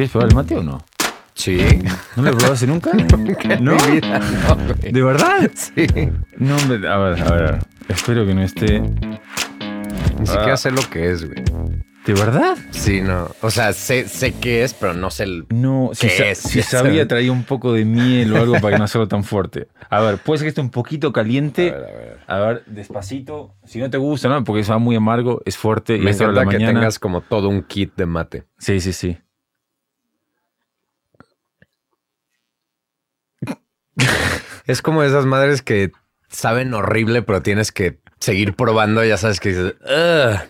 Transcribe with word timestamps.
¿Quieres 0.00 0.12
probar 0.12 0.30
el 0.30 0.34
mate 0.34 0.56
o 0.56 0.62
no? 0.62 0.82
Sí. 1.34 1.58
¿No 2.16 2.22
lo 2.22 2.34
probaste 2.38 2.66
nunca? 2.66 2.90
¿No? 3.60 3.76
¿De 4.80 5.02
verdad? 5.02 5.50
Sí. 5.52 5.86
No, 6.38 6.56
hombre, 6.56 6.88
a 6.88 6.96
ver, 6.96 7.22
a 7.22 7.30
ver. 7.34 7.58
Espero 7.86 8.24
que 8.24 8.32
no 8.34 8.42
esté. 8.42 8.80
Ni 8.80 10.26
siquiera 10.26 10.54
Ah. 10.54 10.56
sé 10.56 10.70
lo 10.70 10.80
que 10.88 11.10
es, 11.10 11.26
güey. 11.26 11.44
¿De 12.06 12.14
verdad? 12.14 12.56
Sí, 12.70 13.02
no. 13.02 13.28
O 13.42 13.50
sea, 13.50 13.74
sé, 13.74 14.08
sé 14.08 14.32
qué 14.32 14.64
es, 14.64 14.72
pero 14.72 14.94
no 14.94 15.10
sé 15.10 15.24
el. 15.24 15.44
No, 15.50 15.90
si, 15.92 16.06
¿Qué 16.08 16.12
sa- 16.16 16.26
es? 16.28 16.38
si 16.38 16.62
sabía 16.62 17.06
traía 17.06 17.30
un 17.30 17.44
poco 17.44 17.74
de 17.74 17.84
miel 17.84 18.32
o 18.32 18.38
algo 18.38 18.54
para 18.54 18.70
que 18.70 18.78
no 18.78 18.84
hacerlo 18.84 19.06
tan 19.06 19.22
fuerte. 19.22 19.68
A 19.90 20.00
ver, 20.00 20.16
puede 20.16 20.38
ser 20.38 20.46
que 20.46 20.48
esté 20.48 20.60
un 20.62 20.70
poquito 20.70 21.12
caliente. 21.12 21.72
A 21.72 21.74
ver, 21.74 21.84
a 21.84 21.98
ver. 21.98 22.18
A 22.26 22.38
ver, 22.38 22.62
despacito. 22.64 23.54
Si 23.66 23.78
no 23.80 23.90
te 23.90 23.98
gusta, 23.98 24.30
¿no? 24.30 24.42
Porque 24.44 24.62
va 24.62 24.78
muy 24.78 24.96
amargo, 24.96 25.42
es 25.44 25.58
fuerte 25.58 25.96
y 25.96 26.00
Me 26.00 26.08
a 26.08 26.10
esta 26.12 26.24
hora 26.24 26.32
de 26.32 26.38
encanta 26.40 26.52
la 26.52 26.58
que 26.58 26.64
mañana. 26.64 26.80
tengas 26.80 26.98
como 26.98 27.20
todo 27.20 27.50
un 27.50 27.62
kit 27.64 27.92
de 27.96 28.06
mate. 28.06 28.44
Sí, 28.58 28.80
sí, 28.80 28.94
sí. 28.94 29.18
Es 34.66 34.82
como 34.82 35.02
esas 35.02 35.26
madres 35.26 35.62
que 35.62 35.92
saben 36.28 36.72
horrible, 36.74 37.22
pero 37.22 37.42
tienes 37.42 37.72
que 37.72 37.98
seguir 38.20 38.54
probando. 38.54 39.04
Ya 39.04 39.16
sabes 39.16 39.40
que 39.40 39.48
dices, 39.50 39.74
"Ugh". 39.82 40.40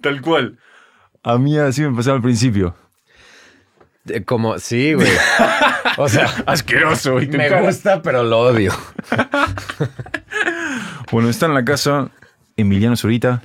Tal 0.00 0.20
cual. 0.20 0.58
A 1.22 1.38
mí 1.38 1.58
así 1.58 1.82
me 1.82 1.94
pasaba 1.96 2.16
al 2.16 2.22
principio. 2.22 2.74
Eh, 4.08 4.24
como, 4.24 4.58
sí, 4.58 4.94
güey. 4.94 5.10
O 5.98 6.08
sea, 6.08 6.26
Asqueroso. 6.46 7.16
Me 7.16 7.28
cara. 7.28 7.60
gusta, 7.62 8.00
pero 8.02 8.22
lo 8.22 8.38
odio. 8.40 8.72
Bueno, 11.12 11.28
está 11.28 11.46
en 11.46 11.54
la 11.54 11.64
casa 11.64 12.10
Emiliano 12.56 12.96
Zurita. 12.96 13.42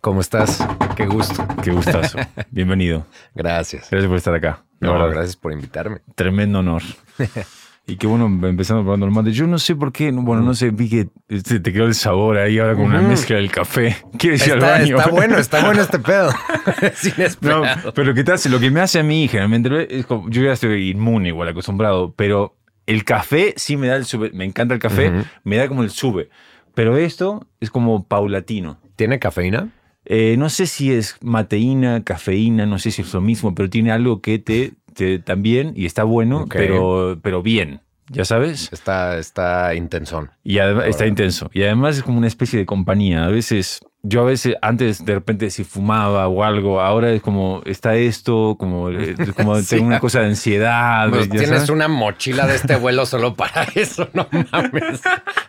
¿Cómo 0.00 0.20
estás? 0.20 0.64
Qué 0.96 1.06
gusto. 1.06 1.46
Qué 1.62 1.70
gustazo. 1.70 2.18
Bienvenido. 2.50 3.06
Gracias. 3.34 3.88
Gracias 3.90 4.08
por 4.08 4.16
estar 4.16 4.34
acá. 4.34 4.62
No, 4.80 5.08
gracias 5.08 5.36
por 5.36 5.52
invitarme. 5.52 6.00
Tremendo 6.14 6.58
honor. 6.60 6.82
Y 7.86 7.96
qué 7.96 8.06
bueno, 8.06 8.26
empezando 8.48 8.82
probando 8.82 9.04
el 9.06 9.12
mate. 9.12 9.32
Yo 9.32 9.46
no 9.46 9.58
sé 9.58 9.76
por 9.76 9.92
qué, 9.92 10.10
no- 10.10 10.22
bueno, 10.22 10.42
no 10.42 10.54
sé, 10.54 10.70
vi 10.70 10.88
que 10.88 11.08
este, 11.28 11.60
te 11.60 11.70
quedó 11.72 11.84
el 11.84 11.94
sabor 11.94 12.38
ahí 12.38 12.58
ahora 12.58 12.74
con 12.74 12.84
una 12.86 13.02
mezcla 13.02 13.36
del 13.36 13.50
café. 13.50 13.96
¿Quieres 14.18 14.46
ir 14.46 14.54
al 14.54 14.60
baño? 14.60 14.96
está 14.96 15.10
bueno, 15.10 15.36
está 15.38 15.64
bueno 15.64 15.82
este 15.82 15.98
pedo. 16.00 16.30
Es 17.18 17.42
No, 17.42 17.62
pero 17.94 18.14
¿qué 18.14 18.24
te 18.24 18.32
hace? 18.32 18.48
Lo 18.48 18.58
que 18.58 18.70
me 18.70 18.80
hace 18.80 19.00
a 19.00 19.02
mí, 19.02 19.28
generalmente, 19.28 19.98
es 19.98 20.06
como- 20.06 20.30
yo 20.30 20.42
ya 20.42 20.52
estoy 20.52 20.90
inmune 20.90 21.28
igual, 21.28 21.48
acostumbrado, 21.48 22.14
pero 22.16 22.56
el 22.86 23.04
café 23.04 23.52
sí 23.56 23.76
me 23.76 23.88
da 23.88 23.96
el 23.96 24.06
sube. 24.06 24.30
Me 24.32 24.44
encanta 24.44 24.72
el 24.74 24.80
café, 24.80 25.12
me 25.44 25.56
da 25.56 25.68
como 25.68 25.82
el 25.82 25.90
sube. 25.90 26.30
Pero 26.74 26.96
esto 26.96 27.46
es 27.60 27.70
como 27.70 28.04
paulatino. 28.08 28.78
¿Tiene 28.96 29.18
cafeína? 29.18 29.68
Eh, 30.06 30.36
no 30.38 30.48
sé 30.50 30.66
si 30.66 30.92
es 30.92 31.16
mateína, 31.22 32.02
cafeína, 32.02 32.66
no 32.66 32.78
sé 32.78 32.90
si 32.90 33.02
es 33.02 33.12
lo 33.14 33.20
mismo, 33.20 33.54
pero 33.54 33.70
tiene 33.70 33.90
algo 33.92 34.20
que 34.20 34.38
te, 34.38 34.72
te 34.94 35.18
también 35.18 35.72
y 35.76 35.86
está 35.86 36.04
bueno, 36.04 36.46
pero, 36.48 37.18
pero 37.22 37.42
bien, 37.42 37.80
¿ya 38.08 38.24
sabes? 38.24 38.68
Está, 38.72 39.18
está 39.18 39.74
intensón. 39.74 40.30
Y 40.42 40.58
además 40.58 40.86
está 40.88 41.06
intenso. 41.06 41.50
Y 41.52 41.62
además 41.62 41.96
es 41.96 42.02
como 42.02 42.18
una 42.18 42.26
especie 42.26 42.58
de 42.58 42.66
compañía. 42.66 43.24
A 43.24 43.28
veces, 43.28 43.80
yo 44.02 44.20
a 44.22 44.24
veces, 44.24 44.54
antes 44.60 45.04
de 45.04 45.14
repente 45.14 45.48
si 45.50 45.64
fumaba 45.64 46.28
o 46.28 46.44
algo, 46.44 46.80
ahora 46.80 47.10
es 47.12 47.22
como, 47.22 47.62
está 47.64 47.94
esto, 47.96 48.56
como, 48.58 48.90
eh, 48.90 49.14
como 49.36 49.56
Sí. 49.56 49.76
tengo 49.76 49.86
una 49.86 50.00
cosa 50.00 50.20
de 50.20 50.26
ansiedad. 50.26 51.08
Pues 51.10 51.26
¿ya 51.28 51.30
tienes 51.30 51.48
sabes? 51.50 51.70
una 51.70 51.88
mochila 51.88 52.46
de 52.46 52.56
este 52.56 52.76
vuelo 52.76 53.06
solo 53.06 53.34
para 53.34 53.64
eso, 53.74 54.08
no 54.12 54.26
mames. 54.52 55.00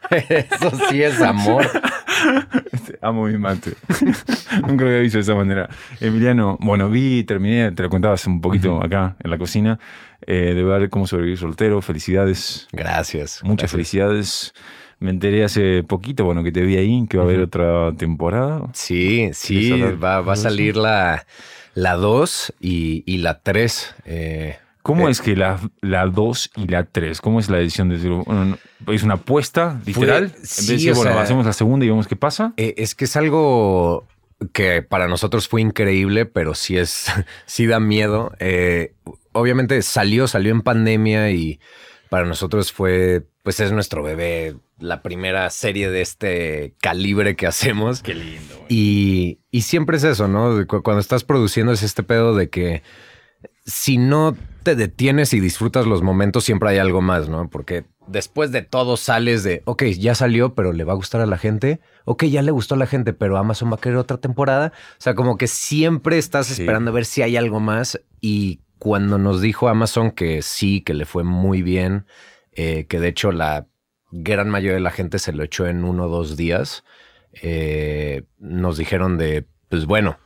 Eso 0.09 0.72
sí 0.90 1.02
es 1.03 1.22
amor. 1.22 1.66
Amo 3.02 3.25
mi 3.25 3.38
mate. 3.38 3.73
Nunca 4.67 4.84
lo 4.84 4.90
había 4.90 5.02
visto 5.02 5.17
de 5.17 5.23
esa 5.23 5.35
manera. 5.35 5.69
Emiliano, 6.00 6.58
bueno, 6.62 6.90
vi, 6.90 7.24
terminé, 7.24 7.72
te 7.72 7.84
lo 7.84 7.90
contaba 7.90 8.13
hace 8.13 8.29
un 8.29 8.41
poquito 8.41 8.81
acá 8.84 9.16
en 9.24 9.29
la 9.31 9.38
cocina, 9.38 9.79
eh, 10.28 10.53
de 10.56 10.63
ver 10.63 10.90
cómo 10.90 11.08
sobrevivir 11.08 11.38
soltero. 11.38 11.81
Felicidades. 11.81 12.68
Gracias. 12.72 13.41
Muchas 13.44 13.72
gracias. 13.72 13.72
felicidades. 13.72 14.53
Me 15.00 15.09
enteré 15.12 15.44
hace 15.44 15.84
poquito, 15.84 16.24
bueno, 16.24 16.44
que 16.44 16.52
te 16.52 16.62
vi 16.62 16.78
ahí, 16.78 17.06
que 17.09 17.18
va 17.18 17.24
a 17.24 17.25
haber 17.28 17.41
otra 17.41 17.91
temporada. 17.97 18.62
Sí, 18.74 19.30
sí, 19.34 19.59
¿Quieres 19.59 19.72
hablar 19.74 20.03
va, 20.03 20.22
va 20.22 20.34
a 20.34 20.38
salir 20.38 20.78
la, 20.78 21.25
la 21.74 21.96
2 21.96 22.53
y, 22.62 23.03
y 23.06 23.18
la 23.18 23.41
3. 23.41 23.96
Eh, 24.06 24.56
¿Cómo 24.81 25.08
Eh, 25.08 25.12
es 25.12 25.19
que 25.22 25.35
la, 25.35 25.59
la 25.81 26.06
2 26.06 26.52
y 26.56 26.68
la 26.68 26.85
3? 26.85 27.19
¿Cómo 27.19 27.40
es 27.41 27.50
la 27.50 27.58
decisión 27.58 27.90
de 27.90 27.97
bueno, 28.08 28.46
no- 28.85 28.94
es 28.94 29.03
una 29.03 29.16
apuesta 29.16 29.81
literal? 29.85 30.30
Fue- 30.30 30.40
en 30.40 30.46
sí, 30.46 30.72
vez 30.74 30.84
de 30.85 30.91
bueno, 30.94 31.12
sea- 31.12 31.22
hacemos 31.22 31.46
la 31.46 31.53
segunda 31.53 31.85
y 31.85 31.90
vemos 31.90 32.08
qué 32.08 32.16
pasa. 32.16 32.53
eh, 32.56 32.74
es 32.78 32.96
que 32.96 33.03
es 33.06 33.16
algo 33.18 34.08
que 34.53 34.81
para 34.81 35.08
nosotros 35.09 35.47
fue 35.50 35.62
increíble, 35.62 36.25
pero 36.25 36.53
sí 36.56 36.78
es, 36.78 37.08
sí 37.46 37.66
da 37.68 37.80
miedo. 37.81 38.31
Eh, 38.40 38.94
obviamente 39.35 39.81
salió, 39.81 40.28
salió 40.28 40.51
en 40.51 40.62
pandemia 40.62 41.29
y 41.31 41.59
para 42.09 42.25
nosotros 42.25 42.72
fue, 42.72 43.28
pues 43.44 43.59
es 43.59 43.72
nuestro 43.72 44.01
bebé, 44.01 44.56
la 44.79 45.01
primera 45.01 45.50
serie 45.50 45.90
de 45.90 46.01
este 46.01 46.73
calibre 46.81 47.35
que 47.35 47.47
hacemos. 47.47 48.01
Qué 48.01 48.16
lindo. 48.16 48.66
Y, 48.69 49.40
y 49.51 49.62
siempre 49.62 49.97
es 49.97 50.03
eso, 50.03 50.28
¿no? 50.28 50.66
Cuando 50.68 51.00
estás 51.00 51.23
produciendo 51.23 51.72
es 51.73 51.84
este 51.84 52.03
pedo 52.03 52.35
de 52.35 52.50
que 52.50 52.84
si 53.66 53.97
no 53.97 54.35
te 54.63 54.75
detienes 54.75 55.34
y 55.34 55.40
disfrutas 55.40 55.85
los 55.85 56.02
momentos, 56.02 56.44
siempre 56.44 56.69
hay 56.69 56.78
algo 56.78 57.02
más, 57.02 57.29
¿no? 57.29 57.50
Porque 57.50 57.85
después 58.07 58.52
de 58.52 58.62
todo 58.62 58.97
sales 58.97 59.44
de, 59.44 59.62
ok, 59.66 59.84
ya 59.85 60.16
salió, 60.16 60.53
pero 60.56 60.72
le 60.73 60.84
va 60.84 60.94
a 60.94 60.96
gustar 60.96 61.22
a 61.22 61.25
la 61.25 61.38
gente. 61.38 61.79
Ok, 62.06 62.25
ya 62.25 62.41
le 62.41 62.52
gustó 62.52 62.75
a 62.75 62.78
la 62.78 62.88
gente, 62.88 63.13
pero 63.13 63.38
Amazon 63.38 63.72
va 63.72 63.75
a 63.75 63.81
querer 63.81 63.97
otra 63.97 64.17
temporada. 64.17 64.72
O 64.94 65.02
sea, 65.02 65.16
como 65.16 65.38
que 65.38 65.47
siempre 65.47 66.17
estás 66.17 66.47
Sí. 66.47 66.62
esperando 66.62 66.91
a 66.91 66.94
ver 66.94 67.06
si 67.06 67.22
hay 67.23 67.35
algo 67.38 67.59
más. 67.59 68.00
Y 68.22 68.62
cuando 68.85 69.18
nos 69.18 69.41
dijo 69.41 69.68
Amazon 69.68 70.12
que 70.12 70.44
sí, 70.44 70.81
que 70.81 70.94
le 70.94 71.07
fue 71.07 71.23
muy 71.23 71.63
bien, 71.63 72.06
eh, 72.51 72.85
que 72.88 73.00
de 73.00 73.07
hecho 73.07 73.31
la 73.31 73.66
gran 74.12 74.47
mayoría 74.47 74.75
de 74.75 74.79
la 74.79 74.91
gente 74.91 75.18
se 75.18 75.34
lo 75.34 75.41
echó 75.44 75.66
en 75.66 75.84
uno 75.84 76.03
o 76.03 76.07
dos 76.07 76.38
días, 76.38 76.84
eh, 77.41 78.25
nos 78.38 78.78
dijeron 78.78 79.18
de, 79.18 79.47
pues 79.69 79.88
bueno, 79.88 80.19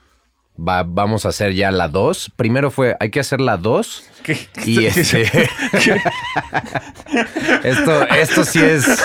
va- 0.60 0.84
vamos 0.84 1.26
a 1.26 1.30
hacer 1.30 1.54
ya 1.54 1.72
la 1.72 1.88
2. 1.88 2.34
Primero 2.36 2.70
fue, 2.70 2.98
hay 3.00 3.12
que 3.12 3.22
hacer 3.22 3.40
la 3.40 3.56
2. 3.56 4.04
¿Qué- 4.24 4.38
Y 4.66 4.80
qué- 4.80 4.88
este, 4.88 5.22
esto, 7.64 8.08
esto 8.10 8.44
sí 8.44 8.60
es, 8.60 8.86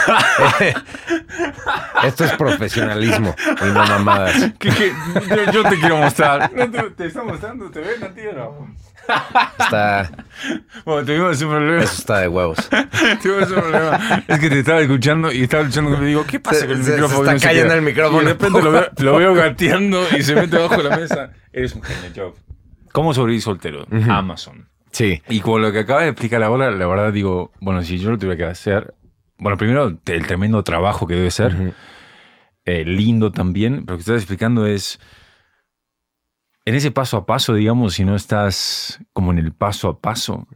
esto 2.04 2.25
es 2.25 2.32
profesionalismo 2.32 3.36
y 3.62 3.66
no 3.66 3.86
mamadas. 3.86 4.50
qué- 4.59 4.71
qué- 4.71 4.92
yo, 5.28 5.53
yo 5.53 5.62
te 5.69 5.78
quiero 5.78 5.98
mostrar. 5.98 6.53
No, 6.53 6.69
te, 6.69 6.82
te 6.91 7.06
está 7.06 7.22
mostrando? 7.22 7.71
¿Te 7.71 7.78
ven 7.78 8.03
a 8.03 8.09
ti 8.12 8.22
no? 8.34 8.75
Está, 9.59 10.10
Bueno, 10.84 11.06
tuvimos 11.06 11.41
un 11.42 11.50
problema. 11.50 11.82
eso 11.82 11.94
está 11.98 12.19
de 12.20 12.28
huevos. 12.28 12.59
Tuvimos 13.22 13.50
un 13.50 13.54
problema. 13.60 14.25
Es 14.28 14.38
que 14.38 14.50
te 14.50 14.59
estaba 14.60 14.81
escuchando 14.81 15.32
y 15.32 15.42
estaba 15.42 15.62
escuchando 15.62 15.91
que 15.92 15.97
me 15.98 16.06
digo, 16.06 16.25
¿qué 16.26 16.41
pasa 16.41 16.60
Se- 16.60 16.66
con 16.66 16.76
el 16.76 16.84
se- 16.84 16.91
se 16.91 16.92
micrófono? 16.92 17.20
está 17.22 17.32
No 17.34 17.38
sé 17.38 17.47
cayendo 17.47 17.75
el 17.75 17.82
micrófono. 17.82 18.22
Y 18.22 18.25
de 18.25 18.32
repente 18.32 18.62
lo 18.62 18.72
veo, 18.72 18.87
lo 18.98 19.16
veo 19.16 19.34
gateando 19.34 20.03
y 20.16 20.22
se 20.22 20.34
mete 20.34 20.56
bajo 20.59 20.82
la 20.82 20.97
mesa. 20.97 21.31
Eres 21.53 21.75
un 21.75 21.82
genio, 21.82 22.10
Job. 22.15 22.34
¿Cómo 22.92 23.12
sobrevivir 23.15 23.42
soltero? 23.42 23.87
Ujú. 23.91 24.10
Amazon. 24.10 24.69
Sí, 24.92 25.21
Y 25.28 25.41
con 25.41 25.60
lo 25.60 25.72
que 25.72 25.81
acabas 25.81 26.04
de 26.04 26.10
explicar 26.10 26.42
ahora, 26.44 26.71
la 26.71 26.86
verdad 26.86 27.12
digo, 27.12 27.50
bueno, 27.60 27.82
si 27.82 27.98
yo 27.98 28.10
lo 28.10 28.19
tuviera 28.19 28.36
que 28.36 28.44
hacer, 28.44 28.94
bueno, 29.38 29.59
primero 29.59 29.98
el 30.06 30.26
tremendo 30.26 30.62
trabajo 30.62 31.06
que 31.09 31.15
debe 31.15 31.32
ser, 31.32 31.53
Ujú. 31.54 31.72
eh, 32.65 32.84
lindo 32.84 33.32
también, 33.32 33.84
pero 33.84 33.92
lo 33.94 33.97
que 33.97 34.00
estás 34.03 34.16
explicando 34.19 34.66
es, 34.66 35.00
en 36.64 36.75
ese 36.75 36.91
paso 36.91 37.16
a 37.19 37.26
paso, 37.26 37.54
digamos, 37.54 37.94
si 37.94 38.04
no 38.04 38.16
estás 38.16 39.00
como 39.12 39.32
en 39.32 39.38
el 39.38 39.52
paso 39.52 39.88
a 39.88 39.98
paso, 40.00 40.47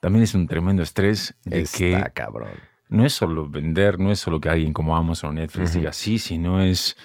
también 0.00 0.22
es 0.24 0.34
un 0.34 0.46
tremendo 0.46 0.82
estrés 0.82 1.34
de 1.44 1.60
está 1.62 2.04
que 2.04 2.12
cabrón. 2.14 2.50
no 2.88 3.04
es 3.06 3.12
solo 3.12 3.48
vender, 3.48 3.98
no 3.98 4.12
es 4.12 4.20
solo 4.20 4.40
que 4.40 4.48
alguien 4.48 4.72
como 4.72 4.96
Amazon 4.96 5.30
o 5.30 5.32
Netflix 5.34 5.72
diga 5.74 5.92
sí, 5.92 6.18
sino 6.18 6.60
es, 6.62 6.96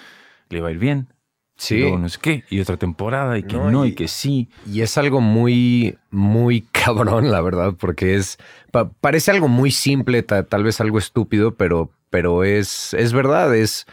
le 0.50 0.62
va 0.62 0.70
a 0.70 0.72
ir 0.72 0.80
bien. 0.80 1.08
Y 1.10 1.60
Sí. 1.60 1.80
luego 1.80 1.98
no 1.98 2.08
sé 2.08 2.20
qué, 2.22 2.44
y 2.52 2.60
otra 2.60 2.78
temporada, 2.78 3.36
y 3.40 3.42
que 3.44 3.56
No, 3.56 3.72
no, 3.72 3.86
y, 3.88 3.90
y- 3.90 3.96
que 3.96 4.08
sí. 4.08 4.48
Y 4.68 4.82
es 4.82 4.96
algo 5.00 5.22
muy, 5.22 5.98
muy 6.12 6.62
cabrón, 6.72 7.32
la 7.32 7.42
verdad, 7.42 7.74
porque 7.80 8.14
es. 8.16 8.38
pa- 8.72 8.90
parece 8.92 9.32
algo 9.32 9.48
muy 9.48 9.72
simple, 9.72 10.22
ta- 10.22 10.44
tal 10.44 10.64
vez 10.64 10.80
algo 10.82 11.00
estúpido, 11.00 11.56
pero, 11.56 11.90
pero 12.12 12.44
es, 12.44 12.94
es 12.94 13.12
verdad, 13.12 13.56
es 13.56 13.88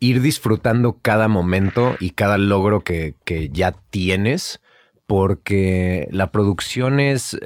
ir 0.00 0.20
disfrutando 0.22 0.98
cada 1.00 1.28
momento 1.28 1.96
y 2.00 2.10
cada 2.10 2.38
logro 2.38 2.80
que, 2.80 3.14
que 3.24 3.50
ya 3.50 3.72
tienes, 3.90 4.60
porque 5.06 6.08
la 6.10 6.30
producción 6.32 7.00
es. 7.00 7.38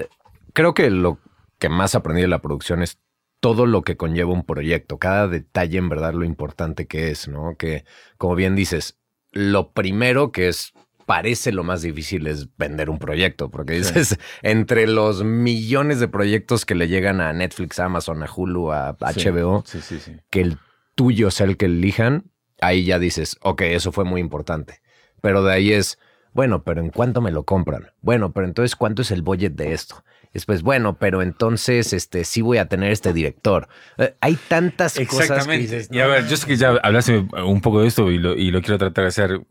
Creo 0.53 0.75
que 0.75 0.91
lo 0.91 1.19
que 1.59 1.69
más 1.69 1.95
aprendí 1.95 2.23
de 2.23 2.29
la 2.29 2.41
producción 2.43 2.83
es 2.83 2.99
todo 3.41 3.67
lo 3.67 3.83
que 3.83 3.97
conlleva 3.97 4.33
un 4.33 4.45
proyecto, 4.45 4.99
cada 4.99 5.29
detalle 5.29 5.79
en 5.79 5.89
verdad 5.89 6.15
lo 6.15 6.25
importante 6.25 6.87
que 6.87 7.11
es, 7.11 7.29
¿no? 7.29 7.57
Que, 7.59 7.85
como 8.17 8.35
bien 8.37 8.55
dices, 8.55 8.99
lo 9.33 9.73
primero 9.73 10.31
que 10.33 10.49
es 10.49 10.73
parece 11.07 11.53
lo 11.53 11.65
más 11.65 11.83
difícil 11.83 12.27
es 12.27 12.49
vender 12.57 12.89
un 12.89 12.99
proyecto, 12.99 13.51
porque 13.51 13.83
Sí. 13.83 13.93
dices, 13.95 14.19
entre 14.43 14.87
los 14.87 15.25
millones 15.25 16.01
de 16.01 16.09
proyectos 16.09 16.65
que 16.65 16.75
le 16.75 16.89
llegan 16.89 17.21
a 17.21 17.33
Netflix, 17.35 17.79
a 17.79 17.87
Amazon, 17.87 18.23
a 18.23 18.29
Hulu, 18.35 18.73
a. 18.73 18.97
HBO, 18.99 19.65
Sí, 19.67 19.81
sí, 19.83 19.99
sí. 19.99 20.13
que 20.31 20.41
el 20.41 20.59
tuyo 20.95 21.31
sea 21.31 21.47
el 21.47 21.57
que 21.59 21.67
elijan, 21.67 22.31
ahí 22.61 22.85
ya 22.85 22.99
dices, 22.99 23.37
ok, 23.43 23.63
eso 23.63 23.93
fue 23.93 24.05
muy 24.05 24.21
importante. 24.21 24.81
Pero 25.21 25.43
de 25.43 25.53
ahí 25.53 25.73
es, 25.73 25.99
Bueno, 26.35 26.65
pero 26.65 26.81
¿en 26.81 26.91
cuánto 26.91 27.21
me 27.21 27.31
lo 27.31 27.45
compran? 27.45 27.93
Bueno, 28.03 28.33
pero 28.33 28.47
entonces, 28.47 28.75
¿cuánto 28.75 29.03
es 29.03 29.13
el 29.13 29.23
budget 29.23 29.53
de 29.55 29.73
esto? 29.73 30.05
Después, 30.33 30.63
bueno, 30.63 30.99
pero 30.99 31.23
entonces, 31.23 31.93
este, 31.93 32.25
sí 32.25 32.43
voy 32.43 32.59
a 32.59 32.67
tener 32.67 32.91
este 32.91 33.13
director. 33.13 33.69
Eh, 33.99 34.17
hay 34.21 34.37
tantas 34.49 34.99
cosas 35.09 35.47
que 35.47 35.57
dices, 35.59 35.89
Y 35.93 36.01
a 36.01 36.09
ver, 36.09 36.27
yo 36.27 36.37
sé 36.37 36.47
que 36.49 36.57
ya 36.57 36.71
hablaste 36.83 37.25
un 37.47 37.61
poco 37.61 37.83
de 37.83 37.87
esto 37.87 38.11
y 38.11 38.19
lo, 38.19 38.35
y 38.35 38.51
lo 38.51 38.61
quiero 38.63 38.79
tratar 38.79 39.05
de 39.05 39.09
hacer, 39.09 39.47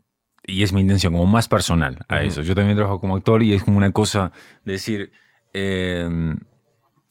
y 0.46 0.62
es 0.62 0.74
mi 0.74 0.82
intención, 0.82 1.14
como 1.14 1.24
más 1.24 1.48
personal 1.48 2.04
a 2.08 2.22
eso. 2.22 2.42
Yo 2.42 2.54
también 2.54 2.76
trabajo 2.76 3.00
como 3.00 3.16
actor 3.16 3.42
y 3.42 3.54
es 3.54 3.64
como 3.64 3.78
una 3.78 3.92
cosa 3.92 4.30
de 4.66 4.72
decir, 4.72 5.10
eh, 5.54 6.06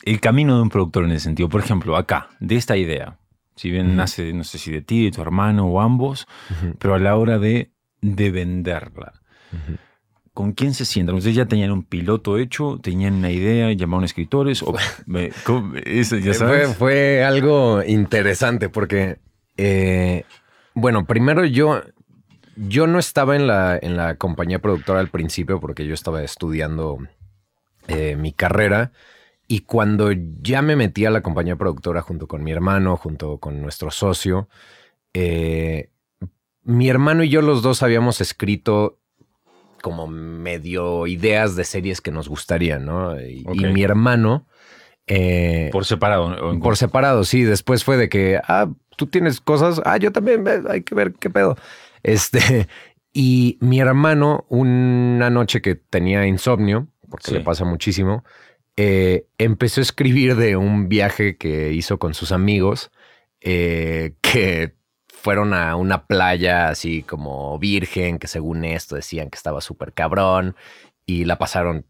el 0.03 0.19
camino 0.19 0.55
de 0.55 0.61
un 0.61 0.69
productor 0.69 1.05
en 1.05 1.11
ese 1.11 1.23
sentido. 1.23 1.49
Por 1.49 1.61
ejemplo, 1.61 1.97
acá, 1.97 2.29
de 2.39 2.57
esta 2.57 2.77
idea, 2.77 3.17
si 3.55 3.69
bien 3.69 3.95
nace, 3.95 4.33
no 4.33 4.43
sé 4.43 4.57
si 4.57 4.71
de 4.71 4.81
ti, 4.81 5.05
de 5.05 5.11
tu 5.11 5.21
hermano 5.21 5.67
o 5.67 5.81
ambos, 5.81 6.27
pero 6.79 6.95
a 6.95 6.99
la 6.99 7.15
hora 7.15 7.39
de, 7.39 7.71
de 8.01 8.31
venderla. 8.31 9.13
¿Con 10.33 10.53
quién 10.53 10.73
se 10.73 10.85
sientan? 10.85 11.15
¿Ustedes 11.15 11.35
ya 11.35 11.45
tenían 11.45 11.71
un 11.71 11.83
piloto 11.83 12.39
hecho? 12.39 12.79
¿Tenían 12.81 13.13
una 13.15 13.29
idea? 13.29 13.71
¿Llamaron 13.71 14.03
escritores? 14.03 14.63
O, 14.63 14.73
ya 15.05 16.33
sabes? 16.33 16.75
Fue, 16.75 17.23
algo 17.23 17.83
interesante 17.83 18.67
porque, 18.69 19.19
eh, 19.57 20.23
bueno, 20.73 21.05
primero 21.05 21.45
yo, 21.45 21.83
yo 22.55 22.87
no 22.87 22.97
estaba 22.97 23.35
en 23.35 23.45
la, 23.45 23.77
en 23.79 23.95
la 23.95 24.15
compañía 24.15 24.57
productora 24.57 24.99
al 24.99 25.09
principio 25.09 25.59
porque 25.59 25.85
yo 25.85 25.93
estaba 25.93 26.23
estudiando 26.23 26.97
eh, 27.87 28.15
mi 28.15 28.33
carrera. 28.33 28.91
Y 29.53 29.59
cuando 29.59 30.11
ya 30.41 30.63
me 30.63 30.75
metí 30.75 31.05
a 31.05 31.11
la 31.11 31.21
compañía 31.21 31.55
productora 31.55 32.01
junto 32.01 32.27
con 32.27 32.43
mi 32.43 32.51
hermano, 32.51 32.97
junto 32.97 33.37
con 33.37 33.61
nuestro 33.61 33.91
socio, 33.91 34.49
eh, 35.13 35.91
mi 36.63 36.89
hermano 36.89 37.21
y 37.21 37.29
yo 37.29 37.43
los 37.43 37.61
dos 37.61 37.83
habíamos 37.83 38.19
escrito 38.19 38.97
como 39.83 40.07
medio 40.07 41.05
ideas 41.05 41.55
de 41.55 41.65
series 41.65 42.01
que 42.01 42.09
nos 42.09 42.29
gustarían, 42.29 42.83
¿no? 42.83 43.21
Y, 43.21 43.45
mi 43.45 43.83
hermano... 43.83 44.47
Eh, 45.05 45.69
por 45.71 45.85
separado. 45.85 46.59
Por 46.59 46.75
separado, 46.75 47.23
sí. 47.23 47.43
Después 47.43 47.83
fue 47.83 47.95
de 47.95 48.09
que, 48.09 48.39
ah, 48.47 48.71
tú 48.97 49.05
tienes 49.05 49.39
cosas, 49.39 49.83
ah, 49.85 49.97
yo 49.97 50.11
también, 50.11 50.43
hay 50.67 50.81
que 50.81 50.95
ver 50.95 51.13
qué 51.13 51.29
pedo. 51.29 51.57
Este, 52.01 52.67
y 53.13 53.59
mi 53.61 53.79
hermano, 53.79 54.47
una 54.49 55.29
noche 55.29 55.61
que 55.61 55.75
tenía 55.75 56.25
insomnio, 56.25 56.87
porque 57.07 57.33
le 57.33 57.41
pasa 57.41 57.65
muchísimo, 57.65 58.23
eh, 58.75 59.27
empezó 59.37 59.81
a 59.81 59.83
escribir 59.83 60.35
de 60.35 60.57
un 60.57 60.89
viaje 60.89 61.37
que 61.37 61.73
hizo 61.73 61.99
con 61.99 62.13
sus 62.13 62.31
amigos, 62.31 62.91
eh, 63.41 64.13
que 64.21 64.75
fueron 65.07 65.53
a 65.53 65.75
una 65.75 66.05
playa 66.05 66.69
así 66.69 67.03
como 67.03 67.57
virgen, 67.59 68.19
que 68.19 68.27
según 68.27 68.65
esto 68.65 68.95
decían 68.95 69.29
que 69.29 69.37
estaba 69.37 69.61
súper 69.61 69.93
cabrón, 69.93 70.55
y 71.05 71.25
la 71.25 71.37
pasaron 71.37 71.85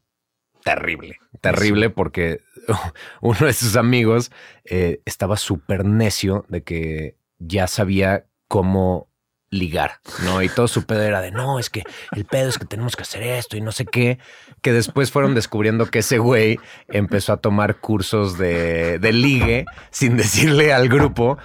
terrible, 0.63 1.19
terrible 1.41 1.89
porque 1.89 2.41
uno 3.21 3.45
de 3.45 3.53
sus 3.53 3.75
amigos 3.75 4.31
eh, 4.65 5.01
estaba 5.05 5.37
súper 5.37 5.85
necio 5.85 6.45
de 6.49 6.63
que 6.63 7.17
ya 7.39 7.67
sabía 7.67 8.25
cómo 8.47 9.09
ligar, 9.53 9.99
¿no? 10.23 10.41
Y 10.41 10.49
todo 10.49 10.67
su 10.67 10.85
pedo 10.85 11.03
era 11.03 11.21
de, 11.21 11.31
no, 11.31 11.59
es 11.59 11.69
que 11.69 11.83
el 12.15 12.25
pedo 12.25 12.49
es 12.49 12.57
que 12.57 12.65
tenemos 12.65 12.95
que 12.95 13.03
hacer 13.03 13.23
esto 13.23 13.55
y 13.55 13.61
no 13.61 13.71
sé 13.71 13.85
qué, 13.85 14.17
que 14.61 14.73
después 14.73 15.11
fueron 15.11 15.35
descubriendo 15.35 15.85
que 15.85 15.99
ese 15.99 16.17
güey 16.17 16.59
empezó 16.87 17.33
a 17.33 17.37
tomar 17.37 17.77
cursos 17.77 18.37
de, 18.37 18.99
de 18.99 19.13
ligue 19.13 19.65
sin 19.91 20.17
decirle 20.17 20.73
al 20.73 20.89
grupo. 20.89 21.37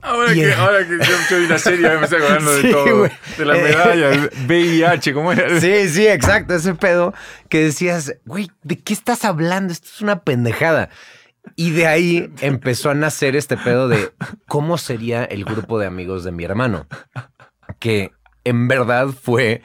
Ahora, 0.00 0.32
que, 0.32 0.52
ahora 0.52 0.86
que 0.86 0.98
yo 0.98 1.38
vi 1.38 1.46
la 1.46 1.58
serie 1.58 1.88
me 1.98 2.04
estoy 2.04 2.22
acordando 2.22 2.56
de 2.56 2.62
todo, 2.70 3.08
de 3.38 3.44
la 3.44 3.54
medalla, 3.54 4.30
VIH, 4.46 5.14
¿cómo 5.14 5.32
era? 5.32 5.60
Sí, 5.60 5.88
sí, 5.88 6.06
exacto, 6.06 6.54
ese 6.54 6.74
pedo 6.74 7.14
que 7.48 7.64
decías, 7.64 8.14
güey, 8.24 8.50
¿de 8.62 8.78
qué 8.78 8.92
estás 8.94 9.24
hablando? 9.24 9.72
Esto 9.72 9.88
es 9.94 10.00
una 10.00 10.20
pendejada. 10.20 10.88
Y 11.56 11.72
de 11.72 11.86
ahí 11.86 12.32
empezó 12.40 12.90
a 12.90 12.94
nacer 12.94 13.36
este 13.36 13.56
pedo 13.56 13.88
de 13.88 14.12
cómo 14.46 14.78
sería 14.78 15.24
el 15.24 15.44
grupo 15.44 15.78
de 15.78 15.86
amigos 15.86 16.24
de 16.24 16.32
mi 16.32 16.44
hermano 16.44 16.86
que 17.84 18.12
en 18.44 18.66
verdad 18.66 19.08
fue 19.08 19.60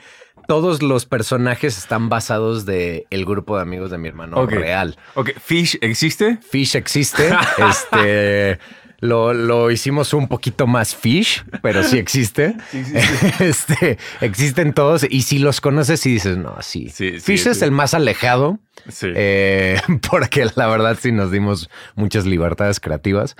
todos 0.45 0.83
los 0.83 1.05
personajes 1.05 1.77
están 1.77 2.09
basados 2.09 2.65
de 2.65 3.07
el 3.11 3.23
grupo 3.23 3.55
de 3.55 3.61
amigos 3.61 3.91
de 3.91 3.97
mi 3.97 4.09
hermano 4.09 4.45
real. 4.45 4.97
Ok, 5.13 5.29
Fish 5.41 5.77
existe. 5.79 6.37
Fish 6.41 6.75
existe. 6.75 7.29
este 7.69 8.59
lo, 8.99 9.71
hicimos 9.71 10.13
un 10.13 10.27
poquito 10.27 10.67
más 10.67 10.93
fish, 10.93 11.45
pero 11.61 11.81
sí 11.83 11.97
existe. 11.97 12.57
este, 13.39 13.97
existen 14.19 14.73
todos. 14.73 15.07
Y 15.09 15.21
si 15.21 15.39
los 15.39 15.61
conoces 15.61 16.05
y 16.05 16.11
dices, 16.11 16.35
no, 16.35 16.57
sí. 16.59 16.89
fish 16.89 17.47
es 17.47 17.61
el 17.61 17.71
más 17.71 17.93
alejado. 17.93 18.59
Eh, 19.01 19.79
porque 20.11 20.45
la 20.55 20.67
verdad 20.67 20.97
sí 20.99 21.13
nos 21.13 21.31
dimos 21.31 21.69
muchas 21.95 22.25
libertades 22.25 22.81
creativas. 22.81 23.37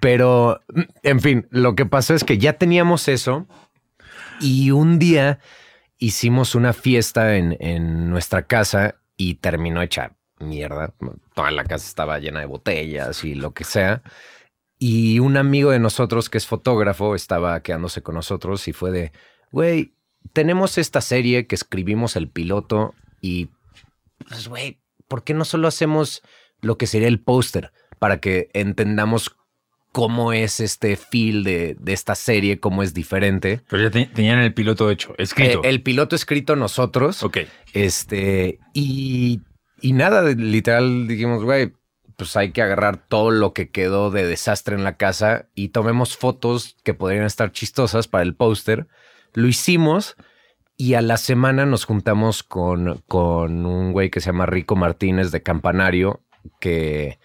Pero, 0.00 0.60
en 1.04 1.20
fin, 1.20 1.46
lo 1.50 1.76
que 1.76 1.86
pasó 1.86 2.14
es 2.14 2.24
que 2.24 2.38
ya 2.38 2.54
teníamos 2.54 3.06
eso 3.06 3.46
y 4.40 4.70
un 4.70 4.98
día 4.98 5.38
hicimos 5.98 6.54
una 6.54 6.72
fiesta 6.72 7.36
en, 7.36 8.10
nuestra 8.10 8.46
casa 8.46 8.96
y 9.16 9.34
terminó 9.34 9.82
hecha 9.82 10.16
mierda. 10.38 10.94
Toda 11.34 11.50
la 11.50 11.64
casa 11.64 11.86
estaba 11.86 12.18
llena 12.18 12.40
de 12.40 12.46
botellas 12.46 13.24
y 13.24 13.34
lo 13.34 13.54
que 13.54 13.64
sea. 13.64 14.02
Y 14.78 15.20
un 15.20 15.36
amigo 15.36 15.70
de 15.70 15.78
nosotros 15.78 16.28
que 16.28 16.38
es 16.38 16.46
fotógrafo 16.46 17.14
estaba 17.14 17.60
quedándose 17.62 18.02
con 18.02 18.14
nosotros 18.14 18.68
y 18.68 18.72
fue 18.72 18.90
de, 18.90 19.12
güey, 19.50 19.94
tenemos 20.32 20.76
esta 20.76 21.00
serie 21.00 21.46
que 21.46 21.54
escribimos 21.54 22.16
el 22.16 22.28
piloto 22.28 22.94
y, 23.22 23.48
pues, 24.28 24.48
güey, 24.48 24.80
¿por 25.08 25.24
qué 25.24 25.32
no 25.32 25.44
solo 25.44 25.68
hacemos 25.68 26.22
lo 26.60 26.76
que 26.76 26.86
sería 26.86 27.08
el 27.08 27.20
póster 27.20 27.72
para 27.98 28.20
que 28.20 28.50
entendamos 28.52 29.36
cómo 29.96 30.34
es 30.34 30.60
este 30.60 30.94
feel 30.96 31.42
de, 31.42 31.74
esta 31.86 32.14
serie, 32.14 32.60
cómo 32.60 32.82
es 32.82 32.92
diferente. 32.92 33.62
Pero 33.66 33.88
ya 33.88 33.90
tenían 34.12 34.40
el 34.40 34.52
piloto 34.52 34.90
hecho, 34.90 35.14
escrito. 35.16 35.64
Eh, 35.64 35.70
el 35.70 35.82
piloto 35.82 36.14
escrito 36.14 36.54
nosotros. 36.54 37.22
Ok. 37.22 37.38
Este, 37.72 38.58
y, 38.74 39.40
y 39.80 39.94
nada, 39.94 40.22
literal 40.34 41.08
dijimos, 41.08 41.42
güey, 41.44 41.72
pues 42.18 42.36
hay 42.36 42.52
que 42.52 42.60
agarrar 42.60 43.08
todo 43.08 43.30
lo 43.30 43.54
que 43.54 43.70
quedó 43.70 44.10
de 44.10 44.26
desastre 44.26 44.76
en 44.76 44.84
la 44.84 44.98
casa 44.98 45.48
y 45.54 45.68
tomemos 45.70 46.18
fotos 46.18 46.76
que 46.84 46.92
podrían 46.92 47.24
estar 47.24 47.52
chistosas 47.52 48.06
para 48.06 48.22
el 48.22 48.34
póster. 48.34 48.88
Lo 49.32 49.48
hicimos 49.48 50.16
y 50.76 50.92
a 50.92 51.00
la 51.00 51.16
semana 51.16 51.64
nos 51.64 51.86
juntamos 51.86 52.42
con, 52.42 53.02
con 53.06 53.64
un 53.64 53.92
güey 53.92 54.10
que 54.10 54.20
se 54.20 54.26
llama 54.26 54.44
Rico 54.44 54.76
Martínez 54.76 55.30
de 55.30 55.42
Campanario, 55.42 56.22
que 56.60 57.18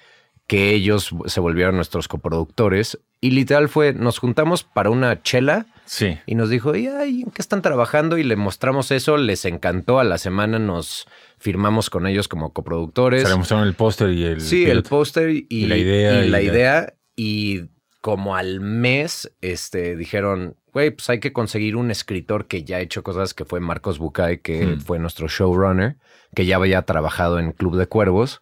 que 0.51 0.73
ellos 0.73 1.15
se 1.27 1.39
volvieron 1.39 1.77
nuestros 1.77 2.09
coproductores. 2.09 2.99
Y 3.21 3.31
literal 3.31 3.69
fue, 3.69 3.93
nos 3.93 4.19
juntamos 4.19 4.65
para 4.65 4.89
una 4.89 5.23
chela. 5.23 5.65
Sí. 5.85 6.17
Y 6.25 6.35
nos 6.35 6.49
dijo, 6.49 6.75
¿y 6.75 6.87
en 6.87 7.31
qué 7.31 7.41
están 7.41 7.61
trabajando? 7.61 8.17
Y 8.17 8.23
le 8.23 8.35
mostramos 8.35 8.91
eso, 8.91 9.15
les 9.15 9.45
encantó. 9.45 9.97
A 9.97 10.03
la 10.03 10.17
semana 10.17 10.59
nos 10.59 11.07
firmamos 11.39 11.89
con 11.89 12.05
ellos 12.05 12.27
como 12.27 12.51
coproductores. 12.51 13.23
Se 13.23 13.29
le 13.29 13.37
mostraron 13.37 13.65
el 13.65 13.75
póster 13.75 14.09
y 14.09 14.25
el. 14.25 14.41
Sí, 14.41 14.65
el 14.65 14.83
póster 14.83 15.29
y, 15.29 15.67
la 15.67 15.77
idea. 15.77 16.25
Y, 16.25 16.27
la 16.27 16.41
idea. 16.41 16.95
Y 17.15 17.69
como 18.01 18.35
al 18.35 18.59
mes, 18.59 19.31
este, 19.39 19.95
dijeron, 19.95 20.57
güey, 20.73 20.91
pues 20.91 21.09
hay 21.09 21.21
que 21.21 21.31
conseguir 21.31 21.77
un 21.77 21.91
escritor 21.91 22.47
que 22.47 22.65
ya 22.65 22.75
ha 22.75 22.81
hecho 22.81 23.03
cosas, 23.03 23.33
que 23.33 23.45
fue 23.45 23.61
Marcos 23.61 23.99
Bucay, 23.99 24.39
que 24.39 24.65
hmm. 24.65 24.81
fue 24.81 24.99
nuestro 24.99 25.29
showrunner, 25.29 25.95
que 26.35 26.45
ya 26.45 26.57
había 26.57 26.81
trabajado 26.81 27.39
en 27.39 27.53
Club 27.53 27.77
de 27.77 27.87
Cuervos 27.87 28.41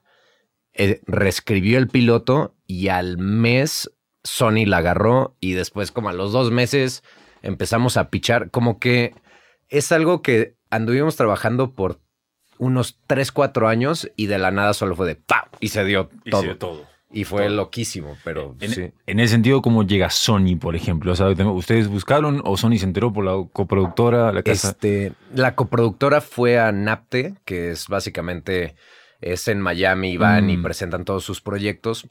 eh, 0.73 1.01
reescribió 1.05 1.77
el 1.77 1.87
piloto 1.87 2.55
y 2.67 2.89
al 2.89 3.17
mes 3.17 3.91
Sony 4.23 4.65
la 4.65 4.77
agarró 4.77 5.35
y 5.39 5.53
después 5.53 5.91
como 5.91 6.09
a 6.09 6.13
los 6.13 6.31
dos 6.31 6.51
meses 6.51 7.03
empezamos 7.41 7.97
a 7.97 8.09
pichar, 8.09 8.51
como 8.51 8.79
que 8.79 9.13
es 9.69 9.91
algo 9.91 10.21
que 10.21 10.55
anduvimos 10.69 11.15
trabajando 11.15 11.73
por 11.73 11.99
unos 12.57 12.99
3, 13.07 13.31
4 13.31 13.67
años 13.67 14.11
y 14.15 14.27
de 14.27 14.37
la 14.37 14.51
nada 14.51 14.73
solo 14.73 14.95
fue 14.95 15.07
de 15.07 15.15
¡pam! 15.15 15.45
y 15.59 15.69
se 15.69 15.83
dio 15.85 16.09
todo. 16.29 16.51
Y, 16.51 16.55
todo. 16.55 16.85
y 17.11 17.23
fue 17.23 17.49
loquísimo, 17.49 18.17
pero 18.23 18.55
en, 18.59 18.71
sí. 18.71 18.91
en 19.07 19.19
ese 19.19 19.31
sentido, 19.33 19.61
¿cómo 19.61 19.83
llega 19.83 20.09
Sony, 20.09 20.57
por 20.59 20.75
ejemplo? 20.75 21.13
¿Ustedes 21.53 21.87
buscaron 21.87 22.41
o 22.43 22.57
Sony 22.57 22.77
se 22.77 22.85
enteró 22.85 23.13
por 23.13 23.23
la 23.25 23.47
coproductora? 23.51 24.31
La, 24.33 24.43
casa? 24.43 24.69
Este, 24.69 25.13
la 25.33 25.55
coproductora 25.55 26.19
fue 26.21 26.59
a 26.59 26.71
Napte, 26.71 27.35
que 27.45 27.71
es 27.71 27.87
básicamente 27.87 28.75
es 29.21 29.47
en 29.47 29.61
Miami 29.61 30.11
y 30.11 30.17
van 30.17 30.49
y 30.49 30.57
mm. 30.57 30.63
presentan 30.63 31.05
todos 31.05 31.23
sus 31.23 31.41
proyectos. 31.41 32.07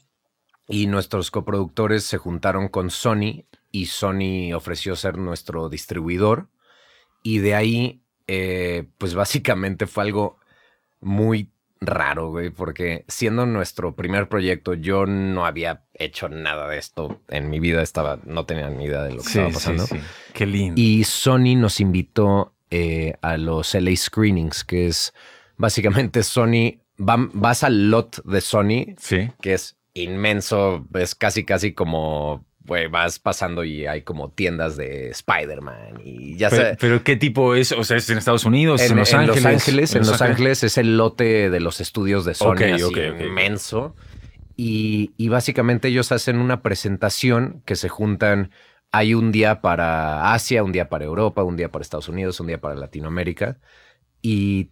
Y 0.67 0.87
nuestros 0.87 1.31
coproductores 1.31 2.03
se 2.03 2.17
juntaron 2.17 2.67
con 2.67 2.91
Sony 2.91 3.45
y 3.71 3.87
Sony 3.87 4.53
ofreció 4.53 4.95
ser 4.95 5.17
nuestro 5.17 5.69
distribuidor. 5.69 6.49
Y 7.23 7.39
de 7.39 7.55
ahí, 7.55 8.03
eh, 8.27 8.87
pues 8.97 9.15
básicamente 9.15 9.87
fue 9.87 10.03
algo 10.03 10.39
muy 11.01 11.51
raro, 11.81 12.29
güey, 12.29 12.49
porque 12.49 13.05
siendo 13.07 13.45
nuestro 13.45 13.95
primer 13.95 14.27
proyecto, 14.27 14.73
yo 14.73 15.05
no 15.05 15.45
había 15.45 15.85
hecho 15.93 16.29
nada 16.29 16.67
de 16.67 16.77
esto 16.77 17.21
en 17.29 17.49
mi 17.49 17.59
vida, 17.59 17.81
estaba, 17.81 18.19
no 18.25 18.45
tenía 18.45 18.69
ni 18.69 18.85
idea 18.85 19.03
de 19.03 19.13
lo 19.13 19.21
que 19.21 19.27
estaba 19.27 19.49
pasando. 19.49 19.85
Qué 20.33 20.45
lindo. 20.45 20.79
Y 20.79 21.03
Sony 21.03 21.55
nos 21.55 21.79
invitó 21.79 22.53
eh, 22.69 23.13
a 23.21 23.37
los 23.37 23.73
LA 23.73 23.95
Screenings, 23.95 24.63
que 24.63 24.87
es 24.87 25.13
básicamente 25.57 26.23
Sony. 26.23 26.79
Vas 26.99 27.63
al 27.63 27.89
lot 27.89 28.23
de 28.23 28.41
Sony, 28.41 28.95
Sí. 28.99 29.29
que 29.41 29.53
es 29.53 29.77
inmenso, 29.93 30.85
es 30.93 31.15
casi, 31.15 31.43
casi 31.45 31.73
como, 31.73 32.45
vas 32.91 33.17
pasando 33.17 33.63
y 33.63 33.87
hay 33.87 34.03
como 34.03 34.29
tiendas 34.29 34.77
de 34.77 35.09
Spider-Man 35.09 36.01
y 36.03 36.37
ya 36.37 36.51
Pero, 36.51 36.63
sé. 36.63 36.77
pero 36.79 37.03
¿qué 37.03 37.15
tipo 37.15 37.55
es? 37.55 37.71
O 37.71 37.83
sea, 37.83 37.97
¿es 37.97 38.07
en 38.11 38.19
Estados 38.19 38.45
Unidos? 38.45 38.81
¿En, 38.81 38.91
En, 38.91 38.97
Los 38.97 39.11
en 39.11 39.19
Ángeles? 39.21 39.43
Los 39.43 39.45
Ángeles, 39.53 39.95
en 39.95 40.05
Los 40.05 40.21
Ángeles 40.21 40.63
es 40.63 40.77
el 40.77 40.95
lote 40.97 41.49
de 41.49 41.59
los 41.59 41.81
estudios 41.81 42.25
de 42.25 42.35
Sony, 42.35 42.51
Ok, 42.51 42.61
así, 42.61 42.83
inmenso. 43.25 43.95
Y, 44.55 45.13
y 45.17 45.29
básicamente 45.29 45.87
ellos 45.87 46.11
hacen 46.11 46.37
una 46.37 46.61
presentación 46.61 47.63
que 47.65 47.75
se 47.75 47.89
juntan. 47.89 48.51
Hay 48.91 49.13
un 49.15 49.31
día 49.31 49.61
para 49.61 50.33
Asia, 50.33 50.63
un 50.63 50.71
día 50.71 50.89
para 50.89 51.05
Europa, 51.05 51.41
un 51.43 51.55
día 51.55 51.71
para 51.71 51.81
Estados 51.81 52.09
Unidos, 52.09 52.39
un 52.39 52.47
día 52.47 52.59
para 52.61 52.75
Latinoamérica. 52.75 53.57
Y 54.21 54.69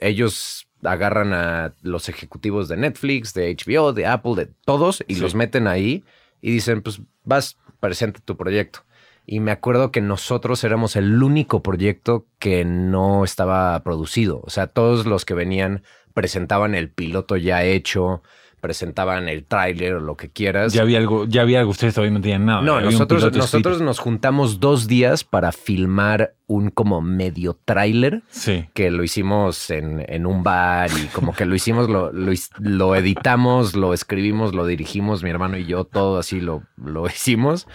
ellos 0.00 0.65
agarran 0.82 1.32
a 1.32 1.74
los 1.82 2.08
ejecutivos 2.08 2.68
de 2.68 2.76
Netflix, 2.76 3.34
de 3.34 3.50
HBO, 3.56 3.92
de 3.92 4.06
Apple, 4.06 4.34
de 4.36 4.46
todos, 4.64 5.02
y 5.08 5.14
Sí. 5.16 5.20
los 5.20 5.34
meten 5.34 5.66
ahí 5.66 6.04
y 6.40 6.50
dicen, 6.52 6.82
pues 6.82 7.00
vas, 7.24 7.56
presenta 7.80 8.20
tu 8.20 8.36
proyecto. 8.36 8.80
Y 9.26 9.40
me 9.40 9.50
acuerdo 9.50 9.90
que 9.90 10.00
nosotros 10.00 10.62
éramos 10.62 10.94
el 10.94 11.20
único 11.22 11.62
proyecto 11.62 12.26
que 12.38 12.64
no 12.64 13.24
estaba 13.24 13.82
producido. 13.82 14.40
O 14.44 14.50
sea, 14.50 14.68
todos 14.68 15.04
los 15.06 15.24
que 15.24 15.34
venían 15.34 15.82
presentaban 16.14 16.74
el 16.74 16.90
piloto 16.90 17.36
ya 17.36 17.64
hecho, 17.64 18.22
presentaban 18.66 19.28
el 19.28 19.44
tráiler 19.44 19.94
o 19.94 20.00
lo 20.00 20.16
que 20.16 20.28
quieras. 20.28 20.72
Ya 20.72 20.82
había 20.82 20.98
algo, 20.98 21.24
ya 21.24 21.42
había 21.42 21.60
algo, 21.60 21.70
ustedes 21.70 21.94
todavía 21.94 22.12
no 22.12 22.20
tenían 22.20 22.44
nada. 22.46 22.62
No, 22.62 22.74
Había 22.74 22.90
nosotros, 22.90 23.32
nosotros 23.32 23.80
nos 23.80 24.00
juntamos 24.00 24.58
dos 24.58 24.88
días 24.88 25.22
para 25.22 25.52
filmar 25.52 26.34
un 26.48 26.70
como 26.70 27.00
medio 27.00 27.56
tráiler 27.64 28.22
Sí. 28.28 28.66
que 28.74 28.90
lo 28.90 29.04
hicimos 29.04 29.70
en, 29.70 30.04
en 30.08 30.26
un 30.26 30.42
bar 30.42 30.90
y 31.00 31.06
como 31.14 31.32
que 31.32 31.44
lo 31.46 31.54
hicimos, 31.54 31.88
lo, 31.88 32.10
lo, 32.12 32.94
editamos, 32.96 33.76
lo 33.76 33.94
escribimos, 33.94 34.52
lo 34.52 34.66
dirigimos, 34.66 35.22
mi 35.22 35.30
hermano 35.30 35.56
y 35.58 35.66
yo, 35.66 35.84
todo 35.84 36.18
así 36.18 36.40
lo, 36.40 36.64
lo 36.76 37.06
hicimos. 37.06 37.68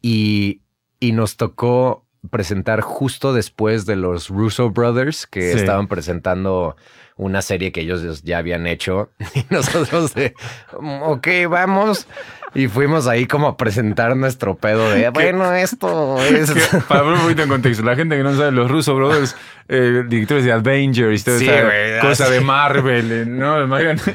Y, 0.00 0.62
y 0.98 1.12
nos 1.12 1.36
tocó 1.36 2.06
presentar 2.30 2.80
justo 2.80 3.32
después 3.34 3.84
de 3.84 3.96
los 3.96 4.28
Russo 4.30 4.70
Brothers 4.70 5.26
que 5.26 5.52
Sí. 5.52 5.58
estaban 5.58 5.88
presentando 5.88 6.76
una 7.16 7.42
serie 7.42 7.72
que 7.72 7.82
ellos 7.82 8.22
ya 8.22 8.38
habían 8.38 8.66
hecho 8.66 9.10
y 9.34 9.44
nosotros 9.50 10.14
de, 10.14 10.34
ok, 10.72 11.28
vamos. 11.48 12.06
Y 12.54 12.68
fuimos 12.68 13.06
ahí 13.06 13.24
como 13.26 13.46
a 13.48 13.56
presentar 13.56 14.14
nuestro 14.14 14.56
pedo 14.56 14.90
de, 14.90 15.08
bueno, 15.14 15.54
esto 15.54 16.18
es... 16.22 16.50
Para 16.88 17.00
poner 17.02 17.14
un 17.16 17.22
poquito 17.22 17.42
en 17.44 17.48
contexto, 17.48 17.82
la 17.82 17.96
gente 17.96 18.14
que 18.14 18.22
no 18.22 18.36
sabe, 18.36 18.52
los 18.52 18.70
Russo 18.70 18.94
Brothers, 18.94 19.34
eh, 19.68 20.02
directores 20.06 20.44
de 20.44 20.52
Avengers, 20.52 21.24
toda 21.24 21.38
Sí, 21.38 21.48
esta 21.48 21.62
güey, 21.64 22.00
cosa 22.00 22.24
así. 22.24 22.32
de 22.34 22.40
Marvel, 22.42 23.10
eh, 23.12 23.24
¿no? 23.26 23.56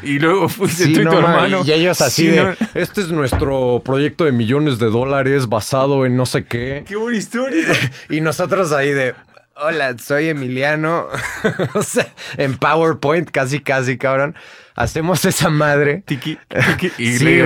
Y 0.03 0.19
luego 0.19 0.49
fuiste 0.49 0.83
Sí, 0.83 0.93
tú 0.93 1.01
y 1.01 1.05
no, 1.05 1.11
tu 1.15 1.21
ma, 1.21 1.29
hermano. 1.45 1.61
Y 1.65 1.71
ellos 1.71 1.99
así 1.99 2.25
Sí, 2.25 2.27
de, 2.27 2.43
¿no? 2.43 2.53
este 2.75 3.01
es 3.01 3.09
nuestro 3.09 3.81
proyecto 3.83 4.25
de 4.25 4.31
millones 4.33 4.77
de 4.77 4.85
dólares 4.91 5.47
basado 5.49 6.05
en 6.05 6.15
no 6.15 6.27
sé 6.27 6.45
qué. 6.45 6.83
Qué 6.87 6.95
buena 6.95 7.17
historia. 7.17 7.65
Y 8.07 8.21
nosotros 8.21 8.71
ahí 8.71 8.91
de, 8.91 9.15
hola, 9.59 9.95
soy 9.97 10.29
Emiliano. 10.29 11.07
o 11.73 11.81
sea, 11.81 12.07
en 12.37 12.57
PowerPoint, 12.57 13.29
casi, 13.31 13.59
casi, 13.59 13.97
cabrón. 13.97 14.35
Hacemos 14.75 15.25
esa 15.25 15.49
madre. 15.49 16.03
Tiki, 16.05 16.37
tiki. 16.77 16.91
Y 17.01 17.17
Sí, 17.17 17.39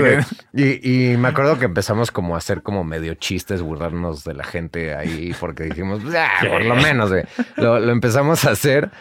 y, 0.53 1.11
y 1.13 1.17
me 1.17 1.29
acuerdo 1.29 1.57
que 1.57 1.65
empezamos 1.65 2.11
como 2.11 2.35
a 2.35 2.39
hacer 2.39 2.61
como 2.61 2.83
medio 2.83 3.13
chistes, 3.15 3.61
burlarnos 3.61 4.23
de 4.23 4.33
la 4.33 4.43
gente 4.43 4.93
ahí, 4.95 5.33
porque 5.39 5.63
dijimos, 5.63 6.01
"Ah, 6.13 6.45
por 6.49 6.65
lo 6.65 6.75
menos, 6.75 7.09
güey. 7.09 7.23
Lo, 7.55 7.79
lo 7.79 7.91
empezamos 7.91 8.43
a 8.45 8.51
hacer 8.51 8.91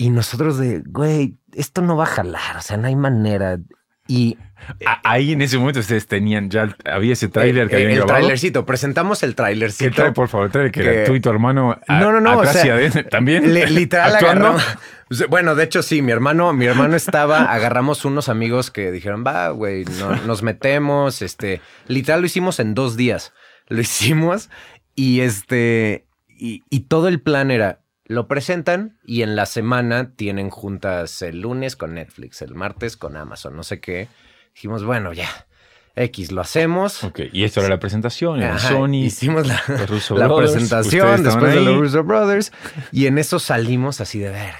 y 0.00 0.08
nosotros 0.08 0.56
de, 0.56 0.82
güey, 0.86 1.36
esto 1.52 1.82
no 1.82 1.94
va 1.94 2.04
a 2.04 2.06
jalar, 2.06 2.56
o 2.56 2.62
sea, 2.62 2.78
no 2.78 2.88
hay 2.88 2.96
manera. 2.96 3.58
Y 4.10 4.36
Ahí 5.04 5.32
en 5.32 5.40
ese 5.40 5.56
momento 5.56 5.80
ustedes 5.80 6.06
tenían 6.06 6.50
ya, 6.50 6.76
había 6.84 7.12
ese 7.14 7.28
tráiler 7.28 7.68
que 7.68 7.76
el, 7.76 7.82
habían 7.82 7.90
el 7.92 7.96
grabado. 7.98 8.18
trailercito, 8.18 8.66
presentamos 8.66 9.22
el 9.22 9.30
¿Qué 9.30 9.34
trailercito. 9.36 9.94
trae, 9.94 10.12
por 10.12 10.28
favor? 10.28 10.50
Trae 10.50 10.70
que, 10.70 11.04
tú 11.06 11.14
y 11.14 11.20
tu 11.20 11.30
hermano 11.30 11.78
a- 11.88 11.98
No, 12.00 12.12
no, 12.12 12.20
no, 12.20 12.32
atrás 12.32 12.56
o 12.56 12.58
sea, 12.58 12.66
y 12.66 12.70
adentro 12.70 13.04
también. 13.06 13.54
Le- 13.54 13.70
literal 13.70 14.14
agarramos. 14.16 14.62
Bueno, 15.28 15.54
de 15.54 15.64
hecho, 15.64 15.82
sí, 15.82 16.02
mi 16.02 16.12
hermano, 16.12 16.52
mi 16.52 16.66
hermano 16.66 16.94
estaba, 16.94 17.44
agarramos 17.52 18.04
unos 18.04 18.28
amigos 18.28 18.70
que 18.70 18.90
dijeron, 18.92 19.24
va, 19.26 19.48
güey, 19.50 19.84
no- 19.98 20.16
nos 20.26 20.42
metemos. 20.42 21.22
Este, 21.22 21.60
literal 21.88 22.20
lo 22.20 22.26
hicimos 22.26 22.60
en 22.60 22.74
dos 22.74 22.96
días. 22.96 23.32
Lo 23.68 23.80
hicimos 23.80 24.50
y 24.94 25.20
este, 25.20 26.06
y, 26.28 26.64
y 26.68 26.80
todo 26.80 27.08
el 27.08 27.20
plan 27.22 27.50
era. 27.50 27.80
Lo 28.10 28.26
presentan 28.26 28.98
y 29.04 29.22
en 29.22 29.36
la 29.36 29.46
semana 29.46 30.16
tienen 30.16 30.50
juntas 30.50 31.22
el 31.22 31.42
lunes 31.42 31.76
con 31.76 31.94
Netflix, 31.94 32.42
el 32.42 32.56
martes 32.56 32.96
con 32.96 33.16
Amazon, 33.16 33.54
no 33.54 33.62
sé 33.62 33.80
qué. 33.80 34.08
Dijimos, 34.52 34.82
bueno, 34.82 35.12
ya, 35.12 35.28
X, 35.94 36.32
lo 36.32 36.40
hacemos. 36.40 37.04
Ok, 37.04 37.20
y 37.32 37.44
esto 37.44 37.60
era 37.60 37.68
la 37.68 37.78
presentación, 37.78 38.42
era 38.42 38.56
Ajá, 38.56 38.70
Sony. 38.70 39.04
Hicimos 39.04 39.46
la, 39.46 39.62
Russo 39.86 40.16
la 40.16 40.26
Brothers, 40.26 40.50
presentación 40.50 41.22
después 41.22 41.54
de 41.54 41.60
los. 41.60 41.78
Russo 41.78 42.02
Brothers 42.02 42.50
y 42.90 43.06
en 43.06 43.16
eso 43.16 43.38
salimos 43.38 44.00
así 44.00 44.18
de 44.18 44.30
ver. 44.30 44.54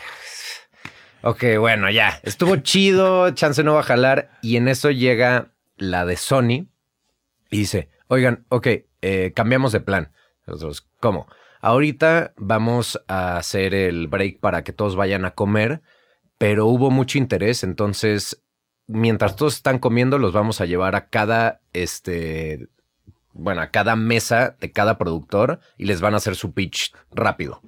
Ok, 1.22 1.42
bueno, 1.58 1.90
ya. 1.90 2.20
Estuvo 2.22 2.54
chido, 2.58 3.32
chance 3.32 3.64
no 3.64 3.74
va 3.74 3.80
a 3.80 3.82
jalar. 3.82 4.30
Y 4.42 4.58
en 4.58 4.68
eso 4.68 4.92
llega 4.92 5.50
la 5.76 6.06
de 6.06 6.16
Sony 6.16 6.68
y 7.50 7.58
dice, 7.58 7.88
oigan, 8.06 8.46
ok, 8.48 8.68
eh, 9.02 9.32
cambiamos 9.34 9.72
de 9.72 9.80
plan. 9.80 10.12
Nosotros, 10.46 10.88
¿cómo? 11.00 11.26
Ahorita 11.60 12.32
vamos 12.36 13.00
a 13.06 13.36
hacer 13.36 13.74
el 13.74 14.08
break 14.08 14.40
para 14.40 14.64
que 14.64 14.72
todos 14.72 14.96
vayan 14.96 15.24
a 15.24 15.32
comer, 15.32 15.82
pero 16.38 16.66
hubo 16.66 16.90
mucho 16.90 17.18
interés, 17.18 17.62
entonces 17.62 18.42
mientras 18.86 19.36
todos 19.36 19.56
están 19.56 19.78
comiendo, 19.78 20.18
los 20.18 20.32
vamos 20.32 20.60
a 20.60 20.66
llevar 20.66 20.96
a 20.96 21.08
cada, 21.08 21.60
este, 21.72 22.68
bueno, 23.40 23.60
a 23.62 23.68
cada 23.70 23.96
mesa 23.96 24.54
de 24.60 24.70
cada 24.70 24.98
productor 24.98 25.60
y 25.78 25.84
les 25.86 26.00
van 26.00 26.14
a 26.14 26.18
hacer 26.18 26.36
su 26.36 26.52
pitch 26.52 26.92
rápido. 27.12 27.62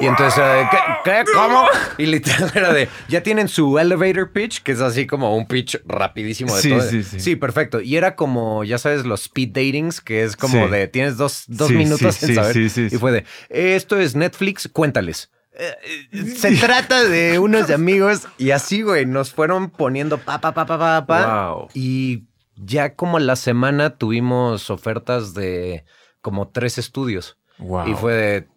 Y 0.00 0.04
entonces, 0.06 0.36
era 0.38 0.54
de, 0.54 0.68
¿qué, 0.70 0.76
qué? 1.04 1.24
¿Cómo? 1.32 1.66
Y 1.96 2.06
literal 2.06 2.50
era 2.54 2.72
de, 2.72 2.88
ya 3.08 3.22
tienen 3.22 3.48
su 3.48 3.78
elevator 3.78 4.32
pitch, 4.32 4.62
que 4.62 4.72
es 4.72 4.80
así 4.80 5.06
como 5.06 5.34
un 5.36 5.46
pitch 5.46 5.80
rapidísimo 5.86 6.54
de 6.54 6.62
Sí, 6.62 6.68
todo. 6.70 6.82
sí, 6.82 7.02
sí. 7.02 7.20
Sí, 7.20 7.36
perfecto. 7.36 7.80
Y 7.80 7.96
era 7.96 8.14
como, 8.16 8.64
ya 8.64 8.76
sabes, 8.78 9.06
los 9.06 9.22
speed 9.22 9.48
datings, 9.48 10.00
que 10.00 10.24
es 10.24 10.36
como 10.36 10.66
Sí. 10.66 10.70
de, 10.72 10.88
tienes 10.88 11.16
dos, 11.16 11.44
dos 11.46 11.70
minutos 11.70 12.22
en 12.22 12.28
sí, 12.28 12.34
saber. 12.34 12.52
sí, 12.54 12.68
sí, 12.68 12.88
y 12.90 12.98
fue 12.98 13.12
de, 13.12 13.24
esto 13.48 13.98
es 13.98 14.14
Netflix, 14.14 14.68
cuéntales. 14.70 15.30
Eh, 15.60 15.74
eh, 16.12 16.24
Se 16.36 16.54
trata 16.56 17.02
de 17.04 17.38
unos 17.38 17.70
amigos 17.70 18.28
y 18.36 18.50
así, 18.50 18.82
güey, 18.82 19.06
nos 19.06 19.32
fueron 19.32 19.70
poniendo 19.70 20.18
pa, 20.18 20.40
pa, 20.40 20.52
pa, 20.54 20.66
pa, 20.66 20.78
pa, 20.78 21.06
pa. 21.06 21.50
Wow. 21.52 21.68
Y 21.74 22.24
ya 22.64 22.94
como 22.94 23.18
la 23.18 23.36
semana 23.36 23.96
tuvimos 23.96 24.70
ofertas 24.70 25.34
de 25.34 25.84
como 26.20 26.48
tres 26.48 26.78
estudios. 26.78 27.38
Wow. 27.58 27.88
Y 27.88 27.94
fue 27.94 28.12
de. 28.14 28.48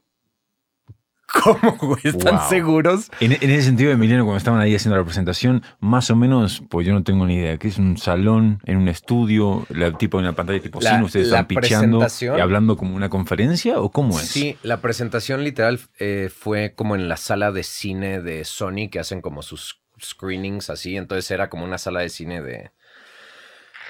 ¿Cómo, 1.43 1.77
güey? 1.77 2.01
¿Están 2.03 2.36
Wow. 2.36 2.50
seguros? 2.50 3.10
En, 3.22 3.31
en 3.31 3.50
ese 3.50 3.63
sentido, 3.63 3.89
Emiliano, 3.91 4.25
cuando 4.25 4.38
estaban 4.38 4.60
ahí 4.60 4.75
haciendo 4.75 4.98
la 4.98 5.05
presentación, 5.05 5.63
más 5.79 6.12
o 6.12 6.15
menos, 6.17 6.62
pues 6.70 6.86
yo 6.86 6.91
no 6.93 7.03
tengo 7.03 7.25
ni 7.25 7.36
idea, 7.36 7.58
que 7.58 7.70
es 7.70 7.77
un 7.77 7.98
salón, 7.98 8.60
en 8.65 8.75
un 8.75 8.89
estudio, 8.89 9.65
la, 9.70 9.98
tipo 9.98 10.20
en 10.20 10.25
la 10.25 10.34
pantalla 10.34 10.60
tipo 10.62 10.81
La- 10.81 10.89
cine, 10.91 11.03
ustedes 11.05 11.29
la 11.29 11.39
están 11.39 11.48
pichando 11.48 12.05
y 12.20 12.39
hablando 12.41 12.75
como 12.75 12.98
una 12.98 13.08
conferencia 13.08 13.79
o 13.79 13.91
cómo 13.93 14.20
es? 14.20 14.27
Sí, 14.27 14.58
la 14.62 14.81
presentación 14.81 15.46
literal 15.46 15.79
eh, 16.00 16.29
fue 16.38 16.74
como 16.75 16.96
en 16.98 17.08
la 17.08 17.15
sala 17.15 17.53
de 17.53 17.63
cine 17.63 18.22
de 18.22 18.43
Sony 18.43 18.89
que 18.91 19.00
hacen 19.00 19.22
como 19.22 19.41
sus 19.41 19.79
screenings 20.03 20.70
así. 20.70 20.98
Entonces 20.98 21.31
era 21.31 21.50
como 21.50 21.63
una 21.63 21.77
sala 21.77 22.01
de 22.01 22.10
cine 22.10 22.41
de, 22.41 22.72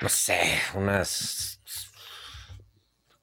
no 0.02 0.10
sé, 0.10 0.40
unas 0.76 1.62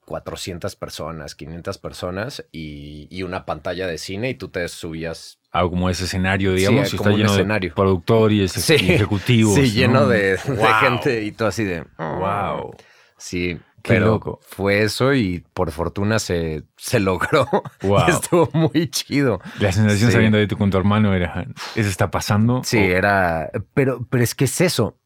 400 0.05 0.75
personas, 0.75 1.35
500 1.35 1.77
personas 1.77 2.45
y, 2.51 3.07
y 3.11 3.23
una 3.23 3.45
pantalla 3.45 3.85
de 3.85 3.97
cine 3.99 4.29
y 4.31 4.33
tú 4.35 4.47
te 4.49 4.67
subías. 4.67 5.39
Algo 5.51 5.71
como 5.71 5.89
ese 5.89 6.05
escenario, 6.05 6.53
digamos, 6.53 6.89
Sí, 6.89 6.95
y 6.95 6.97
como 6.97 7.09
está 7.09 7.15
un 7.15 7.21
lleno 7.21 7.33
escenario. 7.33 7.69
de 7.69 7.75
productores 7.75 8.69
y 8.69 8.73
ejecutivos. 8.73 9.55
Sí, 9.55 9.71
lleno 9.71 10.01
¿no? 10.01 10.07
de, 10.07 10.37
de 10.37 10.37
Wow. 10.55 10.67
gente 10.81 11.23
y 11.23 11.31
todo 11.31 11.47
así 11.49 11.63
de... 11.63 11.85
Wow. 11.97 12.75
Sí, 13.17 13.59
Qué 13.83 13.93
pero 13.93 14.05
loco. 14.07 14.39
fue 14.41 14.81
eso 14.81 15.13
y 15.13 15.43
por 15.53 15.71
fortuna 15.71 16.17
se, 16.19 16.63
se 16.77 16.99
logró. 16.99 17.47
Wow. 17.83 18.07
Estuvo 18.09 18.49
muy 18.53 18.89
chido. 18.89 19.39
La 19.59 19.71
sensación 19.71 20.09
Sí. 20.09 20.13
saliendo 20.13 20.37
de 20.39 20.47
tu 20.47 20.57
con 20.57 20.69
tu 20.71 20.77
hermano 20.77 21.13
era, 21.13 21.45
¿eso 21.75 21.87
está 21.89 22.09
pasando? 22.09 22.61
Sí, 22.63 22.77
O- 22.77 22.81
era. 22.81 23.51
Pero, 23.75 24.05
pero 24.09 24.23
es 24.23 24.33
que 24.33 24.45
es 24.45 24.59
eso. 24.61 24.99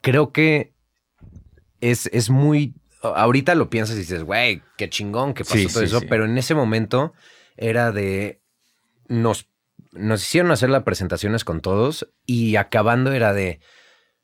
Creo 0.00 0.32
que 0.32 0.74
es, 1.80 2.06
es 2.12 2.30
muy. 2.30 2.74
Ahorita 3.02 3.54
lo 3.54 3.70
piensas 3.70 3.96
y 3.96 4.00
dices, 4.00 4.24
güey, 4.24 4.62
qué 4.76 4.88
chingón 4.90 5.34
que 5.34 5.44
pasó 5.44 5.56
Sí, 5.56 5.66
todo 5.66 5.80
sí, 5.80 5.84
eso. 5.86 6.00
sí. 6.00 6.06
Pero 6.08 6.24
en 6.24 6.36
ese 6.38 6.54
momento 6.54 7.12
era 7.56 7.92
de. 7.92 8.40
Nos, 9.06 9.48
nos 9.92 10.22
hicieron 10.22 10.50
hacer 10.50 10.68
las 10.70 10.82
presentaciones 10.82 11.44
con 11.44 11.60
todos 11.60 12.08
y 12.26 12.56
acabando 12.56 13.12
era 13.12 13.32
de. 13.32 13.60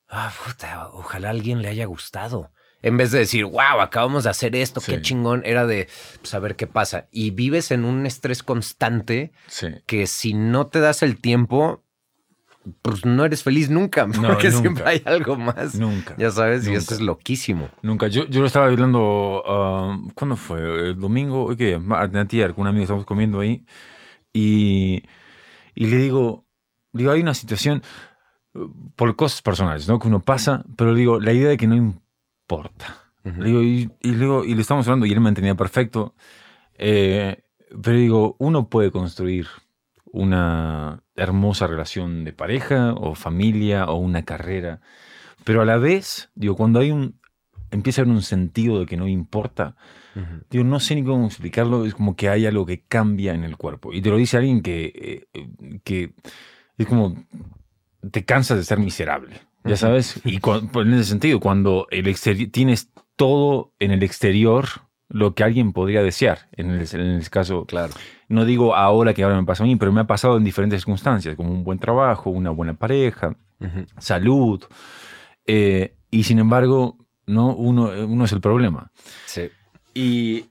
Ah, 0.08 0.32
puta, 0.44 0.88
ojalá 0.92 1.28
a 1.28 1.30
alguien 1.30 1.62
le 1.62 1.68
haya 1.68 1.86
gustado. 1.86 2.50
en 2.82 2.96
vez 2.98 3.10
de 3.12 3.20
decir, 3.20 3.44
wow, 3.46 3.80
acabamos 3.80 4.24
de 4.24 4.30
hacer 4.30 4.54
esto, 4.54 4.80
qué 4.82 5.00
chingón, 5.00 5.42
era 5.46 5.66
de 5.66 5.88
saber 6.22 6.50
pues, 6.52 6.56
qué 6.58 6.66
pasa. 6.66 7.08
Y 7.10 7.30
vives 7.30 7.70
en 7.70 7.84
un 7.84 8.04
estrés 8.06 8.42
constante 8.42 9.32
que 9.86 10.06
si 10.06 10.34
no 10.34 10.66
te 10.66 10.80
das 10.80 11.02
el 11.02 11.18
tiempo, 11.20 11.83
pues 12.82 13.04
no 13.04 13.24
eres 13.24 13.42
feliz 13.42 13.68
nunca, 13.70 14.06
porque 14.06 14.50
siempre 14.50 14.84
hay 14.86 15.02
algo 15.04 15.36
más. 15.36 15.74
Nunca. 15.74 16.14
Ya 16.16 16.30
sabes, 16.30 16.66
y 16.66 16.74
esto 16.74 16.94
es 16.94 17.00
loquísimo. 17.00 17.68
Nunca. 17.82 18.08
Yo, 18.08 18.26
yo 18.26 18.40
lo 18.40 18.46
estaba 18.46 18.66
hablando, 18.66 19.42
ah, 19.46 19.98
¿cuándo 20.14 20.36
fue? 20.36 20.90
El 20.90 20.98
domingo, 20.98 21.54
¿qué? 21.56 21.80
Antier, 21.90 22.54
con 22.54 22.62
un 22.62 22.68
amigo 22.68 22.84
estamos 22.84 23.04
comiendo 23.04 23.40
ahí. 23.40 23.64
Y, 24.32 25.02
y 25.74 25.86
le 25.86 25.96
digo, 25.98 26.46
digo, 26.92 27.12
hay 27.12 27.20
una 27.20 27.34
situación 27.34 27.82
por 28.96 29.14
cosas 29.16 29.42
personales, 29.42 29.88
¿no? 29.88 29.98
Que 29.98 30.08
uno 30.08 30.20
pasa, 30.20 30.64
pero 30.76 30.94
digo, 30.94 31.20
la 31.20 31.32
idea 31.32 31.48
de 31.48 31.56
que 31.56 31.66
no 31.66 31.76
importa. 31.76 33.12
le 33.24 33.44
digo, 33.44 33.62
y, 33.62 33.90
luego, 34.02 34.44
y 34.44 34.54
le 34.54 34.62
estamos 34.62 34.86
hablando 34.86 35.06
y 35.06 35.12
él 35.12 35.20
me 35.20 35.28
entendía 35.28 35.54
perfecto. 35.54 36.14
Eh, 36.76 37.42
pero 37.82 37.96
digo, 37.96 38.36
uno 38.38 38.68
puede 38.68 38.90
construir 38.90 39.48
una 40.06 41.03
hermosa 41.16 41.66
relación 41.66 42.24
de 42.24 42.32
pareja 42.32 42.92
o 42.94 43.14
familia 43.14 43.86
o 43.86 43.96
una 43.96 44.24
carrera. 44.24 44.80
Pero 45.44 45.62
a 45.62 45.64
la 45.64 45.76
vez, 45.76 46.30
digo, 46.34 46.56
cuando 46.56 46.80
hay 46.80 46.90
un, 46.90 47.20
empieza 47.70 48.00
a 48.00 48.04
haber 48.04 48.14
un 48.14 48.22
sentido 48.22 48.80
de 48.80 48.86
que 48.86 48.96
no 48.96 49.08
importa, 49.08 49.76
digo, 50.50 50.64
no 50.64 50.80
sé 50.80 50.94
ni 50.94 51.04
cómo 51.04 51.26
explicarlo, 51.26 51.84
es 51.84 51.94
como 51.94 52.16
que 52.16 52.28
hay 52.28 52.46
algo 52.46 52.64
que 52.66 52.82
cambia 52.82 53.34
en 53.34 53.44
el 53.44 53.56
cuerpo. 53.56 53.92
Y 53.92 54.00
te 54.00 54.10
lo 54.10 54.16
dice 54.16 54.36
alguien 54.36 54.62
que, 54.62 55.26
eh, 55.34 55.48
que 55.82 56.14
es 56.78 56.86
como, 56.86 57.26
te 58.10 58.24
cansas 58.24 58.56
de 58.56 58.64
ser 58.64 58.78
miserable, 58.78 59.40
ya 59.64 59.76
sabes. 59.76 60.20
Y 60.24 60.38
pues, 60.40 60.62
en 60.74 60.94
ese 60.94 61.04
sentido, 61.04 61.40
cuando 61.40 61.86
el 61.90 62.14
tienes 62.50 62.90
todo 63.16 63.72
en 63.78 63.90
el 63.90 64.02
exterior, 64.02 64.66
lo 65.14 65.32
que 65.32 65.44
alguien 65.44 65.72
podría 65.72 66.02
desear. 66.02 66.48
En 66.52 66.70
el, 66.70 66.88
en 66.92 67.22
caso, 67.30 67.66
claro. 67.66 67.94
no 68.28 68.44
digo 68.44 68.74
ahora 68.74 69.14
que 69.14 69.22
ahora 69.22 69.36
me 69.36 69.46
pasa 69.46 69.62
a 69.62 69.66
mí, 69.66 69.76
pero 69.76 69.92
me 69.92 70.00
ha 70.00 70.08
pasado 70.08 70.36
en 70.36 70.42
diferentes 70.42 70.80
circunstancias, 70.80 71.36
como 71.36 71.52
un 71.52 71.62
buen 71.62 71.78
trabajo, 71.78 72.30
una 72.30 72.50
buena 72.50 72.74
pareja, 72.74 73.36
salud. 73.98 74.64
Eh, 75.46 75.94
y 76.10 76.24
sin 76.24 76.40
embargo, 76.40 76.98
no 77.26 77.54
uno, 77.54 77.92
uno 78.06 78.24
es 78.24 78.32
el 78.32 78.40
problema. 78.40 78.90
Sí. 79.26 79.50
Y, 79.96 80.46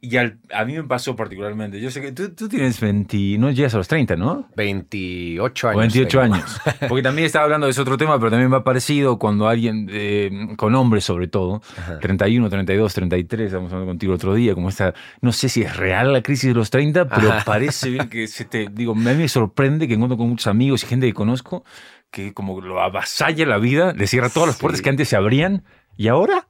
a 0.54 0.64
mí 0.64 0.74
me 0.74 0.84
pasó 0.84 1.18
particularmente. 1.18 1.82
Yo 1.82 1.92
sé 1.92 2.02
que 2.02 2.14
tú, 2.14 2.48
tienes 2.48 2.80
20, 2.80 3.38
no 3.38 3.52
llegas 3.52 3.74
a 3.74 3.78
los 3.78 3.90
30, 3.90 4.16
¿no? 4.16 4.48
28 4.56 5.70
años. 5.70 5.80
28 5.80 6.22
años. 6.22 6.62
Porque 6.88 7.04
también 7.04 7.26
estaba 7.26 7.44
hablando 7.44 7.68
de 7.68 7.72
ese 7.72 7.82
otro 7.82 7.98
tema, 7.98 8.18
pero 8.20 8.32
también 8.32 8.50
me 8.50 8.56
ha 8.56 8.64
parecido 8.64 9.20
cuando 9.20 9.50
alguien, 9.50 9.90
eh, 9.92 10.32
con 10.56 10.74
hombres 10.76 11.04
sobre 11.04 11.28
todo, 11.28 11.62
31, 12.00 12.50
32, 12.50 12.94
33, 12.94 13.48
estamos 13.48 13.74
hablando 13.74 13.92
contigo 13.92 14.14
el 14.14 14.16
otro 14.16 14.34
día, 14.34 14.54
como 14.54 14.70
esta, 14.70 14.94
no 15.20 15.34
sé 15.34 15.50
si 15.50 15.64
es 15.64 15.76
real 15.76 16.14
la 16.14 16.22
crisis 16.22 16.48
de 16.50 16.56
los 16.56 16.70
30, 16.70 17.10
pero 17.10 17.34
parece 17.46 17.90
bien 17.90 18.08
que 18.08 18.28
se 18.28 18.46
te, 18.46 18.70
digo, 18.72 18.94
a 18.94 18.96
mí 18.96 19.04
me 19.04 19.28
sorprende 19.28 19.90
que 19.90 19.96
encuentro 19.96 20.18
con 20.18 20.30
muchos 20.30 20.48
amigos 20.48 20.84
y 20.84 20.88
gente 20.88 21.06
que 21.08 21.14
conozco 21.14 21.66
que 22.12 22.34
como 22.34 22.62
lo 22.62 22.80
avasalla 22.80 23.46
la 23.46 23.58
vida, 23.58 23.92
le 23.92 24.08
cierra 24.08 24.30
todas 24.30 24.48
las 24.48 24.58
puertas 24.58 24.82
que 24.82 24.90
antes 24.90 25.10
se 25.10 25.18
abrían 25.18 25.64
y 25.98 26.08
ahora 26.08 26.48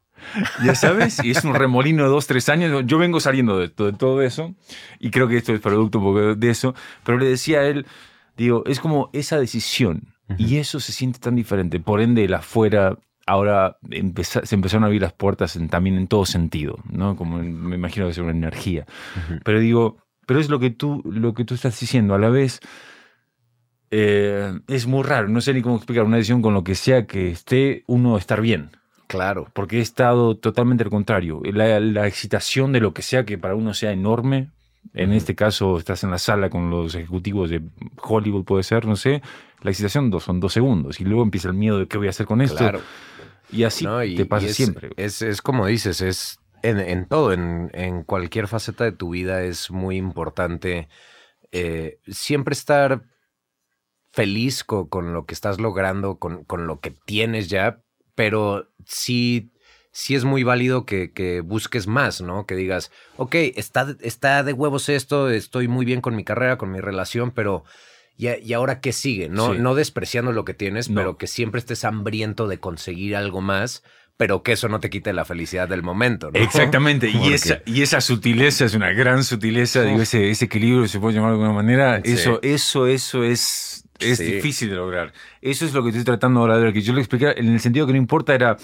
ya 0.63 0.75
sabes, 0.75 1.23
y 1.23 1.31
es 1.31 1.43
un 1.43 1.55
remolino 1.55 2.03
de 2.03 2.09
dos, 2.09 2.27
tres 2.27 2.49
años. 2.49 2.83
Yo 2.85 2.97
vengo 2.97 3.19
saliendo 3.19 3.59
de, 3.59 3.69
todo 3.69 4.21
eso 4.21 4.53
y 4.99 5.11
creo 5.11 5.27
que 5.27 5.37
esto 5.37 5.53
es 5.53 5.59
producto 5.59 5.99
un 5.99 6.05
poco 6.05 6.35
de 6.35 6.49
eso, 6.49 6.75
pero 7.03 7.17
le 7.17 7.25
decía 7.25 7.59
a 7.59 7.65
él, 7.65 7.85
digo, 8.37 8.63
es 8.65 8.79
como 8.79 9.09
esa 9.13 9.39
decisión 9.39 10.13
y 10.37 10.57
eso 10.57 10.79
se 10.79 10.91
siente 10.91 11.19
tan 11.19 11.35
diferente. 11.35 11.79
Por 11.79 12.01
ende, 12.01 12.25
el 12.25 12.33
afuera 12.33 12.97
ahora 13.25 13.77
se 14.21 14.55
empezaron 14.55 14.83
a 14.83 14.87
abrir 14.87 15.01
las 15.01 15.13
puertas 15.13 15.57
también 15.69 15.97
en 15.97 16.07
todo 16.07 16.25
sentido, 16.25 16.77
¿no? 16.89 17.15
Como 17.15 17.37
me 17.37 17.75
imagino 17.75 18.05
que 18.05 18.11
es 18.11 18.17
una 18.17 18.31
energía. 18.31 18.85
Pero 19.43 19.59
digo, 19.59 19.97
pero 20.25 20.39
es 20.39 20.49
lo 20.49 20.59
que 20.59 20.69
tú, 20.69 21.01
lo 21.05 21.33
que 21.33 21.45
tú 21.45 21.53
estás 21.53 21.79
diciendo 21.79 22.13
a 22.13 22.19
la 22.19 22.29
vez. 22.29 22.59
Eh, 23.95 24.59
es 24.67 24.87
muy 24.87 25.03
raro, 25.03 25.27
no 25.27 25.39
sé 25.39 25.53
ni 25.53 25.61
cómo 25.61 25.75
explicar 25.75 26.03
una 26.03 26.17
decisión 26.17 26.41
con 26.41 26.55
lo 26.55 26.63
que 26.63 26.73
sea 26.73 27.05
que 27.05 27.29
esté 27.29 27.83
uno 27.85 28.17
estar 28.17 28.41
bien. 28.41 28.71
Claro. 29.13 29.47
Porque 29.53 29.77
he 29.77 29.81
estado 29.81 30.35
totalmente 30.35 30.83
al 30.83 30.89
contrario. 30.89 31.39
La, 31.45 32.07
excitación 32.07 32.71
de 32.71 32.79
lo 32.79 32.95
que 32.95 33.03
sea 33.03 33.25
que 33.25 33.37
para 33.37 33.53
uno 33.53 33.75
sea 33.75 33.91
enorme. 33.91 34.49
En 34.95 35.13
este 35.13 35.35
caso, 35.35 35.77
estás 35.77 36.03
en 36.03 36.09
la 36.09 36.17
sala 36.17 36.49
con 36.49 36.71
los 36.71 36.95
ejecutivos 36.95 37.51
de 37.51 37.61
Hollywood, 38.01 38.43
puede 38.43 38.63
ser, 38.63 38.87
no 38.87 38.95
sé. 38.95 39.21
La 39.61 39.69
excitación 39.69 40.09
dos, 40.09 40.23
son 40.23 40.39
dos 40.39 40.51
segundos. 40.51 40.99
Y 40.99 41.03
luego 41.03 41.21
empieza 41.21 41.49
el 41.49 41.53
miedo 41.53 41.77
de 41.77 41.87
qué 41.87 41.99
voy 41.99 42.07
a 42.07 42.09
hacer 42.09 42.25
con 42.25 42.41
esto. 42.41 42.57
Claro. 42.57 42.81
Y 43.51 43.65
así 43.65 43.85
te 44.15 44.25
pasa 44.25 44.47
siempre. 44.47 44.89
Es, 44.97 45.21
es, 45.21 45.43
como 45.43 45.67
dices, 45.67 46.01
es 46.01 46.39
en, 46.63 47.05
todo, 47.05 47.33
en, 47.33 48.03
cualquier 48.03 48.47
faceta 48.47 48.83
de 48.83 48.93
tu 48.93 49.09
vida 49.09 49.43
es 49.43 49.69
muy 49.69 49.97
importante 49.97 50.89
eh, 51.51 51.99
siempre 52.07 52.53
estar 52.53 53.03
feliz 54.11 54.63
con, 54.63 55.13
lo 55.13 55.27
que 55.27 55.35
estás 55.35 55.59
logrando, 55.59 56.17
con, 56.17 56.45
con, 56.45 56.65
lo 56.65 56.79
que 56.79 56.89
tienes 56.89 57.47
ya, 57.47 57.82
pero 58.15 58.69
sí, 58.85 59.51
sí 59.91 60.15
es 60.15 60.23
muy 60.23 60.43
válido 60.43 60.85
que, 60.85 61.41
busques 61.45 61.87
más, 61.87 62.21
¿no? 62.21 62.45
Que 62.45 62.55
digas, 62.55 62.91
ok, 63.17 63.35
está, 63.55 63.95
está 64.01 64.43
de 64.43 64.53
huevos 64.53 64.89
esto, 64.89 65.29
estoy 65.29 65.67
muy 65.67 65.85
bien 65.85 66.01
con 66.01 66.15
mi 66.15 66.23
carrera, 66.23 66.57
con 66.57 66.71
mi 66.71 66.79
relación, 66.79 67.31
pero... 67.31 67.63
¿Y, 68.15 68.53
ahora 68.53 68.79
qué 68.79 68.93
sigue? 68.93 69.27
No, 69.27 69.55
no 69.55 69.73
despreciando 69.73 70.31
lo 70.31 70.45
que 70.45 70.53
tienes, 70.53 70.87
pero 70.87 71.17
que 71.17 71.25
siempre 71.25 71.57
estés 71.57 71.83
hambriento 71.83 72.47
de 72.47 72.59
conseguir 72.59 73.15
algo 73.15 73.41
más, 73.41 73.81
pero 74.17 74.43
que 74.43 74.51
eso 74.51 74.69
no 74.69 74.79
te 74.79 74.89
quite 74.89 75.13
la 75.13 75.25
felicidad 75.25 75.67
del 75.67 75.81
momento. 75.81 76.29
¿no? 76.31 76.39
Exactamente, 76.39 77.09
y, 77.09 77.33
esa, 77.33 77.61
y 77.65 77.81
esa 77.81 78.01
sutileza 78.01 78.65
es 78.65 78.75
una 78.75 78.91
gran 78.91 79.23
sutileza, 79.23 79.81
digo, 79.81 80.01
ese, 80.01 80.29
ese 80.29 80.45
equilibrio, 80.45 80.87
se 80.87 80.99
puede 80.99 81.15
llamar 81.15 81.31
de 81.31 81.35
alguna 81.37 81.53
manera, 81.53 81.97
eso, 81.97 82.39
eso, 82.43 82.85
eso 82.87 83.23
es 83.23 83.83
es 83.99 84.19
difícil 84.19 84.69
de 84.69 84.75
lograr. 84.75 85.13
Eso 85.41 85.65
es 85.65 85.73
lo 85.73 85.83
que 85.83 85.89
estoy 85.89 86.03
tratando 86.03 86.39
ahora 86.41 86.57
de 86.57 86.63
ver, 86.65 86.73
que 86.73 86.81
yo 86.81 86.93
lo 86.93 86.99
expliqué 86.99 87.33
en 87.37 87.49
el 87.49 87.59
sentido 87.59 87.85
que 87.85 87.93
no 87.93 87.97
importa, 87.97 88.33
era, 88.35 88.57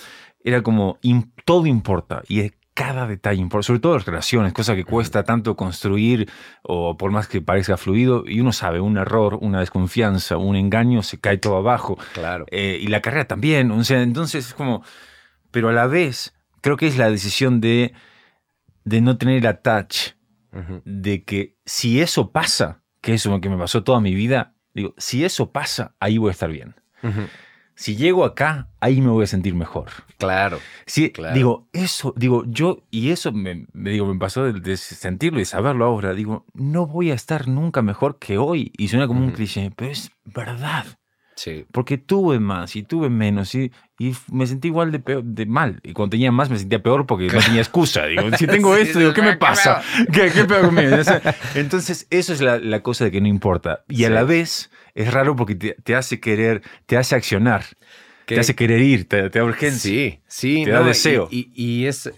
era 0.43 0.61
como 0.61 0.99
todo 1.45 1.65
importa 1.65 2.21
y 2.27 2.51
cada 2.79 3.07
detalle 3.07 3.41
importa, 3.41 3.67
sobre 3.67 3.81
todo 3.81 3.95
las 3.95 4.05
relaciones, 4.05 4.53
cosa 4.53 4.73
que 4.73 4.85
cuesta 4.85 5.23
tanto 5.23 5.57
construir 5.57 6.29
o 6.63 6.95
por 6.95 7.11
más 7.11 7.27
que 7.27 7.41
parezca 7.41 7.75
fluido, 7.75 8.23
y 8.25 8.39
uno 8.39 8.53
sabe, 8.53 8.79
un 8.79 8.97
error, 8.97 9.37
una 9.41 9.59
desconfianza, 9.59 10.37
un 10.37 10.55
engaño, 10.55 11.03
se 11.03 11.19
cae 11.19 11.37
todo 11.37 11.57
abajo. 11.57 11.97
Claro. 12.13 12.45
Eh, 12.51 12.79
y 12.81 12.87
la 12.87 13.01
carrera 13.01 13.25
también, 13.25 13.69
o 13.71 13.83
sea, 13.83 14.01
entonces 14.01 14.47
es 14.47 14.53
como, 14.53 14.81
pero 15.51 15.67
a 15.67 15.73
la 15.73 15.87
vez, 15.87 16.33
creo 16.61 16.77
que 16.77 16.87
es 16.87 16.97
la 16.97 17.09
decisión 17.09 17.59
de, 17.59 17.91
de 18.85 19.01
no 19.01 19.17
tener 19.17 19.39
el 19.39 19.47
attach, 19.47 20.13
de 20.85 21.25
que 21.25 21.57
si 21.65 21.99
eso 21.99 22.31
pasa, 22.31 22.81
que 23.01 23.13
es 23.13 23.25
lo 23.25 23.41
que 23.41 23.49
me 23.49 23.57
pasó 23.57 23.83
toda 23.83 23.99
mi 23.99 24.15
vida, 24.15 24.55
Digo, 24.79 24.93
si 24.97 25.25
eso 25.25 25.51
pasa, 25.51 25.93
ahí 25.99 26.17
voy 26.17 26.29
a 26.29 26.31
estar 26.31 26.49
bien. 26.49 26.73
Si 27.75 27.97
llego 27.97 28.23
acá, 28.23 28.69
ahí 28.79 29.01
me 29.01 29.09
voy 29.09 29.25
a 29.25 29.27
sentir 29.27 29.55
mejor. 29.55 29.87
Claro. 30.17 30.59
Sí, 30.85 31.11
digo, 31.33 31.67
eso, 31.73 32.13
digo, 32.15 32.43
yo, 32.47 32.83
y 32.91 33.11
eso 33.11 33.33
me, 33.33 33.67
digo, 33.73 34.05
me 34.05 34.17
pasó 34.17 34.51
de, 34.51 34.77
sentirlo 34.77 35.41
y 35.41 35.45
saberlo 35.45 35.83
ahora. 35.83 36.13
Digo, 36.13 36.45
no 36.53 36.87
voy 36.87 37.11
a 37.11 37.13
estar 37.13 37.49
nunca 37.49 37.81
mejor 37.81 38.19
que 38.19 38.37
hoy. 38.37 38.71
Y 38.77 38.87
suena 38.87 39.07
como 39.07 39.19
un 39.19 39.31
cliché, 39.31 39.69
pero 39.75 39.91
es 39.91 40.11
verdad. 40.23 40.85
Sí. 41.39 41.65
Porque 41.71 41.97
tuve 41.97 42.37
más 42.41 42.75
y 42.75 42.83
tuve 42.83 43.09
menos 43.09 43.55
y, 43.55 43.71
y 43.97 44.13
me 44.29 44.45
sentí 44.45 44.67
igual 44.67 44.91
de, 44.91 44.99
peor, 44.99 45.23
de 45.23 45.45
mal. 45.45 45.79
Y 45.83 45.93
cuando 45.93 46.11
tenía 46.11 46.33
más 46.33 46.49
me 46.49 46.59
sentía 46.59 46.83
peor 46.83 47.05
porque 47.05 47.27
no 47.27 47.39
tenía 47.39 47.61
excusa. 47.61 48.07
Digo, 48.07 48.23
si 48.37 48.45
tengo 48.47 48.75
esto, 48.75 48.99
digo, 48.99 49.13
¿qué 49.13 49.21
me 49.21 49.37
pasa? 49.37 49.81
¿Qué, 50.11 50.31
qué 50.33 50.43
peor 50.43 50.65
conmigo? 50.65 50.97
Entonces, 51.55 52.07
eso 52.09 52.33
es 52.33 52.41
la, 52.41 52.83
cosa 52.83 53.05
de 53.05 53.11
que 53.11 53.21
no 53.21 53.29
importa. 53.29 53.85
Y 53.87 54.03
a 54.03 54.09
la 54.09 54.25
vez 54.25 54.69
es 54.95 55.13
raro 55.13 55.37
porque 55.37 55.55
te, 55.55 55.95
hace 55.95 56.19
querer, 56.19 56.61
te 56.85 56.97
hace 56.97 57.15
accionar. 57.15 57.63
Te 58.25 58.37
hace 58.37 58.53
querer 58.53 58.81
ir, 58.81 59.07
te, 59.07 59.29
da 59.29 59.43
urgencia. 59.45 59.79
Sí, 59.79 60.19
sí. 60.27 60.65
Te 60.65 60.71
da 60.71 60.83
deseo. 60.83 61.29
Y, 61.31 61.51
y, 61.55 61.85
es, 61.85 62.11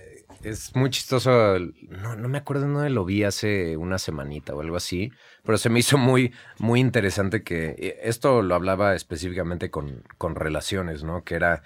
es 0.43 0.75
muy 0.75 0.89
chistoso. 0.89 1.57
No, 1.89 2.15
no 2.15 2.27
me 2.27 2.37
acuerdo 2.37 2.67
dónde 2.67 2.89
lo 2.89 3.05
vi 3.05 3.23
hace 3.23 3.77
una 3.77 3.97
semanita 3.97 4.53
o 4.55 4.61
algo 4.61 4.75
así 4.75 5.11
pero 5.43 5.57
se 5.57 5.69
me 5.69 5.79
hizo 5.79 5.97
muy, 5.97 6.33
muy 6.59 6.79
interesante 6.79 7.43
que 7.43 7.75
eh, 7.77 7.99
esto 8.03 8.41
lo 8.41 8.55
hablaba 8.55 8.95
específicamente 8.95 9.69
con, 9.69 10.03
con 10.17 10.35
relaciones, 10.35 11.03
¿no? 11.03 11.23
Que 11.23 11.35
era 11.35 11.63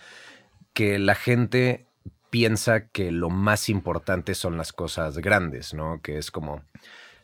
que 0.73 0.99
la 0.99 1.15
gente 1.15 1.85
piensa 2.29 2.87
que 2.87 3.11
lo 3.11 3.29
más 3.29 3.69
importante 3.69 4.35
son 4.35 4.57
las 4.57 4.73
cosas 4.73 5.17
grandes, 5.17 5.73
¿no? 5.73 6.01
Que 6.01 6.17
es 6.17 6.31
como, 6.31 6.63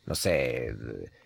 no 0.06 0.16
sé, 0.16 0.76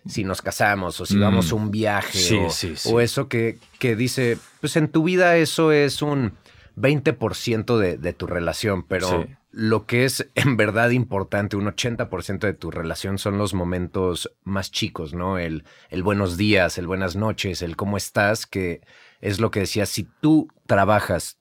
si 0.06 0.24
nos 0.24 0.42
casamos 0.42 1.00
o 1.00 1.06
si 1.06 1.18
vamos 1.18 1.52
a 1.52 1.54
mm. 1.54 1.58
un 1.58 1.70
viaje 1.70 2.46
o, 2.46 2.92
o, 2.92 3.00
eso 3.00 3.28
que, 3.28 3.58
que 3.78 3.96
dice, 3.96 4.38
pues 4.60 4.76
en 4.76 4.88
tu 4.88 5.04
vida 5.04 5.36
eso 5.36 5.72
es 5.72 6.02
un 6.02 6.34
20% 6.76 7.78
de, 7.78 7.96
de, 7.96 8.12
tu 8.12 8.26
relación, 8.26 8.84
pero 8.84 9.26
lo 9.58 9.86
que 9.86 10.04
es 10.04 10.28
en 10.34 10.58
verdad 10.58 10.90
importante, 10.90 11.56
un 11.56 11.66
80% 11.66 12.40
de 12.46 12.52
tu 12.52 12.70
relación 12.70 13.16
son 13.16 13.38
los 13.38 13.54
momentos 13.54 14.30
más 14.44 14.70
chicos, 14.70 15.14
¿no? 15.14 15.38
El, 15.38 15.64
el 15.88 16.02
buenos 16.02 16.36
días, 16.36 16.76
el 16.76 16.86
buenas 16.86 17.16
noches, 17.16 17.62
el 17.62 17.74
cómo 17.74 17.96
estás, 17.96 18.46
que 18.46 18.82
es 19.22 19.40
lo 19.40 19.50
que 19.50 19.60
decía, 19.60 19.86
si 19.86 20.06
tú 20.20 20.48
trabajas 20.66 21.38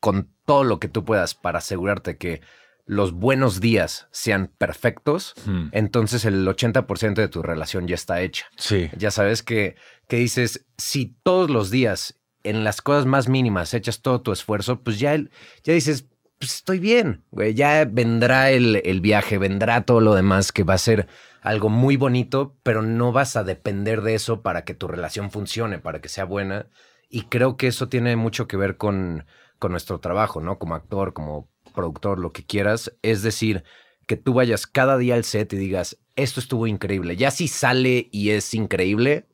con 0.00 0.30
todo 0.46 0.64
lo 0.64 0.80
que 0.80 0.88
tú 0.88 1.04
puedas 1.04 1.34
para 1.34 1.58
asegurarte 1.58 2.16
que 2.16 2.40
los 2.86 3.12
buenos 3.12 3.60
días 3.60 4.08
sean 4.10 4.50
perfectos, 4.56 5.34
Hmm. 5.44 5.68
entonces 5.72 6.24
el 6.24 6.46
80% 6.48 7.20
de 7.20 7.28
tu 7.28 7.42
relación 7.42 7.86
ya 7.86 7.94
está 7.96 8.22
hecha. 8.22 8.46
Sí. 8.56 8.88
Ya 8.96 9.10
sabes 9.10 9.42
que, 9.42 9.76
que 10.08 10.16
dices, 10.16 10.64
si 10.78 11.14
todos 11.22 11.50
los 11.50 11.70
días 11.70 12.18
en 12.44 12.64
las 12.64 12.80
cosas 12.80 13.04
más 13.04 13.28
mínimas 13.28 13.74
echas 13.74 14.00
todo 14.00 14.22
tu 14.22 14.32
esfuerzo, 14.32 14.82
pues 14.82 14.98
ya, 14.98 15.12
el- 15.14 15.30
ya 15.64 15.74
dices, 15.74 16.06
pues 16.38 16.54
estoy 16.54 16.78
bien, 16.78 17.24
güey, 17.30 17.54
ya 17.54 17.84
vendrá 17.84 18.50
el, 18.50 18.80
el 18.84 19.00
viaje, 19.00 19.38
vendrá 19.38 19.82
todo 19.82 20.00
lo 20.00 20.14
demás 20.14 20.52
que 20.52 20.62
va 20.62 20.74
a 20.74 20.78
ser 20.78 21.08
algo 21.42 21.68
muy 21.68 21.96
bonito, 21.96 22.56
pero 22.62 22.82
no 22.82 23.12
vas 23.12 23.36
a 23.36 23.44
depender 23.44 24.02
de 24.02 24.14
eso 24.14 24.42
para 24.42 24.64
que 24.64 24.74
tu 24.74 24.88
relación 24.88 25.30
funcione, 25.30 25.78
para 25.78 26.00
que 26.00 26.08
sea 26.08 26.24
buena. 26.24 26.68
Y 27.08 27.22
creo 27.22 27.56
que 27.56 27.68
eso 27.68 27.88
tiene 27.88 28.16
mucho 28.16 28.46
que 28.46 28.56
ver 28.56 28.76
con, 28.76 29.24
con 29.58 29.72
nuestro 29.72 29.98
trabajo, 30.00 30.40
¿no? 30.40 30.58
Como 30.58 30.74
actor, 30.74 31.12
como 31.12 31.48
productor, 31.74 32.18
lo 32.18 32.32
que 32.32 32.44
quieras. 32.44 32.92
Es 33.02 33.22
decir, 33.22 33.64
que 34.06 34.16
tú 34.16 34.34
vayas 34.34 34.66
cada 34.66 34.98
día 34.98 35.14
al 35.14 35.24
set 35.24 35.52
y 35.52 35.56
digas, 35.56 35.98
esto 36.16 36.40
estuvo 36.40 36.66
increíble. 36.66 37.16
Ya 37.16 37.30
si 37.30 37.48
sale 37.48 38.08
y 38.12 38.30
es 38.30 38.52
increíble, 38.54 39.26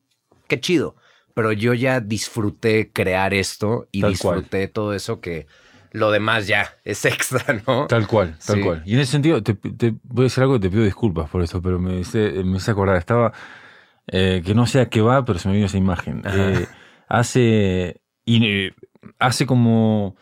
qué 0.47 0.59
chido. 0.59 0.95
Pero 1.33 1.51
yo 1.51 1.73
ya 1.73 1.99
disfruté 1.99 2.91
crear 2.93 3.33
esto 3.33 3.89
y 3.91 4.01
Tal 4.01 4.17
cual. 4.17 4.39
disfruté 4.39 4.67
todo 4.69 4.93
eso 4.93 5.19
que 5.19 5.47
lo 5.95 6.11
demás 6.11 6.45
ya 6.47 6.67
es 6.83 7.05
extra, 7.05 7.61
¿no? 7.65 7.87
Tal 7.87 8.05
cual, 8.07 8.35
tal 8.45 8.57
Sí. 8.57 8.61
cual. 8.61 8.83
Y 8.85 8.93
en 8.93 8.99
ese 8.99 9.11
sentido, 9.13 9.41
te, 9.41 9.53
te 9.55 9.93
voy 10.03 10.23
a 10.23 10.27
decir 10.27 10.43
algo, 10.43 10.59
te 10.59 10.69
pido 10.69 10.83
disculpas 10.83 11.29
por 11.29 11.41
esto, 11.41 11.61
pero 11.61 11.79
me 11.79 11.99
hice, 11.99 12.43
me 12.43 12.57
hice 12.57 12.71
acordar, 12.71 12.97
estaba, 12.97 13.31
eh, 14.07 14.41
que 14.45 14.53
no 14.53 14.65
sé 14.65 14.81
a 14.81 14.89
qué 14.89 15.01
va, 15.01 15.23
pero 15.25 15.39
se 15.39 15.47
me 15.47 15.55
vino 15.55 15.65
esa 15.67 15.77
imagen. 15.77 16.21
Eh, 16.25 16.65
hace, 17.07 18.01
y, 18.25 18.45
eh, 18.45 18.73
hace 19.19 19.45
como, 19.45 20.15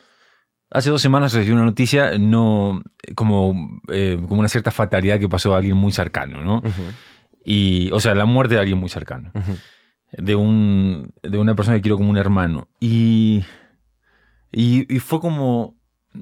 hace 0.70 0.90
dos 0.90 1.02
semanas 1.02 1.34
recibí 1.34 1.54
una 1.54 1.66
noticia, 1.66 2.18
no, 2.18 2.82
como, 3.16 3.82
eh, 3.90 4.18
como 4.28 4.40
una 4.40 4.50
cierta 4.50 4.72
fatalidad 4.72 5.20
que 5.20 5.30
pasó 5.30 5.54
a 5.54 5.58
alguien 5.58 5.76
muy 5.78 5.92
cercano, 5.92 6.44
¿no? 6.44 6.62
Y, 7.46 7.90
o 7.92 8.00
sea, 8.00 8.16
la 8.16 8.26
muerte 8.26 8.56
de 8.56 8.62
alguien 8.62 8.78
muy 8.78 8.90
cercano 8.90 9.32
de, 10.14 10.36
un, 10.36 11.12
de 11.24 11.38
una 11.38 11.56
persona 11.56 11.78
que 11.78 11.82
quiero 11.82 11.98
como 11.98 12.10
un 12.10 12.18
hermano. 12.18 12.68
Y, 12.80 13.44
y, 14.54 14.94
y 14.94 15.00
fue 15.00 15.20
como, 15.20 15.76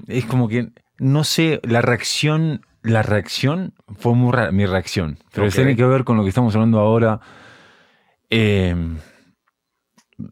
es 0.07 0.25
como 0.25 0.47
que, 0.47 0.69
no 0.97 1.23
sé, 1.23 1.59
la 1.63 1.81
reacción, 1.81 2.65
la 2.81 3.03
reacción 3.03 3.73
fue 3.99 4.15
muy 4.15 4.31
rara, 4.31 4.51
mi 4.51 4.65
reacción. 4.65 5.19
Pero 5.33 5.49
tiene 5.49 5.75
que 5.75 5.85
ver 5.85 6.03
con 6.03 6.17
lo 6.17 6.23
que 6.23 6.29
estamos 6.29 6.55
hablando 6.55 6.79
ahora. 6.79 7.19
Eh, 8.29 8.75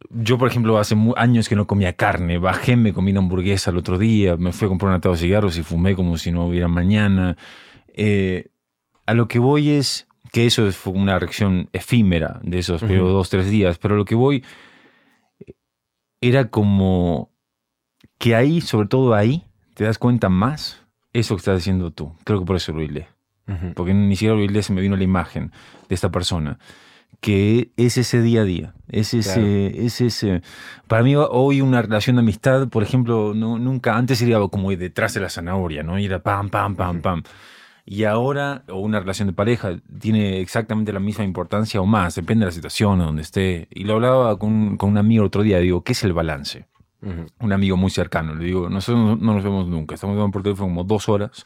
yo, 0.10 0.38
por 0.38 0.48
ejemplo, 0.48 0.78
hace 0.78 0.96
años 1.18 1.50
que 1.50 1.56
no 1.56 1.68
comía 1.68 1.94
carne. 1.94 2.38
Bajé, 2.38 2.76
me 2.76 2.94
comí 2.94 3.12
una 3.12 3.20
hamburguesa 3.20 3.72
el 3.72 3.78
otro 3.78 3.98
día, 3.98 4.38
me 4.38 4.52
fui 4.52 4.68
a 4.68 4.70
comprar 4.70 4.90
un 4.90 4.96
atado 4.96 5.16
de 5.16 5.22
cigarros 5.22 5.58
y 5.58 5.64
fumé 5.64 5.96
como 5.96 6.18
si 6.18 6.32
no 6.32 6.46
hubiera 6.46 6.68
mañana. 6.68 7.38
Eh, 7.94 8.50
a 9.06 9.14
lo 9.14 9.28
que 9.28 9.40
voy 9.40 9.72
es 9.72 10.08
que 10.32 10.46
eso 10.46 10.72
fue 10.72 10.94
una 10.94 11.18
reacción 11.18 11.70
efímera 11.74 12.40
de 12.44 12.60
esos 12.60 12.82
pero 12.82 13.10
dos, 13.10 13.30
tres 13.30 13.50
días, 13.50 13.78
pero 13.80 13.96
lo 13.96 14.06
que 14.06 14.16
voy 14.16 14.44
eh, 15.40 15.54
era 16.22 16.50
como 16.50 17.32
que 18.20 18.36
ahí, 18.36 18.62
sobre 18.62 18.88
todo 18.88 19.16
ahí, 19.16 19.46
te 19.74 19.86
das 19.86 19.98
cuenta 19.98 20.30
más 20.30 20.84
eso 21.14 21.36
que 21.36 21.40
estás 21.40 21.58
haciendo 21.58 21.90
tú. 21.92 22.14
Creo 22.24 22.40
que 22.40 22.46
por 22.46 22.58
eso 22.58 22.72
lo 22.74 22.84
hilé. 22.84 23.08
Porque 23.74 23.96
ni 23.96 24.16
siquiera 24.16 24.36
lo 24.36 24.44
hilé, 24.44 24.62
se 24.62 24.74
me 24.74 24.82
vino 24.82 24.96
la 24.96 25.04
imagen 25.04 25.52
de 25.88 25.96
esta 25.96 26.12
persona. 26.12 26.60
Que 27.20 27.72
es 27.78 27.98
ese 27.98 28.22
día 28.22 28.42
a 28.42 28.44
día. 28.44 28.76
Es 28.88 29.16
ese, 29.16 29.34
Claro. 29.34 29.48
es 29.86 30.02
ese. 30.02 30.42
Para 30.88 31.02
mí, 31.02 31.16
hoy 31.16 31.62
una 31.62 31.82
relación 31.82 32.18
de 32.18 32.20
amistad, 32.22 32.68
por 32.70 32.84
ejemplo, 32.84 33.34
no, 33.34 33.58
nunca 33.58 33.98
antes 33.98 34.22
era 34.22 34.40
como 34.50 34.70
detrás 34.70 35.16
de 35.16 35.22
la 35.22 35.30
zanahoria, 35.30 35.82
¿no? 35.82 35.98
Era 35.98 36.22
pam, 36.22 36.50
pam, 36.50 36.76
pam, 36.76 37.02
pam. 37.02 37.24
Y 37.86 38.04
ahora, 38.04 38.64
o 38.70 38.78
una 38.80 39.00
relación 39.00 39.28
de 39.28 39.34
pareja, 39.34 39.78
tiene 40.00 40.42
exactamente 40.42 40.94
la 40.94 41.00
misma 41.00 41.24
importancia 41.24 41.82
o 41.82 41.88
más, 41.88 42.14
depende 42.14 42.46
de 42.46 42.52
la 42.52 42.56
situación, 42.56 43.00
donde 43.00 43.24
esté. 43.24 43.68
Y 43.72 43.86
lo 43.86 43.96
hablaba 43.96 44.38
con, 44.38 44.78
con 44.78 44.92
un 44.92 44.98
amigo 45.00 45.26
otro 45.26 45.42
día, 45.42 45.58
digo, 45.58 45.84
¿qué 45.84 45.94
es 45.94 46.04
el 46.04 46.14
balance? 46.14 46.68
Un 47.02 47.54
amigo 47.54 47.78
muy 47.78 47.90
cercano. 47.90 48.36
Le 48.36 48.46
digo, 48.46 48.70
nosotros 48.70 49.20
no 49.20 49.34
nos 49.34 49.44
vemos 49.44 49.68
nunca. 49.68 49.96
Estamos 49.96 50.16
hablando 50.16 50.32
por 50.32 50.44
teléfono 50.44 50.68
como 50.68 50.84
dos 50.84 51.08
horas, 51.08 51.46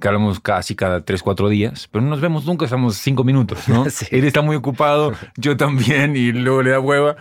que 0.00 0.08
hablamos 0.08 0.40
casi 0.40 0.74
cada 0.74 1.04
tres, 1.04 1.22
cuatro 1.22 1.48
días, 1.48 1.88
pero 1.92 2.02
no 2.02 2.10
nos 2.10 2.20
vemos 2.20 2.44
nunca, 2.46 2.64
estamos 2.64 2.96
cinco 2.96 3.22
minutos, 3.22 3.68
¿no? 3.68 3.84
Sí. 3.90 4.06
Él 4.10 4.24
está 4.24 4.42
muy 4.42 4.56
ocupado, 4.56 5.12
yo 5.36 5.56
también, 5.56 6.16
y 6.16 6.32
luego 6.32 6.62
le 6.62 6.70
da 6.70 6.80
hueva. 6.80 7.16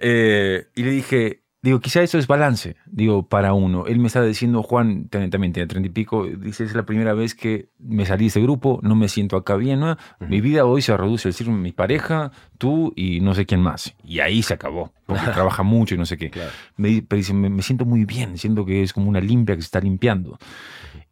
Eh, 0.00 0.66
y 0.74 0.82
le 0.82 0.90
dije, 0.90 1.42
digo, 1.62 1.80
quizá 1.80 2.02
eso 2.02 2.18
es 2.18 2.26
balance, 2.26 2.76
digo, 2.86 3.28
para 3.28 3.52
uno. 3.52 3.86
Él 3.86 3.98
me 3.98 4.06
estaba 4.06 4.26
diciendo, 4.26 4.62
Juan, 4.62 5.08
también 5.08 5.52
tiene 5.52 5.66
treinta 5.66 5.88
y 5.88 5.90
pico, 5.90 6.24
dice, 6.26 6.64
es 6.64 6.74
la 6.74 6.84
primera 6.84 7.14
vez 7.14 7.34
que 7.34 7.70
me 7.78 8.06
salí 8.06 8.24
de 8.24 8.28
ese 8.28 8.40
grupo, 8.40 8.78
no 8.82 8.94
me 8.94 9.08
siento 9.08 9.36
acá 9.36 9.56
bien, 9.56 9.80
¿no? 9.80 9.96
Mi 10.20 10.40
vida 10.40 10.64
hoy 10.64 10.82
se 10.82 10.96
reduce 10.96 11.28
al 11.28 11.34
círculo 11.34 11.56
de 11.56 11.62
mi 11.62 11.72
pareja, 11.72 12.30
tú 12.58 12.92
y 12.96 13.20
no 13.20 13.34
sé 13.34 13.44
quién 13.46 13.60
más. 13.60 13.94
Y 14.04 14.20
ahí 14.20 14.42
se 14.42 14.54
acabó, 14.54 14.92
porque 15.06 15.24
trabaja 15.34 15.62
mucho 15.62 15.94
y 15.94 15.98
no 15.98 16.06
sé 16.06 16.16
qué. 16.16 16.30
Claro. 16.30 16.50
Me, 16.76 17.02
pero 17.02 17.18
dice, 17.18 17.34
me, 17.34 17.50
me 17.50 17.62
siento 17.62 17.84
muy 17.84 18.04
bien, 18.04 18.38
siento 18.38 18.64
que 18.64 18.82
es 18.82 18.92
como 18.92 19.08
una 19.08 19.20
limpia 19.20 19.56
que 19.56 19.62
se 19.62 19.66
está 19.66 19.80
limpiando. 19.80 20.38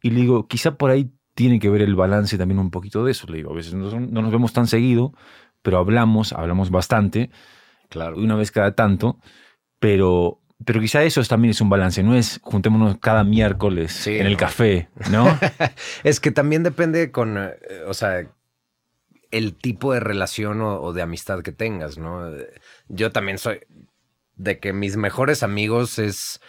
Y 0.01 0.11
le 0.11 0.21
digo, 0.21 0.47
quizá 0.47 0.77
por 0.77 0.91
ahí 0.91 1.11
tiene 1.33 1.59
que 1.59 1.69
ver 1.69 1.81
el 1.81 1.95
balance 1.95 2.37
también 2.37 2.59
un 2.59 2.71
poquito 2.71 3.03
de 3.05 3.11
eso. 3.11 3.27
Le 3.27 3.37
digo, 3.37 3.51
a 3.51 3.55
veces 3.55 3.73
no, 3.73 3.99
no 3.99 4.21
nos 4.21 4.31
vemos 4.31 4.53
tan 4.53 4.65
seguido, 4.65 5.13
pero 5.61 5.77
hablamos, 5.77 6.33
hablamos 6.33 6.69
bastante, 6.71 7.29
Claro. 7.89 8.17
una 8.17 8.35
vez 8.35 8.51
cada 8.51 8.73
tanto, 8.73 9.19
pero, 9.79 10.39
pero 10.65 10.79
quizá 10.81 11.03
eso 11.03 11.21
es- 11.21 11.27
también 11.27 11.51
es 11.51 11.61
un 11.61 11.69
balance, 11.69 12.01
no 12.03 12.15
es 12.15 12.39
juntémonos 12.43 12.97
cada 12.99 13.23
miércoles 13.23 13.91
Sí, 13.93 14.17
en 14.17 14.25
el 14.25 14.33
no. 14.33 14.37
café, 14.39 14.89
¿no? 15.11 15.25
Es 16.03 16.19
que 16.19 16.31
también 16.31 16.63
depende 16.63 17.11
con, 17.11 17.37
eh, 17.37 17.55
o 17.87 17.93
sea, 17.93 18.27
el 19.31 19.55
tipo 19.55 19.93
de 19.93 19.99
relación 19.99 20.61
o, 20.61 20.79
o 20.81 20.93
de 20.93 21.01
amistad 21.01 21.41
que 21.41 21.51
tengas, 21.51 21.97
¿no? 21.97 22.31
Yo 22.87 23.11
también 23.11 23.37
soy 23.37 23.59
de 24.35 24.59
que 24.59 24.71
mis 24.73 24.97
mejores 24.97 25.43
amigos 25.43 25.99
es... 25.99 26.39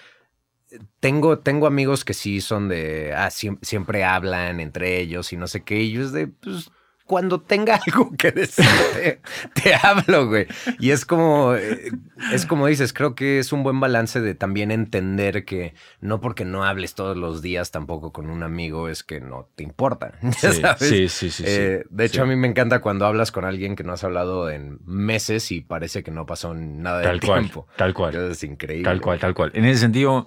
Tengo, 1.01 1.39
tengo 1.39 1.67
amigos 1.67 2.05
que 2.05 2.13
sí 2.13 2.41
son 2.43 2.69
de, 2.69 3.15
ah, 3.17 3.29
siem- 3.31 3.59
siempre 3.63 4.05
hablan 4.05 4.61
entre 4.61 5.01
ellos 5.01 5.33
y 5.33 5.37
no 5.39 5.47
sé 5.47 5.63
qué, 5.63 5.81
y 5.81 5.93
yo 5.93 6.03
es 6.03 6.13
de, 6.13 6.27
pues, 6.29 6.71
cuando 7.09 7.41
tenga 7.41 7.81
algo 7.87 8.13
que 8.17 8.31
decirte, 8.31 9.21
te 9.55 9.75
hablo, 9.75 10.29
güey. 10.29 10.47
Y 10.79 10.91
es 10.91 11.05
como, 11.05 11.55
eh, 11.57 11.91
es 12.33 12.47
como 12.47 12.67
dices, 12.69 12.93
creo 12.93 13.15
que 13.17 13.39
es 13.41 13.53
un 13.53 13.63
buen 13.65 13.81
balance 13.81 14.21
de 14.21 14.35
también 14.37 14.71
entender 14.71 15.45
que 15.45 15.75
no 16.01 16.21
porque 16.21 16.45
no 16.45 16.65
hables 16.65 16.95
todos 16.95 17.17
los 17.17 17.43
días 17.43 17.71
tampoco 17.73 18.13
con 18.13 18.29
un 18.31 18.43
amigo 18.43 18.89
es 18.89 19.03
que 19.03 19.21
no 19.21 19.49
te 19.57 19.65
importa. 19.65 20.13
ya 20.23 20.53
Sí, 20.53 20.61
sabes. 20.61 20.79
sí, 20.89 21.09
sí, 21.09 21.31
sí, 21.31 21.43
sí. 21.43 21.45
Eh, 21.47 21.85
de 21.91 22.05
hecho, 22.05 22.17
Sí. 22.17 22.21
a 22.21 22.27
mí 22.27 22.37
me 22.37 22.47
encanta 22.47 22.81
cuando 22.81 23.07
hablas 23.07 23.33
con 23.33 23.45
alguien 23.45 23.75
que 23.75 23.83
no 23.85 23.93
has 23.95 24.05
hablado 24.05 24.51
en 24.51 24.79
meses 24.85 25.51
y 25.51 25.63
parece 25.63 26.03
que 26.03 26.11
no 26.11 26.27
pasó 26.27 26.53
nada 26.55 26.99
de 26.99 27.05
Tal 27.05 27.21
cual, 27.21 27.41
tiempo. 27.41 27.67
tal 27.77 27.95
cual. 27.95 28.15
Es 28.31 28.45
increíble. 28.45 28.85
Tal 28.85 29.01
cual, 29.01 29.19
tal 29.19 29.33
cual. 29.35 29.51
En 29.55 29.65
ese 29.65 29.81
sentido, 29.81 30.27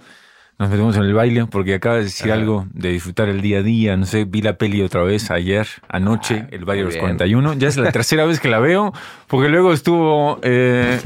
nos 0.59 0.69
metemos 0.69 0.95
en 0.95 1.03
el 1.03 1.13
baile 1.15 1.45
porque 1.47 1.73
acabas 1.73 1.99
de 1.99 2.03
decir 2.05 2.31
Ajá. 2.31 2.39
algo 2.39 2.67
de 2.71 2.89
disfrutar 2.89 3.29
el 3.29 3.41
día 3.41 3.59
a 3.59 3.63
día. 3.63 3.97
No 3.97 4.05
sé, 4.05 4.25
vi 4.25 4.43
la 4.43 4.57
peli 4.57 4.83
otra 4.83 5.01
vez 5.01 5.31
ayer, 5.31 5.67
anoche, 5.89 6.41
Ah, 6.43 6.47
el 6.51 6.65
baile 6.65 6.81
de 6.81 6.85
los 6.85 6.93
bien. 6.93 7.01
41. 7.01 7.53
Ya 7.55 7.67
es 7.67 7.77
la 7.77 7.91
tercera 7.91 8.25
vez 8.25 8.39
que 8.39 8.47
la 8.47 8.59
veo 8.59 8.93
porque 9.27 9.49
luego 9.49 9.73
estuvo. 9.73 10.39
eh, 10.43 10.99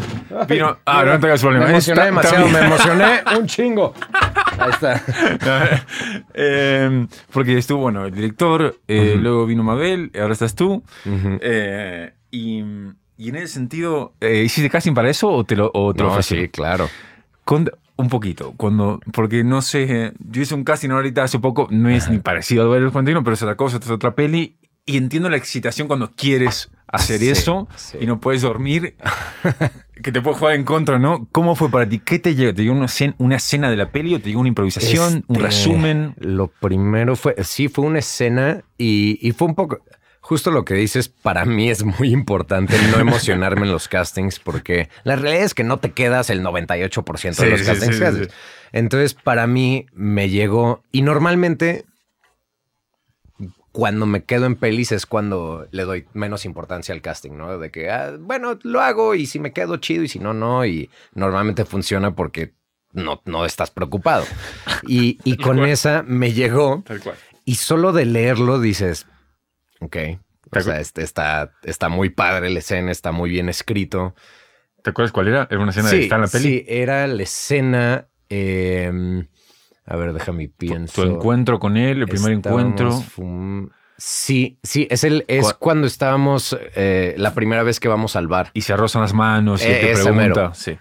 vino, 0.50 0.78
ah, 0.86 1.04
no 1.06 1.20
tengas 1.22 1.40
problema. 1.42 1.66
Me 1.66 1.72
emocioné 1.72 1.94
Está- 2.02 2.06
demasiado, 2.06 2.48
me 2.50 2.60
emocioné 2.60 3.06
un 3.40 3.46
chingo. 3.48 3.94
Ahí 4.60 4.72
está. 4.72 5.02
Eh, 6.34 7.08
porque 7.32 7.58
estuvo, 7.58 7.80
bueno, 7.82 8.06
el 8.06 8.14
director, 8.14 8.78
eh, 8.88 9.16
luego 9.20 9.46
vino 9.46 9.64
Mabel, 9.64 10.12
ahora 10.20 10.34
estás 10.34 10.56
tú. 10.56 10.84
Ujú. 11.06 11.38
eh, 11.42 12.12
y, 12.32 12.60
y 13.18 13.30
en 13.30 13.36
ese 13.38 13.48
sentido, 13.48 14.14
¿hiciste 14.22 14.70
casting 14.70 14.94
para 14.94 15.10
eso 15.10 15.30
o 15.30 15.44
te 15.46 15.56
lo, 15.56 15.72
o 15.74 15.94
te 15.94 16.04
lo 16.04 16.14
No, 16.16 16.22
sí, 16.22 16.50
claro. 16.50 16.90
Con- 17.46 17.70
un 17.98 18.10
poquito, 18.10 18.54
cuando, 18.58 19.00
porque 19.14 19.44
no 19.44 19.62
sé, 19.62 20.14
yo 20.20 20.42
hice 20.42 20.56
un 20.56 20.64
casting 20.64 20.90
ahorita 20.90 21.24
hace 21.24 21.40
poco, 21.40 21.68
no 21.72 21.90
es 21.90 22.10
ni 22.10 22.20
parecido 22.20 22.64
al 22.64 22.70
Baile 22.70 22.92
Continuo, 22.92 23.24
pero 23.24 23.36
es 23.36 23.42
otra 23.42 23.56
cosa, 23.56 23.78
es 23.78 23.90
otra 23.90 24.16
peli, 24.16 24.58
y 24.86 24.98
entiendo 24.98 25.30
la 25.30 25.38
excitación 25.38 25.88
cuando 25.88 26.12
quieres 26.12 26.70
hacer 26.88 27.20
Sí, 27.20 27.30
eso 27.30 27.68
sí. 27.76 27.98
y 28.02 28.06
no 28.06 28.20
puedes 28.20 28.42
dormir, 28.44 28.96
que 30.04 30.12
te 30.12 30.22
puede 30.22 30.38
jugar 30.38 30.56
en 30.56 30.64
contra, 30.64 31.00
¿no? 31.00 31.28
¿Cómo 31.32 31.56
fue 31.56 31.70
para 31.72 31.88
ti? 31.88 32.00
¿Qué 32.00 32.20
te 32.20 32.36
llegó? 32.36 32.54
¿Te 32.54 32.64
llegó 32.64 32.76
una 32.76 32.86
escena, 32.86 33.16
una 33.18 33.36
escena 33.38 33.70
de 33.70 33.78
la 33.78 33.92
peli 33.92 34.14
o 34.16 34.20
te 34.20 34.28
llegó 34.28 34.42
una 34.42 34.50
improvisación, 34.50 35.24
un 35.28 35.36
Este, 35.38 35.48
resumen? 35.48 36.14
Lo 36.20 36.48
primero 36.48 37.16
fue, 37.16 37.36
sí, 37.44 37.68
fue 37.70 37.86
una 37.86 38.00
escena 38.00 38.64
y, 38.78 39.18
y 39.28 39.32
fue 39.32 39.48
un 39.48 39.56
poco, 39.56 39.80
justo 40.26 40.50
lo 40.50 40.66
que 40.66 40.74
dices, 40.74 41.08
para 41.08 41.46
mí 41.46 41.70
es 41.70 41.84
muy 41.84 42.12
importante 42.12 42.76
no 42.92 43.00
emocionarme 43.00 43.68
en 43.68 43.72
los 43.72 43.88
castings 43.88 44.40
porque 44.40 44.90
la 45.04 45.16
realidad 45.16 45.44
es 45.44 45.54
que 45.54 45.64
no 45.64 45.78
te 45.78 45.92
quedas 45.92 46.32
el 46.32 46.42
98% 46.42 47.36
de 47.36 47.50
los 47.52 47.60
sí, 47.60 47.66
castings 47.68 47.98
sí. 47.98 48.36
Entonces, 48.72 49.14
para 49.14 49.46
mí 49.46 49.86
me 49.94 50.30
llegó 50.30 50.82
y 50.92 51.04
normalmente 51.04 51.86
cuando 53.72 54.08
me 54.08 54.24
quedo 54.24 54.48
en 54.48 54.56
pelis 54.56 54.92
es 54.92 55.06
cuando 55.06 55.68
le 55.70 55.84
doy 55.84 56.08
menos 56.14 56.46
importancia 56.46 56.96
al 56.96 57.04
casting, 57.04 57.34
¿no? 57.34 57.60
De 57.60 57.70
que, 57.70 57.92
ah, 57.92 58.16
bueno, 58.20 58.58
lo 58.64 58.82
hago 58.82 59.14
y 59.14 59.28
si 59.28 59.38
me 59.38 59.54
quedo 59.54 59.78
chido 59.78 60.02
y 60.02 60.08
si 60.08 60.18
no, 60.18 60.34
no. 60.34 60.66
Y 60.66 60.90
normalmente 61.14 61.66
funciona 61.66 62.16
porque 62.16 62.56
no, 62.94 63.22
no 63.26 63.46
estás 63.46 63.70
preocupado. 63.70 64.26
Y, 64.88 65.20
y 65.24 65.38
con 65.38 65.64
esa 65.66 66.02
me 66.02 66.34
llegó 66.34 66.82
Tal 66.84 67.00
cual. 67.00 67.16
y 67.44 67.56
solo 67.56 67.92
de 67.94 68.06
leerlo 68.06 68.60
dices, 68.60 69.06
ok, 69.82 69.98
o 70.52 70.60
sea, 70.62 70.80
este 70.80 71.04
está, 71.04 71.52
está 71.64 71.90
muy 71.90 72.10
padre 72.10 72.50
la 72.50 72.60
escena, 72.60 72.92
está 72.92 73.12
muy 73.12 73.30
bien 73.30 73.50
escrito. 73.50 74.16
¿Te 74.84 74.92
acuerdas 74.92 75.12
cuál 75.12 75.28
era? 75.30 75.48
Era 75.50 75.60
una 75.60 75.72
escena 75.72 75.90
de 75.90 75.98
sí, 75.98 76.04
está 76.04 76.16
en 76.16 76.22
la 76.22 76.28
peli. 76.28 76.44
sí, 76.50 76.66
era 76.68 77.08
la 77.08 77.24
escena, 77.24 78.08
eh, 78.30 78.92
a 79.86 79.96
ver, 79.96 80.14
déjame 80.14 80.48
pienso. 80.50 81.04
Tu 81.04 81.12
encuentro 81.16 81.60
con 81.60 81.78
él, 81.78 82.02
el 82.02 82.08
primer 82.08 82.34
encuentro. 82.34 82.92
fum- 83.02 83.70
Sí, 83.98 84.60
sí, 84.62 84.88
es, 84.92 85.04
el, 85.06 85.24
es 85.30 85.46
Cua- 85.46 85.58
cuando 85.58 85.88
estábamos 85.88 86.58
eh, 86.76 87.16
la 87.18 87.34
primera 87.34 87.64
vez 87.64 87.80
que 87.80 87.88
vamos 87.88 88.16
al 88.18 88.28
bar. 88.28 88.52
Y 88.54 88.62
se 88.62 88.76
rozan 88.76 89.02
las 89.02 89.14
manos 89.14 89.62
y 89.64 89.68
Eh, 89.70 89.78
te 89.82 89.94
pregunta. 89.94 90.12
mero. 90.12 90.52
Sí. 90.54 90.78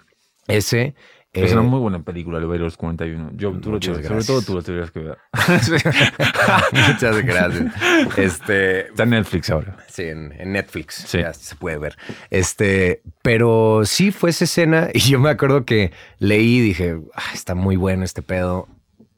Ese. 0.47 0.95
Es 1.43 1.51
eh, 1.51 1.53
una 1.53 1.63
muy 1.63 1.79
buena 1.79 1.99
película, 2.01 2.39
lo 2.39 2.53
los 2.55 2.77
41. 2.77 3.31
Yo, 3.35 3.51
tú 3.59 3.71
lo 3.71 3.79
tienes- 3.79 4.05
sobre 4.07 4.23
todo 4.23 4.41
tú 4.41 4.53
lo 4.55 4.61
tendrías 4.63 4.91
que 4.91 4.99
ver. 4.99 5.17
Muchas 6.71 7.21
gracias. 7.25 7.73
Este, 8.17 8.87
Está 8.87 9.03
en 9.03 9.09
Netflix 9.09 9.49
ahora. 9.49 9.77
Sí, 9.87 10.03
en, 10.03 10.33
en 10.37 10.51
Netflix. 10.53 10.95
Sí. 11.07 11.19
Ya 11.19 11.33
se 11.33 11.55
puede 11.55 11.77
ver. 11.77 11.97
Este, 12.29 13.01
pero 13.21 13.81
sí 13.85 14.11
fue 14.11 14.29
esa 14.29 14.45
escena 14.45 14.89
y 14.93 14.99
yo 14.99 15.19
me 15.19 15.29
acuerdo 15.29 15.65
que 15.65 15.91
leí 16.19 16.57
y 16.57 16.61
dije, 16.61 16.97
"Ah, 17.13 17.31
está 17.33 17.55
muy 17.55 17.75
bueno 17.75 18.03
este 18.03 18.21
pedo. 18.21 18.67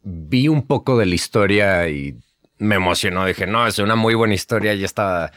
Vi 0.03 0.47
un 0.47 0.65
poco 0.65 0.97
de 0.97 1.05
la 1.05 1.15
historia 1.15 1.89
y 1.89 2.15
me 2.59 2.75
emocionó. 2.75 3.25
Dije, 3.25 3.45
no, 3.45 3.67
es 3.67 3.77
una 3.79 3.95
muy 3.95 4.15
buena 4.15 4.33
historia. 4.33 4.73
Ya 4.73 4.85
estaba 4.85 5.31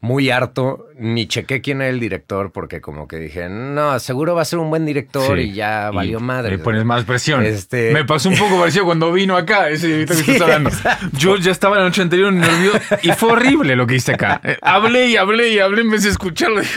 muy 0.00 0.30
harto. 0.30 0.86
Ni 0.96 1.26
chequé 1.28 1.60
quién 1.60 1.80
era 1.80 1.90
el 1.90 2.00
director 2.00 2.50
porque 2.52 2.80
como 2.80 3.06
que 3.08 3.16
dije, 3.18 3.48
no, 3.48 3.98
seguro 4.00 4.34
va 4.34 4.42
a 4.42 4.44
ser 4.44 4.58
un 4.58 4.68
buen 4.70 4.84
director 4.84 5.36
Sí. 5.38 5.44
y 5.44 5.52
ya 5.54 5.90
valió 5.92 6.18
Y 6.18 6.22
madre. 6.22 6.56
Le 6.56 6.58
pones 6.58 6.84
más 6.84 7.04
presión. 7.04 7.44
Este- 7.44 7.92
Me 7.92 8.04
pasó 8.04 8.28
un 8.28 8.36
poco 8.36 8.58
parecido 8.58 8.84
cuando 8.84 9.12
vino 9.12 9.36
acá, 9.36 9.68
ese 9.70 9.86
director 9.88 10.16
que 10.24 10.32
estás 10.32 10.42
hablando. 10.42 10.70
Yo 11.12 11.36
ya 11.36 11.50
estaba 11.52 11.76
la 11.78 11.84
noche 11.84 12.02
anterior 12.02 12.32
nervioso 12.32 12.78
y 13.02 13.12
fue 13.12 13.32
horrible 13.32 13.76
lo 13.76 13.86
que 13.86 13.96
hice 13.96 14.12
acá. 14.14 14.40
Eh, 14.44 14.56
hablé 14.62 15.06
y 15.06 15.16
hablé 15.16 15.48
y 15.50 15.58
hablé 15.60 15.82
en 15.82 15.90
vez 15.90 16.02
de 16.04 16.10
escucharlo. 16.10 16.62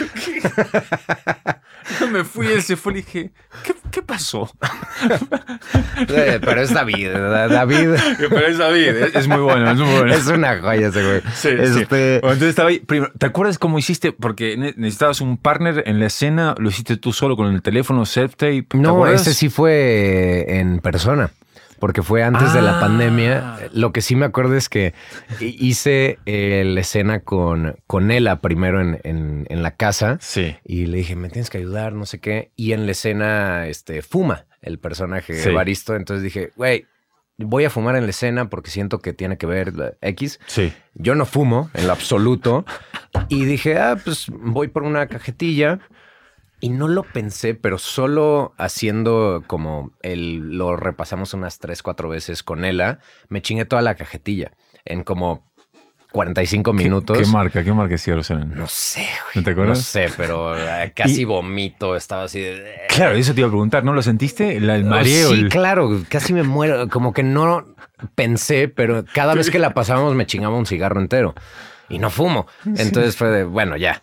Me 2.12 2.24
fui, 2.24 2.46
él 2.46 2.62
se 2.62 2.76
fue 2.76 2.92
y 2.92 2.96
dije, 2.96 3.30
¿qué, 3.64 3.74
qué 3.90 4.02
pasó? 4.02 4.50
Eh, 6.08 6.40
Pero 6.42 6.60
es 6.60 6.72
David. 6.72 7.10
David 7.12 7.90
Pero 8.18 8.46
es 8.46 8.58
David, 8.58 8.88
es, 8.88 9.14
es 9.14 9.28
muy 9.28 9.38
bueno, 9.38 9.70
es 9.70 9.78
muy 9.78 9.90
bueno. 9.92 10.12
es 10.14 10.26
una 10.26 10.58
joya 10.60 10.88
ese 10.88 11.04
güey. 11.04 11.20
Sí, 11.34 11.48
Este, 11.48 11.72
sí. 11.74 11.84
Bueno, 11.88 12.16
entonces 12.22 12.48
estaba 12.48 12.68
ahí. 12.70 12.80
Primero, 12.80 13.12
¿te 13.16 13.26
acuerdas 13.26 13.58
cómo 13.58 13.78
hiciste? 13.78 14.12
Porque 14.12 14.56
ne- 14.56 14.74
necesitabas 14.76 15.20
un 15.20 15.36
partner 15.36 15.82
en 15.86 16.00
la 16.00 16.06
escena, 16.06 16.54
lo 16.58 16.70
hiciste 16.70 16.96
tú 16.96 17.12
solo 17.12 17.36
con 17.36 17.52
el 17.54 17.62
teléfono, 17.62 18.02
self-tape. 18.04 18.66
¿te 18.68 18.78
No, 18.78 18.90
acuerdas? 18.90 19.22
ese 19.22 19.34
sí 19.34 19.48
fue 19.48 20.58
en 20.58 20.78
persona, 20.78 21.30
porque 21.82 22.00
fue 22.04 22.22
antes 22.22 22.52
de 22.54 22.62
la 22.62 22.76
Ah. 22.76 22.80
pandemia. 22.80 23.56
Lo 23.72 23.90
que 23.92 24.02
sí 24.02 24.14
me 24.14 24.24
acuerdo 24.24 24.54
es 24.54 24.68
que 24.68 24.94
hice 25.40 26.20
eh, 26.26 26.62
la 26.64 26.78
escena 26.80 27.20
con, 27.24 27.74
con 27.88 28.12
Ela 28.12 28.40
primero 28.40 28.80
en, 28.80 29.00
en- 29.02 29.46
en 29.50 29.62
la 29.64 29.72
casa 29.72 30.16
Sí. 30.20 30.54
y 30.64 30.86
le 30.86 30.98
dije, 30.98 31.16
me 31.16 31.28
tienes 31.28 31.50
que 31.50 31.58
ayudar, 31.58 31.92
no 31.92 32.06
sé 32.06 32.20
qué. 32.20 32.52
Y 32.54 32.70
en 32.72 32.86
la 32.86 32.92
escena 32.92 33.66
este, 33.66 34.00
fuma 34.02 34.46
el 34.60 34.78
personaje 34.78 35.34
Sí. 35.34 35.48
Evaristo. 35.48 35.96
Entonces 35.96 36.22
dije, 36.22 36.52
güey, 36.54 36.86
voy 37.36 37.64
a 37.64 37.70
fumar 37.70 37.96
en 37.96 38.04
la 38.04 38.10
escena 38.10 38.48
porque 38.48 38.70
siento 38.70 39.00
que 39.00 39.12
tiene 39.12 39.36
que 39.36 39.46
ver 39.46 39.74
la 39.74 39.94
X. 40.02 40.38
Sí. 40.46 40.72
Yo 40.94 41.16
no 41.16 41.26
fumo 41.26 41.68
en 41.74 41.88
lo 41.88 41.92
absoluto. 41.94 42.64
Y 43.28 43.44
dije, 43.44 43.76
ah, 43.78 43.96
pues 44.04 44.26
voy 44.30 44.68
por 44.68 44.84
una 44.84 45.08
cajetilla. 45.08 45.80
Y 46.62 46.68
no 46.70 46.86
lo 46.88 47.02
pensé, 47.02 47.54
pero 47.54 47.76
solo 47.76 48.54
haciendo 48.56 49.42
como 49.48 49.90
el, 50.00 50.56
lo 50.56 50.76
repasamos 50.76 51.34
unas 51.34 51.58
tres, 51.58 51.82
cuatro 51.82 52.08
veces 52.08 52.42
con 52.44 52.64
Ela, 52.64 53.00
me 53.28 53.42
chingué 53.42 53.64
toda 53.64 53.82
la 53.82 53.96
cajetilla 53.96 54.52
en 54.84 55.02
como 55.02 55.44
45 56.12 56.72
minutos. 56.72 57.18
¿Qué, 57.18 57.24
qué 57.24 57.30
marca? 57.30 57.64
¿Qué 57.64 57.72
marca 57.72 57.96
Rosana? 58.14 58.44
No 58.44 58.66
sé, 58.68 59.00
güey. 59.00 59.32
¿No 59.36 59.42
te 59.42 59.50
acuerdas? 59.50 59.78
No 59.78 59.82
sé, 59.82 60.06
pero 60.16 60.56
eh, 60.56 60.92
casi 60.94 61.22
Y- 61.22 61.24
vomito. 61.24 61.96
Estaba 61.96 62.24
así 62.24 62.40
de... 62.40 62.64
Claro, 62.88 63.14
eso 63.16 63.34
te 63.34 63.40
iba 63.40 63.48
a 63.48 63.50
preguntar, 63.50 63.82
¿no 63.82 63.92
lo 63.92 64.02
sentiste? 64.02 64.60
La- 64.60 64.76
el 64.76 64.84
mareo. 64.84 65.30
Sí, 65.30 65.34
el- 65.40 65.48
claro, 65.48 66.02
casi 66.08 66.32
me 66.32 66.42
muero. 66.44 66.88
Como 66.88 67.12
que 67.12 67.22
no 67.24 67.66
pensé, 68.14 68.68
pero 68.68 69.04
cada 69.12 69.34
vez 69.34 69.50
que 69.50 69.58
la 69.58 69.74
pasábamos 69.74 70.14
me 70.14 70.26
chingaba 70.26 70.56
un 70.56 70.66
cigarro 70.66 71.00
entero 71.00 71.34
y 71.88 71.98
no 71.98 72.08
fumo. 72.10 72.46
Entonces 72.66 73.16
fue 73.16 73.28
de, 73.30 73.44
bueno, 73.44 73.76
ya 73.76 74.02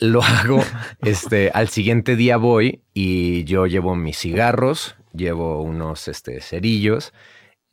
lo 0.00 0.22
hago. 0.22 0.62
Este, 1.02 1.50
al 1.52 1.68
siguiente 1.68 2.16
día 2.16 2.36
voy 2.36 2.82
y 2.94 3.44
yo 3.44 3.66
llevo 3.66 3.94
mis 3.96 4.18
cigarros, 4.18 4.96
llevo 5.12 5.62
unos 5.62 6.08
este, 6.08 6.40
cerillos 6.40 7.12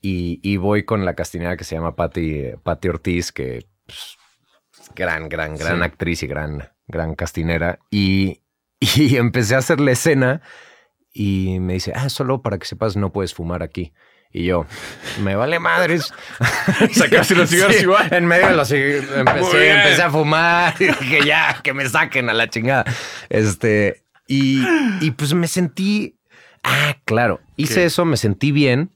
y, 0.02 0.40
y 0.44 0.58
voy 0.58 0.84
con 0.84 1.06
la 1.06 1.16
castinera 1.16 1.58
que 1.58 1.64
se 1.64 1.76
llama 1.76 1.96
Patti, 1.96 2.52
Patti 2.64 2.90
Ortiz, 2.90 3.32
que 3.32 3.66
pues, 3.86 4.18
es 4.80 4.90
gran, 4.96 5.30
gran, 5.30 5.56
gran 5.56 5.78
Sí. 5.78 5.84
actriz 5.84 6.24
y 6.24 6.28
gran, 6.28 6.70
gran 6.88 7.16
castinera. 7.16 7.80
Y, 7.90 8.42
y 8.80 9.16
empecé 9.18 9.56
a 9.56 9.60
hacer 9.60 9.80
la 9.80 9.92
escena 9.92 10.42
y 11.14 11.60
me 11.60 11.74
dice, 11.74 11.94
ah, 11.96 12.10
solo 12.10 12.42
para 12.42 12.58
que 12.58 12.66
sepas, 12.66 12.98
no 12.98 13.12
puedes 13.14 13.34
fumar 13.34 13.64
aquí. 13.64 13.94
Y 14.36 14.46
yo, 14.46 14.66
me 15.22 15.36
vale 15.36 15.60
madres. 15.60 16.12
Sacaste 16.94 17.36
los 17.36 17.50
cigarros 17.50 17.76
Sí, 17.78 17.84
igual. 17.84 18.12
En 18.12 18.26
medio 18.26 18.48
de 18.50 18.56
los 18.56 18.68
cigarros 18.68 19.10
empecé, 19.16 19.72
empecé 19.72 20.02
a 20.02 20.10
fumar 20.10 20.74
y 20.80 20.86
dije, 20.88 21.20
ya, 21.26 21.60
que 21.64 21.74
me 21.74 21.88
saquen 21.88 22.30
a 22.30 22.34
la 22.34 22.50
chingada. 22.50 22.84
Este, 23.30 24.04
y, 24.28 24.64
y 25.02 25.12
pues 25.12 25.34
me 25.36 25.48
sentí, 25.48 26.18
ah, 26.64 26.96
claro, 27.06 27.42
hice 27.58 27.76
¿Qué? 27.76 27.86
eso, 27.86 28.06
me 28.06 28.18
sentí 28.18 28.52
bien. 28.52 28.90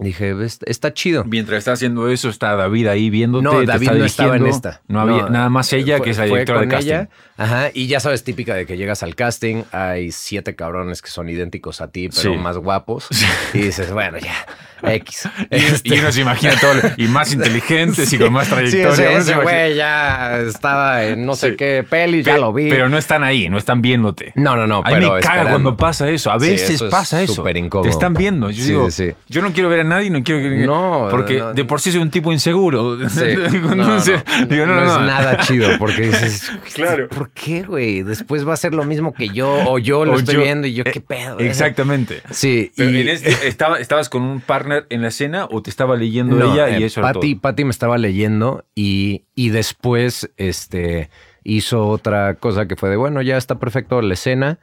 Dije, 0.00 0.34
"Es- 0.44 0.58
está 0.66 0.92
chido. 0.92 1.22
Mientras 1.24 1.58
está 1.58 1.72
haciendo 1.72 2.08
eso, 2.10 2.28
está 2.28 2.56
David 2.56 2.88
ahí 2.88 3.10
viéndote. 3.10 3.44
No, 3.44 3.60
te 3.60 3.64
David 3.66 3.86
está 3.86 3.98
no 3.98 4.04
estaba 4.04 4.36
en 4.36 4.46
esta. 4.48 4.82
No 4.88 5.00
había 5.00 5.28
nada 5.28 5.48
más 5.50 5.72
ella, 5.72 5.98
fue- 5.98 6.04
que 6.06 6.10
es 6.10 6.18
la 6.18 6.24
directora 6.24 6.60
de 6.62 6.68
casting. 6.68 6.88
ella. 6.90 7.08
Ajá, 7.36 7.70
y 7.74 7.88
ya 7.88 7.98
sabes, 7.98 8.22
típica 8.22 8.54
de 8.54 8.64
que 8.64 8.76
llegas 8.76 9.02
al 9.02 9.14
casting, 9.16 9.64
hay 9.72 10.12
siete 10.12 10.54
cabrones 10.54 11.02
que 11.02 11.10
son 11.10 11.28
idénticos 11.28 11.80
a 11.80 11.88
ti, 11.88 12.08
pero 12.08 12.32
Sí. 12.34 12.38
más 12.38 12.56
guapos. 12.58 13.08
Y 13.52 13.58
dices, 13.58 13.90
bueno, 13.92 14.18
ya, 14.18 14.34
X. 14.82 15.28
Y, 15.50 15.56
Este- 15.56 15.94
y 15.96 15.98
uno 15.98 16.12
se 16.12 16.20
imagina 16.20 16.54
todo, 16.60 16.74
y 16.96 17.08
más 17.08 17.32
inteligentes 17.34 18.12
y 18.12 18.18
con 18.18 18.32
más 18.32 18.46
Sí, 18.46 18.54
trayectoria. 18.54 18.90
ese, 18.90 19.22
se 19.24 19.32
ese 19.32 19.34
güey 19.40 19.74
ya 19.74 20.38
estaba 20.42 21.04
en 21.04 21.26
no 21.26 21.34
sé 21.34 21.50
Sí. 21.50 21.56
qué 21.56 21.84
peli, 21.88 22.22
ya 22.22 22.38
lo 22.38 22.52
vi. 22.52 22.68
Pero 22.70 22.88
no 22.88 22.98
están 22.98 23.24
ahí, 23.24 23.48
no 23.48 23.58
están 23.58 23.82
viéndote. 23.82 24.32
no, 24.36 24.54
no, 24.56 24.66
no, 24.68 24.78
A 24.84 24.88
mí 24.90 24.94
pero 24.94 25.14
me 25.14 25.20
caga 25.20 25.50
cuando 25.50 25.76
pasa 25.76 26.08
eso. 26.10 26.30
A 26.30 26.38
Sí, 26.38 26.50
veces 26.50 26.70
eso 26.70 26.84
es 26.86 26.90
pasa 26.92 27.20
eso. 27.22 27.34
súper 27.34 27.56
incómodo. 27.56 27.84
Te 27.88 27.90
están 27.90 28.14
viendo. 28.14 28.50
Yo 28.50 28.62
Sí, 28.62 28.70
digo, 28.70 28.90
sí, 28.92 29.08
sí. 29.08 29.14
yo 29.28 29.42
no 29.42 29.52
quiero 29.52 29.68
ver 29.68 29.80
a 29.80 29.84
nadie, 29.84 30.08
no 30.10 30.22
quiero 30.22 30.40
que. 30.40 30.64
No, 30.66 31.08
Porque 31.10 31.38
no, 31.38 31.52
de 31.52 31.64
por 31.64 31.80
sí 31.80 31.90
soy 31.90 32.00
un 32.00 32.10
tipo 32.10 32.30
inseguro. 32.32 32.96
Sí. 33.08 33.24
Digo, 33.50 33.74
No, 33.74 33.86
no, 33.88 34.00
sé. 34.00 34.22
Digo, 34.48 34.66
no, 34.66 34.76
no 34.76 34.84
no, 34.84 34.94
es 35.00 35.00
nada 35.06 35.38
chido 35.38 35.68
porque 35.78 36.02
dices, 36.02 36.50
Claro. 36.74 37.08
¿Por 37.24 37.30
qué, 37.32 37.62
güey? 37.62 38.02
Después 38.02 38.46
va 38.46 38.52
a 38.52 38.56
ser 38.56 38.74
lo 38.74 38.84
mismo 38.84 39.14
que 39.14 39.28
yo 39.28 39.50
o 39.66 39.78
yo 39.78 40.04
lo 40.04 40.12
O 40.12 40.16
estoy 40.16 40.34
yo- 40.34 40.42
viendo 40.42 40.66
y 40.66 40.74
yo, 40.74 40.82
eh, 40.86 40.90
¿qué 40.92 41.00
pedo? 41.00 41.38
Exactamente. 41.38 42.20
Sí, 42.30 42.70
Pero 42.76 42.90
y- 42.90 43.00
en 43.00 43.08
este, 43.08 43.48
estaba, 43.48 43.78
¿estabas 43.78 44.08
con 44.08 44.22
un 44.22 44.40
partner 44.40 44.86
en 44.90 45.02
la 45.02 45.08
escena 45.08 45.46
o 45.50 45.62
te 45.62 45.70
estaba 45.70 45.96
leyendo 45.96 46.36
No, 46.36 46.52
ella 46.52 46.76
eh, 46.76 46.80
y 46.80 46.82
eso 46.84 47.00
era 47.00 47.12
Patty? 47.12 47.34
Patty 47.36 47.64
me 47.64 47.70
estaba 47.70 47.96
leyendo 47.98 48.64
y, 48.74 49.22
y 49.34 49.48
después 49.50 50.30
este, 50.36 51.08
hizo 51.44 51.86
otra 51.88 52.34
cosa 52.34 52.66
que 52.66 52.76
fue 52.76 52.90
de, 52.90 52.96
bueno, 52.96 53.22
ya 53.22 53.36
está 53.36 53.58
perfecto 53.58 54.00
la 54.02 54.14
escena. 54.14 54.58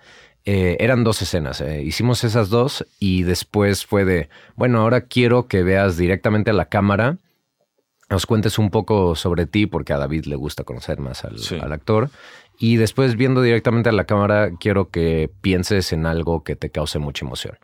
Eh, 0.46 0.78
eran 0.80 1.04
dos 1.04 1.22
escenas, 1.22 1.62
eh, 1.62 1.84
hicimos 1.84 2.24
esas 2.24 2.50
dos 2.50 2.86
y 3.00 3.22
después 3.24 3.86
fue 3.86 4.06
de, 4.06 4.28
bueno, 4.56 4.82
ahora 4.82 5.02
quiero 5.02 5.48
que 5.48 5.62
veas 5.62 5.98
directamente 5.98 6.50
a 6.50 6.54
la 6.54 6.66
cámara, 6.66 7.18
nos 8.10 8.26
cuentes 8.26 8.58
un 8.58 8.72
poco 8.72 9.16
sobre 9.16 9.46
ti, 9.46 9.68
porque 9.68 9.94
a 9.94 9.98
David 10.00 10.26
le 10.26 10.36
gusta 10.36 10.64
conocer 10.64 11.00
más 11.00 11.24
al, 11.26 11.38
Sí. 11.38 11.58
al 11.62 11.72
actor. 11.72 12.10
Y 12.58 12.76
después 12.78 13.16
viendo 13.16 13.42
directamente 13.42 13.90
a 13.90 13.92
la 13.92 14.06
cámara, 14.06 14.52
quiero 14.60 14.90
que 14.90 15.30
pienses 15.42 15.94
en 15.94 16.06
algo 16.06 16.44
que 16.44 16.56
te 16.56 16.70
cause 16.70 17.00
mucha 17.00 17.26
emoción. 17.26 17.58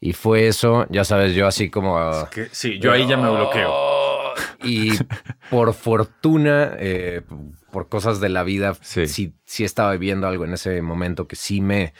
Y 0.00 0.12
fue 0.12 0.46
eso, 0.48 0.86
ya 0.90 1.04
sabes, 1.04 1.34
yo 1.34 1.46
así 1.46 1.70
como... 1.70 1.98
Que- 2.30 2.48
sí, 2.52 2.78
yo 2.80 2.92
ahí 2.92 3.06
ya 3.06 3.16
me 3.16 3.30
bloqueo. 3.30 3.72
Y 4.64 4.90
por 5.50 5.72
fortuna, 5.74 6.72
eh, 6.78 7.22
por 7.70 7.88
cosas 7.88 8.20
de 8.20 8.28
la 8.28 8.42
vida, 8.42 8.74
Sí. 8.82 9.06
sí. 9.06 9.32
sí, 9.44 9.64
estaba 9.64 9.92
viviendo 9.92 10.26
algo 10.26 10.44
en 10.44 10.52
ese 10.54 10.82
momento 10.82 11.26
que 11.28 11.36
sí 11.36 11.60
me 11.60 11.94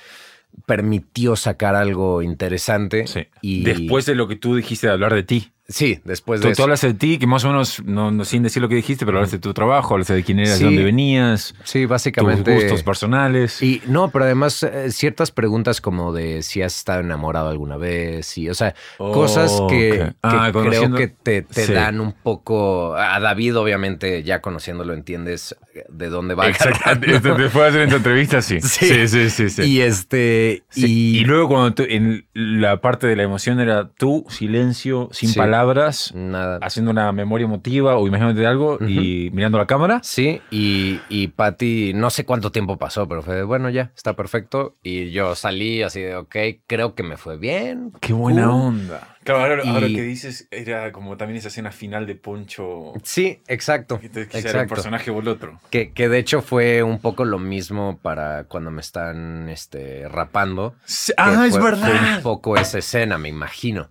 permitió 0.67 1.37
sacar 1.37 1.75
algo 1.75 2.23
interesante. 2.23 3.07
Sí. 3.07 3.29
Y 3.41 3.63
Después 3.63 4.07
de 4.07 4.15
lo 4.15 4.27
que 4.29 4.37
tú 4.37 4.57
dijiste 4.57 4.87
de 4.87 4.93
hablar 4.93 5.15
de 5.15 5.23
ti 5.23 5.53
Sí, 5.69 6.01
después 6.05 6.41
de 6.41 6.45
Tú, 6.45 6.49
tú 6.51 6.53
eso. 6.53 6.63
hablas 6.63 6.81
de 6.83 6.95
ti, 6.95 7.19
que 7.19 7.27
más 7.27 7.45
o 7.45 7.49
menos, 7.49 7.83
no, 7.85 8.13
no- 8.13 8.25
sin 8.25 8.45
decir 8.45 8.63
lo 8.63 8.69
que 8.69 8.77
dijiste, 8.77 9.05
pero 9.05 9.19
hablas 9.19 9.33
de 9.33 9.41
tu 9.41 9.53
trabajo, 9.53 9.95
hablas 9.95 10.07
de 10.07 10.23
quién 10.23 10.39
eras, 10.39 10.55
Sí. 10.59 10.61
de 10.61 10.65
dónde 10.67 10.85
venías, 10.85 11.55
Sí, 11.65 11.83
tus 11.83 11.89
básicamente. 11.89 12.55
gustos 12.55 12.85
personales. 12.85 13.61
Y 13.63 13.83
no, 13.89 14.11
pero 14.11 14.27
además 14.27 14.63
eh, 14.63 14.93
ciertas 14.93 15.33
preguntas 15.33 15.81
como 15.81 16.13
de 16.13 16.43
si 16.45 16.63
has 16.63 16.77
estado 16.77 17.01
enamorado 17.01 17.49
alguna 17.49 17.77
vez, 17.77 18.39
y, 18.39 18.49
o 18.49 18.55
sea, 18.55 18.75
Oh, 18.99 19.11
cosas 19.11 19.61
que, 19.69 20.03
ok. 20.03 20.09
que 20.09 20.15
Ah, 20.23 20.51
creo 20.53 20.95
que 20.95 21.09
te, 21.09 21.43
te 21.43 21.67
Sí. 21.67 21.73
dan 21.73 22.01
un 22.01 22.13
poco. 22.13 22.95
A 22.95 23.19
David, 23.19 23.59
obviamente, 23.59 24.23
ya 24.23 24.41
conociéndolo, 24.41 24.95
entiendes 24.95 25.57
de 25.89 26.09
dónde 26.09 26.35
va. 26.35 26.49
Exactamente. 26.49 27.11
Después 27.21 27.53
de 27.53 27.67
hacer 27.69 27.81
esta 27.83 27.97
entrevista, 27.97 28.43
sí. 28.43 28.61
Sí. 28.61 28.87
Sí, 28.87 29.09
sí, 29.09 29.31
sí. 29.31 29.51
sí. 29.51 29.63
Y 29.63 29.81
este. 29.81 30.63
Sí, 30.71 30.87
Y, 31.17 31.19
Y 31.21 31.25
luego 31.25 31.49
cuando 31.49 31.75
tú- 31.75 31.87
en 31.89 32.27
la 32.35 32.81
parte 32.81 33.07
de 33.07 33.17
la 33.17 33.23
emoción 33.23 33.61
era 33.61 33.89
tú, 33.91 34.25
silencio, 34.29 35.09
sin 35.13 35.35
palabras, 35.35 36.13
nada. 36.15 36.59
haciendo 36.63 36.91
una 36.91 37.13
memoria 37.13 37.45
emotiva 37.45 37.97
o 37.97 38.07
imaginándote 38.07 38.47
algo 38.47 38.79
y 38.87 39.31
mirando 39.33 39.59
la 39.59 39.67
cámara. 39.67 40.01
Sí, 40.03 40.41
y, 40.51 41.01
y 41.09 41.29
Patty, 41.29 41.93
no 41.95 42.11
sé 42.11 42.25
cuánto 42.25 42.51
tiempo 42.53 42.77
pasó, 42.79 43.07
pero 43.09 43.23
fue 43.23 43.37
de, 43.37 43.43
bueno, 43.43 43.71
ya, 43.71 43.93
está 43.97 44.15
perfecto. 44.15 44.75
Y 44.83 45.11
yo 45.11 45.35
salí 45.35 45.83
así 45.83 46.01
de, 46.01 46.17
ok, 46.17 46.37
creo 46.67 46.95
que 46.95 47.03
me 47.03 47.17
fue 47.17 47.37
bien. 47.37 47.93
Qué 48.01 48.13
buena 48.13 48.49
Uh. 48.51 48.67
onda. 48.69 49.16
Claro, 49.27 49.41
ahora, 49.41 49.63
Y- 49.65 49.69
ahora 49.69 49.87
que 49.89 50.03
dices, 50.03 50.49
era 50.51 50.93
como 50.93 51.17
también 51.17 51.39
esa 51.39 51.49
escena 51.49 51.73
final 51.73 52.07
de 52.07 52.15
Poncho. 52.15 52.93
Sí, 53.03 53.43
exacto. 53.49 54.01
Que 54.01 54.27
era 54.39 54.63
un 54.63 54.69
personaje 54.69 55.11
o 55.11 55.21
el 55.21 55.29
otro. 55.29 55.61
Que, 55.71 55.93
que 55.93 56.09
de 56.09 56.19
hecho 56.19 56.41
fue 56.43 56.83
un 56.83 56.99
poco 57.01 57.25
lo 57.25 57.39
mismo 57.39 57.99
para 58.01 58.45
cuando 58.45 58.71
me 58.71 58.81
están 58.81 59.49
este, 59.49 60.09
rapando. 60.09 60.75
Sí, 60.85 61.13
Ah, 61.17 61.45
es 61.47 61.53
fue- 61.53 61.61
Fue 61.61 61.71
verdad. 61.73 62.17
un 62.17 62.23
poco 62.23 62.57
esa 62.57 62.79
escena, 62.79 63.19
me 63.19 63.29
imagino. 63.29 63.91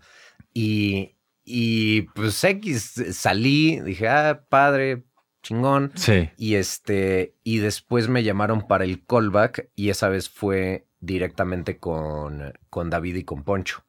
Y, 0.53 1.15
y 1.43 2.03
pues 2.13 2.43
X, 2.43 3.03
salí, 3.11 3.79
dije, 3.81 4.07
ah, 4.07 4.43
padre, 4.49 5.03
chingón. 5.43 5.91
Sí. 5.95 6.29
Y 6.37 6.55
este, 6.55 7.35
y 7.43 7.59
después 7.59 8.07
me 8.07 8.23
llamaron 8.23 8.67
para 8.67 8.83
el 8.85 9.05
callback 9.05 9.69
y 9.75 9.89
esa 9.89 10.09
vez 10.09 10.29
fue 10.29 10.87
directamente 11.01 11.77
con, 11.77 12.53
con 12.69 12.89
David 12.89 13.15
y 13.17 13.23
con 13.23 13.43
Poncho. 13.43 13.83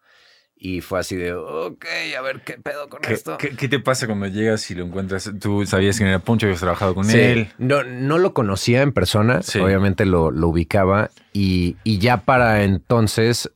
Y 0.58 0.80
fue 0.80 1.00
así 1.00 1.16
de, 1.16 1.34
ok, 1.34 1.84
a 2.18 2.22
ver 2.22 2.40
qué 2.42 2.54
pedo 2.54 2.88
con 2.88 3.02
¿Qué, 3.02 3.12
esto. 3.12 3.36
qué- 3.36 3.50
qué 3.50 3.68
te 3.68 3.78
pasa 3.78 4.06
cuando 4.06 4.26
llegas 4.26 4.70
y 4.70 4.74
lo 4.74 4.84
encuentras? 4.86 5.30
Tú 5.38 5.66
sabías 5.66 5.98
quién 5.98 6.08
era 6.08 6.18
Poncho, 6.20 6.46
habías 6.46 6.60
trabajado 6.60 6.94
con 6.94 7.04
Sí, 7.04 7.18
él. 7.18 7.48
No, 7.58 7.82
no 7.84 8.16
lo 8.16 8.32
conocía 8.32 8.80
en 8.80 8.92
persona, 8.92 9.42
Sí. 9.42 9.58
obviamente 9.58 10.06
lo, 10.06 10.30
lo 10.30 10.48
ubicaba 10.48 11.10
y, 11.34 11.76
y 11.84 11.98
ya 11.98 12.22
para 12.22 12.62
entonces, 12.64 13.52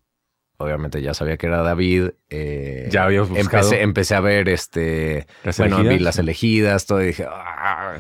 obviamente 0.59 1.01
ya 1.01 1.15
sabía 1.15 1.39
que 1.39 1.47
era 1.47 1.63
David. 1.63 2.11
eh, 2.29 2.89
Ya 2.91 3.05
habías 3.05 3.31
buscado. 3.31 3.63
Empecé, 3.65 3.81
empecé 3.83 4.15
a 4.15 4.21
ver 4.21 4.51
este, 4.51 5.27
¿Las 5.43 5.57
bueno, 5.57 5.77
vi 5.79 5.81
elegidas? 5.87 6.03
las 6.05 6.19
elegidas, 6.19 6.85
todo 6.87 7.03
y 7.03 7.07
dije, 7.07 7.25
"Ah, 7.27 7.95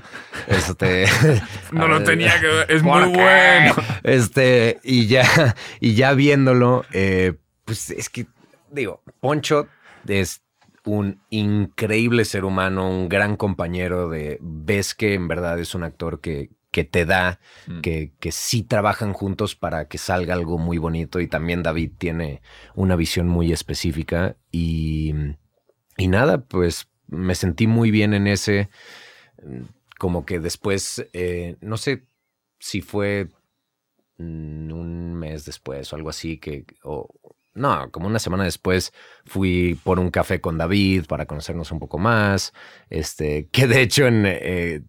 este, 0.46 1.06
No 1.72 1.88
lo 1.88 2.02
tenía 2.04 2.38
que 2.38 2.46
ver. 2.46 2.70
Es 2.70 2.82
¿por 2.82 3.06
muy 3.06 3.12
qué?". 3.12 3.18
bueno. 3.18 3.74
Este, 4.02 4.78
y 4.84 5.06
ya, 5.06 5.56
y 5.80 5.94
ya 5.94 6.12
viéndolo, 6.12 6.84
eh, 6.92 7.32
pues 7.64 7.88
es 7.88 8.10
que, 8.10 8.26
digo, 8.70 9.02
Poncho 9.20 9.68
es 10.06 10.42
un 10.84 11.20
increíble 11.30 12.24
ser 12.24 12.44
humano, 12.44 12.88
un 12.88 13.08
gran 13.08 13.36
compañero 13.36 14.08
de, 14.08 14.38
ves 14.40 14.94
que 14.94 15.14
en 15.14 15.28
verdad 15.28 15.58
es 15.58 15.74
un 15.74 15.82
actor 15.82 16.20
que, 16.20 16.50
que 16.70 16.84
te 16.84 17.04
da, 17.04 17.38
Mm. 17.66 17.80
que, 17.80 18.12
que 18.18 18.32
sí 18.32 18.62
trabajan 18.62 19.12
juntos 19.12 19.54
para 19.56 19.88
que 19.88 19.98
salga 19.98 20.34
algo 20.34 20.56
muy 20.56 20.78
bonito 20.78 21.20
y 21.20 21.26
también 21.26 21.62
David 21.62 21.92
tiene 21.98 22.42
una 22.74 22.96
visión 22.96 23.28
muy 23.28 23.52
específica 23.52 24.36
y, 24.50 25.12
y 25.96 26.08
nada, 26.08 26.44
pues 26.44 26.88
me 27.08 27.34
sentí 27.34 27.66
muy 27.66 27.90
bien 27.90 28.14
en 28.14 28.26
ese, 28.26 28.70
como 29.98 30.24
que 30.24 30.38
después, 30.40 31.06
eh, 31.12 31.56
no 31.60 31.76
sé 31.76 32.04
si 32.58 32.80
fue 32.80 33.28
mm, 34.18 34.72
un 34.72 35.14
mes 35.14 35.44
después 35.44 35.92
o 35.92 35.96
algo 35.96 36.08
así 36.10 36.38
que 36.38 36.64
o 36.84 37.08
no, 37.54 37.90
como 37.90 38.06
una 38.06 38.18
semana 38.18 38.44
después 38.44 38.92
fui 39.24 39.78
por 39.82 39.98
un 39.98 40.10
café 40.10 40.40
con 40.40 40.58
David 40.58 41.06
para 41.06 41.26
conocernos 41.26 41.72
un 41.72 41.78
poco 41.78 41.98
más, 41.98 42.52
este, 42.88 43.48
que 43.48 43.66
de 43.66 43.82
hecho 43.82 44.06
en 44.06 44.24
eh, 44.26 44.82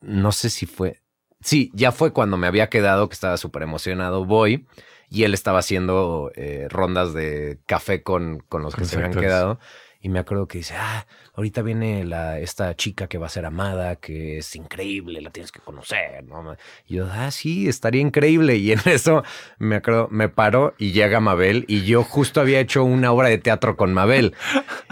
no 0.00 0.32
sé 0.32 0.50
si 0.50 0.66
fue 0.66 1.02
Sí, 1.40 1.70
ya 1.72 1.92
fue 1.92 2.12
cuando 2.12 2.36
me 2.36 2.48
había 2.48 2.68
quedado 2.68 3.08
que 3.08 3.14
estaba 3.14 3.36
súper 3.36 3.62
emocionado, 3.62 4.24
voy 4.24 4.66
y 5.08 5.22
él 5.22 5.34
estaba 5.34 5.60
haciendo 5.60 6.32
eh, 6.34 6.66
rondas 6.68 7.14
de 7.14 7.60
café 7.64 8.02
con, 8.02 8.40
con 8.40 8.62
los 8.62 8.74
que 8.74 8.84
se 8.84 8.96
habían 8.96 9.14
quedado 9.14 9.58
y 10.00 10.10
me 10.10 10.20
acuerdo 10.20 10.46
que 10.46 10.58
dice, 10.58 10.74
ah, 10.78 11.06
ahorita 11.34 11.62
viene 11.62 12.04
la, 12.04 12.38
esta 12.38 12.76
chica 12.76 13.08
que 13.08 13.18
va 13.18 13.26
a 13.26 13.30
ser 13.30 13.44
amada, 13.44 13.96
que 13.96 14.38
es 14.38 14.54
increíble, 14.54 15.20
la 15.20 15.30
tienes 15.30 15.50
que 15.50 15.58
conocer, 15.58 16.22
¿no? 16.22 16.56
Y 16.86 16.96
yo, 16.96 17.08
ah, 17.10 17.32
sí, 17.32 17.68
estaría 17.68 18.00
increíble. 18.00 18.56
Y 18.56 18.70
en 18.70 18.78
eso 18.84 19.24
me 19.58 19.76
acuerdo, 19.76 20.06
me 20.12 20.28
paro 20.28 20.74
y 20.78 20.92
llega 20.92 21.18
Mabel 21.18 21.64
y 21.66 21.84
yo 21.84 22.04
justo 22.04 22.40
había 22.40 22.60
hecho 22.60 22.84
una 22.84 23.10
obra 23.10 23.28
de 23.28 23.38
teatro 23.38 23.76
con 23.76 23.92
Mabel. 23.92 24.36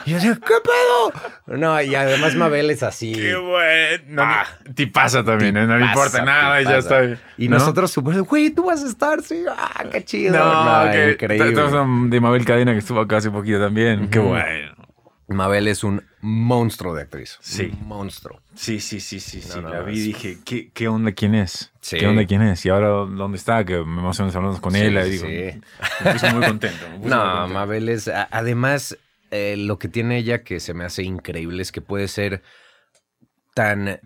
Y 0.07 0.11
yo 0.11 0.17
decía, 0.17 0.35
¿qué 0.35 0.55
pedo? 0.65 1.57
No, 1.57 1.81
y 1.81 1.95
además 1.95 2.35
Mabel 2.35 2.71
es 2.71 2.83
así. 2.83 3.13
Qué 3.13 3.37
bueno. 3.37 4.23
Ah. 4.25 4.45
te 4.75 4.89
pasa 4.89 5.23
también, 5.23 5.57
¿eh? 5.57 5.67
no 5.69 5.79
le 5.79 5.87
importa 5.87 6.25
nada 6.25 6.63
y 6.63 6.65
ya 6.65 6.79
está. 6.79 7.05
Y 7.39 7.49
¿no? 7.49 7.59
nosotros 7.59 7.93
súper, 7.93 8.23
güey, 8.23 8.51
tú 8.51 8.65
vas 8.65 8.83
a 8.83 8.89
estar, 8.89 9.23
sí, 9.23 9.45
ah, 9.49 9.85
qué 9.93 10.05
chido. 10.05 10.37
No, 10.37 10.85
No, 10.85 10.91
que 10.91 11.13
increíble. 11.13 11.55
de 12.09 12.21
Mabel 12.21 12.45
Cadena 12.45 12.73
que 12.73 12.79
estuvo 12.81 13.01
acá 13.01 13.19
hace 13.19 13.31
poquito 13.31 13.61
también. 13.61 14.09
Qué 14.09 14.19
bueno. 14.19 14.76
Mabel 15.29 15.67
es 15.69 15.83
un 15.83 16.05
monstruo 16.21 16.95
de 16.95 17.03
actriz. 17.03 17.39
Sí. 17.41 17.73
Un 17.83 17.89
monstruo. 17.89 18.41
Sí, 18.55 18.79
sí, 18.81 19.01
sí, 19.01 19.19
sí, 19.21 19.41
sí. 19.43 19.49
No, 19.57 19.63
no, 19.63 19.69
la 19.71 19.81
vi 19.83 19.99
y 19.99 20.01
dije, 20.03 20.39
¿qué, 20.45 20.71
¿qué 20.73 20.87
onda 20.89 21.13
quién 21.13 21.35
es? 21.35 21.73
Sí. 21.81 21.99
¿Qué 21.99 22.07
onda 22.07 22.25
quién 22.27 22.43
es? 22.43 22.65
Y 22.65 22.69
ahora, 22.69 22.89
¿dónde 22.89 23.37
está? 23.37 23.65
Que 23.65 23.75
me 23.85 23.99
emocionamos 24.01 24.37
hablando 24.37 24.61
con 24.61 24.73
Sí, 24.73 24.81
él. 24.81 24.97
y 24.99 25.11
digo, 25.11 25.27
sí. 25.27 25.61
me 26.05 26.13
puse 26.13 26.33
muy 26.33 26.47
contento. 26.47 26.89
muy 26.99 27.09
No, 27.11 27.21
contento. 27.23 27.55
Mabel 27.55 27.89
es. 27.89 28.07
a- 28.09 28.29
Además, 28.31 28.97
eh, 29.33 29.57
lo 29.59 29.79
que 29.81 29.89
tiene 29.89 30.17
ella 30.19 30.45
que 30.45 30.61
se 30.61 30.75
me 30.75 30.85
hace 30.85 31.03
increíble 31.03 31.61
es 31.63 31.73
que 31.73 31.81
puede 31.81 32.07
ser 32.09 32.43
tan. 33.55 34.01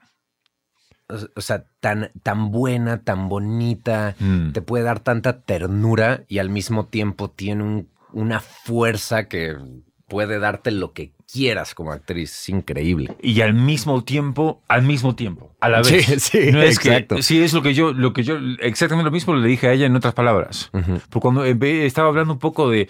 o- 1.10 1.28
O 1.36 1.40
sea, 1.42 1.64
tan, 1.80 2.10
tan 2.22 2.50
buena, 2.50 3.02
tan 3.02 3.28
bonita, 3.28 4.14
Mm. 4.20 4.52
te 4.52 4.62
puede 4.62 4.84
dar 4.84 5.00
tanta 5.00 5.40
ternura 5.42 6.24
y 6.28 6.38
al 6.38 6.48
mismo 6.50 6.86
tiempo 6.86 7.30
tiene 7.30 7.62
un- 7.64 7.88
una 8.12 8.40
fuerza 8.40 9.28
que 9.28 9.56
puede 10.10 10.40
darte 10.40 10.72
lo 10.72 10.92
que 10.92 11.12
quieras 11.32 11.74
como 11.74 11.92
actriz. 11.92 12.32
Es 12.32 12.48
increíble. 12.50 13.16
Y 13.22 13.40
al 13.40 13.54
mismo 13.54 14.02
tiempo, 14.04 14.60
al 14.68 14.82
mismo 14.82 15.14
tiempo, 15.14 15.54
a 15.60 15.68
la 15.70 15.82
Sí, 15.84 15.94
vez. 15.94 16.06
sí, 16.22 16.50
no 16.52 16.60
es 16.60 16.76
exacto. 16.76 17.16
Que, 17.16 17.22
sí, 17.22 17.40
es 17.42 17.54
lo 17.54 17.62
que 17.62 17.72
yo, 17.72 17.92
lo 17.92 18.12
que 18.12 18.24
yo, 18.24 18.36
exactamente 18.58 19.06
lo 19.06 19.12
mismo 19.12 19.34
le 19.34 19.48
dije 19.48 19.68
a 19.68 19.72
ella 19.72 19.86
en 19.86 19.96
otras 19.96 20.12
palabras. 20.12 20.70
Porque 20.72 21.20
cuando 21.20 21.44
eh, 21.46 21.56
estaba 21.86 22.08
hablando 22.08 22.32
un 22.34 22.40
poco 22.40 22.68
de, 22.68 22.88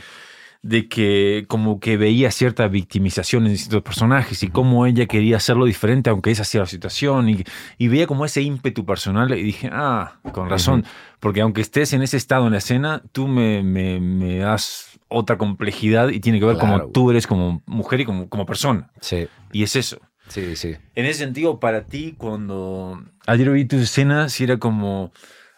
de 0.63 0.89
que 0.89 1.45
como 1.47 1.79
que 1.79 1.99
veía 1.99 2.31
cierta 2.31 2.67
victimización 2.69 3.45
en 3.47 3.53
distintos 3.53 3.83
personajes 3.83 4.43
y 4.43 4.49
cómo 4.49 4.87
ella 4.87 5.07
quería 5.07 5.37
hacerlo 5.37 5.67
diferente 5.67 6.11
aunque 6.11 6.31
esa 6.31 6.45
sea 6.45 6.63
la 6.63 6.67
situación 6.67 7.29
y, 7.29 7.45
y 7.79 7.89
veía 7.89 8.07
como 8.07 8.25
ese 8.25 8.41
ímpetu 8.43 8.85
personal 8.87 9.31
y 9.39 9.43
dije, 9.43 9.69
ah, 9.73 10.19
con 10.33 10.49
razón, 10.49 10.85
porque 11.19 11.43
aunque 11.43 11.61
estés 11.61 11.93
en 11.93 12.03
ese 12.03 12.17
estado 12.17 12.47
en 12.47 12.53
la 12.53 12.59
escena, 12.59 13.03
tú 13.13 13.29
me, 13.29 13.63
me, 13.63 14.01
me 14.01 14.39
das 14.39 14.90
otra 15.11 15.37
complejidad 15.37 16.09
y 16.09 16.21
tiene 16.21 16.39
que 16.41 16.47
ver 16.47 16.57
Claro, 16.57 16.79
como 16.79 16.93
tú 16.93 17.11
eres 17.11 17.27
como 17.27 17.63
mujer 17.67 18.01
y 18.01 18.05
como, 18.05 18.29
como 18.29 18.47
persona. 18.47 18.91
Sí, 19.01 19.29
Y 19.53 19.63
es 19.65 19.77
eso. 19.77 19.99
sí, 20.29 20.57
sí. 20.57 20.77
En 20.95 21.05
ese 21.07 21.19
sentido, 21.21 21.61
para 21.61 21.85
ti, 21.87 22.15
cuando 22.17 23.03
ayer 23.27 23.51
vi 23.51 23.65
tus 23.65 23.83
escenas, 23.83 24.33
sí 24.33 24.45
era 24.45 24.59
como. 24.59 25.13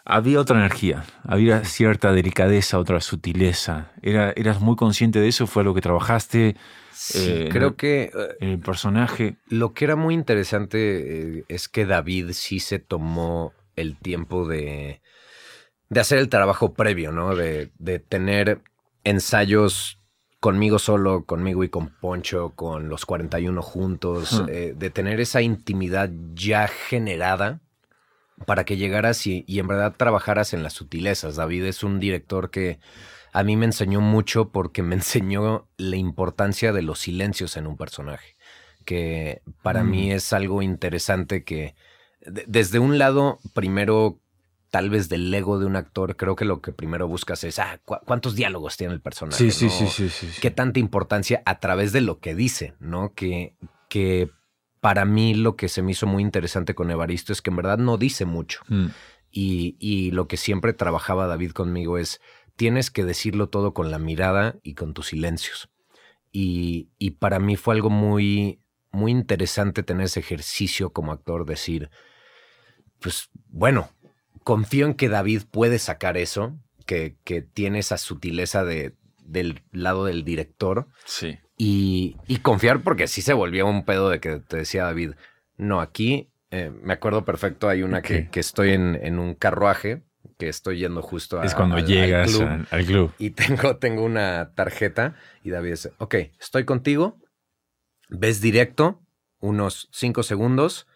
Había 0.05 0.41
otra 0.41 0.57
energía, 0.57 1.05
había 1.23 1.63
cierta 1.63 2.11
delicadeza, 2.11 2.77
otra 2.77 2.99
sutileza. 2.99 3.93
Era, 4.01 4.33
¿Eras 4.35 4.59
muy 4.59 4.75
consciente 4.75 5.19
de 5.21 5.29
eso? 5.29 5.47
¿Fue 5.47 5.63
lo 5.63 5.73
que 5.73 5.79
trabajaste? 5.79 6.57
Sí, 6.91 7.19
Eh, 7.23 7.49
creo 7.49 7.77
que 7.77 8.11
eh, 8.13 8.35
El 8.41 8.59
personaje. 8.59 9.37
Lo 9.47 9.73
que 9.73 9.85
era 9.85 9.95
muy 9.95 10.13
interesante 10.13 11.37
eh, 11.39 11.45
es 11.47 11.69
que 11.69 11.85
David 11.85 12.31
sí 12.33 12.59
se 12.59 12.79
tomó 12.79 13.53
el 13.77 13.97
tiempo 13.97 14.45
de, 14.45 15.01
de 15.89 15.99
hacer 16.01 16.17
el 16.19 16.27
trabajo 16.27 16.73
previo, 16.73 17.13
¿no? 17.13 17.33
De, 17.35 17.71
de 17.79 17.99
tener 17.99 18.59
ensayos 19.03 19.99
conmigo 20.39 20.77
solo, 20.79 21.25
conmigo 21.25 21.63
y 21.63 21.69
con 21.69 21.89
Poncho, 21.99 22.51
con 22.55 22.89
los 22.89 23.05
41 23.05 23.61
juntos, 23.61 24.41
Hmm. 24.41 24.49
eh, 24.49 24.73
de 24.75 24.89
tener 24.89 25.19
esa 25.21 25.41
intimidad 25.41 26.09
ya 26.33 26.67
generada 26.67 27.61
para 28.45 28.65
que 28.65 28.75
llegaras 28.77 29.25
y, 29.27 29.45
y 29.47 29.59
en 29.59 29.67
verdad 29.67 29.93
trabajaras 29.97 30.53
en 30.53 30.63
las 30.63 30.73
sutilezas. 30.73 31.35
David 31.37 31.65
es 31.65 31.83
un 31.83 31.99
director 31.99 32.49
que 32.49 32.79
a 33.31 33.43
mí 33.43 33.55
me 33.55 33.65
enseñó 33.65 34.01
mucho 34.01 34.49
porque 34.49 34.83
me 34.83 34.95
enseñó 35.01 35.67
la 35.77 35.95
importancia 35.95 36.73
de 36.73 36.81
los 36.81 36.99
silencios 36.99 37.55
en 37.55 37.67
un 37.67 37.77
personaje, 37.77 38.35
que 38.85 39.41
para 39.61 39.83
Mm. 39.83 39.89
mí 39.89 40.11
es 40.11 40.33
algo 40.33 40.61
interesante 40.61 41.43
que 41.45 41.75
de- 42.25 42.45
desde 42.47 42.79
un 42.79 42.97
lado, 42.97 43.39
primero 43.53 44.19
tal 44.73 44.89
vez 44.89 45.07
del 45.07 45.31
ego 45.31 45.59
de 45.59 45.67
un 45.67 45.75
actor, 45.75 46.15
creo 46.15 46.35
que 46.35 46.45
lo 46.45 46.59
que 46.59 46.71
primero 46.71 47.07
buscas 47.07 47.43
es, 47.43 47.59
ah, 47.59 47.79
¿cuántos 47.85 48.33
diálogos 48.33 48.75
tiene 48.75 48.95
el 48.95 49.01
personaje? 49.01 49.37
Sí, 49.37 49.51
sí, 49.51 49.69
sí, 49.69 49.85
sí, 49.85 50.09
sí, 50.09 50.41
¿Qué 50.41 50.49
tanta 50.49 50.79
importancia 50.79 51.43
a 51.45 51.59
través 51.59 51.91
de 51.93 52.01
lo 52.01 52.17
que 52.17 52.33
dice, 52.33 52.73
¿no? 52.79 53.13
Que, 53.13 53.55
que 53.87 54.31
para 54.81 55.05
mí 55.05 55.35
lo 55.35 55.55
que 55.57 55.69
se 55.69 55.83
me 55.83 55.91
hizo 55.91 56.07
muy 56.07 56.23
interesante 56.23 56.73
con 56.73 56.89
Evaristo 56.89 57.31
es 57.31 57.43
que 57.43 57.51
en 57.51 57.57
verdad 57.57 57.77
no 57.77 57.97
dice 57.99 58.25
mucho. 58.25 58.61
Mm. 58.67 58.87
Y, 59.29 59.75
y 59.77 60.09
lo 60.09 60.27
que 60.27 60.37
siempre 60.37 60.73
trabajaba 60.73 61.27
David 61.27 61.51
conmigo 61.51 61.99
es, 61.99 62.19
tienes 62.55 62.89
que 62.89 63.05
decirlo 63.05 63.49
todo 63.49 63.75
con 63.75 63.91
la 63.91 63.99
mirada 63.99 64.55
y 64.63 64.73
con 64.73 64.95
tus 64.95 65.09
silencios. 65.09 65.69
Y, 66.31 66.89
y 66.97 67.11
para 67.11 67.37
mí 67.37 67.57
fue 67.57 67.75
algo 67.75 67.91
muy, 67.91 68.59
muy 68.89 69.11
interesante 69.11 69.83
tener 69.83 70.05
ese 70.05 70.21
ejercicio 70.21 70.93
como 70.93 71.11
actor, 71.11 71.45
decir, 71.45 71.91
pues 72.99 73.29
bueno, 73.49 73.91
confío 74.43 74.85
en 74.85 74.93
que 74.93 75.09
David 75.09 75.43
puede 75.49 75.79
sacar 75.79 76.17
eso, 76.17 76.57
que, 76.85 77.17
que 77.23 77.41
tiene 77.41 77.79
esa 77.79 77.97
sutileza 77.97 78.63
de, 78.63 78.95
del 79.23 79.61
lado 79.71 80.05
del 80.05 80.23
director. 80.23 80.87
Sí. 81.05 81.39
Y, 81.57 82.17
y, 82.27 82.37
confiar 82.37 82.81
porque 82.81 83.07
sí 83.07 83.21
se 83.21 83.33
volvió 83.33 83.67
un 83.67 83.85
pedo 83.85 84.09
de 84.09 84.19
que 84.19 84.39
te 84.39 84.57
decía 84.57 84.85
David, 84.85 85.11
no, 85.55 85.81
aquí 85.81 86.31
eh, 86.51 86.71
me 86.81 86.93
acuerdo 86.93 87.25
perfecto, 87.25 87.69
hay 87.69 87.83
una 87.83 88.01
que, 88.01 88.29
que, 88.29 88.39
estoy 88.39 88.71
en, 88.71 88.99
en, 89.01 89.19
un 89.19 89.35
carruaje, 89.35 90.03
que 90.37 90.49
estoy 90.49 90.79
yendo 90.79 91.01
justo 91.01 91.39
a... 91.39 91.45
Es 91.45 91.55
cuando 91.55 91.79
llegas 91.79 92.39
al 92.71 92.85
club, 92.85 93.11
Y 93.17 93.31
tengo, 93.31 93.77
tengo 93.77 94.03
una 94.03 94.53
tarjeta 94.55 95.15
y 95.43 95.51
David 95.51 95.71
dice, 95.71 95.93
ok, 95.97 96.15
estoy 96.39 96.65
contigo, 96.65 97.19
ves 98.09 98.41
directo 98.41 99.01
unos 99.39 99.89
cinco 99.91 100.23
segundos, 100.23 100.87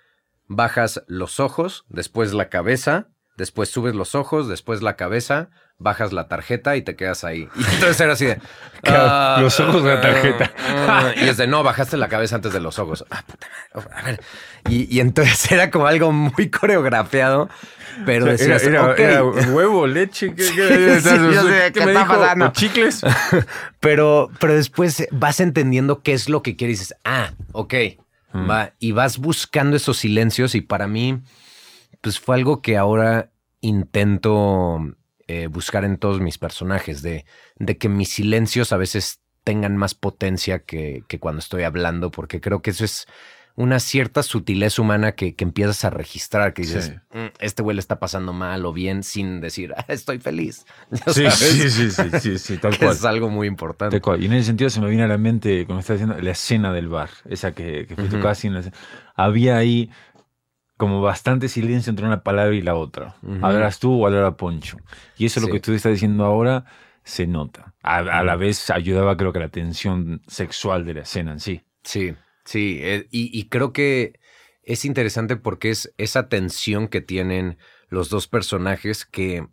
bajas 0.46 1.04
los 1.08 1.40
ojos, 1.40 1.86
después 1.90 2.34
la 2.34 2.50
cabeza, 2.50 3.10
después 3.38 3.70
subes 3.70 3.96
los 3.96 4.16
ojos, 4.16 4.48
después 4.50 4.82
la 4.82 4.96
cabeza, 4.96 5.50
bajas 5.78 6.12
la 6.12 6.28
tarjeta 6.28 6.76
y 6.76 6.82
te 6.82 6.96
quedas 6.96 7.24
ahí. 7.24 7.48
Y 7.56 7.64
entonces 7.76 8.02
era 8.02 8.14
así 8.14 8.26
de... 8.26 8.40
Ah, 8.84 9.40
los 9.42 9.60
ojos 9.60 9.84
de 9.84 9.96
la 9.96 10.02
tarjeta. 10.02 10.52
Ah, 10.58 11.12
y 11.16 11.28
es 11.28 11.38
de, 11.38 11.48
no, 11.48 11.64
bajaste 11.64 11.98
la 11.98 12.08
cabeza 12.08 12.36
antes 12.36 12.54
de 12.54 12.60
los 12.60 12.80
ojos. 12.80 13.04
Ah, 13.10 13.24
puta 13.26 13.48
madre. 13.74 13.92
A 13.92 14.04
ver. 14.04 14.22
Y, 14.70 15.00
entonces 15.00 15.52
era 15.52 15.72
como 15.72 15.88
algo 15.88 16.12
muy 16.12 16.50
coreografiado. 16.50 17.50
Pero 18.06 18.26
decías, 18.26 18.64
era, 18.64 19.24
huevo, 19.24 19.88
leche, 19.88 20.34
¿qué, 20.36 20.52
qué, 20.54 20.94
está 20.94 22.08
pasando? 22.08 22.52
¿Chicles? 22.52 23.02
pero, 23.80 24.30
pero 24.40 24.54
después 24.54 25.08
vas 25.12 25.40
entendiendo 25.40 26.02
qué 26.04 26.14
es 26.14 26.30
lo 26.30 26.44
que 26.44 26.56
quieres 26.56 26.78
y 26.78 26.80
dices, 26.82 26.98
ah, 27.04 27.34
ok, 27.54 27.74
mm. 28.34 28.50
va, 28.50 28.74
y 28.80 28.92
vas 28.92 29.18
buscando 29.18 29.76
esos 29.76 29.98
silencios 29.98 30.54
y 30.54 30.62
para 30.62 30.88
mí, 30.88 31.20
pues 32.08 32.22
fue 32.22 32.36
algo 32.36 32.62
que 32.62 32.78
ahora 32.78 33.32
intento 33.60 34.80
eh, 35.28 35.48
buscar 35.48 35.84
en 35.84 35.98
todos 35.98 36.22
mis 36.22 36.38
personajes, 36.38 37.02
de, 37.02 37.26
de, 37.58 37.78
que 37.78 37.90
mis 37.90 38.08
silencios 38.08 38.72
a 38.72 38.78
veces 38.78 39.20
tengan 39.44 39.76
más 39.76 39.94
potencia 39.94 40.60
que, 40.60 41.04
que, 41.10 41.20
cuando 41.20 41.40
estoy 41.40 41.64
hablando, 41.64 42.10
porque 42.10 42.40
creo 42.40 42.62
que 42.62 42.70
eso 42.70 42.86
es 42.86 43.08
una 43.56 43.82
cierta 43.82 44.24
sutileza 44.24 44.82
humana 44.82 45.16
que, 45.16 45.36
que 45.36 45.44
empiezas 45.44 45.84
a 45.84 45.90
registrar, 45.90 46.54
que 46.54 46.62
dices, 46.62 46.94
mm, 47.12 47.26
este 47.42 47.62
güey 47.62 47.76
le 47.76 47.82
está 47.82 48.00
pasando 48.00 48.32
mal 48.32 48.66
o 48.66 48.72
bien 48.72 49.04
sin 49.04 49.42
decir, 49.42 49.74
ah, 49.76 49.84
estoy 49.90 50.20
feliz. 50.20 50.66
Sí, 51.08 51.30
sí, 51.30 51.92
sí, 51.92 52.10
sí, 52.22 52.40
sí, 52.40 52.58
tal 52.58 52.78
cual. 52.78 52.92
Es 52.92 53.04
algo 53.04 53.30
muy 53.30 53.48
importante. 53.48 54.00
Y 54.18 54.26
en 54.28 54.32
ese 54.32 54.46
sentido 54.46 54.70
se 54.70 54.80
me 54.80 54.88
viene 54.88 55.04
a 55.04 55.08
la 55.08 55.18
mente, 55.18 55.66
como 55.66 55.80
estás 55.80 56.00
diciendo, 56.00 56.22
la 56.22 56.32
escena 56.32 56.72
del 56.72 56.88
bar, 56.88 57.10
esa 57.26 57.52
que, 57.52 57.86
que 57.86 57.96
fue 57.98 58.22
casi 58.22 58.50
Había 59.14 59.58
ahí 59.58 59.90
como 60.78 61.02
bastante 61.02 61.50
silencio 61.50 61.90
entre 61.90 62.06
una 62.06 62.24
palabra 62.24 62.56
y 62.56 62.62
la 62.62 62.76
otra. 62.76 63.16
Hablarás 63.42 63.80
tú 63.80 64.02
o 64.02 64.06
hablará 64.06 64.38
Poncho. 64.38 64.78
Y 65.18 65.26
eso 65.26 65.40
es 65.40 65.46
lo 65.46 65.52
que 65.52 65.60
tú 65.60 65.74
estás 65.74 65.92
diciendo 65.92 66.24
ahora 66.24 66.66
se 67.04 67.26
nota. 67.26 67.74
A, 67.82 68.02
la 68.02 68.36
vez 68.36 68.70
ayudaba 68.70 69.18
creo 69.18 69.34
que 69.34 69.40
la 69.40 69.50
tensión 69.50 70.22
sexual 70.28 70.86
de 70.86 70.94
la 70.94 71.02
escena 71.02 71.32
en 71.32 71.40
sí. 71.40 71.62
Sí, 71.84 72.16
sí. 72.46 72.80
Eh, 72.82 73.08
y, 73.12 73.38
y, 73.38 73.48
creo 73.48 73.72
que 73.72 74.20
es 74.64 74.84
interesante 74.84 75.38
porque 75.38 75.70
es 75.70 75.94
esa 75.98 76.28
tensión 76.28 76.90
que 76.90 77.00
tienen 77.02 77.58
los 77.88 78.10
dos 78.10 78.28
personajes 78.28 79.06
que 79.06 79.48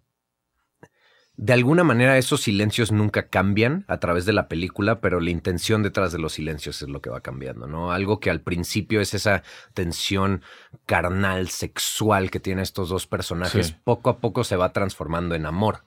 de 1.36 1.52
alguna 1.52 1.82
manera 1.82 2.16
esos 2.16 2.42
silencios 2.42 2.92
nunca 2.92 3.28
cambian 3.28 3.84
a 3.88 3.98
través 3.98 4.24
de 4.24 4.32
la 4.32 4.46
película, 4.46 5.00
pero 5.00 5.18
la 5.18 5.30
intención 5.30 5.82
detrás 5.82 6.12
de 6.12 6.20
los 6.20 6.34
silencios 6.34 6.80
es 6.80 6.88
lo 6.88 7.00
que 7.00 7.10
va 7.10 7.22
cambiando, 7.22 7.66
¿no? 7.66 7.90
Algo 7.90 8.20
que 8.20 8.30
al 8.30 8.40
principio 8.40 9.00
es 9.00 9.14
esa 9.14 9.42
tensión 9.74 10.42
carnal, 10.86 11.48
sexual 11.48 12.30
que 12.30 12.38
tienen 12.38 12.62
estos 12.62 12.88
dos 12.88 13.08
personajes, 13.08 13.72
poco 13.72 14.10
a 14.10 14.18
poco 14.18 14.44
se 14.44 14.56
va 14.56 14.72
transformando 14.72 15.34
en 15.34 15.46
amor. 15.46 15.84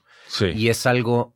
Y 0.54 0.68
es 0.68 0.84
algo 0.84 1.34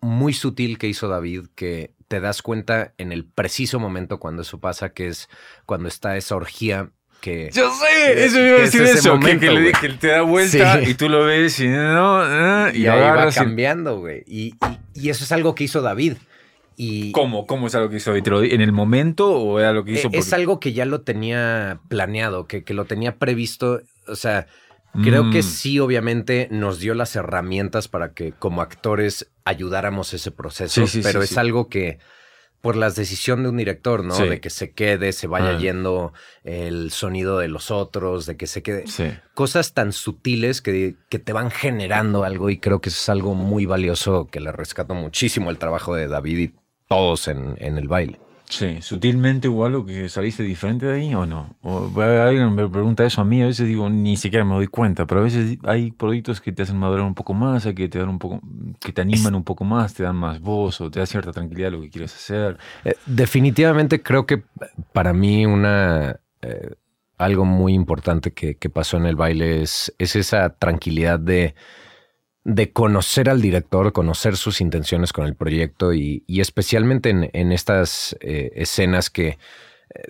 muy 0.00 0.34
sutil 0.34 0.78
que 0.78 0.86
hizo 0.86 1.08
David 1.08 1.46
que 1.56 1.94
te 2.06 2.20
das 2.20 2.42
cuenta 2.42 2.94
en 2.98 3.10
el 3.10 3.24
preciso 3.24 3.80
momento 3.80 4.20
cuando 4.20 4.42
eso 4.42 4.60
pasa, 4.60 4.92
que 4.92 5.08
es 5.08 5.28
cuando 5.66 5.88
está 5.88 6.16
esa 6.16 6.36
orgía 6.36 6.92
yo 7.24 7.72
sé, 7.72 8.24
eso 8.24 8.40
iba 8.40 8.56
a 8.56 8.60
decir 8.62 8.82
eso, 8.82 9.18
que, 9.20 9.38
que, 9.38 9.88
te 9.90 10.08
da 10.08 10.22
vuelta 10.22 10.82
y 10.82 10.94
tú 10.94 11.08
lo 11.08 11.24
ves 11.24 11.60
y 11.60 11.68
no, 11.68 12.70
y, 12.70 12.86
ahí 12.86 13.00
va 13.00 13.30
cambiando, 13.30 13.98
güey. 13.98 14.24
Y, 14.26 14.54
eso 14.94 15.24
es 15.24 15.32
algo 15.32 15.54
que 15.54 15.64
hizo 15.64 15.82
David. 15.82 16.14
Y 16.76 17.12
¿Cómo? 17.12 17.46
¿Cómo 17.46 17.66
es 17.66 17.74
algo 17.74 17.90
que 17.90 17.96
hizo 17.96 18.12
David? 18.12 18.52
¿En 18.52 18.60
el 18.60 18.72
momento 18.72 19.30
o 19.30 19.60
era 19.60 19.72
lo 19.72 19.84
que 19.84 19.92
hizo? 19.92 20.08
E, 20.12 20.18
es 20.18 20.32
algo 20.32 20.58
que 20.58 20.72
ya 20.72 20.84
lo 20.84 21.02
tenía 21.02 21.80
planeado, 21.88 22.46
que, 22.46 22.64
que 22.64 22.74
lo 22.74 22.86
tenía 22.86 23.16
previsto. 23.16 23.82
O 24.08 24.16
sea, 24.16 24.48
creo 25.02 25.30
que 25.30 25.40
mm. 25.40 25.42
sí, 25.42 25.78
obviamente, 25.78 26.48
nos 26.50 26.80
dio 26.80 26.94
las 26.94 27.14
herramientas 27.14 27.88
para 27.88 28.14
que 28.14 28.32
como 28.32 28.62
actores 28.62 29.30
ayudáramos 29.44 30.12
ese 30.12 30.30
proceso, 30.30 30.84
pero 31.02 31.22
es 31.22 31.38
algo 31.38 31.68
que 31.68 31.98
por 32.62 32.76
la 32.76 32.90
decisión 32.90 33.42
de 33.42 33.48
un 33.48 33.56
director, 33.56 34.04
¿no? 34.04 34.16
De 34.16 34.40
que 34.40 34.48
se 34.48 34.70
quede, 34.70 35.12
se 35.12 35.26
vaya 35.26 35.56
ah. 35.56 35.58
yendo 35.58 36.12
el 36.44 36.92
sonido 36.92 37.38
de 37.38 37.48
los 37.48 37.72
otros, 37.72 38.24
de 38.24 38.36
que 38.36 38.46
se 38.46 38.62
quede. 38.62 38.84
Cosas 39.34 39.74
tan 39.74 39.92
sutiles 39.92 40.62
que, 40.62 40.94
que, 41.10 41.18
te 41.18 41.32
van 41.32 41.50
generando 41.50 42.22
algo 42.22 42.50
y 42.50 42.58
creo 42.58 42.80
que 42.80 42.88
eso 42.88 43.00
es 43.00 43.08
algo 43.08 43.34
muy 43.34 43.66
valioso 43.66 44.28
que 44.30 44.38
le 44.38 44.52
rescato 44.52 44.94
muchísimo 44.94 45.50
el 45.50 45.58
trabajo 45.58 45.96
de 45.96 46.06
David 46.06 46.38
y 46.38 46.54
todos 46.86 47.26
en, 47.26 47.56
en 47.58 47.78
el 47.78 47.88
baile. 47.88 48.20
Sí, 48.52 48.82
sutilmente 48.82 49.48
hubo 49.48 49.64
algo 49.64 49.86
que 49.86 50.10
saliste 50.10 50.42
diferente 50.42 50.84
de 50.84 51.00
ahí 51.00 51.14
o 51.14 51.24
no. 51.24 51.56
O, 51.62 51.90
alguien 52.02 52.54
me 52.54 52.68
pregunta 52.68 53.02
eso 53.02 53.22
a 53.22 53.24
mí, 53.24 53.40
a 53.40 53.46
veces 53.46 53.66
digo, 53.66 53.88
ni 53.88 54.18
siquiera 54.18 54.44
me 54.44 54.54
doy 54.54 54.66
cuenta, 54.66 55.06
pero 55.06 55.22
a 55.22 55.24
veces 55.24 55.56
hay 55.64 55.90
productos 55.90 56.42
que 56.42 56.52
te 56.52 56.60
hacen 56.60 56.76
madurar 56.76 57.06
un 57.06 57.14
poco 57.14 57.32
más, 57.32 57.64
que 57.64 57.88
te 57.88 57.98
dan 57.98 58.10
un 58.10 58.18
poco, 58.18 58.42
que 58.78 58.92
te 58.92 59.00
animan 59.00 59.34
un 59.34 59.42
poco 59.42 59.64
más, 59.64 59.94
te 59.94 60.02
dan 60.02 60.16
más 60.16 60.38
voz 60.42 60.82
o 60.82 60.90
te 60.90 61.00
da 61.00 61.06
cierta 61.06 61.32
tranquilidad 61.32 61.72
lo 61.72 61.80
que 61.80 61.88
quieres 61.88 62.14
hacer. 62.14 62.58
Eh, 62.84 62.94
definitivamente 63.06 64.02
creo 64.02 64.26
que 64.26 64.42
para 64.92 65.14
mí 65.14 65.46
una 65.46 66.20
eh, 66.42 66.74
algo 67.16 67.46
muy 67.46 67.72
importante 67.72 68.32
que, 68.32 68.56
que, 68.56 68.68
pasó 68.68 68.98
en 68.98 69.06
el 69.06 69.16
baile 69.16 69.62
es, 69.62 69.94
es 69.96 70.14
esa 70.14 70.50
tranquilidad 70.50 71.18
de 71.18 71.54
de 72.44 72.72
conocer 72.72 73.30
al 73.30 73.40
director, 73.40 73.92
conocer 73.92 74.36
sus 74.36 74.60
intenciones 74.60 75.12
con 75.12 75.26
el 75.26 75.36
proyecto 75.36 75.92
y, 75.92 76.24
especialmente 76.28 77.10
en, 77.10 77.52
estas 77.52 78.16
eh, 78.20 78.50
escenas 78.56 79.10
que, 79.10 79.28
eh, 79.28 79.38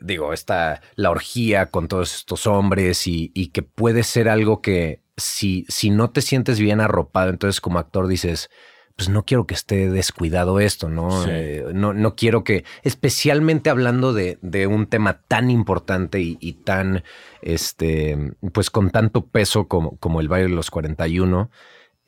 digo, 0.00 0.32
está 0.32 0.80
la 0.94 1.10
orgía 1.10 1.66
con 1.66 1.88
todos 1.88 2.14
estos 2.14 2.46
hombres 2.46 3.06
y, 3.06 3.28
que 3.52 3.62
puede 3.62 4.02
ser 4.02 4.28
algo 4.28 4.62
que 4.62 5.00
si, 5.16 5.66
si 5.68 5.90
no 5.90 6.10
te 6.10 6.22
sientes 6.22 6.58
bien 6.58 6.80
arropado, 6.80 7.28
entonces 7.28 7.60
como 7.60 7.78
actor 7.78 8.06
dices, 8.06 8.48
pues 8.96 9.10
no 9.10 9.24
quiero 9.24 9.46
que 9.46 9.54
esté 9.54 9.90
descuidado 9.90 10.58
esto, 10.60 10.88
¿no? 10.88 11.26
Eh, 11.26 11.64
no, 11.74 11.92
no, 11.92 12.14
quiero 12.14 12.44
que, 12.44 12.64
especialmente 12.82 13.68
hablando 13.68 14.12
de, 14.12 14.38
de 14.42 14.66
un 14.66 14.86
tema 14.86 15.22
tan 15.28 15.50
importante 15.50 16.20
y, 16.20 16.38
y, 16.40 16.54
tan, 16.54 17.02
este, 17.42 18.32
pues 18.52 18.70
con 18.70 18.90
tanto 18.90 19.26
peso 19.26 19.68
como, 19.68 19.96
como 19.96 20.20
el 20.20 20.28
baile 20.28 20.48
de 20.48 20.54
los 20.54 20.70
41, 20.70 21.50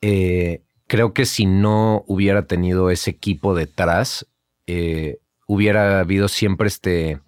eh, 0.06 0.60
creo 0.86 1.14
que 1.14 1.24
si 1.24 1.46
no 1.46 2.04
hubiera 2.06 2.46
tenido 2.46 2.90
ese 2.90 3.08
equipo 3.08 3.54
detrás, 3.54 4.26
eh, 4.66 5.18
hubiera 5.46 6.00
habido 6.00 6.28
siempre 6.28 6.68
este, 6.68 7.20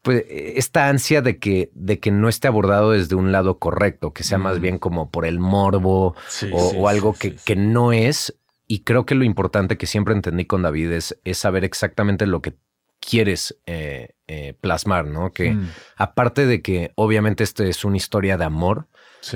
pues, 0.00 0.24
esta 0.28 0.88
ansia 0.88 1.20
de 1.20 1.38
que, 1.38 1.70
de 1.74 2.00
que 2.00 2.10
no 2.10 2.30
esté 2.30 2.48
abordado 2.48 2.92
desde 2.92 3.16
un 3.16 3.32
lado 3.32 3.58
correcto, 3.58 4.14
que 4.14 4.22
sea 4.22 4.38
más 4.38 4.60
bien 4.60 4.78
como 4.78 5.10
por 5.10 5.26
el 5.26 5.38
morbo 5.40 6.16
o, 6.52 6.88
algo 6.88 7.12
que, 7.12 7.36
que, 7.36 7.54
no 7.54 7.92
es. 7.92 8.34
Y 8.66 8.80
creo 8.84 9.04
que 9.04 9.14
lo 9.14 9.24
importante 9.24 9.76
que 9.76 9.86
siempre 9.86 10.14
entendí 10.14 10.46
con 10.46 10.62
David 10.62 10.90
es, 10.92 11.20
es 11.24 11.36
saber 11.36 11.64
exactamente 11.64 12.26
lo 12.26 12.40
que 12.40 12.54
quieres 12.98 13.58
eh, 13.66 14.14
plasmar, 14.62 15.04
¿no? 15.04 15.34
Que 15.34 15.52
mm. 15.52 15.70
aparte 15.96 16.46
de 16.46 16.62
que 16.62 16.92
obviamente 16.94 17.44
esto 17.44 17.62
es 17.62 17.84
una 17.84 17.98
historia 17.98 18.38
de 18.38 18.46
amor, 18.46 18.88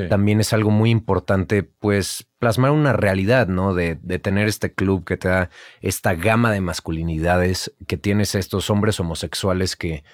también 0.08 0.40
es 0.40 0.52
algo 0.52 0.70
muy 0.70 0.90
importante, 0.90 1.62
pues, 1.62 2.26
plasmar 2.38 2.70
una 2.70 2.92
realidad, 2.92 3.48
¿no? 3.48 3.74
De, 3.74 3.98
de, 4.02 4.18
tener 4.18 4.48
este 4.48 4.72
club 4.72 5.04
que 5.04 5.16
te 5.16 5.28
da 5.28 5.50
esta 5.80 6.14
gama 6.14 6.52
de 6.52 6.60
masculinidades, 6.60 7.72
que 7.86 7.96
tienes 7.96 8.34
estos 8.34 8.70
hombres 8.70 9.00
homosexuales 9.00 9.76
que, 9.76 10.04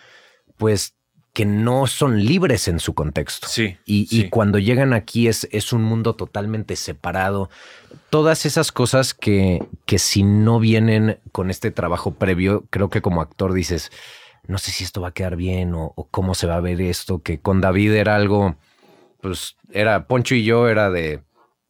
pues, 0.57 0.95
que 1.35 1.45
no 1.45 1.89
son 1.89 2.25
libres 2.25 2.69
en 2.69 2.79
su 2.79 2.95
contexto. 2.95 3.49
Sí. 3.49 3.77
Y, 3.85 4.07
sí. 4.07 4.21
y 4.21 4.29
cuando 4.31 4.59
llegan 4.59 4.93
aquí 4.93 5.27
es, 5.27 5.49
es 5.51 5.73
un 5.73 5.83
mundo 5.83 6.15
totalmente 6.15 6.77
separado. 6.77 7.51
Todas 8.09 8.47
esas 8.47 8.71
cosas 8.71 9.15
que, 9.15 9.67
que 9.85 9.99
si 9.99 10.23
no 10.23 10.61
vienen 10.61 11.19
con 11.33 11.51
este 11.51 11.73
trabajo 11.73 12.15
previo, 12.15 12.65
creo 12.71 12.89
que 12.89 13.03
como 13.03 13.21
actor 13.21 13.53
dices, 13.53 13.91
no 14.47 14.59
sé 14.59 14.71
si 14.71 14.85
esto 14.85 15.01
va 15.01 15.09
a 15.09 15.15
quedar 15.15 15.35
bien 15.35 15.75
o, 15.75 15.93
o 15.97 16.05
cómo 16.05 16.35
se 16.35 16.47
va 16.47 16.55
a 16.55 16.61
ver 16.61 16.81
esto, 16.81 17.21
que 17.21 17.41
con 17.41 17.61
David 17.61 17.95
era 17.95 18.15
algo, 18.15 18.57
pues 19.25 19.57
era 19.73 20.07
Poncho 20.07 20.35
y 20.35 20.45
yo 20.45 20.69
era 20.69 20.91
de, 20.91 21.23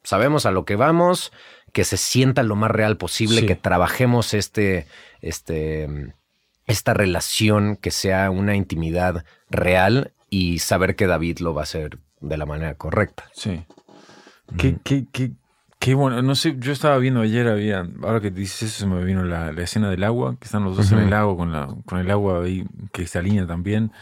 sabemos 0.02 0.44
a 0.44 0.50
lo 0.50 0.64
que 0.64 0.74
vamos, 0.74 1.30
que 1.72 1.84
se 1.84 1.96
sienta 1.96 2.42
lo 2.42 2.56
más 2.56 2.72
real 2.72 2.96
posible, 2.96 3.42
Sí. 3.42 3.46
que 3.46 3.54
trabajemos 3.54 4.34
este, 4.34 4.88
este, 5.20 6.12
esta 6.66 6.94
relación, 6.94 7.76
que 7.76 7.92
sea 7.92 8.32
una 8.32 8.56
intimidad 8.56 9.24
real 9.50 10.10
y 10.30 10.58
saber 10.58 10.96
que 10.96 11.06
David 11.06 11.38
lo 11.38 11.54
va 11.54 11.60
a 11.60 11.62
hacer 11.62 11.98
de 12.20 12.36
la 12.36 12.44
manera 12.44 12.74
correcta. 12.74 13.30
Sí. 13.34 13.64
Qué, 14.58 14.76
qué, 14.82 15.06
qué, 15.12 15.30
qué 15.78 15.94
bueno. 15.94 16.20
No 16.22 16.34
sé, 16.34 16.56
yo 16.58 16.72
estaba 16.72 16.98
viendo 16.98 17.20
ayer, 17.20 17.46
había, 17.46 17.86
ahora 18.02 18.20
que 18.20 18.32
dices 18.32 18.64
eso, 18.64 18.80
se 18.80 18.86
me 18.86 19.04
vino 19.04 19.22
la, 19.22 19.52
la 19.52 19.62
escena 19.62 19.90
del 19.90 20.02
agua, 20.02 20.36
que 20.40 20.46
están 20.46 20.64
los 20.64 20.76
dos 20.76 20.90
en 20.90 20.98
el 20.98 21.10
lago 21.10 21.36
con, 21.36 21.52
la, 21.52 21.68
con 21.86 22.00
el 22.00 22.10
agua 22.10 22.42
ahí 22.42 22.64
cristalina 22.90 23.46
también. 23.46 23.92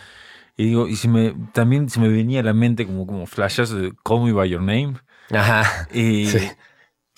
Y 0.56 0.66
digo, 0.66 0.86
y 0.88 0.96
se 0.96 1.08
me, 1.08 1.34
también 1.52 1.88
se 1.88 1.98
me 2.00 2.08
venía 2.08 2.40
a 2.40 2.42
la 2.42 2.52
mente 2.52 2.86
como, 2.86 3.06
como 3.06 3.26
flashes 3.26 3.70
de 3.70 3.92
Call 4.04 4.22
Me 4.24 4.32
By 4.32 4.50
Your 4.50 4.60
Name. 4.62 4.94
Ajá. 5.30 5.88
Y 5.92 6.26
Sí. 6.26 6.38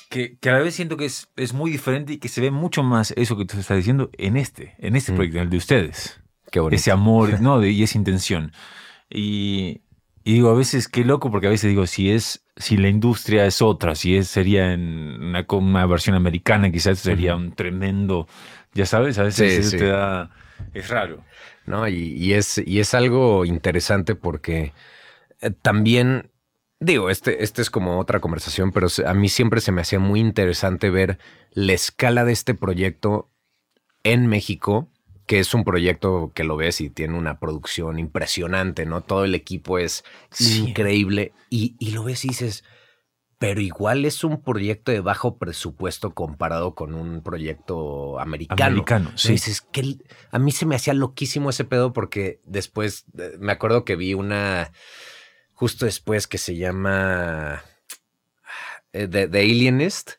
que, 0.08 0.36
que 0.38 0.50
a 0.50 0.52
la 0.52 0.58
vez 0.60 0.74
siento 0.74 0.96
que 0.96 1.06
es, 1.06 1.28
es 1.36 1.52
muy 1.52 1.70
diferente 1.70 2.12
y 2.12 2.18
que 2.18 2.28
se 2.28 2.40
ve 2.40 2.50
mucho 2.52 2.82
más 2.84 3.12
eso 3.16 3.36
que 3.36 3.44
tú 3.44 3.58
estás 3.58 3.76
diciendo 3.76 4.10
en 4.18 4.36
este, 4.36 4.74
en 4.78 4.94
este 4.96 5.12
Mm. 5.12 5.14
proyecto, 5.16 5.38
en 5.38 5.44
el 5.44 5.50
de 5.50 5.56
ustedes 5.56 6.20
Qué 6.52 6.60
bonito. 6.60 6.76
ese 6.76 6.92
amor, 6.92 7.40
¿no? 7.40 7.58
De- 7.58 7.70
y 7.70 7.82
esa 7.82 7.98
intención. 7.98 8.52
Y, 9.10 9.82
y 10.24 10.34
digo, 10.34 10.50
a 10.50 10.54
veces 10.54 10.88
qué 10.88 11.04
loco, 11.04 11.30
porque 11.30 11.48
a 11.48 11.50
veces 11.50 11.68
digo, 11.70 11.86
si 11.86 12.10
es, 12.10 12.44
si 12.56 12.76
la 12.76 12.88
industria 12.88 13.44
es 13.46 13.60
otra, 13.62 13.94
si 13.94 14.16
es, 14.16 14.28
sería 14.28 14.72
en 14.72 15.22
una, 15.22 15.44
una 15.50 15.86
versión 15.86 16.16
americana, 16.16 16.70
quizás 16.70 16.98
sería 17.00 17.34
un 17.36 17.52
tremendo, 17.52 18.26
ya 18.74 18.86
sabes, 18.86 19.18
a 19.18 19.24
veces 19.24 19.52
Sí, 19.52 19.60
eso 19.60 19.70
sí. 19.70 19.76
te 19.78 19.86
da, 19.86 20.30
es 20.72 20.88
raro. 20.88 21.22
¿No? 21.66 21.88
Y, 21.88 21.94
y 22.14 22.34
es, 22.34 22.58
y 22.64 22.80
es 22.80 22.94
algo 22.94 23.44
interesante 23.44 24.14
porque 24.14 24.72
eh, 25.40 25.50
también, 25.50 26.30
digo, 26.80 27.10
este, 27.10 27.42
este 27.42 27.62
es 27.62 27.70
como 27.70 27.98
otra 27.98 28.20
conversación, 28.20 28.72
pero 28.72 28.88
a 29.06 29.14
mí 29.14 29.28
siempre 29.28 29.60
se 29.60 29.72
me 29.72 29.80
hacía 29.80 29.98
muy 29.98 30.20
interesante 30.20 30.90
ver 30.90 31.18
la 31.52 31.72
escala 31.72 32.24
de 32.24 32.32
este 32.32 32.54
proyecto 32.54 33.30
en 34.02 34.26
México, 34.26 34.88
que 35.26 35.38
es 35.38 35.54
un 35.54 35.64
proyecto 35.64 36.32
que 36.34 36.44
lo 36.44 36.56
ves 36.56 36.80
y 36.82 36.90
tiene 36.90 37.16
una 37.16 37.38
producción 37.38 37.98
impresionante, 37.98 38.84
¿no? 38.84 39.00
Todo 39.02 39.24
el 39.24 39.34
equipo 39.34 39.78
es 39.78 40.04
Sí. 40.30 40.60
increíble 40.68 41.32
y, 41.48 41.76
y 41.78 41.92
lo 41.92 42.04
ves 42.04 42.24
y 42.26 42.28
dices, 42.28 42.64
pero 43.48 43.60
igual 43.60 44.04
es 44.04 44.24
un 44.24 44.42
proyecto 44.42 44.90
de 44.92 45.00
bajo 45.00 45.36
presupuesto 45.38 46.14
comparado 46.14 46.74
con 46.74 46.94
un 46.94 47.22
proyecto 47.22 48.18
americano. 48.18 48.64
Americano, 48.64 49.12
sí. 49.16 49.28
Entonces, 49.28 49.60
que 49.60 49.96
a 50.30 50.38
mí 50.38 50.50
se 50.52 50.66
me 50.66 50.74
hacía 50.76 50.94
loquísimo 50.94 51.50
ese 51.50 51.64
pedo 51.64 51.92
porque 51.92 52.40
después 52.44 53.04
eh, 53.18 53.32
me 53.38 53.52
acuerdo 53.52 53.84
que 53.84 53.96
vi 53.96 54.14
una 54.14 54.72
justo 55.52 55.84
después 55.84 56.26
que 56.26 56.38
se 56.38 56.56
llama 56.56 57.62
eh, 58.92 59.06
The, 59.08 59.28
The 59.28 59.40
Alienist, 59.40 60.12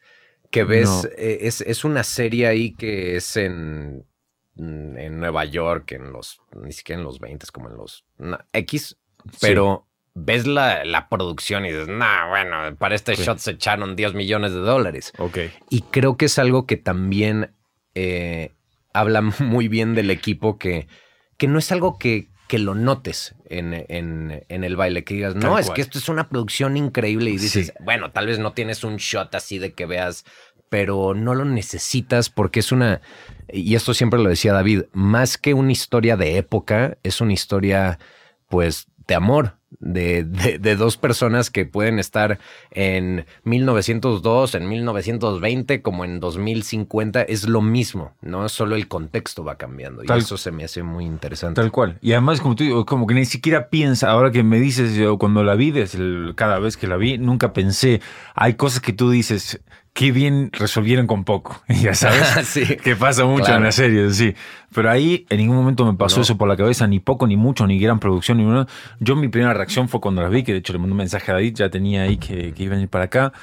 que 0.52 0.64
ves, 0.64 0.88
No. 0.90 1.04
eh, 1.18 1.40
es, 1.42 1.62
es 1.62 1.84
una 1.84 2.04
serie 2.04 2.48
ahí 2.48 2.74
que 2.76 3.16
es 3.18 3.36
en, 3.38 4.06
en 4.58 5.20
Nueva 5.20 5.46
York, 5.46 5.92
en 5.94 6.12
los, 6.14 6.40
ni 6.62 6.72
siquiera 6.72 7.00
en 7.00 7.06
los 7.06 7.20
20, 7.20 7.48
como 7.52 7.70
en 7.70 7.78
los 7.78 8.06
no, 8.18 8.38
X, 8.54 8.98
pero 9.42 9.88
ves 10.16 10.48
la, 10.48 10.86
la 10.86 11.10
producción 11.10 11.66
y 11.66 11.72
dices, 11.72 11.88
nah, 11.90 12.30
bueno, 12.30 12.76
para 12.78 12.96
este 12.96 13.16
Sí. 13.16 13.24
shot 13.24 13.38
se 13.40 13.52
echaron 13.52 13.96
10 13.96 14.14
millones 14.14 14.54
de 14.54 14.60
dólares. 14.60 15.12
Ok. 15.18 15.38
Y 15.70 15.82
creo 15.82 16.16
que 16.18 16.26
es 16.26 16.40
algo 16.40 16.66
que 16.66 16.78
también 16.78 17.52
eh, 17.96 18.54
habla 18.94 19.22
muy 19.40 19.68
bien 19.68 19.94
del 19.94 20.10
equipo, 20.10 20.58
que, 20.58 20.88
que 21.38 21.48
no 21.48 21.60
es 21.60 21.72
algo 21.72 21.98
que, 22.00 22.30
que 22.48 22.60
lo 22.60 22.76
notes 22.76 23.36
en, 23.50 23.74
en- 23.90 24.44
en 24.48 24.64
el 24.64 24.76
baile, 24.76 25.04
que 25.04 25.16
digas, 25.16 25.36
no, 25.36 25.60
es 25.60 25.70
que 25.72 25.82
esto 25.82 25.98
es 26.00 26.08
una 26.10 26.30
producción 26.30 26.78
increíble 26.78 27.30
y 27.32 27.38
dices, 27.38 27.68
Sí. 27.68 27.74
bueno, 27.84 28.12
tal 28.12 28.28
vez 28.28 28.40
no 28.40 28.54
tienes 28.54 28.84
un 28.84 28.98
shot 28.98 29.34
así 29.36 29.58
de 29.60 29.74
que 29.74 29.86
veas, 29.86 30.24
pero 30.70 31.14
no 31.14 31.36
lo 31.36 31.44
necesitas 31.46 32.30
porque 32.30 32.60
es 32.62 32.72
una, 32.72 33.02
y 33.52 33.76
esto 33.76 33.94
siempre 33.94 34.20
lo 34.22 34.30
decía 34.30 34.54
David, 34.54 34.84
más 34.94 35.38
que 35.38 35.54
una 35.54 35.72
historia 35.72 36.16
de 36.18 36.38
época, 36.38 36.98
es 37.04 37.20
una 37.22 37.34
historia 37.34 38.00
pues 38.48 38.88
de 39.08 39.16
amor. 39.16 39.58
De, 39.80 40.24
de- 40.24 40.58
de 40.60 40.76
dos 40.76 40.98
personas 40.98 41.50
que 41.50 41.66
pueden 41.66 42.00
estar 42.00 42.40
en 42.72 43.26
1902, 43.44 44.56
en 44.56 44.68
1920, 44.70 45.82
como 45.82 46.06
en 46.06 46.20
2050, 46.20 47.22
es 47.24 47.48
lo 47.48 47.62
mismo, 47.62 48.14
¿no? 48.22 48.48
Solo 48.50 48.76
el 48.76 48.88
contexto 48.88 49.44
va 49.44 49.56
cambiando. 49.58 50.04
Y 50.04 50.08
Tal- 50.08 50.20
eso 50.20 50.38
se 50.38 50.52
me 50.52 50.64
hace 50.64 50.84
muy 50.84 51.06
interesante. 51.06 51.62
Tal 51.62 51.72
cual. 51.72 51.98
Y 52.02 52.14
además, 52.14 52.42
como 52.42 52.56
tú 52.56 52.64
digo, 52.64 52.86
como 52.86 53.08
que 53.08 53.14
ni 53.16 53.26
siquiera 53.26 53.70
piensa, 53.70 54.10
ahora 54.10 54.32
que 54.32 54.44
me 54.44 54.60
dices, 54.60 54.96
yo 54.96 55.18
cuando 55.18 55.44
la 55.44 55.56
vi, 55.56 55.72
desde 55.72 56.00
el- 56.00 56.34
cada 56.36 56.60
vez 56.60 56.78
que 56.78 56.88
la 56.88 56.98
vi, 56.98 57.18
nunca 57.18 57.54
pensé, 57.54 58.02
hay 58.34 58.54
cosas 58.56 58.80
que 58.82 58.94
tú 58.94 59.10
dices, 59.10 59.62
qué 59.96 60.12
bien 60.12 60.50
resolvieron 60.52 61.08
con 61.08 61.24
poco, 61.24 61.64
ya 61.70 61.96
sabes. 61.96 62.28
sí. 62.48 62.64
Que 62.78 62.96
pasa 62.96 63.26
mucho 63.26 63.46
Claro. 63.46 63.58
en 63.60 63.64
las 63.64 63.76
series, 63.76 64.16
sí. 64.18 64.36
Pero 64.74 64.92
ahí 64.92 65.26
en 65.30 65.38
ningún 65.40 65.56
momento 65.56 65.86
me 65.86 65.94
pasó 65.98 66.18
No. 66.18 66.22
eso 66.24 66.38
por 66.38 66.48
la 66.48 66.56
cabeza, 66.58 66.86
ni 66.86 67.00
poco, 67.00 67.26
ni 67.26 67.38
mucho, 67.38 67.66
ni 67.66 67.80
gran 67.80 67.98
producción, 68.00 68.38
ni. 68.38 68.66
Yo 69.00 69.16
mi 69.16 69.30
primera 69.30 69.54
reacción 69.54 69.88
fue 69.90 70.00
cuando 70.02 70.22
la 70.22 70.30
vi, 70.30 70.44
que 70.44 70.52
de 70.52 70.60
hecho 70.60 70.74
le 70.74 70.80
mandé 70.80 70.92
un 70.92 70.98
mensaje 70.98 71.32
a 71.32 71.36
David, 71.36 71.56
ya 71.56 71.70
tenía 71.70 72.04
ahí 72.04 72.18
que, 72.18 72.54
que 72.54 72.64
iba 72.64 72.74
a 72.74 72.76
venir 72.76 72.90
para 72.90 73.06
acá. 73.06 73.34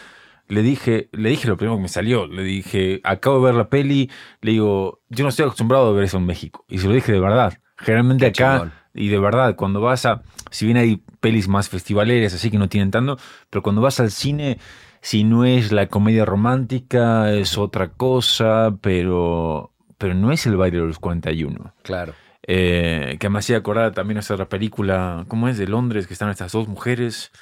Le 0.48 0.60
dije, 0.62 1.08
le 1.12 1.30
dije 1.30 1.48
lo 1.48 1.56
primero 1.56 1.76
que 1.76 1.82
me 1.82 1.88
salió. 1.88 2.26
Le 2.26 2.42
dije, 2.42 3.00
acabo 3.04 3.38
de 3.38 3.44
ver 3.46 3.54
la 3.54 3.70
peli. 3.70 4.10
Le 4.42 4.52
digo, 4.52 5.00
yo 5.08 5.22
no 5.24 5.30
estoy 5.30 5.44
acostumbrado 5.46 5.88
a 5.88 5.92
ver 5.92 6.04
eso 6.04 6.18
en 6.18 6.26
México. 6.26 6.66
Y 6.68 6.78
se 6.78 6.86
lo 6.88 6.92
dije 6.92 7.10
de 7.12 7.20
verdad. 7.20 7.58
Generalmente 7.78 8.30
Qué 8.30 8.42
acá, 8.44 8.52
chingón. 8.58 8.72
y 8.92 9.08
de 9.08 9.18
verdad, 9.18 9.56
cuando 9.56 9.80
vas 9.80 10.04
a, 10.04 10.22
si 10.50 10.66
bien 10.66 10.76
hay 10.76 11.02
pelis 11.20 11.48
más 11.48 11.70
festivaleras, 11.70 12.34
así 12.34 12.50
que 12.50 12.58
no 12.58 12.68
tienen 12.68 12.90
tanto, 12.90 13.16
pero 13.48 13.62
cuando 13.62 13.80
vas 13.80 13.98
al 14.00 14.10
cine, 14.10 14.58
si 15.02 15.24
no 15.24 15.44
es 15.44 15.72
la 15.72 15.88
comedia 15.88 16.24
romántica, 16.24 17.32
es 17.32 17.58
otra 17.58 17.88
cosa, 17.88 18.76
pero, 18.80 19.72
pero 19.98 20.14
no 20.14 20.30
es 20.30 20.46
el 20.46 20.56
baile 20.56 20.78
de 20.78 20.86
los 20.86 21.00
41. 21.00 21.74
Claro. 21.82 22.14
Eh, 22.46 23.16
que 23.20 23.28
me 23.28 23.40
hacía 23.40 23.56
acordar 23.56 23.92
también 23.92 24.18
esa 24.18 24.34
otra 24.34 24.48
película, 24.48 25.24
¿cómo 25.26 25.48
es? 25.48 25.58
De 25.58 25.66
Londres, 25.66 26.06
que 26.06 26.12
están 26.12 26.30
estas 26.30 26.52
dos 26.52 26.68
mujeres, 26.68 27.32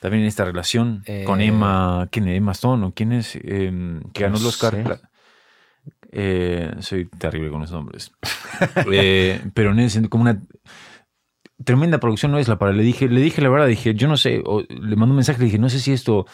también 0.00 0.22
en 0.22 0.28
esta 0.28 0.46
relación 0.46 1.04
con 1.26 1.42
Eh. 1.42 1.46
Emma, 1.46 2.08
¿quién 2.10 2.26
es? 2.28 2.38
Emma 2.38 2.52
Stone 2.52 2.86
o 2.86 2.92
quién 2.92 3.12
es? 3.12 3.36
Eh, 3.36 4.00
que 4.14 4.22
ganó 4.22 4.36
No 4.36 4.40
el 4.40 4.46
Oscar. 4.46 5.00
soy 6.80 7.04
terrible 7.18 7.50
con 7.50 7.60
los 7.60 7.70
nombres. 7.70 8.12
Pero 9.54 9.72
en 9.72 9.78
ese, 9.78 10.08
como 10.08 10.22
una 10.22 10.40
tremenda 11.64 11.98
producción 12.00 12.32
no 12.32 12.38
es 12.38 12.48
la 12.48 12.58
palabra. 12.58 12.78
Le 12.78 12.84
dije, 12.84 13.08
le 13.08 13.20
dije 13.20 13.42
la 13.42 13.50
verdad, 13.50 13.66
dije, 13.66 13.94
yo 13.94 14.08
no 14.08 14.16
sé, 14.16 14.42
o 14.44 14.62
le 14.62 14.96
mandé 14.96 15.10
un 15.12 15.16
mensaje, 15.16 15.38
le 15.38 15.46
dije, 15.46 15.58
no 15.58 15.68
sé 15.68 15.80
si 15.80 15.92
esto 15.92 16.26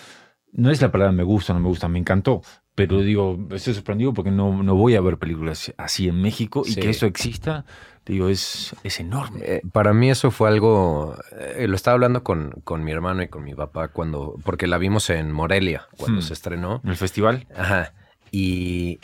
no 0.52 0.70
es 0.70 0.80
la 0.82 0.90
palabra 0.92 1.12
me 1.12 1.22
gusta 1.22 1.52
o 1.52 1.56
no 1.56 1.60
me 1.62 1.68
gusta, 1.68 1.88
me 1.88 1.98
encantó. 1.98 2.42
Pero 2.74 3.00
digo, 3.00 3.38
estoy 3.50 3.74
sorprendido 3.74 4.14
porque 4.14 4.30
no, 4.30 4.62
no 4.62 4.74
voy 4.74 4.94
a 4.94 5.00
ver 5.02 5.18
películas 5.18 5.72
así 5.76 6.08
en 6.08 6.22
México 6.22 6.62
y 6.64 6.72
Sí. 6.72 6.80
que 6.80 6.88
eso 6.90 7.04
exista, 7.04 7.66
digo, 8.06 8.28
es, 8.28 8.74
es 8.84 9.00
enorme. 9.00 9.40
Eh, 9.42 9.60
para 9.72 9.92
mí 9.92 10.08
eso 10.10 10.30
fue 10.30 10.48
algo, 10.48 11.14
eh, 11.56 11.66
lo 11.68 11.76
estaba 11.76 11.94
hablando 11.94 12.24
con, 12.24 12.52
con 12.64 12.82
mi 12.82 12.90
hermano 12.90 13.22
y 13.22 13.28
con 13.28 13.44
mi 13.44 13.54
papá 13.54 13.88
cuando, 13.88 14.36
porque 14.44 14.66
la 14.66 14.78
vimos 14.78 15.10
en 15.10 15.30
Morelia 15.30 15.88
cuando 15.98 16.20
Hmm. 16.20 16.22
se 16.22 16.32
estrenó. 16.32 16.80
En 16.84 16.90
el 16.90 16.96
festival. 16.96 17.46
Ajá. 17.54 17.92
Y, 18.30 18.98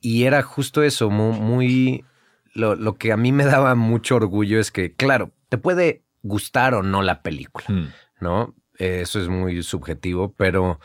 y 0.00 0.24
era 0.24 0.42
justo 0.42 0.82
eso, 0.82 1.08
muy, 1.08 1.40
muy 1.40 2.04
lo, 2.54 2.74
lo 2.74 2.96
que 2.96 3.12
a 3.12 3.16
mí 3.16 3.32
me 3.32 3.44
daba 3.46 3.74
mucho 3.76 4.16
orgullo 4.16 4.60
es 4.60 4.70
que, 4.70 4.92
claro, 4.92 5.30
te 5.48 5.56
puede 5.56 6.02
gustar 6.22 6.74
o 6.74 6.82
no 6.82 7.02
la 7.02 7.22
película, 7.22 7.64
Mm, 7.68 7.86
¿no? 8.20 8.54
Eh, 8.78 9.00
Eso 9.02 9.20
es 9.20 9.28
muy 9.28 9.62
subjetivo, 9.62 10.32
pero 10.36 10.80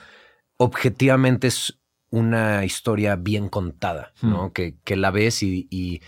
objetivamente 0.57 1.47
es 1.47 1.77
una 2.09 2.65
historia 2.65 3.15
bien 3.15 3.47
contada, 3.49 4.13
¿no? 4.21 4.47
Hmm. 4.47 4.51
Que, 4.51 4.75
que 4.83 4.95
la 4.97 5.11
ves 5.11 5.43
y, 5.43 5.67
y 5.69 6.01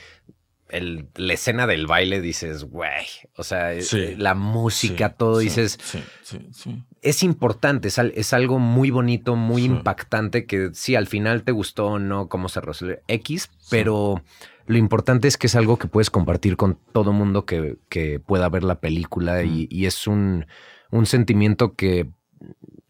el- 0.69 1.07
la 1.15 1.34
escena 1.34 1.65
del 1.67 1.88
baile 1.88 2.19
dices, 2.19 2.65
güey, 2.65 3.05
o 3.38 3.43
sea, 3.43 3.79
Sí. 3.81 3.97
eh, 3.99 4.15
la 4.17 4.34
música, 4.34 5.09
sí, 5.09 5.15
todo, 5.17 5.39
sí, 5.39 5.45
dices, 5.45 5.77
Sí, 5.81 5.99
sí, 6.23 6.39
sí. 6.51 6.84
es 7.01 7.23
importante, 7.23 7.88
es, 7.88 7.97
es 7.99 8.34
algo 8.34 8.59
muy 8.59 8.89
bonito, 8.91 9.36
muy 9.36 9.63
impactante 9.63 10.45
que 10.45 10.71
sí, 10.73 10.95
al 10.95 11.07
final 11.07 11.43
te 11.43 11.51
gustó 11.53 11.86
o 11.88 11.99
no 11.99 12.27
cómo 12.27 12.49
se 12.49 12.59
resuelve 12.59 13.01
X, 13.07 13.49
pero 13.69 14.23
lo 14.65 14.77
importante 14.77 15.27
es 15.27 15.38
que 15.38 15.47
es 15.47 15.55
algo 15.55 15.77
que 15.77 15.88
puedes 15.88 16.09
compartir 16.09 16.57
con 16.57 16.77
todo 16.91 17.13
mundo 17.13 17.45
que, 17.45 17.77
que 17.88 18.19
pueda 18.19 18.49
ver 18.49 18.63
la 18.63 18.79
película 18.81 19.43
y, 19.43 19.67
y 19.69 19.86
es 19.86 20.07
un, 20.07 20.47
un 20.94 21.06
sentimiento 21.06 21.76
que 21.76 22.08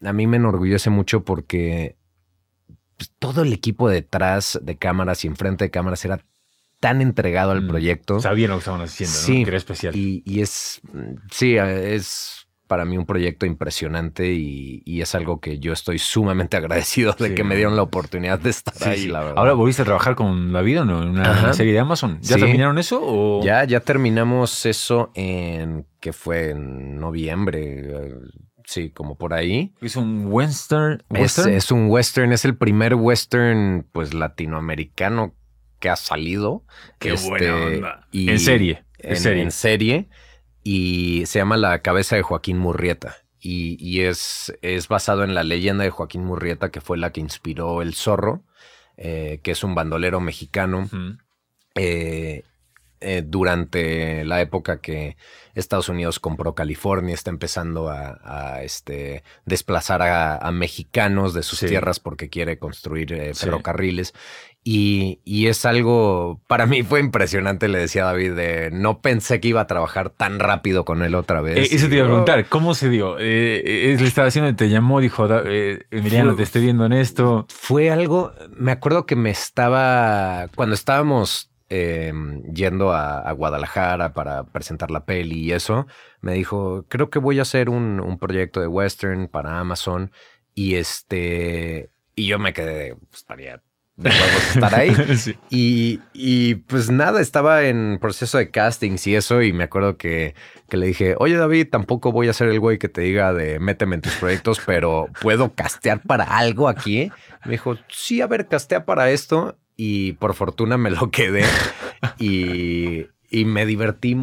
a 0.02 0.12
mí 0.12 0.26
me 0.26 0.36
enorgullece 0.36 0.90
mucho 0.90 1.24
porque 1.24 1.96
pues, 2.96 3.10
todo 3.18 3.42
el 3.42 3.52
equipo 3.52 3.88
detrás 3.88 4.58
de 4.62 4.76
cámaras 4.76 5.24
y 5.24 5.28
enfrente 5.28 5.64
de 5.64 5.70
cámaras 5.70 6.04
era 6.04 6.24
tan 6.80 7.00
entregado 7.00 7.52
al 7.52 7.62
Mm. 7.62 7.68
proyecto. 7.68 8.20
Sabían 8.20 8.50
lo 8.50 8.56
que 8.56 8.60
estaban 8.60 8.82
haciendo, 8.82 9.14
Sí. 9.16 9.38
¿no? 9.38 9.44
Que 9.44 9.48
era 9.50 9.56
especial. 9.56 9.96
Y, 9.96 10.22
y 10.26 10.40
es, 10.42 10.80
mm, 10.92 11.14
sí, 11.30 11.56
es 11.56 12.43
para 12.66 12.84
mí 12.84 12.96
un 12.96 13.04
proyecto 13.06 13.44
impresionante 13.46 14.32
y, 14.32 14.82
y 14.86 15.02
es 15.02 15.14
algo 15.14 15.38
que 15.40 15.58
yo 15.58 15.72
estoy 15.72 15.98
sumamente 15.98 16.56
agradecido 16.58 17.12
de 17.18 17.28
Sí. 17.28 17.34
que 17.34 17.44
me 17.44 17.56
dieron 17.56 17.76
la 17.76 17.82
oportunidad 17.82 18.38
de 18.38 18.50
estar 18.50 18.74
Sí, 18.74 18.88
ahí, 18.88 18.98
sí. 19.02 19.08
la 19.08 19.20
verdad. 19.20 19.34
Ahora 19.38 19.52
volviste 19.52 19.82
a 19.82 19.84
trabajar 19.84 20.14
con 20.14 20.52
David 20.52 20.80
o 20.80 20.84
no? 20.84 21.02
En 21.02 21.08
una, 21.10 21.30
Ajá. 21.30 21.52
serie 21.52 21.72
de 21.74 21.78
Amazon. 21.80 22.18
¿Ya 22.22 22.36
terminaron 22.36 22.78
eso? 22.78 23.00
O... 23.02 23.44
ya, 23.44 23.64
ya 23.64 23.80
terminamos 23.80 24.64
eso 24.66 25.10
en, 25.14 25.86
que 26.00 26.12
fue 26.12 26.50
en 26.50 26.98
noviembre, 26.98 27.80
eh, 27.80 28.14
sí, 28.64 28.90
como 28.90 29.16
por 29.16 29.34
ahí. 29.34 29.74
Es 29.82 29.96
un 29.96 30.26
western. 30.28 31.02
Es, 31.10 31.20
western? 31.20 31.52
es 31.54 31.70
un 31.70 31.86
western, 31.90 32.32
es 32.32 32.44
el 32.46 32.56
primer 32.56 32.94
western 32.94 33.86
pues 33.92 34.14
latinoamericano 34.14 35.34
que 35.80 35.90
ha 35.90 35.96
salido. 35.96 36.64
Qué 36.98 37.12
Este, 37.12 37.28
buena 37.28 37.54
onda. 37.56 38.08
y- 38.10 38.30
en 38.30 38.38
serie. 38.38 38.84
En, 38.98 39.10
en, 39.10 39.16
serie. 39.16 39.42
en 39.42 39.50
serie 39.50 40.08
y 40.64 41.24
se 41.26 41.38
llama 41.38 41.56
La 41.56 41.78
cabeza 41.80 42.16
de 42.16 42.22
Joaquín 42.22 42.58
Murrieta. 42.58 43.16
Y, 43.38 43.76
y 43.78 44.00
es, 44.00 44.52
es 44.62 44.88
basado 44.88 45.22
en 45.22 45.34
la 45.34 45.44
leyenda 45.44 45.84
de 45.84 45.90
Joaquín 45.90 46.24
Murrieta, 46.24 46.70
que 46.70 46.80
fue 46.80 46.96
la 46.96 47.12
que 47.12 47.20
inspiró 47.20 47.82
El 47.82 47.94
Zorro, 47.94 48.42
eh, 48.96 49.40
que 49.42 49.50
es 49.50 49.62
un 49.62 49.74
bandolero 49.74 50.18
mexicano 50.20 50.88
eh, 51.74 52.42
eh, 53.00 53.22
durante 53.26 54.24
la 54.24 54.40
época 54.40 54.80
que 54.80 55.18
Estados 55.54 55.90
Unidos 55.90 56.20
compró 56.20 56.54
California, 56.54 57.12
está 57.14 57.28
empezando 57.28 57.90
a, 57.90 58.18
a, 58.24 58.62
este, 58.62 59.22
desplazar 59.44 60.00
a, 60.00 60.38
a 60.38 60.50
mexicanos 60.50 61.34
de 61.34 61.42
sus 61.42 61.58
Sí. 61.58 61.66
tierras 61.66 62.00
porque 62.00 62.30
quiere 62.30 62.58
construir 62.58 63.12
eh, 63.12 63.34
ferrocarriles. 63.34 64.14
Y, 64.66 65.20
y 65.24 65.48
es 65.48 65.66
algo, 65.66 66.40
para 66.46 66.64
mí 66.64 66.82
fue 66.82 66.98
impresionante, 67.00 67.68
le 67.68 67.78
decía 67.80 68.04
David, 68.06 68.32
de, 68.32 68.70
no 68.72 69.02
pensé 69.02 69.38
que 69.38 69.48
iba 69.48 69.60
a 69.60 69.66
trabajar 69.66 70.08
tan 70.08 70.38
rápido 70.38 70.86
con 70.86 71.02
él 71.02 71.14
otra 71.14 71.42
vez. 71.42 71.70
Eh, 71.70 71.76
eso 71.76 71.86
te 71.90 71.96
iba 71.96 72.04
a 72.04 72.08
preguntar, 72.08 72.46
¿cómo 72.48 72.72
se 72.74 72.88
dio? 72.88 73.18
Eh, 73.18 73.92
eh, 73.92 73.96
le 74.00 74.06
estaba 74.08 74.28
haciendo, 74.28 74.56
te 74.56 74.70
llamó, 74.70 75.00
dijo, 75.00 75.28
eh, 75.44 75.84
Emiliano, 75.90 76.30
Fue- 76.30 76.36
te 76.38 76.42
estoy 76.44 76.62
viendo 76.62 76.86
en 76.86 76.94
esto. 76.94 77.44
Fue 77.50 77.90
algo, 77.90 78.32
me 78.56 78.72
acuerdo 78.72 79.04
que 79.04 79.16
me 79.16 79.28
estaba, 79.28 80.48
cuando 80.54 80.74
estábamos 80.74 81.50
eh, 81.68 82.14
yendo 82.50 82.92
a, 82.92 83.18
a 83.18 83.32
Guadalajara 83.32 84.14
para 84.14 84.44
presentar 84.44 84.90
la 84.90 85.04
peli 85.04 85.40
y 85.40 85.52
eso, 85.52 85.86
me 86.22 86.32
dijo, 86.32 86.86
creo 86.88 87.10
que 87.10 87.18
voy 87.18 87.38
a 87.38 87.42
hacer 87.42 87.68
un, 87.68 88.00
un 88.00 88.18
proyecto 88.18 88.62
de 88.62 88.66
western 88.66 89.28
para 89.28 89.58
Amazon 89.58 90.10
y 90.54 90.76
este, 90.76 91.90
y 92.16 92.26
yo 92.28 92.38
me 92.38 92.54
quedé, 92.54 92.94
pues 92.94 93.20
estaría 93.20 93.60
estar 94.02 94.74
ahí. 94.74 94.94
Sí. 95.16 95.36
Y, 95.50 96.00
y, 96.12 96.56
pues 96.56 96.90
nada, 96.90 97.20
estaba 97.20 97.64
en 97.64 97.98
proceso 98.00 98.38
de 98.38 98.50
castings 98.50 99.06
y 99.06 99.14
eso, 99.14 99.42
y 99.42 99.52
me 99.52 99.64
acuerdo 99.64 99.96
que, 99.96 100.34
que 100.68 100.76
le 100.76 100.86
dije, 100.86 101.14
oye 101.18 101.36
David, 101.36 101.68
tampoco 101.70 102.10
voy 102.12 102.28
a 102.28 102.32
ser 102.32 102.48
el 102.48 102.60
güey 102.60 102.78
que 102.78 102.88
te 102.88 103.02
diga 103.02 103.32
de 103.32 103.60
méteme 103.60 103.96
en 103.96 104.02
tus 104.02 104.14
proyectos, 104.14 104.60
pero 104.64 105.08
¿puedo 105.20 105.54
castear 105.54 106.00
para 106.02 106.24
algo 106.24 106.68
aquí? 106.68 107.10
Me 107.44 107.52
dijo, 107.52 107.76
sí, 107.88 108.20
a 108.20 108.26
ver, 108.26 108.48
castea 108.48 108.84
para 108.84 109.10
esto. 109.10 109.56
Y 109.76 110.12
por 110.12 110.34
fortuna 110.34 110.76
me 110.76 110.90
lo 110.90 111.10
quedé 111.10 111.44
y, 112.18 113.06
y 113.40 113.44
me 113.44 113.66
divertí. 113.66 114.16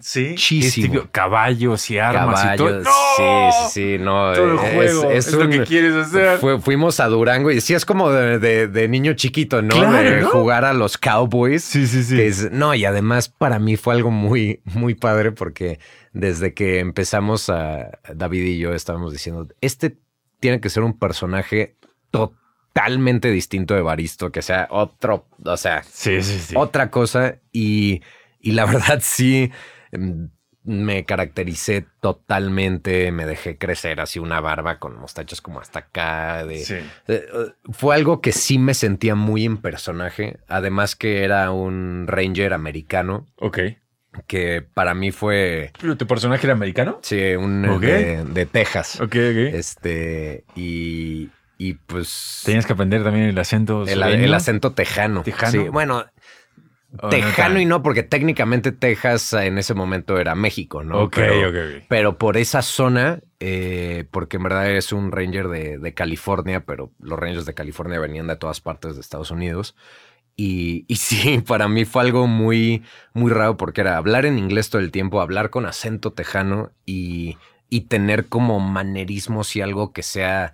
Sí. 0.00 0.28
Muchísimo. 0.30 0.86
Típico, 0.92 1.08
caballos 1.10 1.90
y 1.90 1.98
armas 1.98 2.54
y 2.54 2.56
todo. 2.56 2.68
Caballos. 2.68 2.84
¡No! 2.84 2.92
Sí, 3.16 3.22
sí, 3.52 3.96
sí, 3.96 3.98
no. 3.98 4.32
Todo 4.32 4.44
el 4.52 4.54
es- 4.54 4.74
juego 4.94 5.10
es, 5.10 5.32
lo 5.32 5.48
que 5.48 5.62
quieres 5.64 5.94
hacer. 5.94 6.38
Fuimos 6.60 7.00
a 7.00 7.06
Durango 7.08 7.50
y 7.50 7.60
sí, 7.60 7.74
es 7.74 7.84
como 7.84 8.10
de, 8.10 8.38
de- 8.38 8.68
de 8.68 8.88
niño 8.88 9.14
chiquito, 9.14 9.62
¿no? 9.62 9.74
Claro, 9.74 10.10
de 10.10 10.20
¿no? 10.20 10.28
jugar 10.28 10.64
a 10.64 10.72
los 10.72 10.96
Cowboys. 10.98 11.64
Sí, 11.64 11.86
sí, 11.86 12.02
sí. 12.04 12.20
Es- 12.20 12.50
no, 12.52 12.74
y 12.74 12.84
además 12.84 13.28
para 13.28 13.58
mí 13.58 13.76
fue 13.76 13.94
algo 13.94 14.10
muy, 14.10 14.60
muy 14.64 14.94
padre 14.94 15.32
porque 15.32 15.80
desde 16.12 16.54
que 16.54 16.78
empezamos 16.78 17.50
a 17.50 17.98
David 18.14 18.44
y 18.44 18.58
yo 18.58 18.72
estábamos 18.74 19.12
diciendo, 19.12 19.48
este 19.60 19.98
tiene 20.40 20.60
que 20.60 20.70
ser 20.70 20.82
un 20.82 20.98
personaje 20.98 21.76
totalmente 22.10 23.30
distinto 23.30 23.74
de 23.74 23.82
Baristo, 23.82 24.30
que 24.32 24.42
sea 24.42 24.66
otro, 24.70 25.26
o 25.44 25.56
sea, 25.56 25.82
Sí, 25.84 26.22
sí, 26.22 26.38
sí. 26.38 26.54
otra 26.56 26.90
cosa 26.90 27.36
y, 27.52 28.00
y 28.42 28.52
la 28.52 28.66
verdad 28.66 28.98
sí 29.02 29.50
em, 29.92 30.28
me 30.64 31.04
caractericé 31.04 31.86
totalmente, 32.00 33.10
me 33.10 33.26
dejé 33.26 33.58
crecer 33.58 34.00
así 34.00 34.18
una 34.20 34.40
barba 34.40 34.78
con 34.78 34.96
mostachos 34.98 35.40
como 35.40 35.60
hasta 35.60 35.80
acá. 35.80 36.44
De, 36.46 36.58
Sí. 36.64 36.74
eh, 36.74 36.84
eh, 37.08 37.26
fue 37.72 37.94
algo 37.96 38.20
que 38.20 38.30
sí 38.32 38.58
me 38.58 38.74
sentía 38.74 39.14
muy 39.16 39.44
en 39.44 39.56
personaje, 39.56 40.38
además 40.48 40.94
que 40.94 41.24
era 41.24 41.50
un 41.50 42.04
ranger 42.06 42.52
americano, 42.52 43.26
Ok. 43.40 43.58
que 44.28 44.62
para 44.74 44.94
mí 44.94 45.10
fue, 45.10 45.72
¿Pero 45.80 45.96
tu 45.96 46.06
personaje 46.06 46.46
era 46.46 46.52
americano? 46.54 47.00
sí, 47.02 47.34
un 47.34 47.80
de, 47.80 48.24
de 48.24 48.46
Texas. 48.46 49.00
Ok, 49.00 49.16
ok. 49.16 49.54
Este, 49.54 50.44
y, 50.54 51.30
y 51.58 51.74
pues... 51.74 52.42
Tenías 52.44 52.66
que 52.66 52.74
aprender 52.74 53.02
también 53.02 53.26
el 53.26 53.38
acento. 53.38 53.82
el, 53.84 54.00
el 54.02 54.34
acento 54.34 54.74
tejano. 54.74 55.22
¿Tejano? 55.22 55.50
Sí, 55.50 55.58
bueno, 55.70 55.96
¿O 55.98 56.04
no 56.04 56.10
Tejano 57.08 57.34
tan? 57.34 57.60
y 57.60 57.64
no, 57.64 57.82
porque 57.82 58.02
técnicamente 58.02 58.72
Texas 58.72 59.32
en 59.34 59.58
ese 59.58 59.74
momento 59.74 60.18
era 60.18 60.34
México, 60.34 60.82
¿no? 60.84 61.04
Ok, 61.04 61.14
pero, 61.14 61.48
ok, 61.48 61.54
ok. 61.54 61.84
pero 61.88 62.18
por 62.18 62.36
esa 62.36 62.62
zona, 62.62 63.20
eh, 63.40 64.06
porque 64.10 64.36
en 64.36 64.42
verdad 64.44 64.70
es 64.70 64.92
un 64.92 65.12
ranger 65.12 65.48
de, 65.48 65.78
de 65.78 65.94
California, 65.94 66.64
pero 66.64 66.92
los 67.00 67.18
rangers 67.18 67.46
de 67.46 67.54
California 67.54 67.98
venían 68.00 68.26
de 68.28 68.36
todas 68.36 68.60
partes 68.60 68.94
de 68.94 69.00
Estados 69.00 69.30
Unidos. 69.30 69.74
Y, 70.36 70.84
y 70.88 70.96
sí, 70.98 71.40
para 71.46 71.68
mí 71.68 71.84
fue 71.84 72.02
algo 72.02 72.26
muy, 72.26 72.84
muy 73.14 73.32
raro 73.32 73.56
porque 73.56 73.82
era 73.82 73.96
hablar 73.96 74.26
en 74.26 74.38
inglés 74.38 74.70
todo 74.70 74.82
el 74.82 74.90
tiempo, 74.92 75.20
hablar 75.20 75.50
con 75.50 75.66
acento 75.66 76.12
tejano 76.12 76.72
y, 76.86 77.38
y 77.70 77.82
tener 77.82 78.28
como 78.28 78.60
manerismos 78.60 79.56
y 79.56 79.60
algo 79.62 79.92
que 79.92 80.02
sea 80.02 80.52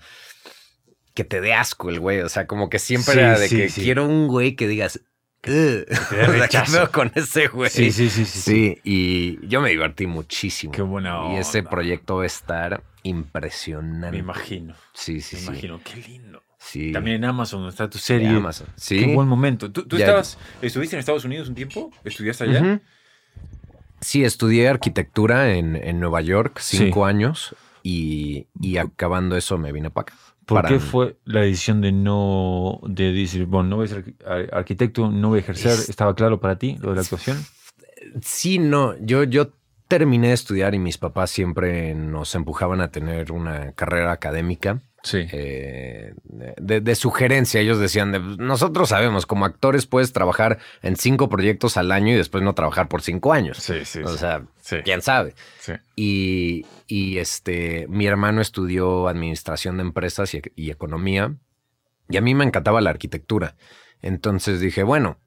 que 1.15 1.25
te 1.25 1.41
dé 1.41 1.55
asco 1.55 1.91
el 1.91 2.01
güey. 2.01 2.21
O 2.21 2.29
sea, 2.29 2.47
como 2.47 2.69
que 2.71 2.79
siempre 2.79 3.15
Sí, 3.15 3.21
era 3.21 3.39
de 3.39 3.49
sí, 3.49 3.57
que 3.57 3.69
sí. 3.69 3.83
quiero 3.83 4.07
un 4.07 4.29
güey 4.29 4.55
que 4.57 4.69
digas, 4.69 5.01
"Ugh". 5.47 5.51
dé 5.51 5.87
O 5.91 5.95
sea, 5.95 6.09
¿qué 6.09 6.27
rechazo. 6.27 6.73
pedo 6.73 6.91
con 6.91 7.13
ese 7.15 7.49
güey? 7.49 7.71
Sí, 7.71 7.93
sí, 7.93 8.11
sí, 8.11 8.25
sí, 8.25 8.41
sí. 8.41 8.41
Sí, 8.41 8.81
y 8.85 9.47
yo 9.47 9.61
me 9.61 9.71
divertí 9.71 10.07
muchísimo. 10.07 10.73
Qué 10.73 10.83
buena 10.83 11.33
Y 11.35 11.37
ese 11.37 11.59
onda. 11.61 11.71
proyecto 11.71 12.17
va 12.17 12.23
a 12.25 12.27
estar 12.27 12.83
impresionante. 13.03 14.11
Me 14.13 14.19
imagino. 14.19 14.75
Sí, 14.93 15.21
sí, 15.21 15.37
Me 15.37 15.43
sí. 15.43 15.49
imagino. 15.49 15.81
Qué 15.85 15.97
lindo. 15.97 16.43
Sí. 16.59 16.93
También 16.93 17.19
en 17.19 17.25
Amazon 17.27 17.67
está 17.69 17.89
tu 17.89 17.99
serie. 17.99 18.29
Amazon. 18.29 18.67
Sí. 18.77 18.99
Qué 18.99 19.15
buen 19.15 19.29
momento. 19.29 19.71
¿Tú, 19.71 19.87
tú 19.87 19.97
estabas, 19.97 20.39
estuviste 20.61 20.97
en 20.97 21.01
Estados 21.01 21.25
Unidos 21.25 21.49
un 21.49 21.55
tiempo? 21.55 21.91
¿Estudiaste 22.05 22.45
allá? 22.45 22.61
Ujú. 22.61 22.81
Sí, 24.01 24.25
estudié 24.25 24.69
arquitectura 24.69 25.55
en, 25.55 25.77
en 25.77 25.99
Nueva 26.01 26.21
York, 26.21 26.59
Sí. 26.61 26.77
cinco 26.79 27.05
años, 27.07 27.55
y, 27.83 28.47
y 28.61 28.77
acabando 28.77 29.37
eso 29.37 29.59
me 29.59 29.73
vine 29.73 29.91
para 29.91 30.03
acá. 30.03 30.15
¿Por 30.49 30.65
qué 30.65 30.81
fue 30.81 31.17
la 31.25 31.43
decisión 31.43 31.81
de 31.81 31.93
no, 31.93 32.81
de 32.85 33.13
decir, 33.13 33.45
bueno, 33.47 33.69
no 33.69 33.77
voy 33.77 33.85
a 33.85 33.89
ser 33.89 34.05
arqui- 34.05 34.17
ar- 34.27 34.49
arquitecto, 34.53 35.11
no 35.11 35.29
voy 35.29 35.39
a 35.39 35.41
ejercer? 35.43 35.73
Es- 35.73 35.89
¿Estaba 35.91 36.15
claro 36.15 36.41
para 36.41 36.57
ti 36.59 36.77
lo 36.81 36.91
de 36.91 36.97
la 36.97 37.03
actuación? 37.03 37.37
Sí, 38.23 38.59
no, 38.59 38.95
yo, 39.01 39.25
yo 39.25 39.51
terminé 39.89 40.29
de 40.29 40.35
estudiar 40.35 40.75
y 40.75 40.79
mis 40.79 40.99
papás 40.99 41.31
siempre 41.31 41.95
nos 41.95 42.35
empujaban 42.35 42.81
a 42.81 42.91
tener 42.91 43.31
una 43.33 43.73
carrera 43.73 44.13
académica. 44.13 44.81
Sí. 45.03 45.27
eh, 45.33 46.13
de, 46.25 46.81
de 46.81 46.95
sugerencia. 46.95 47.61
Ellos 47.61 47.79
decían, 47.79 48.13
de, 48.13 48.19
nosotros 48.21 48.89
sabemos, 48.89 49.27
como 49.27 49.45
actores 49.45 49.87
puedes 49.87 50.13
trabajar 50.13 50.59
en 50.83 50.97
cinco 50.97 51.29
proyectos 51.29 51.77
al 51.77 51.93
año 51.93 52.13
y 52.13 52.17
después 52.17 52.43
no 52.43 52.55
trabajar 52.55 52.89
por 52.89 53.03
cinco 53.03 53.33
años. 53.33 53.59
Sí, 53.59 53.85
sí. 53.85 54.01
O 54.05 54.09
sí. 54.09 54.19
sea, 54.19 54.43
Sí. 54.61 54.77
quién 54.85 55.01
sabe. 55.01 55.35
Sí. 55.61 55.73
Y, 55.97 56.67
y, 56.87 57.19
este, 57.19 57.87
mi 57.89 58.07
hermano 58.07 58.41
estudió 58.43 59.09
administración 59.09 59.77
de 59.79 59.83
empresas 59.83 60.35
y, 60.35 60.43
y 60.57 60.71
economía 60.71 61.35
y 62.11 62.17
a 62.17 62.21
mí 62.21 62.35
me 62.35 62.45
encantaba 62.45 62.81
la 62.81 62.91
arquitectura. 62.91 63.57
Entonces 64.03 64.61
dije, 64.61 64.83
bueno, 64.83 65.19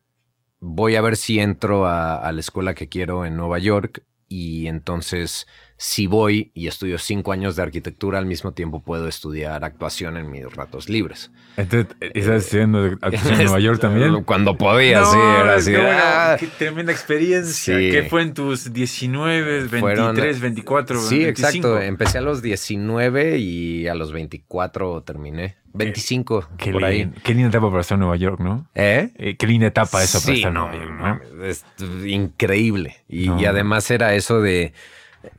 voy 0.59 0.95
a 0.95 1.01
ver 1.01 1.17
si 1.17 1.39
entro 1.39 1.87
a, 1.87 2.17
a 2.17 2.31
la 2.31 2.39
escuela 2.39 2.73
que 2.75 2.87
quiero 2.87 3.25
en 3.25 3.35
Nueva 3.35 3.57
York 3.57 4.03
y 4.27 4.67
entonces 4.67 5.47
si 5.83 6.05
voy 6.05 6.51
y 6.53 6.67
estudio 6.67 6.99
cinco 6.99 7.31
años 7.31 7.55
de 7.55 7.63
arquitectura, 7.63 8.19
al 8.19 8.27
mismo 8.27 8.51
tiempo 8.51 8.83
puedo 8.83 9.07
estudiar 9.07 9.63
actuación 9.63 10.15
en 10.15 10.29
mis 10.29 10.43
ratos 10.53 10.89
libres. 10.89 11.31
Entonces, 11.57 11.95
¿estás 12.13 12.43
estudiando 12.43 12.83
de 12.83 12.89
actuación 13.01 13.33
en 13.33 13.43
Nueva 13.45 13.59
York 13.59 13.79
también? 13.81 14.23
Cuando 14.23 14.55
podía, 14.55 15.03
sí, 15.05 15.17
No, 15.17 15.41
era 15.41 15.55
es 15.55 15.63
así. 15.67 15.73
ah. 15.75 16.37
qué 16.39 16.45
tremenda 16.45 16.91
experiencia. 16.91 17.75
Sí. 17.79 17.89
¿Qué 17.89 18.03
fue 18.03 18.21
en 18.21 18.35
tus 18.35 18.71
19, 18.71 19.41
23, 19.69 19.81
Fueron- 19.81 20.15
24, 20.39 21.01
Sí, 21.01 21.23
25? 21.23 21.57
exacto. 21.67 21.81
Empecé 21.81 22.19
a 22.19 22.21
los 22.21 22.43
19 22.43 23.39
y 23.39 23.87
a 23.87 23.95
los 23.95 24.11
24 24.11 25.01
terminé. 25.01 25.55
25, 25.73 26.47
Qué, 26.59 26.71
por 26.73 26.83
ahí. 26.85 27.09
qué 27.23 27.33
linda 27.33 27.49
etapa 27.49 27.69
para 27.69 27.81
estar 27.81 27.95
en 27.95 28.01
Nueva 28.01 28.17
York, 28.17 28.39
¿no? 28.39 28.69
¿Eh? 28.75 29.09
Eh, 29.17 29.35
qué 29.35 29.47
linda 29.47 29.65
etapa 29.65 30.03
esa 30.03 30.19
para 30.19 30.25
Sí, 30.35 30.41
estar 30.41 30.49
en 30.49 30.53
no, 30.53 30.67
Nueva 30.69 30.83
York, 30.85 31.23
¿no? 31.33 31.43
es 31.45 31.65
increíble. 32.05 32.97
Y, 33.09 33.29
No. 33.29 33.41
y 33.41 33.45
además 33.45 33.89
era 33.89 34.13
eso 34.13 34.41
de, 34.41 34.73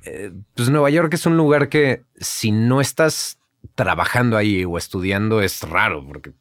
eh, 0.04 0.32
pues 0.54 0.68
Nueva 0.70 0.90
York 0.90 1.12
es 1.14 1.26
un 1.26 1.36
lugar 1.36 1.68
que 1.68 2.02
si 2.18 2.50
no 2.52 2.80
estás 2.80 3.38
trabajando 3.74 4.36
ahí 4.36 4.64
o 4.64 4.78
estudiando 4.78 5.40
es 5.42 5.62
raro 5.62 6.04
porque 6.06 6.32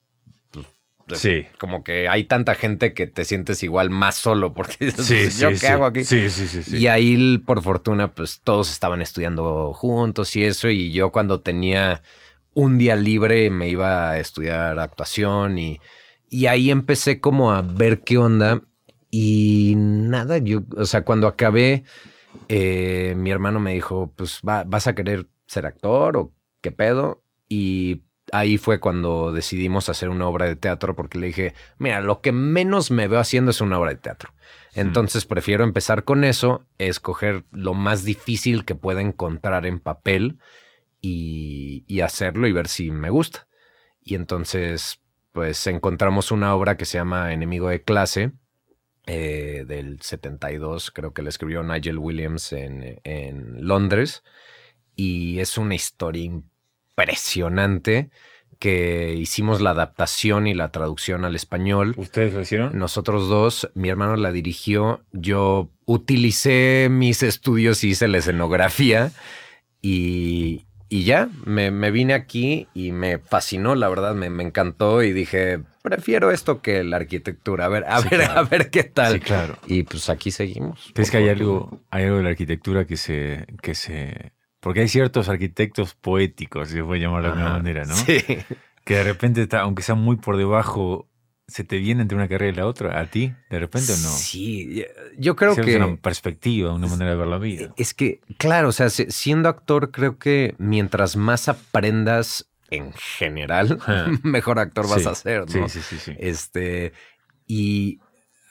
pues, 1.06 1.20
Sí. 1.20 1.46
Como 1.60 1.84
que 1.84 2.08
hay 2.08 2.24
tanta 2.24 2.56
gente 2.56 2.94
que 2.94 3.06
te 3.08 3.26
sientes 3.26 3.64
igual 3.64 3.90
más 3.90 4.16
solo 4.16 4.54
porque 4.56 4.92
Sí, 4.92 5.16
"Pues, 5.24 5.40
¿yo 5.40 5.52
sí, 5.52 5.58
qué 5.60 5.68
hago 5.68 5.86
aquí? 5.86 6.04
Sí, 6.04 6.30
sí, 6.30 6.48
sí, 6.48 6.64
sí. 6.64 6.78
Y 6.78 6.88
ahí, 6.88 7.38
por 7.40 7.62
fortuna, 7.62 8.14
pues 8.14 8.42
todos 8.44 8.72
estaban 8.72 9.02
estudiando 9.02 9.74
juntos 9.74 10.36
y 10.36 10.44
eso. 10.46 10.70
Y 10.70 10.92
yo 10.92 11.12
cuando 11.12 11.42
tenía 11.42 12.02
un 12.54 12.78
día 12.78 12.96
libre 12.96 13.50
me 13.50 13.70
iba 13.70 14.12
a 14.12 14.20
estudiar 14.20 14.80
actuación 14.80 15.58
y, 15.58 15.80
y 16.30 16.46
ahí 16.48 16.72
empecé 16.72 17.20
como 17.20 17.52
a 17.52 17.62
ver 17.62 18.02
qué 18.02 18.18
onda. 18.18 18.62
Y 19.10 19.74
nada, 19.76 20.38
yo, 20.38 20.62
o 20.78 20.86
sea, 20.86 21.04
cuando 21.04 21.28
acabé, 21.28 21.84
eh, 22.48 23.14
mi 23.18 23.32
hermano 23.32 23.60
me 23.60 23.74
dijo, 23.74 24.12
pues 24.16 24.42
"Va- 24.48 24.64
vas 24.66 24.88
a 24.88 24.96
querer 24.96 25.28
ser 25.48 25.66
actor 25.66 26.18
o 26.18 26.34
qué 26.62 26.72
pedo. 26.72 27.24
Y 27.50 28.04
ahí 28.32 28.58
fue 28.58 28.80
cuando 28.80 29.32
decidimos 29.34 29.90
hacer 29.90 30.10
una 30.10 30.28
obra 30.28 30.46
de 30.46 30.56
teatro 30.56 30.96
porque 30.96 31.20
le 31.20 31.28
dije, 31.28 31.54
mira, 31.78 32.02
lo 32.02 32.22
que 32.22 32.32
menos 32.32 32.92
me 32.92 33.08
veo 33.08 33.20
haciendo 33.20 33.52
es 33.52 33.62
una 33.62 33.78
obra 33.80 33.92
de 33.92 33.98
teatro. 33.98 34.34
Entonces 34.74 35.26
prefiero 35.26 35.64
empezar 35.66 36.06
con 36.06 36.24
eso, 36.24 36.66
escoger 36.78 37.44
lo 37.52 37.74
más 37.74 38.06
difícil 38.06 38.64
que 38.64 38.76
pueda 38.76 39.02
encontrar 39.02 39.66
en 39.66 39.80
papel 39.80 40.40
y, 41.02 41.84
y 41.88 42.02
hacerlo 42.02 42.48
y 42.48 42.52
ver 42.54 42.68
si 42.68 42.92
me 42.92 43.10
gusta. 43.10 43.48
Y 44.04 44.16
entonces, 44.16 45.02
pues 45.32 45.66
encontramos 45.68 46.32
una 46.32 46.56
obra 46.56 46.78
que 46.78 46.86
se 46.86 46.98
llama 46.98 47.34
Enemigo 47.34 47.70
de 47.70 47.84
clase, 47.84 48.32
eh, 49.08 49.66
del 49.68 50.02
72, 50.02 50.92
creo 50.92 51.14
que 51.14 51.22
la 51.22 51.30
escribió 51.30 51.64
Nigel 51.64 51.98
Williams 51.98 52.54
en, 52.54 53.00
en 53.04 53.68
Londres. 53.68 54.24
Y 54.96 55.40
es 55.40 55.58
una 55.58 55.76
historia 55.76 56.24
impresionante 56.24 58.10
que 58.62 59.16
hicimos 59.18 59.60
la 59.60 59.72
adaptación 59.72 60.46
y 60.46 60.54
la 60.54 60.72
traducción 60.72 61.26
al 61.26 61.36
español. 61.36 61.96
¿Ustedes 61.98 62.34
lo 62.34 62.42
hicieron? 62.42 62.78
Nosotros 62.78 63.28
dos, 63.28 63.72
mi 63.74 63.90
hermano 63.90 64.16
la 64.18 64.32
dirigió, 64.32 65.04
yo 65.12 65.72
utilicé 65.86 66.88
mis 66.92 67.24
estudios 67.24 67.84
y 67.84 67.90
hice 67.90 68.08
la 68.08 68.20
escenografía 68.20 69.12
y, 69.82 70.68
y 70.94 71.06
ya, 71.06 71.30
me, 71.46 71.72
me 71.72 71.90
vine 71.90 72.14
aquí 72.14 72.68
y 72.74 72.92
me 72.92 73.18
fascinó, 73.18 73.76
la 73.76 73.88
verdad, 73.88 74.14
me, 74.14 74.30
me 74.30 74.44
encantó 74.44 75.02
y 75.04 75.14
dije, 75.14 75.62
prefiero 75.82 76.32
esto 76.32 76.62
que 76.62 76.84
la 76.84 76.98
arquitectura, 76.98 77.64
a 77.66 77.70
ver, 77.70 77.86
a 77.88 78.02
Sí, 78.02 78.10
ver, 78.12 78.20
claro. 78.26 78.40
a 78.40 78.44
ver 78.44 78.70
qué 78.70 78.84
tal. 78.84 79.14
Sí, 79.14 79.20
claro. 79.22 79.58
Y 79.68 79.84
pues 79.84 80.10
aquí 80.10 80.32
seguimos. 80.32 80.92
Es 80.96 81.10
que 81.10 81.18
hay 81.18 81.30
algo, 81.30 81.80
hay 81.92 82.04
algo 82.04 82.18
de 82.18 82.24
la 82.24 82.30
arquitectura 82.32 82.86
que 82.86 82.98
se, 82.98 83.48
que 83.62 83.74
se... 83.74 84.34
Porque 84.60 84.82
hay 84.82 84.90
ciertos 84.90 85.30
arquitectos 85.30 85.96
poéticos, 85.96 86.68
si 86.68 86.76
se 86.76 86.84
puede 86.84 87.00
llamar 87.00 87.22
de 87.24 87.30
alguna 87.30 87.52
manera, 87.54 87.86
¿no? 87.86 87.96
Sí. 87.96 88.20
Que 88.84 88.96
de 88.96 89.04
repente, 89.04 89.42
está, 89.44 89.62
aunque 89.62 89.84
sea 89.84 89.96
muy 89.96 90.18
por 90.18 90.36
debajo, 90.36 91.08
se 91.52 91.64
te 91.64 91.78
viene 91.78 92.02
entre 92.02 92.16
una 92.18 92.28
carrera 92.28 92.52
y 92.52 92.56
la 92.56 92.68
otra. 92.68 93.00
¿A 93.00 93.06
ti? 93.06 93.34
¿De 93.50 93.60
repente 93.60 93.94
o 93.94 93.98
no? 93.98 94.10
Sí, 94.10 94.86
yo 95.18 95.36
creo 95.36 95.56
que... 95.56 95.62
Es 95.62 95.76
una 95.78 95.96
perspectiva, 95.98 96.74
una 96.74 96.88
manera 96.88 97.12
de 97.12 97.18
ver 97.18 97.28
la 97.28 97.38
vida. 97.38 97.74
Es 97.78 97.94
que, 97.94 98.22
claro, 98.38 98.70
o 98.70 98.72
sea, 98.72 98.90
si- 98.90 99.10
siendo 99.10 99.50
actor, 99.50 99.92
creo 99.92 100.18
que 100.18 100.56
mientras 100.58 101.16
más 101.16 101.48
aprendas 101.50 102.48
en 102.70 102.94
general, 102.94 103.80
mejor 104.24 104.60
actor 104.60 104.88
vas 104.88 105.06
Sí, 105.06 105.10
a 105.10 105.16
ser, 105.16 105.50
Sí, 105.50 105.60
¿no? 105.60 105.68
sí, 105.68 105.82
sí. 105.82 106.00
sí. 106.00 106.16
Este, 106.20 106.94
y 107.48 108.00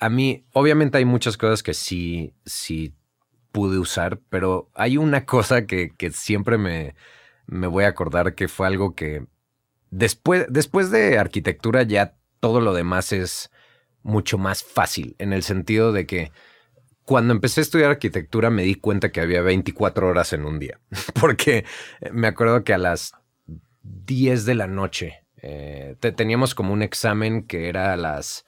a 0.01 0.09
mí, 0.11 0.45
obviamente 0.53 0.99
hay 0.99 1.05
muchas 1.05 1.37
cosas 1.37 1.63
que 1.63 1.75
sí, 1.75 2.35
sí 2.45 2.95
pude 3.53 3.79
usar, 3.79 4.21
pero 4.29 4.71
hay 4.75 4.97
una 4.97 5.25
cosa 5.27 5.67
que, 5.67 5.91
que 5.97 6.11
siempre 6.11 6.59
me, 6.59 6.95
me 7.47 7.67
voy 7.67 7.85
a 7.85 7.89
acordar 7.89 8.35
que 8.35 8.49
fue 8.49 8.67
algo 8.67 8.95
que 8.95 9.25
después, 9.91 10.47
después 10.49 10.91
de 10.91 11.19
arquitectura 11.19 11.83
ya 11.83 12.17
todo 12.41 12.61
lo 12.61 12.75
demás 12.75 13.13
es 13.13 13.51
mucho 14.03 14.39
más 14.39 14.65
fácil, 14.65 15.15
en 15.19 15.33
el 15.33 15.43
sentido 15.43 15.93
de 15.93 16.07
que 16.07 16.33
cuando 17.05 17.33
empecé 17.35 17.61
a 17.61 17.63
estudiar 17.63 17.91
arquitectura 17.91 18.51
me 18.51 18.63
di 18.63 18.77
cuenta 18.77 19.11
que 19.11 19.21
había 19.21 19.43
24 19.43 20.09
horas 20.09 20.33
en 20.33 20.45
un 20.45 20.59
día, 20.59 20.81
porque 21.21 21.65
me 22.13 22.29
acuerdo 22.29 22.65
que 22.65 22.75
a 22.75 22.79
las 22.79 23.13
10 23.83 24.45
de 24.45 24.55
la 24.55 24.67
noche 24.67 25.25
eh, 25.43 25.97
te- 26.01 26.13
teníamos 26.13 26.55
como 26.55 26.73
un 26.73 26.83
examen 26.83 27.45
que 27.47 27.69
era 27.69 27.93
a 27.93 27.97
las, 27.97 28.45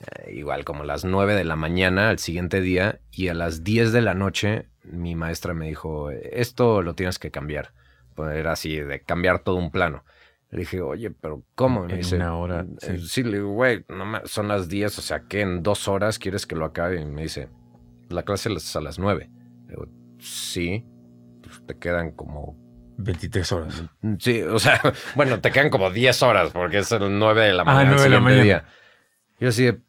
eh, 0.00 0.32
igual 0.34 0.64
como 0.64 0.84
las 0.84 1.04
9 1.04 1.34
de 1.34 1.44
la 1.44 1.56
mañana 1.56 2.10
al 2.10 2.18
siguiente 2.18 2.60
día 2.60 3.00
y 3.10 3.28
a 3.28 3.34
las 3.34 3.64
10 3.64 3.92
de 3.92 4.02
la 4.02 4.14
noche 4.14 4.66
mi 4.84 5.14
maestra 5.14 5.54
me 5.54 5.68
dijo, 5.68 6.10
esto 6.10 6.82
lo 6.82 6.94
tienes 6.94 7.18
que 7.18 7.30
cambiar. 7.30 7.72
Pues 8.14 8.34
era 8.36 8.52
así, 8.52 8.76
de 8.76 9.00
cambiar 9.00 9.40
todo 9.40 9.56
un 9.56 9.70
plano. 9.70 10.04
Le 10.50 10.60
dije, 10.60 10.80
oye, 10.80 11.10
pero 11.10 11.42
¿cómo? 11.54 11.84
Y 11.84 11.86
me 11.88 11.92
En 11.94 11.98
dice, 11.98 12.16
una 12.16 12.36
hora, 12.36 12.64
"Eh, 12.82 12.98
sí. 12.98 13.08
Sí, 13.08 13.22
le 13.24 13.38
digo, 13.38 13.50
güey, 13.52 13.84
no 13.88 14.20
son 14.26 14.48
las 14.48 14.68
10, 14.68 14.98
o 14.98 15.02
sea, 15.02 15.24
que 15.26 15.40
en 15.40 15.62
dos 15.62 15.88
horas 15.88 16.18
quieres 16.18 16.46
que 16.46 16.54
lo 16.54 16.64
acabe. 16.64 17.00
Y 17.00 17.04
me 17.04 17.22
dice, 17.22 17.48
la 18.08 18.22
clase 18.22 18.52
es 18.52 18.76
a 18.76 18.80
las 18.80 18.98
9. 18.98 19.28
Le 19.66 19.70
digo, 19.70 19.86
sí, 20.18 20.84
pues 21.42 21.64
te 21.66 21.76
quedan 21.78 22.12
como... 22.12 22.56
23 22.98 23.52
horas. 23.52 23.84
Sí, 24.20 24.40
o 24.42 24.58
sea, 24.58 24.80
bueno, 25.16 25.40
te 25.40 25.50
quedan 25.50 25.68
como 25.68 25.90
10 25.90 26.22
horas 26.22 26.50
porque 26.52 26.78
es 26.78 26.90
el 26.92 27.18
9 27.18 27.44
de 27.46 27.52
la 27.52 27.62
Ah, 27.62 27.64
mañana. 27.66 27.82
el 27.82 27.88
9 27.96 28.02
de 28.04 28.08
la 28.10 28.20
mañana. 28.20 28.42
día. 28.42 28.64
Yo 29.40 29.48
así 29.48 29.64
de, 29.64 29.80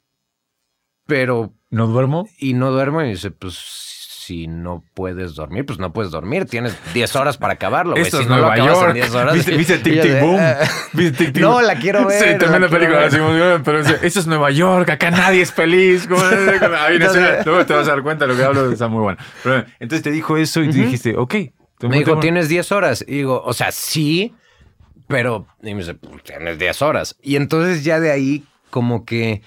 pero, 1.05 1.53
¿No 1.69 1.87
duermo? 1.87 2.27
y 2.37 2.53
no 2.53 2.71
duermo. 2.71 3.01
Y 3.03 3.09
dice, 3.09 3.31
pues, 3.31 3.55
si 4.27 4.45
no 4.47 4.83
puedes 4.93 5.35
dormir, 5.35 5.65
pues 5.65 5.79
no 5.79 5.93
puedes 5.93 6.11
dormir. 6.11 6.43
Tienes 6.45 6.77
10 6.93 7.15
horas 7.15 7.37
para 7.37 7.53
acabarlo, 7.53 7.91
güey. 7.93 8.03
Esto 8.03 8.17
Si 8.17 8.23
es 8.23 8.29
no 8.29 8.35
lo 8.35 8.41
Nueva 8.47 8.57
en 8.57 8.65
York. 8.65 8.93
10 8.93 9.15
horas. 9.15 9.33
¿Viste, 9.35 9.55
viste 9.55 9.77
Tic 9.77 10.01
Tic 10.01 10.19
Boom? 10.19 10.37
"Ah". 10.37 10.57
¿Viste 10.91 11.17
Tic 11.25 11.33
Tic 11.35 11.41
No, 11.43 11.61
la 11.61 11.75
quiero 11.75 12.05
ver, 12.05 12.19
Sí, 12.21 12.29
la 12.31 12.37
tremenda 12.37 12.67
quiero 12.67 12.83
película. 13.09 13.45
ver. 13.47 13.61
pero 13.63 13.77
dice, 13.83 13.99
esto 14.05 14.19
es 14.19 14.27
Nueva 14.27 14.51
York, 14.51 14.89
acá 14.89 15.11
nadie 15.11 15.41
es 15.41 15.53
feliz. 15.53 16.07
Como- 16.07 16.21
Hay 16.23 16.97
una 16.97 17.05
escena- 17.05 17.37
luego 17.45 17.65
te 17.65 17.73
vas 17.73 17.87
a 17.87 17.91
dar 17.91 18.03
cuenta 18.03 18.25
de 18.25 18.33
lo 18.33 18.37
que 18.37 18.43
hablo, 18.43 18.69
está 18.69 18.89
muy 18.89 19.01
bueno. 19.01 19.17
Pero, 19.43 19.63
entonces 19.79 20.03
te 20.03 20.11
dijo 20.11 20.35
eso 20.35 20.61
y 20.61 20.67
tú 20.71 20.73
dijiste, 20.77 21.15
ok. 21.15 21.35
Me 21.83 21.99
dijo, 21.99 22.19
tienes 22.19 22.49
10 22.49 22.71
horas. 22.73 23.05
Y 23.07 23.15
digo, 23.17 23.41
o 23.45 23.53
sea, 23.53 23.71
sí, 23.71 24.33
pero 25.07 25.47
y 25.63 25.73
me 25.73 25.79
dice, 25.81 25.93
"Pues, 25.93 26.21
tienes 26.23 26.59
10 26.59 26.81
horas. 26.81 27.15
Y 27.21 27.37
entonces 27.37 27.83
ya 27.85 27.99
de 28.01 28.11
ahí, 28.11 28.43
como 28.71 29.05
que, 29.05 29.29
eh, 29.29 29.41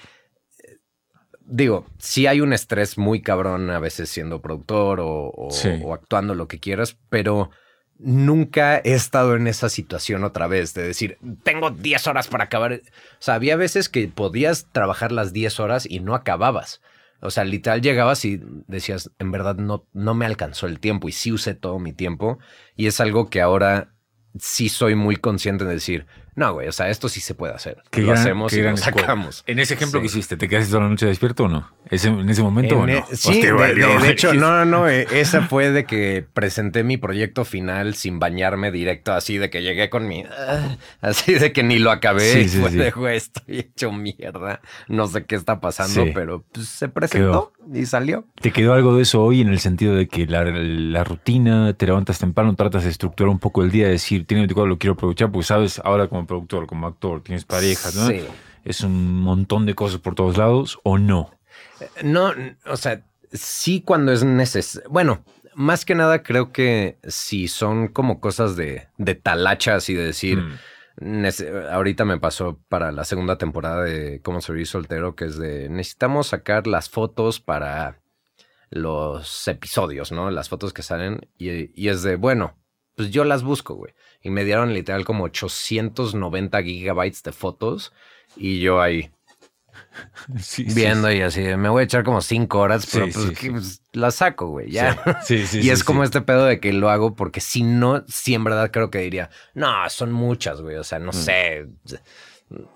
digo, 1.51 1.85
sí 1.99 2.25
hay 2.27 2.41
un 2.41 2.53
estrés 2.53 2.97
muy 2.97 3.21
cabrón 3.21 3.69
a 3.69 3.79
veces 3.79 4.09
siendo 4.09 4.41
productor 4.41 4.99
o, 5.01 5.31
o- 5.35 5.51
Sí. 5.51 5.69
o 5.83 5.93
actuando 5.93 6.33
lo 6.33 6.47
que 6.47 6.59
quieras, 6.59 6.97
pero 7.09 7.51
nunca 7.99 8.77
he 8.79 8.93
estado 8.93 9.35
en 9.35 9.47
esa 9.47 9.69
situación 9.69 10.23
otra 10.23 10.47
vez 10.47 10.73
de 10.73 10.83
decir, 10.83 11.17
tengo 11.43 11.69
10 11.69 12.07
horas 12.07 12.27
para 12.27 12.45
acabar. 12.45 12.73
O 12.73 12.79
sea, 13.19 13.35
había 13.35 13.55
veces 13.55 13.89
que 13.89 14.07
podías 14.07 14.67
trabajar 14.71 15.11
las 15.11 15.33
10 15.33 15.59
horas 15.59 15.85
y 15.89 15.99
no 15.99 16.15
acababas. 16.15 16.81
O 17.19 17.29
sea, 17.29 17.43
literal 17.43 17.81
llegabas 17.81 18.25
y 18.25 18.41
decías, 18.67 19.11
en 19.19 19.31
verdad 19.31 19.55
no, 19.55 19.85
no 19.93 20.15
me 20.15 20.25
alcanzó 20.25 20.65
el 20.65 20.79
tiempo 20.79 21.07
y 21.07 21.11
sí 21.11 21.31
usé 21.31 21.53
todo 21.53 21.77
mi 21.77 21.93
tiempo. 21.93 22.39
Y 22.75 22.87
es 22.87 22.99
algo 22.99 23.29
que 23.29 23.41
ahora 23.41 23.93
sí 24.39 24.69
soy 24.69 24.95
muy 24.95 25.17
consciente 25.17 25.65
de 25.65 25.73
decir, 25.73 26.07
no, 26.35 26.53
güey, 26.53 26.67
o 26.67 26.71
sea, 26.71 26.89
esto 26.89 27.09
sí 27.09 27.19
se 27.19 27.33
puede 27.35 27.53
hacer. 27.53 27.77
Qué 27.89 28.01
lo 28.01 28.07
gran- 28.07 28.19
hacemos 28.19 28.51
qué 28.51 28.57
y 28.59 28.61
gran 28.61 28.73
lo 28.73 28.79
escuela. 28.79 28.99
sacamos. 29.01 29.43
En 29.47 29.59
ese 29.59 29.73
ejemplo 29.73 29.99
Sí. 29.99 30.03
que 30.03 30.07
hiciste, 30.07 30.37
¿te 30.37 30.47
quedaste 30.47 30.69
toda 30.71 30.83
la 30.83 30.89
noche 30.89 31.05
despierto 31.05 31.43
o 31.45 31.47
no? 31.47 31.69
¿Ese- 31.89 32.07
¿En 32.09 32.29
ese 32.29 32.41
momento 32.41 32.79
o 32.79 32.87
En 32.87 32.93
no? 32.95 33.05
e- 33.11 33.15
sí, 33.15 33.41
de, 33.41 33.51
valió. 33.51 33.87
de- 33.99 33.99
de 33.99 34.09
hecho, 34.11 34.33
no, 34.33 34.51
no, 34.51 34.65
no. 34.65 34.89
eh, 34.89 35.07
Esa 35.11 35.41
fue 35.41 35.71
de 35.71 35.85
que 35.85 36.25
presenté 36.33 36.83
mi 36.83 36.97
proyecto 36.97 37.43
final 37.45 37.95
sin 37.95 38.19
bañarme 38.19 38.71
directo, 38.71 39.11
así 39.13 39.37
de 39.37 39.49
que 39.49 39.61
llegué 39.61 39.89
con 39.89 40.07
mi. 40.07 40.23
ah, 40.23 40.77
así 41.01 41.33
de 41.33 41.51
que 41.51 41.63
ni 41.63 41.79
lo 41.79 41.91
acabé. 41.91 42.31
Sí, 42.31 42.39
y 42.39 42.47
sí, 42.49 42.59
fue 42.59 42.69
sí. 42.71 42.77
de, 42.77 42.91
güey, 42.91 43.17
estoy 43.17 43.59
hecho 43.59 43.91
mierda. 43.91 44.61
No 44.87 45.07
sé 45.07 45.25
qué 45.25 45.35
está 45.35 45.59
pasando, 45.59 46.05
pero 46.13 46.45
pues, 46.51 46.67
se 46.67 46.87
presentó 46.87 47.51
y 47.73 47.85
salió. 47.85 48.25
¿Te 48.41 48.51
quedó 48.51 48.73
algo 48.73 48.95
de 48.95 49.03
eso 49.03 49.21
hoy 49.23 49.41
en 49.41 49.49
el 49.49 49.59
sentido 49.59 49.95
de 49.95 50.07
que 50.07 50.25
la, 50.27 50.43
la 50.45 51.03
rutina, 51.03 51.73
te 51.73 51.85
levantas 51.85 52.19
temprano, 52.19 52.55
tratas 52.55 52.83
de 52.85 52.89
estructurar 52.89 53.29
un 53.29 53.39
poco 53.39 53.63
el 53.63 53.71
día, 53.71 53.87
decir, 53.89 54.25
tiene 54.25 54.41
24 54.41 54.67
lo 54.67 54.77
quiero 54.77 54.93
aprovechar, 54.93 55.31
porque 55.31 55.45
sabes, 55.45 55.79
ahora 55.83 56.07
como 56.07 56.20
productor, 56.27 56.67
como 56.67 56.87
actor, 56.87 57.21
tienes 57.21 57.45
parejas, 57.45 57.95
¿no? 57.95 58.07
Sí. 58.07 58.23
Es 58.63 58.81
un 58.81 59.21
montón 59.21 59.65
de 59.65 59.75
cosas 59.75 59.99
por 59.99 60.15
todos 60.15 60.37
lados, 60.37 60.79
¿o 60.83 60.97
no? 60.97 61.31
No, 62.03 62.33
o 62.67 62.77
sea, 62.77 63.03
sí 63.31 63.81
cuando 63.81 64.11
es 64.11 64.23
necesario. 64.23 64.87
Bueno, 64.89 65.23
más 65.55 65.83
que 65.83 65.95
nada 65.95 66.23
creo 66.23 66.51
que 66.51 66.97
si 67.07 67.47
son 67.47 67.87
como 67.87 68.19
cosas 68.19 68.55
de, 68.55 68.87
de 68.97 69.15
talachas 69.15 69.89
y 69.89 69.95
de 69.95 70.05
decir, 70.05 70.39
Mm. 70.99 71.25
ahorita 71.71 72.05
me 72.05 72.19
pasó 72.19 72.59
para 72.69 72.91
la 72.91 73.05
segunda 73.05 73.37
temporada 73.37 73.83
de 73.83 74.21
Cómo 74.21 74.41
Servir 74.41 74.67
Soltero, 74.67 75.15
que 75.15 75.25
es 75.25 75.37
de 75.37 75.69
necesitamos 75.69 76.27
sacar 76.27 76.67
las 76.67 76.89
fotos 76.89 77.39
para 77.39 77.99
los 78.69 79.47
episodios, 79.47 80.11
¿no? 80.11 80.29
Las 80.31 80.49
fotos 80.49 80.73
que 80.73 80.83
salen 80.83 81.27
y, 81.37 81.71
y 81.81 81.89
es 81.89 82.03
de, 82.03 82.15
bueno, 82.17 82.57
pues 82.95 83.09
yo 83.09 83.23
las 83.23 83.41
busco, 83.43 83.75
güey. 83.75 83.93
Y 84.21 84.29
me 84.29 84.43
dieron 84.43 84.73
literal 84.73 85.03
como 85.05 85.23
890 85.25 86.61
gigabytes 86.63 87.23
de 87.23 87.31
fotos 87.31 87.91
y 88.35 88.59
yo 88.59 88.81
ahí 88.81 89.11
Sí, 90.39 90.65
sí, 90.69 90.75
viendo 90.75 91.11
y 91.11 91.21
así, 91.21 91.41
me 91.41 91.69
voy 91.69 91.81
a 91.81 91.83
echar 91.85 92.03
como 92.03 92.21
cinco 92.21 92.59
horas, 92.59 92.87
pero 92.91 93.07
pues, 93.09 93.37
que, 93.37 93.51
pues, 93.51 93.81
la 93.93 94.11
saco, 94.11 94.47
güey, 94.47 94.69
ya. 94.71 95.01
Y 95.53 95.69
es 95.69 95.83
como 95.83 96.03
este 96.03 96.21
pedo 96.21 96.45
de 96.45 96.59
que 96.59 96.71
lo 96.73 96.89
hago 96.89 97.15
porque 97.15 97.41
si 97.41 97.63
no, 97.63 98.03
sí 98.07 98.33
en 98.33 98.43
verdad 98.43 98.71
creo 98.71 98.89
que 98.89 98.99
diría, 98.99 99.29
no, 99.53 99.89
son 99.89 100.11
muchas, 100.11 100.61
güey, 100.61 100.75
o 100.77 100.83
sea, 100.83 100.99
Mm. 100.99 101.05
no 101.05 101.13
sé, 101.13 101.67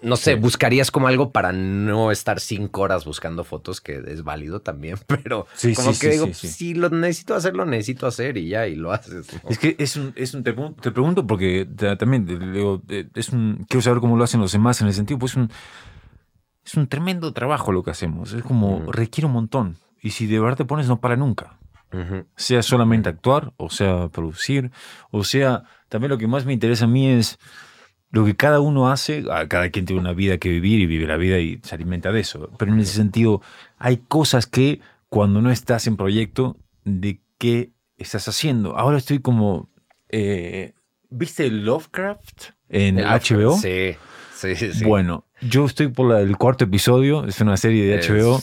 no 0.02 0.16
sé, 0.16 0.34
Sí. 0.34 0.40
buscarías 0.40 0.90
como 0.92 1.08
algo 1.08 1.32
para 1.32 1.52
no 1.52 2.12
estar 2.12 2.40
cinco 2.40 2.82
horas 2.82 3.06
buscando 3.06 3.44
fotos, 3.44 3.82
que 3.82 4.02
es 4.08 4.24
válido 4.24 4.62
también, 4.62 4.98
pero 5.08 5.48
Sí, 5.54 5.74
como 5.74 5.94
sí, 5.94 6.00
que 6.00 6.10
digo, 6.12 6.34
si 6.34 6.74
lo 6.74 6.90
necesito 6.90 7.36
hacer, 7.36 7.56
lo 7.56 7.66
necesito 7.66 8.08
hacer 8.08 8.38
y 8.38 8.50
ya, 8.50 8.68
y 8.68 8.76
lo 8.76 8.92
haces. 8.92 9.28
¿no? 9.44 9.50
Es 9.50 9.60
que 9.60 9.76
es 9.80 9.96
un, 9.96 10.14
es 10.16 10.34
un 10.34 10.44
te, 10.44 10.54
te 10.54 10.92
pregunto 10.92 11.26
porque 11.28 11.66
ta- 11.66 11.98
también 11.98 12.26
digo, 12.26 12.82
eh, 12.90 13.08
es 13.16 13.30
un, 13.30 13.66
quiero 13.70 13.82
saber 13.82 14.00
cómo 14.00 14.18
lo 14.18 14.24
hacen 14.24 14.40
los 14.42 14.52
demás 14.52 14.80
en 14.82 14.88
el 14.88 14.94
sentido, 14.94 15.20
pues 15.20 15.36
un, 15.36 15.50
es 16.66 16.76
un 16.76 16.88
tremendo 16.88 17.32
trabajo 17.34 17.72
lo 17.72 17.84
que 17.84 17.92
hacemos. 17.92 18.34
Es 18.34 18.42
como 18.44 18.92
requiere 18.92 19.28
un 19.28 19.34
montón. 19.34 19.78
Y 20.02 20.12
si 20.12 20.26
de 20.28 20.40
verdad 20.40 20.58
te 20.58 20.66
pones, 20.66 20.88
no 20.88 21.00
para 21.00 21.16
nunca. 21.16 21.58
Sea 22.36 22.62
solamente 22.62 23.08
actuar, 23.08 23.54
o 23.56 23.70
sea 23.70 24.10
producir, 24.10 24.70
o 25.12 25.24
sea, 25.24 25.64
también 25.88 26.10
lo 26.10 26.18
que 26.18 26.28
más 26.28 26.44
me 26.46 26.52
interesa 26.52 26.86
a 26.86 26.88
mí 26.90 27.08
es 27.08 27.40
lo 28.16 28.26
que 28.26 28.36
cada 28.36 28.60
uno 28.62 28.90
hace. 28.90 29.24
Cada 29.50 29.70
quien 29.70 29.86
tiene 29.86 30.00
una 30.00 30.14
vida 30.14 30.38
que 30.38 30.50
vivir 30.50 30.80
y 30.80 30.86
vive 30.86 31.06
la 31.06 31.18
vida 31.18 31.38
y 31.40 31.60
se 31.64 31.76
alimenta 31.76 32.12
de 32.12 32.22
eso. 32.22 32.50
Pero 32.58 32.72
en 32.74 32.80
ese 32.80 32.94
sentido, 32.96 33.42
hay 33.78 33.98
cosas 33.98 34.48
que 34.48 34.80
cuando 35.10 35.42
no 35.42 35.52
estás 35.52 35.86
en 35.88 35.98
proyecto, 35.98 36.58
¿de 36.86 37.20
qué 37.38 37.72
estás 37.98 38.28
haciendo? 38.28 38.78
Ahora 38.78 38.98
estoy 38.98 39.20
como. 39.20 39.70
eh, 40.10 40.74
¿Viste 41.10 41.50
Lovecraft 41.50 42.52
en 42.70 42.98
HBO? 43.00 43.58
Sí, 43.58 43.96
sí, 44.34 44.56
sí. 44.56 44.84
Bueno, 44.86 45.26
yo 45.42 45.66
estoy 45.66 45.90
por 45.90 46.10
la- 46.10 46.22
el 46.22 46.36
cuarto 46.38 46.64
episodio, 46.66 47.26
es 47.26 47.40
una 47.42 47.58
serie 47.58 47.86
de 47.86 47.96
Es- 48.00 48.10
HBO. 48.10 48.42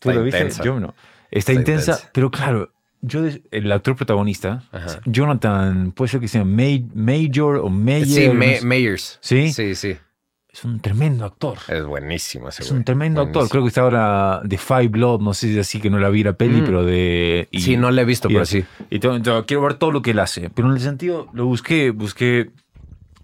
¿Tú 0.00 0.10
lo 0.12 0.22
viste? 0.22 0.50
Yo 0.62 0.78
no. 0.80 0.88
Está, 1.30 1.52
Está 1.52 1.52
intensa, 1.54 1.92
intensa. 1.92 2.10
pero 2.12 2.30
claro, 2.30 2.72
yo 3.06 3.22
el 3.50 3.72
actor 3.72 3.96
protagonista, 3.96 4.62
Ajá. 4.72 5.00
Jonathan, 5.06 5.92
puede 5.92 6.10
ser 6.10 6.20
que 6.20 6.28
sea 6.28 6.44
May- 6.44 6.86
Major 6.94 7.56
o 7.56 7.68
Mayer. 7.68 8.06
Sí, 8.06 8.28
no 8.28 8.34
Ma- 8.34 8.44
sé. 8.44 8.66
Mayers. 8.66 9.18
¿Sí? 9.20 9.52
Sí, 9.52 9.74
sí. 9.74 9.96
Es 10.50 10.64
un 10.64 10.78
tremendo 10.80 11.24
actor. 11.24 11.58
Es 11.68 11.84
buenísimo 11.84 12.48
ese 12.48 12.62
Es 12.62 12.68
güey. 12.68 12.78
un 12.78 12.84
tremendo 12.84 13.20
actor. 13.20 13.34
Buenísimo. 13.34 13.50
Creo 13.50 13.62
que 13.64 13.68
está 13.68 13.80
ahora 13.80 14.40
de 14.44 14.56
Five 14.56 14.88
Blood, 14.88 15.20
no 15.20 15.34
sé 15.34 15.48
si 15.48 15.54
es 15.54 15.66
así 15.66 15.80
que 15.80 15.90
no 15.90 15.98
la 15.98 16.10
vi 16.10 16.22
la 16.22 16.34
peli, 16.34 16.60
Mm. 16.60 16.64
pero 16.64 16.84
de. 16.84 17.48
y- 17.50 17.60
sí, 17.60 17.76
no 17.76 17.90
lo 17.90 18.00
he 18.00 18.04
visto, 18.04 18.28
y- 18.30 18.34
pero 18.34 18.44
sí. 18.46 18.64
Y 18.88 19.00
quiero 19.00 19.62
ver 19.62 19.74
todo 19.74 19.90
lo 19.90 20.00
que 20.00 20.12
él 20.12 20.18
hace. 20.20 20.50
Pero 20.50 20.68
en 20.68 20.74
el 20.74 20.80
sentido, 20.80 21.26
lo 21.32 21.46
busqué, 21.46 21.90
busqué 21.90 22.50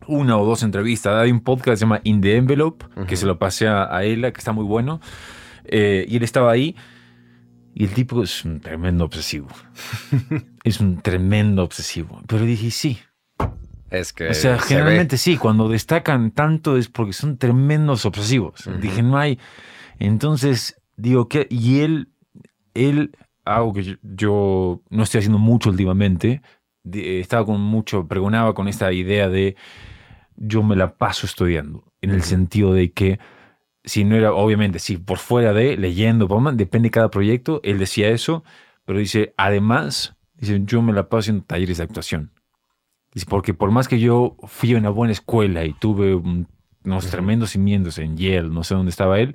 una 0.09 0.37
o 0.39 0.45
dos 0.45 0.65
entrevistas. 0.65 1.15
Hay 1.15 1.31
un 1.31 1.41
podcast 1.41 1.67
que 1.75 1.77
se 1.77 1.81
llama 1.83 2.01
In 2.03 2.21
the 2.21 2.35
Envelope, 2.37 2.85
que 2.95 3.01
Ujú. 3.03 3.17
se 3.17 3.27
lo 3.27 3.39
pasé 3.39 3.69
a, 3.69 3.95
a 3.95 4.03
Ella, 4.03 4.33
que 4.33 4.39
está 4.39 4.51
muy 4.53 4.65
bueno. 4.65 5.01
Eh, 5.67 6.05
y 6.09 6.17
él 6.17 6.25
estaba 6.25 6.51
ahí. 6.51 6.75
Y 7.75 7.85
el 7.85 7.91
tipo 7.91 8.23
es 8.23 8.45
un 8.45 8.61
tremendo 8.61 9.05
obsesivo. 9.05 9.49
es 10.65 10.81
un 10.81 11.01
tremendo 11.01 11.63
obsesivo. 11.63 12.21
Pero 12.27 12.45
dije, 12.45 12.71
sí. 12.71 12.99
Es 13.91 14.13
que 14.13 14.29
O 14.29 14.35
sea, 14.35 14.59
se 14.61 14.69
generalmente 14.69 15.17
sí, 15.17 15.37
cuando 15.37 15.69
destacan 15.69 16.31
tanto 16.31 16.77
es 16.77 16.89
porque 16.89 17.13
son 17.13 17.39
tremendos 17.39 18.05
obsesivos. 18.07 18.69
Dije, 18.81 19.03
no 19.03 19.19
hay. 19.19 19.39
Entonces, 19.99 20.81
digo 20.97 21.29
que. 21.29 21.47
Y 21.51 21.81
él, 21.81 22.09
él, 22.75 23.17
algo 23.45 23.73
que 23.73 23.83
yo, 23.83 23.95
yo 24.03 24.83
no 24.91 25.03
estoy 25.03 25.19
haciendo 25.19 25.39
mucho 25.39 25.71
últimamente, 25.71 26.43
de- 26.85 27.21
estaba 27.21 27.45
con 27.45 27.61
mucho, 27.61 28.07
pregonaba 28.07 28.55
con 28.55 28.69
esta 28.69 28.93
idea 28.93 29.29
de 29.29 29.57
yo 30.37 30.63
me 30.63 30.77
la 30.77 30.97
paso 30.97 31.27
estudiando, 31.27 31.85
en 32.01 32.11
el 32.11 32.23
sentido 32.23 32.73
de 32.73 32.93
que 32.93 33.19
si 33.85 34.05
no 34.05 34.17
era, 34.17 34.33
obviamente, 34.35 34.79
si 34.79 34.97
por 34.99 35.19
fuera 35.19 35.53
de 35.53 35.77
leyendo, 35.77 36.27
depende 36.55 36.87
de 36.89 36.91
cada 36.91 37.11
proyecto, 37.11 37.61
él 37.65 37.79
decía 37.79 38.09
eso, 38.09 38.45
pero 38.85 38.99
dice, 38.99 39.33
además, 39.37 40.15
dice, 40.35 40.61
yo 40.65 40.83
me 40.83 40.93
la 40.93 41.09
paso 41.09 41.19
haciendo 41.21 41.45
talleres 41.45 41.79
de 41.79 41.85
actuación. 41.85 42.31
Dice, 43.13 43.27
porque 43.29 43.55
por 43.55 43.71
más 43.71 43.89
que 43.89 43.99
yo 43.99 44.37
fui 44.47 44.75
a 44.75 44.79
una 44.79 44.91
buena 44.91 45.13
escuela 45.13 45.65
y 45.65 45.73
tuve 45.73 46.15
un- 46.15 46.47
unos 46.85 47.09
tremendos 47.11 47.51
cimientos 47.51 47.99
en 47.99 48.17
Yale, 48.17 48.49
no 48.49 48.63
sé 48.65 48.75
dónde 48.75 48.91
estaba 48.91 49.19
él, 49.19 49.35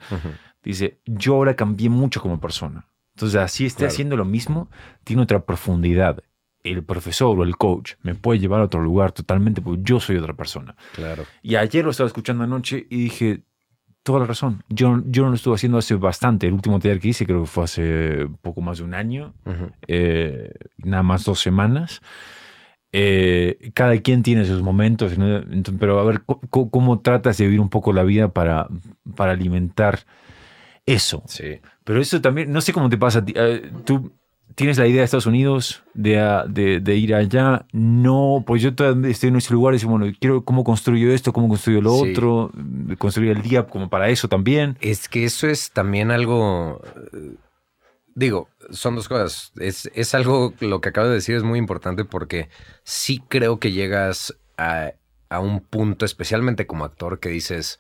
dice, 0.64 1.00
yo 1.06 1.36
ahora 1.36 1.56
cambié 1.56 1.90
mucho 1.90 2.22
como 2.22 2.40
persona. 2.40 2.88
Entonces, 3.16 3.40
así 3.40 3.66
esté 3.66 3.80
Claro. 3.80 3.92
haciendo 3.94 4.18
lo 4.18 4.26
mismo, 4.26 4.70
tiene 5.04 5.22
otra 5.22 5.46
profundidad. 5.46 6.24
El 6.64 6.84
profesor 6.84 7.38
o 7.40 7.44
el 7.44 7.56
coach 7.58 7.94
me 8.02 8.16
puede 8.16 8.40
llevar 8.40 8.62
a 8.62 8.66
otro 8.66 8.82
lugar 8.82 9.12
totalmente 9.12 9.62
porque 9.62 9.82
yo 9.84 10.00
soy 10.00 10.18
otra 10.18 10.34
persona. 10.34 10.76
Claro. 10.96 11.24
Y 11.44 11.56
ayer 11.56 11.86
lo 11.86 11.92
estaba 11.92 12.08
escuchando 12.08 12.44
anoche 12.44 12.88
y 12.90 12.98
dije, 13.04 13.44
toda 14.06 14.20
la 14.20 14.28
razón. 14.28 14.64
Yo, 14.70 15.02
yo 15.08 15.24
no 15.24 15.30
lo 15.30 15.36
estuve 15.36 15.56
haciendo 15.56 15.80
hace 15.80 15.96
bastante. 15.96 16.46
El 16.46 16.54
último 16.54 16.80
taller 16.80 17.00
que 17.00 17.08
hice 17.10 17.26
creo 17.26 17.42
que 17.42 17.48
fue 17.48 17.64
hace 17.64 18.28
poco 18.44 18.62
más 18.62 18.78
de 18.78 18.84
un 18.84 18.94
año, 18.94 19.34
eh, 19.88 20.52
nada 20.78 21.02
más 21.02 21.26
dos 21.26 21.40
semanas. 21.42 22.02
Eh, 22.92 23.72
cada 23.74 23.98
quien 23.98 24.22
tiene 24.22 24.46
sus 24.46 24.62
momentos, 24.62 25.18
¿no? 25.18 25.38
Entonces, 25.38 25.76
pero 25.80 26.00
a 26.00 26.04
ver, 26.06 26.22
co- 26.22 26.70
¿cómo, 26.70 27.00
tratas 27.00 27.38
de 27.38 27.46
vivir 27.46 27.60
un 27.60 27.70
poco 27.70 27.92
la 27.94 28.04
vida 28.04 28.30
para, 28.30 28.68
para 29.16 29.32
alimentar 29.32 30.00
eso? 30.86 31.24
Sí. 31.26 31.60
Pero 31.84 32.00
eso 32.00 32.22
también, 32.22 32.54
no 32.54 32.62
sé 32.62 32.74
cómo 32.74 32.88
te 32.90 32.98
pasa. 32.98 33.20
a 33.20 33.26
ti. 33.26 33.34
Eh, 33.36 33.72
Tú 33.86 34.14
tienes 34.54 34.78
la 34.78 34.88
idea 34.88 35.00
de 35.02 35.06
Estados 35.06 35.26
Unidos, 35.26 35.84
de, 35.94 36.20
a- 36.20 36.46
de, 36.48 36.80
de 36.80 36.96
ir 36.96 37.16
allá. 37.16 37.66
No, 37.74 38.44
pues 38.46 38.62
yo 38.62 38.70
estoy 38.70 39.30
en 39.30 39.36
ese 39.36 39.54
lugar 39.54 39.74
y 39.74 39.78
digo, 39.80 39.92
bueno, 39.92 40.06
quiero 40.20 40.46
cómo 40.46 40.64
construyo 40.64 41.12
esto, 41.12 41.34
cómo 41.34 41.50
construyo 41.50 41.82
lo 41.82 41.92
Sí. 42.04 42.12
otro, 42.12 42.52
construir 42.98 43.32
el 43.32 43.42
día 43.42 43.66
como 43.68 43.90
para 43.90 44.10
eso 44.10 44.28
también. 44.30 44.78
Es 44.82 45.10
que 45.10 45.26
eso 45.26 45.48
es 45.48 45.72
también 45.72 46.12
algo. 46.12 46.82
eh, 47.14 47.36
Digo, 48.18 48.48
son 48.72 48.96
dos 48.96 49.10
cosas. 49.10 49.52
Es, 49.60 49.90
es 49.94 50.16
algo, 50.16 50.54
lo 50.62 50.80
que 50.80 50.88
acabo 50.90 51.08
de 51.10 51.16
decir 51.16 51.36
es 51.36 51.44
muy 51.44 51.60
importante 51.60 52.06
porque 52.06 52.48
sí 52.84 53.22
creo 53.28 53.60
que 53.60 53.74
llegas 53.74 54.34
a, 54.58 54.92
a 55.28 55.40
un 55.42 55.60
punto, 55.60 56.06
especialmente 56.06 56.66
como 56.66 56.86
actor, 56.86 57.20
que 57.20 57.28
dices, 57.28 57.78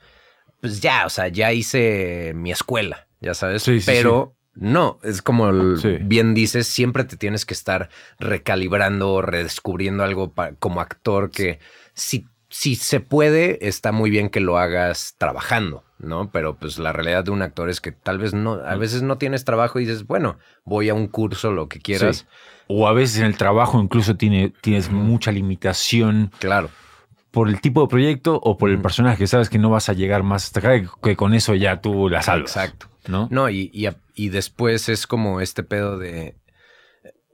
pues 0.60 0.82
ya, 0.82 1.06
o 1.06 1.10
sea, 1.10 1.30
ya 1.30 1.54
hice 1.54 2.34
mi 2.36 2.52
escuela, 2.52 3.08
ya 3.22 3.34
sabes. 3.34 3.64
Sí, 3.64 3.80
sí, 3.80 3.86
Pero 3.90 4.36
no, 4.56 5.00
es 5.04 5.22
como 5.22 5.50
el- 5.50 5.78
Sí. 5.80 5.98
bien 6.02 6.34
dices, 6.34 6.68
siempre 6.68 7.04
te 7.04 7.18
tienes 7.18 7.46
que 7.46 7.54
estar 7.54 7.90
recalibrando, 8.20 9.22
redescubriendo 9.22 10.04
algo 10.04 10.34
como 10.60 10.82
actor 10.82 11.32
que 11.32 11.60
si, 11.94 12.26
si 12.50 12.76
se 12.76 13.00
puede, 13.00 13.68
está 13.68 13.92
muy 13.92 14.10
bien 14.10 14.30
que 14.30 14.40
lo 14.40 14.58
hagas 14.58 15.16
trabajando, 15.18 15.84
¿no? 16.00 16.30
Pero 16.32 16.56
pues 16.58 16.78
la 16.80 16.94
realidad 16.94 17.24
de 17.24 17.32
un 17.32 17.42
actor 17.42 17.70
es 17.70 17.82
que 17.82 17.92
tal 17.92 18.18
vez 18.18 18.34
no, 18.34 18.54
a 18.54 18.76
veces 18.76 19.02
no 19.02 19.18
tienes 19.18 19.44
trabajo 19.46 19.80
y 19.80 19.86
dices, 19.86 20.06
bueno, 20.06 20.38
voy 20.64 20.90
a 20.90 20.94
un 20.94 21.08
curso, 21.08 21.52
lo 21.52 21.68
que 21.68 21.80
quieras. 21.80 22.18
Sí. 22.18 22.26
O 22.68 22.88
a 22.88 22.94
veces 22.94 23.20
en 23.20 23.26
el 23.26 23.38
trabajo 23.38 23.80
incluso 23.82 24.16
tiene, 24.16 24.54
tienes 24.62 24.90
mucha 24.90 25.32
limitación 25.32 26.32
Claro. 26.40 26.70
Por 27.36 27.50
el 27.50 27.60
tipo 27.62 27.82
de 27.82 27.88
proyecto 27.90 28.40
o 28.42 28.58
por 28.58 28.70
el 28.70 28.76
Ujú. 28.78 28.84
personaje. 28.84 29.28
Sabes 29.28 29.50
que 29.50 29.60
no 29.60 29.70
vas 29.70 29.90
a 29.90 29.94
llegar 29.94 30.24
más 30.24 30.46
hasta 30.46 30.60
acá, 30.62 30.82
que- 31.04 31.16
con 31.18 31.34
eso 31.34 31.54
ya 31.54 31.82
tú 31.82 32.10
la 32.10 32.22
salvas. 32.24 32.56
Exacto. 32.56 32.88
¿no? 33.08 33.28
No, 33.30 33.50
y, 33.50 33.70
y, 33.74 33.88
y 34.16 34.30
después 34.30 34.88
es 34.90 35.06
como 35.06 35.42
este 35.42 35.62
pedo 35.62 36.00
de. 36.00 36.38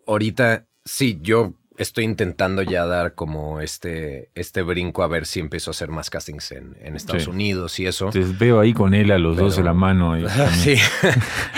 Ahorita, 0.08 0.66
sí, 0.84 1.20
yo 1.22 1.54
estoy 1.82 2.04
intentando 2.06 2.62
ya 2.62 2.86
dar 2.86 3.16
como 3.16 3.60
este, 3.62 4.30
este 4.36 4.62
brinco 4.62 5.04
a 5.04 5.08
ver 5.08 5.26
si 5.26 5.40
empiezo 5.40 5.70
a 5.70 5.74
hacer 5.74 5.90
más 5.90 6.10
castings 6.10 6.52
en, 6.52 6.76
en 6.82 6.96
Estados 6.96 7.24
Sí. 7.24 7.30
Unidos 7.30 7.80
y 7.80 7.86
eso. 7.88 8.08
Entonces 8.08 8.38
veo 8.38 8.60
ahí 8.60 8.74
con 8.74 8.94
él 8.94 9.12
a 9.12 9.18
los 9.18 9.36
dos 9.38 9.56
de 9.56 9.62
Pero- 9.64 9.66
la 9.68 9.74
mano. 9.74 10.18
Y, 10.20 10.28
sí. 10.58 10.76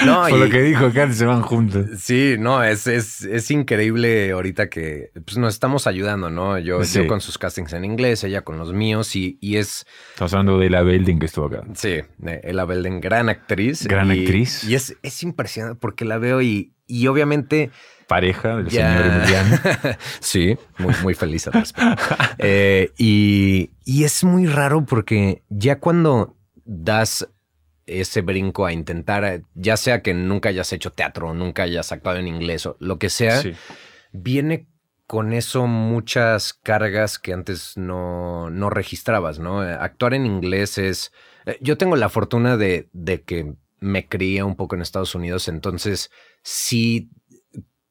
no, 0.06 0.28
Por 0.30 0.40
lo 0.40 0.50
que 0.50 0.62
dijo 0.62 0.86
acá, 0.88 1.12
se 1.12 1.26
van 1.26 1.42
juntos. 1.42 1.86
Sí, 2.00 2.36
no, 2.40 2.64
es, 2.64 2.88
es, 2.88 3.22
es 3.24 3.50
increíble 3.52 4.32
ahorita 4.32 4.70
que 4.70 5.12
pues, 5.26 5.38
nos 5.38 5.54
estamos 5.54 5.88
ayudando, 5.88 6.30
¿no? 6.30 6.58
Yo, 6.60 6.84
Sí. 6.84 7.00
yo 7.00 7.08
con 7.08 7.22
sus 7.22 7.38
castings 7.38 7.74
en 7.74 7.86
inglés, 7.86 8.24
ella 8.24 8.42
con 8.42 8.58
los 8.58 8.74
míos, 8.74 9.16
y, 9.16 9.38
y 9.42 9.58
es, 9.58 9.86
Estamos 10.12 10.34
hablando 10.34 10.60
de 10.60 10.70
la 10.70 10.82
Belding 10.84 11.20
que 11.20 11.26
estuvo 11.28 11.46
acá. 11.46 11.64
sí, 11.76 12.02
Ella 12.44 12.66
Belden, 12.66 13.00
gran 13.02 13.30
actriz. 13.30 13.86
Gran 13.88 14.12
y- 14.14 14.20
actriz. 14.22 14.64
Y 14.64 14.76
es, 14.76 14.96
es 15.04 15.24
impresionante 15.24 15.78
porque 15.80 16.06
la 16.06 16.18
veo 16.18 16.42
y, 16.42 16.73
y 16.88 17.08
obviamente... 17.08 17.72
Pareja 18.08 18.58
del 18.58 18.68
Ya. 18.70 18.98
señor 18.98 19.16
Emiliano. 19.16 19.60
sí, 20.20 20.58
muy, 20.78 20.94
muy 21.02 21.14
feliz 21.14 21.48
al 21.48 21.54
respecto. 21.54 21.96
Eh, 22.38 22.92
y, 22.98 23.72
y 23.86 24.04
es 24.04 24.24
muy 24.24 24.46
raro 24.46 24.86
porque 24.86 25.44
ya 25.50 25.80
cuando 25.80 26.36
das 26.66 27.28
ese 27.86 28.22
brinco 28.22 28.66
a 28.66 28.74
intentar, 28.74 29.42
ya 29.56 29.78
sea 29.78 30.02
que 30.02 30.14
nunca 30.14 30.50
hayas 30.50 30.72
hecho 30.74 30.92
teatro, 30.92 31.34
nunca 31.34 31.64
hayas 31.64 31.92
actuado 31.92 32.18
en 32.20 32.28
inglés 32.28 32.66
o 32.66 32.76
lo 32.80 32.98
que 33.00 33.10
sea, 33.10 33.42
Sí. 33.42 33.54
viene 34.12 34.68
con 35.08 35.34
eso 35.34 35.68
muchas 35.68 36.54
cargas 36.54 37.20
que 37.20 37.34
antes 37.34 37.74
no, 37.78 38.50
no 38.50 38.70
registrabas, 38.70 39.40
¿no? 39.40 39.60
Actuar 39.62 40.14
en 40.14 40.26
inglés 40.26 40.78
es... 40.78 41.12
eh, 41.46 41.58
Yo 41.62 41.78
tengo 41.78 41.96
la 41.98 42.10
fortuna 42.10 42.58
de, 42.58 42.90
de 42.94 43.22
que 43.22 43.54
me 43.80 44.08
crié 44.08 44.44
un 44.44 44.56
poco 44.56 44.76
en 44.76 44.82
Estados 44.82 45.14
Unidos, 45.14 45.48
entonces 45.50 46.10
sí, 46.44 47.10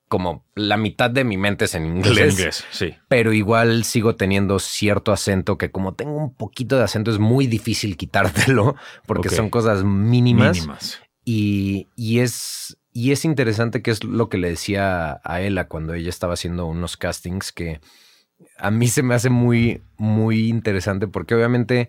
como 0.08 0.44
la 0.54 0.76
mitad 0.76 1.10
de 1.10 1.24
mi 1.24 1.38
mente 1.38 1.64
es 1.64 1.74
en 1.74 1.86
inglés, 1.86 2.18
En 2.18 2.30
inglés, 2.30 2.64
sí. 2.70 2.94
pero 3.08 3.32
igual 3.32 3.84
sigo 3.84 4.14
teniendo 4.14 4.58
cierto 4.58 5.10
acento 5.10 5.56
que 5.56 5.70
como 5.70 5.94
tengo 5.94 6.16
un 6.16 6.34
poquito 6.34 6.76
de 6.76 6.84
acento 6.84 7.10
es 7.10 7.18
muy 7.18 7.46
difícil 7.46 7.96
quitártelo 7.96 8.76
porque 9.06 9.30
son 9.30 9.48
cosas 9.48 9.84
mínimas. 9.84 10.56
Mínimas. 10.56 11.00
Y, 11.24 11.88
y 11.96 12.18
es, 12.18 12.76
y 12.92 13.12
es 13.12 13.24
interesante 13.24 13.80
que 13.80 13.90
es 13.90 14.04
lo 14.04 14.28
que 14.28 14.36
le 14.36 14.50
decía 14.50 15.20
a 15.24 15.40
Ella 15.40 15.66
cuando 15.66 15.94
ella 15.94 16.10
estaba 16.10 16.34
haciendo 16.34 16.66
unos 16.66 16.98
castings 16.98 17.50
que 17.50 17.80
a 18.58 18.70
mí 18.70 18.88
se 18.88 19.02
me 19.02 19.14
hace 19.14 19.30
muy, 19.30 19.82
muy 19.96 20.48
interesante 20.48 21.06
porque 21.06 21.34
obviamente 21.34 21.88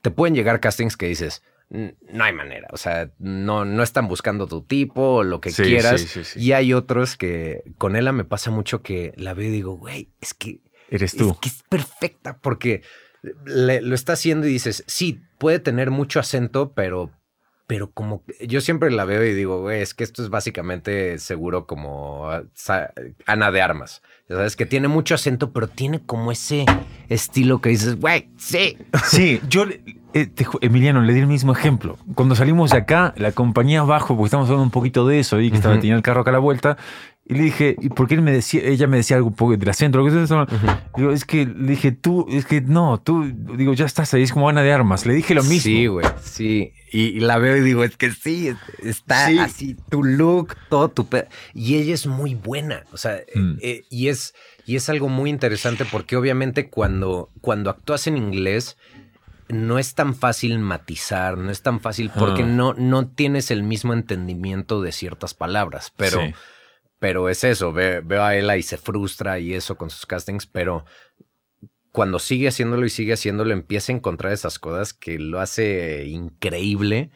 te 0.00 0.10
pueden 0.10 0.34
llegar 0.34 0.58
castings 0.58 0.96
que 0.96 1.06
dices, 1.06 1.42
no 1.72 2.24
hay 2.24 2.32
manera. 2.34 2.68
O 2.72 2.76
sea, 2.76 3.10
no, 3.18 3.64
no 3.64 3.82
están 3.82 4.06
buscando 4.06 4.46
tu 4.46 4.62
tipo 4.62 5.16
o 5.16 5.22
lo 5.24 5.40
que 5.40 5.50
quieras. 5.50 6.36
y 6.36 6.52
hay 6.52 6.74
otros 6.74 7.16
que 7.16 7.62
con 7.78 7.96
ella 7.96 8.12
me 8.12 8.24
pasa 8.24 8.50
mucho 8.50 8.82
que 8.82 9.12
la 9.16 9.32
veo 9.32 9.48
y 9.48 9.52
digo, 9.52 9.76
güey, 9.76 10.10
es 10.20 10.34
que. 10.34 10.60
Eres 10.90 11.16
tú. 11.16 11.30
Es 11.30 11.38
que 11.38 11.48
es 11.48 11.62
perfecta 11.68 12.38
porque 12.38 12.82
lo 13.22 13.94
está 13.94 14.12
haciendo 14.12 14.46
y 14.46 14.52
dices, 14.52 14.84
sí, 14.86 15.22
puede 15.38 15.60
tener 15.60 15.90
mucho 15.90 16.20
acento, 16.20 16.72
pero 16.74 17.10
pero 17.72 17.90
como 17.90 18.22
yo 18.40 18.60
siempre 18.60 18.90
la 18.90 19.06
veo 19.06 19.24
y 19.24 19.32
digo, 19.32 19.62
güey, 19.62 19.80
es 19.80 19.94
que 19.94 20.04
esto 20.04 20.22
es 20.22 20.28
básicamente 20.28 21.16
seguro 21.18 21.66
como 21.66 22.28
ah, 22.28 22.42
Ana 23.24 23.50
de 23.50 23.62
Armas. 23.62 24.02
Sabes 24.28 24.56
que 24.56 24.66
tiene 24.66 24.88
mucho 24.88 25.14
acento, 25.14 25.54
pero 25.54 25.68
tiene 25.68 26.04
como 26.04 26.32
ese 26.32 26.66
estilo 27.08 27.62
que 27.62 27.70
dices, 27.70 27.98
güey, 27.98 28.28
sí. 28.36 28.76
Sí, 29.04 29.40
yo, 29.48 29.64
eh, 30.14 30.30
Emiliano, 30.60 31.02
le 31.02 31.14
di 31.14 31.20
el 31.20 31.26
mismo 31.26 31.52
ejemplo. 31.52 31.98
Cuando 32.14 32.34
salimos 32.34 32.70
de 32.70 32.78
acá, 32.78 33.14
la 33.16 33.32
compañía 33.32 33.80
abajo, 33.80 34.16
porque 34.16 34.26
estamos 34.26 34.46
hablando 34.46 34.64
un 34.64 34.70
poquito 34.70 35.06
de 35.06 35.20
eso, 35.20 35.40
y 35.40 35.50
que 35.50 35.56
estaba, 35.56 35.78
tenía 35.78 35.94
el 35.94 36.02
carro 36.02 36.20
acá 36.20 36.30
a 36.30 36.34
la 36.34 36.38
vuelta, 36.38 36.76
y 37.24 37.34
le 37.34 37.44
dije, 37.44 37.76
¿y 37.80 37.88
por 37.88 38.08
qué 38.08 38.14
él 38.14 38.22
me 38.22 38.32
decía, 38.32 38.62
ella 38.64 38.88
me 38.88 38.96
decía 38.96 39.16
algo 39.16 39.28
un 39.28 39.34
poco 39.34 39.56
del 39.56 39.68
acento? 39.68 39.98
Lo 39.98 40.04
que 40.04 40.10
Digo, 40.96 41.12
es 41.12 41.24
que 41.24 41.46
le 41.46 41.70
dije, 41.70 41.92
tú, 41.92 42.26
es 42.28 42.46
que 42.46 42.60
no, 42.60 43.00
tú, 43.00 43.32
digo, 43.56 43.74
ya 43.74 43.86
estás 43.86 44.12
ahí, 44.12 44.22
es 44.22 44.32
como 44.32 44.48
Ana 44.48 44.62
de 44.62 44.72
Armas. 44.72 45.06
Le 45.06 45.14
dije 45.14 45.34
lo 45.34 45.44
mismo. 45.44 45.62
Sí, 45.62 45.86
güey, 45.86 46.06
sí. 46.20 46.72
Y, 46.90 47.20
la 47.20 47.38
veo 47.38 47.56
y 47.56 47.60
digo, 47.60 47.84
es 47.84 47.96
que 47.96 48.10
sí, 48.10 48.52
está 48.82 49.28
así, 49.44 49.76
tu 49.88 50.02
look, 50.02 50.56
todo 50.68 50.90
tu... 50.90 51.06
Y 51.54 51.76
ella 51.76 51.94
es 51.94 52.06
muy 52.06 52.34
buena, 52.34 52.84
o 52.92 52.96
sea, 52.96 53.20
mm. 53.34 53.58
eh, 53.62 53.84
y, 53.88 54.08
es, 54.08 54.34
y 54.66 54.76
es 54.76 54.88
algo 54.88 55.08
muy 55.08 55.30
interesante 55.30 55.84
porque 55.84 56.16
obviamente 56.16 56.68
cuando, 56.68 57.30
cuando 57.40 57.70
actúas 57.70 58.08
en 58.08 58.18
inglés 58.18 58.76
no 59.52 59.78
es 59.78 59.94
tan 59.94 60.14
fácil 60.14 60.58
matizar, 60.58 61.38
no 61.38 61.50
es 61.50 61.62
tan 61.62 61.80
fácil 61.80 62.10
porque 62.10 62.42
ah. 62.42 62.46
no, 62.46 62.74
no 62.74 63.08
tienes 63.08 63.50
el 63.50 63.62
mismo 63.62 63.92
entendimiento 63.92 64.82
de 64.82 64.92
ciertas 64.92 65.34
palabras, 65.34 65.92
pero 65.96 66.20
pero 67.02 67.28
es 67.28 67.42
eso, 67.42 67.72
veo 67.72 68.22
a 68.22 68.36
ella 68.36 68.56
y 68.56 68.62
se 68.62 68.76
frustra 68.76 69.40
y 69.40 69.54
eso 69.54 69.76
con 69.76 69.90
sus 69.90 70.06
castings, 70.06 70.46
pero 70.46 70.84
cuando 71.90 72.20
sigue 72.20 72.46
haciéndolo 72.46 72.86
y 72.86 72.90
sigue 72.90 73.12
haciéndolo, 73.12 73.52
empieza 73.52 73.90
a 73.90 73.96
encontrar 73.96 74.32
esas 74.32 74.60
cosas 74.60 74.94
que 74.94 75.18
lo 75.18 75.40
hace 75.40 76.06
increíble. 76.06 77.10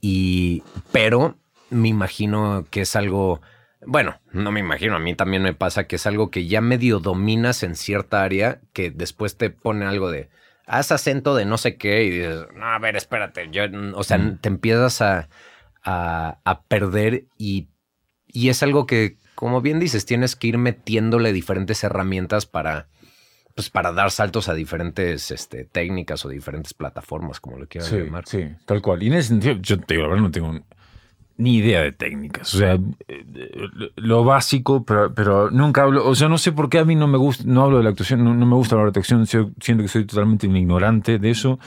Y, 0.00 0.62
pero 0.92 1.36
me 1.68 1.88
imagino 1.88 2.66
que 2.70 2.80
es 2.80 2.96
algo, 2.96 3.42
bueno, 3.86 4.18
no 4.32 4.50
me 4.50 4.60
imagino, 4.60 4.96
a 4.96 4.98
mí 4.98 5.14
también 5.14 5.42
me 5.42 5.52
pasa 5.52 5.86
que 5.86 5.96
es 5.96 6.06
algo 6.06 6.30
que 6.30 6.46
ya 6.46 6.62
medio 6.62 6.98
dominas 6.98 7.62
en 7.62 7.76
cierta 7.76 8.22
área, 8.22 8.62
que 8.72 8.90
después 8.90 9.36
te 9.36 9.50
pone 9.50 9.84
algo 9.84 10.10
de, 10.10 10.30
haz 10.68 10.92
acento 10.92 11.34
de 11.34 11.44
no 11.44 11.58
sé 11.58 11.76
qué 11.76 12.04
y 12.04 12.10
dices, 12.10 12.46
no, 12.54 12.66
a 12.66 12.78
ver, 12.78 12.96
espérate, 12.96 13.48
yo, 13.50 13.62
o 13.94 14.04
sea, 14.04 14.36
te 14.40 14.48
empiezas 14.48 15.00
a, 15.02 15.28
a, 15.82 16.38
a 16.44 16.62
perder 16.62 17.24
y 17.36 17.68
y 18.30 18.50
es 18.50 18.62
algo 18.62 18.86
que, 18.86 19.16
como 19.34 19.60
bien 19.60 19.80
dices, 19.80 20.04
tienes 20.06 20.36
que 20.36 20.48
ir 20.48 20.58
metiéndole 20.58 21.32
diferentes 21.32 21.82
herramientas 21.82 22.46
para, 22.46 22.88
pues, 23.54 23.70
para 23.70 23.92
dar 23.92 24.10
saltos 24.10 24.48
a 24.48 24.54
diferentes 24.54 25.30
este, 25.30 25.64
técnicas 25.64 26.24
o 26.24 26.28
diferentes 26.28 26.74
plataformas, 26.74 27.40
como 27.40 27.58
lo 27.58 27.66
quieras 27.66 27.90
llamar. 27.90 28.26
Sí, 28.26 28.48
tal 28.66 28.82
cual. 28.82 29.02
Y 29.02 29.08
en 29.08 29.14
ese 29.14 29.28
sentido, 29.28 29.54
yo 29.60 29.80
te 29.80 29.94
digo, 29.94 30.02
la 30.04 30.08
verdad 30.10 30.22
no 30.24 30.30
tengo 30.30 30.60
ni 31.38 31.56
idea 31.56 31.82
de 31.82 31.92
técnicas. 31.92 32.52
O 32.52 32.58
sea, 32.58 32.78
lo 33.96 34.24
básico, 34.24 34.84
pero, 34.84 35.14
pero, 35.14 35.50
nunca 35.50 35.84
hablo, 35.84 36.06
o 36.06 36.14
sea, 36.14 36.28
no 36.28 36.36
sé 36.36 36.50
por 36.52 36.68
qué 36.68 36.80
a 36.80 36.84
mí 36.84 36.96
no 36.96 37.06
me 37.06 37.16
gusta, 37.16 37.44
no 37.46 37.62
hablo 37.62 37.78
de 37.78 37.84
la 37.84 37.90
actuación, 37.90 38.24
no, 38.24 38.34
me 38.34 38.54
gusta 38.56 38.74
hablar 38.74 38.92
de 38.92 38.98
actuación, 38.98 39.26
siento 39.26 39.82
que 39.82 39.88
soy 39.88 40.04
totalmente 40.04 40.46
ignorante 40.46 41.18
de 41.18 41.30
eso. 41.30 41.58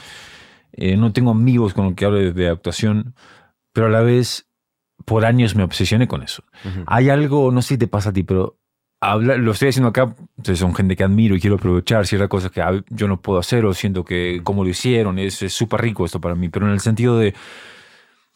Eh, 0.74 0.96
no 0.96 1.12
tengo 1.12 1.30
amigos 1.30 1.74
con 1.74 1.86
los 1.86 1.94
que 1.94 2.04
hable 2.04 2.32
de 2.32 2.48
actuación, 2.48 3.14
pero 3.72 3.86
a 3.86 3.90
la 3.90 4.02
vez 4.02 4.46
por 5.06 5.24
años 5.24 5.56
me 5.56 5.64
obsesioné 5.64 6.06
con 6.06 6.22
eso. 6.22 6.44
Hay 6.86 7.08
algo, 7.08 7.50
no 7.50 7.62
sé 7.62 7.68
si 7.68 7.78
te 7.78 7.88
pasa 7.88 8.10
a 8.10 8.12
ti, 8.12 8.22
pero 8.22 8.58
habla, 9.00 9.36
lo 9.36 9.52
estoy 9.52 9.70
haciendo 9.70 9.88
acá, 9.88 10.14
son 10.54 10.74
gente 10.74 10.96
que 10.96 11.04
admiro 11.04 11.34
y 11.34 11.40
quiero 11.40 11.56
aprovechar 11.56 12.06
ciertas 12.06 12.28
cosas 12.28 12.50
que 12.50 12.62
yo 12.90 13.08
no 13.08 13.20
puedo 13.20 13.38
hacer 13.38 13.64
o 13.64 13.72
siento 13.72 14.04
que 14.04 14.42
como 14.44 14.64
lo 14.64 14.70
hicieron, 14.70 15.18
es 15.18 15.34
súper 15.34 15.80
rico 15.80 16.04
esto 16.04 16.20
para 16.20 16.34
mí, 16.34 16.50
pero 16.50 16.66
en 16.66 16.72
el 16.72 16.80
sentido 16.80 17.18
de, 17.18 17.34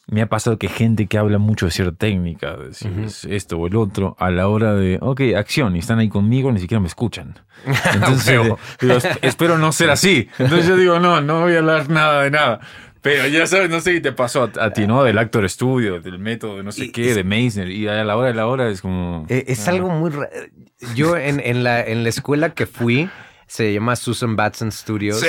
me 0.08 0.22
ha 0.22 0.28
pasado 0.28 0.58
que 0.58 0.68
gente 0.68 1.06
que 1.06 1.18
habla 1.18 1.38
mucho 1.38 1.66
de 1.66 1.72
cierta 1.72 1.96
técnica, 1.96 2.56
de 2.56 3.34
esto 3.34 3.58
o 3.58 3.66
el 3.66 3.74
otro, 3.74 4.16
a 4.20 4.30
la 4.30 4.48
hora 4.48 4.74
de, 4.74 4.98
ok, 5.00 5.20
acción, 5.36 5.74
y 5.74 5.80
están 5.80 5.98
ahí 5.98 6.08
conmigo, 6.08 6.52
ni 6.52 6.60
siquiera 6.60 6.80
me 6.80 6.86
escuchan. 6.86 7.34
Entonces, 7.94 8.40
espero 9.22 9.58
no 9.58 9.72
ser 9.72 9.90
así. 9.90 10.28
Entonces 10.38 10.68
yo 10.68 10.76
digo, 10.76 11.00
no, 11.00 11.20
no 11.20 11.40
voy 11.40 11.54
a 11.54 11.58
hablar 11.58 11.90
nada 11.90 12.22
de 12.22 12.30
nada. 12.30 12.60
Pero 13.02 13.28
ya 13.28 13.46
sabes, 13.46 13.70
no 13.70 13.80
sé 13.80 13.94
si 13.94 14.00
te 14.00 14.10
pasó 14.12 14.50
a, 14.58 14.70
ti, 14.70 14.86
¿no? 14.86 15.04
Del 15.04 15.18
Actor 15.18 15.48
Studio, 15.48 16.00
del 16.00 16.18
método, 16.18 16.62
no 16.64 16.72
sé 16.72 16.90
qué, 16.90 17.14
de 17.14 17.22
Meisner. 17.22 17.70
Y 17.70 17.86
a 17.86 18.02
la 18.02 18.16
hora 18.16 18.28
de 18.28 18.34
la 18.34 18.48
hora 18.48 18.68
es 18.68 18.80
como. 18.80 19.26
Eh, 19.28 19.44
es, 19.46 19.68
algo 19.68 19.90
muy. 19.90 20.10
Yo 20.96 21.16
en, 21.16 21.38
en, 21.38 21.62
la, 21.62 21.84
en 21.84 22.02
la 22.02 22.08
escuela 22.08 22.50
que 22.50 22.66
fui, 22.66 23.08
se 23.46 23.72
llama 23.72 23.94
Susan 23.94 24.34
Batson 24.34 24.72
Studios. 24.72 25.20
¡Sí! 25.20 25.26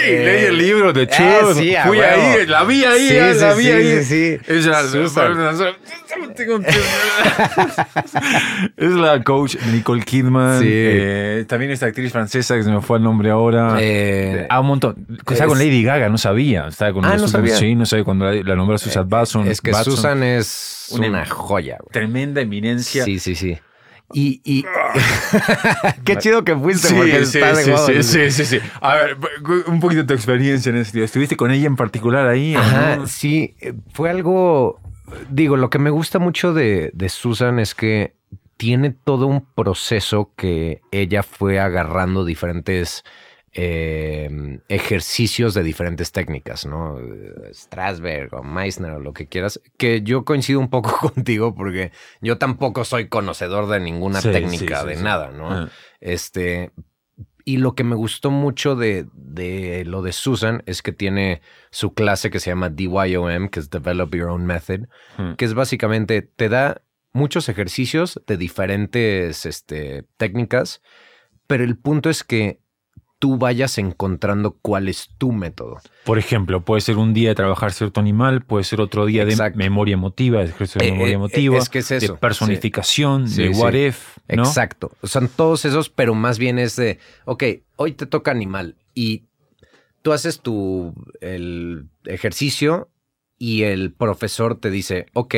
Eh, 0.00 0.22
leí 0.24 0.44
el 0.44 0.58
libro 0.58 0.92
de 0.92 1.08
Chuck. 1.08 1.54
sí, 1.54 1.74
Fui 1.86 1.98
ahí, 2.00 2.46
la 2.46 2.62
vi 2.62 2.84
ahí, 2.84 3.08
sí, 3.08 3.40
la 3.40 3.54
vi 3.54 3.68
ahí. 3.68 4.04
Sí, 4.04 4.38
sí, 4.38 4.38
Es 4.46 4.66
la, 4.66 4.82
es 8.76 8.90
la 8.92 9.24
coach 9.24 9.56
Nicole 9.72 10.04
Kidman. 10.04 10.60
Eh, 10.64 11.44
también 11.48 11.72
esta 11.72 11.86
actriz 11.86 12.12
francesa 12.12 12.54
que 12.56 12.62
se 12.62 12.70
me 12.70 12.80
fue 12.80 12.98
el 12.98 13.04
nombre 13.04 13.30
ahora. 13.30 13.76
Eh, 13.80 14.46
ah, 14.48 14.60
un 14.60 14.68
montón. 14.68 15.06
Estaba 15.28 15.48
con 15.48 15.58
Lady 15.58 15.82
Gaga, 15.82 16.08
no 16.08 16.18
sabía. 16.18 16.68
Estaba 16.68 16.92
con 16.92 17.04
ah, 17.04 17.16
no 17.16 17.26
sabía. 17.26 17.56
Sí, 17.56 17.74
no 17.74 17.86
sabía 17.86 18.04
cuando 18.04 18.30
la, 18.30 18.54
nombró 18.54 18.78
Susan 18.78 19.08
Batson. 19.08 19.48
Es 19.48 19.60
que 19.60 19.74
Susan 19.74 20.22
es 20.22 20.86
una, 20.90 21.26
joya. 21.26 21.78
Tremenda 21.90 22.40
eminencia. 22.40 23.04
Sí, 23.04 23.18
sí, 23.18 23.34
sí. 23.34 23.58
Y, 24.12 24.40
y... 24.44 24.64
qué 26.04 26.16
chido 26.16 26.42
que 26.42 26.56
fuiste 26.56 26.94
porque 26.94 27.26
sí, 27.26 27.38
está 27.38 27.54
sí, 27.54 28.02
sí, 28.02 28.30
sí, 28.30 28.44
sí, 28.44 28.58
A 28.80 28.94
ver, 28.94 29.16
un 29.66 29.80
poquito 29.80 30.02
de 30.02 30.06
tu 30.08 30.14
experiencia 30.14 30.70
en 30.70 30.76
ese 30.76 30.86
sentido. 30.86 31.04
¿Estuviste 31.04 31.36
con 31.36 31.50
ella 31.50 31.66
en 31.66 31.76
particular 31.76 32.26
ahí? 32.26 32.54
Ajá, 32.54 33.06
sí. 33.06 33.54
Fue 33.92 34.08
algo. 34.08 34.80
Digo, 35.30 35.56
lo 35.56 35.70
que 35.70 35.78
me 35.78 35.90
gusta 35.90 36.18
mucho 36.18 36.54
de, 36.54 36.90
de 36.94 37.08
Susan 37.08 37.58
es 37.58 37.74
que 37.74 38.14
tiene 38.56 38.90
todo 38.90 39.26
un 39.26 39.46
proceso 39.54 40.32
que 40.36 40.80
ella 40.90 41.22
fue 41.22 41.60
agarrando 41.60 42.24
diferentes 42.24 43.04
eh, 43.60 44.60
ejercicios 44.68 45.52
de 45.52 45.64
diferentes 45.64 46.12
técnicas, 46.12 46.64
¿no? 46.64 46.96
Strasberg 47.52 48.32
o 48.32 48.44
Meissner 48.44 48.92
o 48.92 49.00
lo 49.00 49.12
que 49.12 49.26
quieras, 49.26 49.60
que 49.76 50.02
yo 50.02 50.24
coincido 50.24 50.60
un 50.60 50.70
poco 50.70 50.96
contigo 51.12 51.56
porque 51.56 51.90
yo 52.20 52.38
tampoco 52.38 52.84
soy 52.84 53.08
conocedor 53.08 53.68
de 53.68 53.80
ninguna 53.80 54.22
técnica, 54.22 54.84
de 54.84 54.94
nada, 54.94 55.32
¿no? 55.32 55.50
Ah. 55.50 55.68
Este, 56.00 56.70
y 57.44 57.56
lo 57.56 57.74
que 57.74 57.82
me 57.82 57.96
gustó 57.96 58.30
mucho 58.30 58.76
de, 58.76 59.06
de, 59.12 59.84
lo 59.84 60.02
de 60.02 60.12
Susan 60.12 60.62
es 60.66 60.80
que 60.80 60.92
tiene 60.92 61.42
su 61.70 61.94
clase 61.94 62.30
que 62.30 62.38
se 62.38 62.50
llama 62.50 62.70
DYOM, 62.70 63.48
que 63.48 63.58
es 63.58 63.70
Develop 63.70 64.14
Your 64.14 64.28
Own 64.28 64.46
Method, 64.46 64.82
hmm. 65.16 65.32
que 65.32 65.44
es 65.44 65.54
básicamente, 65.54 66.22
te 66.22 66.48
da 66.48 66.82
muchos 67.12 67.48
ejercicios 67.48 68.22
de 68.24 68.36
diferentes 68.36 69.46
este, 69.46 70.04
técnicas, 70.16 70.80
pero 71.48 71.64
el 71.64 71.76
punto 71.76 72.08
es 72.08 72.22
que 72.22 72.60
tú 73.18 73.36
vayas 73.36 73.78
encontrando 73.78 74.56
cuál 74.62 74.88
es 74.88 75.10
tu 75.18 75.32
método. 75.32 75.80
Por 76.04 76.18
ejemplo, 76.18 76.64
puede 76.64 76.80
ser 76.80 76.96
un 76.96 77.14
día 77.14 77.30
de 77.30 77.34
trabajar 77.34 77.72
cierto 77.72 78.00
animal, 78.00 78.42
puede 78.42 78.64
ser 78.64 78.80
otro 78.80 79.06
día 79.06 79.24
de 79.24 79.36
memoria 79.54 79.94
emotiva, 79.94 80.38
de 80.38 80.46
ejercicio 80.46 80.80
de 80.80 80.88
eh, 80.88 80.92
memoria 80.92 81.12
eh, 81.12 81.16
emotiva, 81.16 81.58
es 81.58 81.68
que 81.68 81.80
es 81.80 81.90
eso. 81.90 82.12
de 82.12 82.18
personificación, 82.18 83.32
de 83.34 83.50
what 83.50 83.74
if. 83.74 84.18
Exacto. 84.28 84.92
Son 85.02 85.28
todos 85.28 85.64
esos, 85.64 85.88
pero 85.90 86.14
más 86.14 86.38
bien 86.38 86.58
es 86.58 86.76
de, 86.76 86.98
ok, 87.24 87.44
hoy 87.76 87.92
te 87.92 88.06
toca 88.06 88.30
animal 88.30 88.76
y 88.94 89.24
tú 90.02 90.12
haces 90.12 90.40
tu 90.40 90.94
el 91.20 91.88
ejercicio 92.04 92.88
y 93.36 93.62
el 93.62 93.92
profesor 93.92 94.56
te 94.56 94.70
dice, 94.70 95.06
ok, 95.12 95.34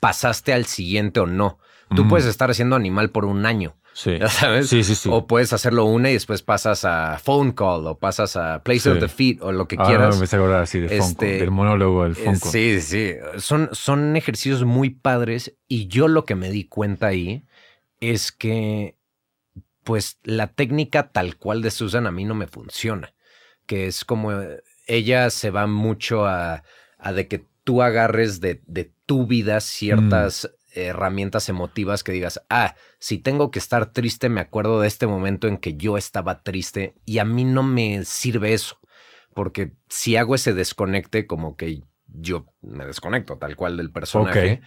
pasaste 0.00 0.52
al 0.52 0.64
siguiente 0.64 1.20
o 1.20 1.26
no. 1.26 1.58
Tú 1.96 2.06
puedes 2.06 2.26
estar 2.26 2.50
haciendo 2.50 2.76
animal 2.76 3.08
por 3.08 3.24
un 3.24 3.46
año 3.46 3.74
Sí. 3.98 4.16
¿Ya 4.16 4.28
sabes? 4.28 4.68
Sí, 4.68 4.84
sí, 4.84 4.94
sí. 4.94 5.08
O 5.10 5.26
puedes 5.26 5.52
hacerlo 5.52 5.84
una 5.84 6.08
y 6.08 6.12
después 6.12 6.40
pasas 6.40 6.84
a 6.84 7.18
phone 7.18 7.50
call 7.50 7.84
o 7.84 7.98
pasas 7.98 8.36
a 8.36 8.62
place 8.62 8.88
of 8.88 9.00
the 9.00 9.08
feet 9.08 9.38
o 9.42 9.50
lo 9.50 9.66
que 9.66 9.76
quieras. 9.76 10.14
Ah, 10.14 10.38
me 10.38 10.54
así 10.54 10.78
de 10.78 10.96
este, 10.96 11.38
del 11.40 11.50
monólogo 11.50 12.04
del 12.04 12.14
phone 12.14 12.38
call. 12.38 12.52
Sí, 12.52 12.80
sí. 12.80 13.14
Son, 13.38 13.70
son 13.72 14.14
ejercicios 14.16 14.64
muy 14.64 14.90
padres 14.90 15.56
y 15.66 15.88
yo 15.88 16.06
lo 16.06 16.24
que 16.24 16.36
me 16.36 16.48
di 16.50 16.62
cuenta 16.62 17.08
ahí 17.08 17.44
es 17.98 18.30
que 18.30 18.94
pues 19.82 20.20
la 20.22 20.46
técnica 20.46 21.10
tal 21.10 21.36
cual 21.36 21.60
de 21.60 21.72
Susan 21.72 22.06
a 22.06 22.12
mí 22.12 22.24
no 22.24 22.36
me 22.36 22.46
funciona. 22.46 23.12
Que 23.66 23.88
es 23.88 24.04
como 24.04 24.30
ella 24.86 25.28
se 25.30 25.50
va 25.50 25.66
mucho 25.66 26.24
a, 26.24 26.62
a 26.98 27.12
de 27.12 27.26
que 27.26 27.44
tú 27.64 27.82
agarres 27.82 28.40
de, 28.40 28.62
de 28.64 28.92
tu 29.06 29.26
vida 29.26 29.58
ciertas 29.60 30.48
herramientas 30.86 31.48
emotivas 31.48 32.02
que 32.04 32.12
digas, 32.12 32.40
ah, 32.50 32.74
si 32.98 33.18
tengo 33.18 33.50
que 33.50 33.58
estar 33.58 33.92
triste, 33.92 34.28
me 34.28 34.40
acuerdo 34.40 34.80
de 34.80 34.88
este 34.88 35.06
momento 35.06 35.48
en 35.48 35.58
que 35.58 35.76
yo 35.76 35.96
estaba 35.98 36.42
triste 36.42 36.94
y 37.04 37.18
a 37.18 37.24
mí 37.24 37.44
no 37.44 37.62
me 37.62 38.04
sirve 38.04 38.52
eso. 38.52 38.78
porque 39.34 39.72
si 39.88 40.16
hago 40.16 40.34
ese 40.34 40.52
desconecte, 40.52 41.26
como 41.26 41.56
que 41.56 41.82
yo 42.08 42.46
me 42.60 42.84
desconecto 42.86 43.38
tal 43.38 43.54
cual 43.54 43.76
del 43.76 43.92
personaje. 43.92 44.62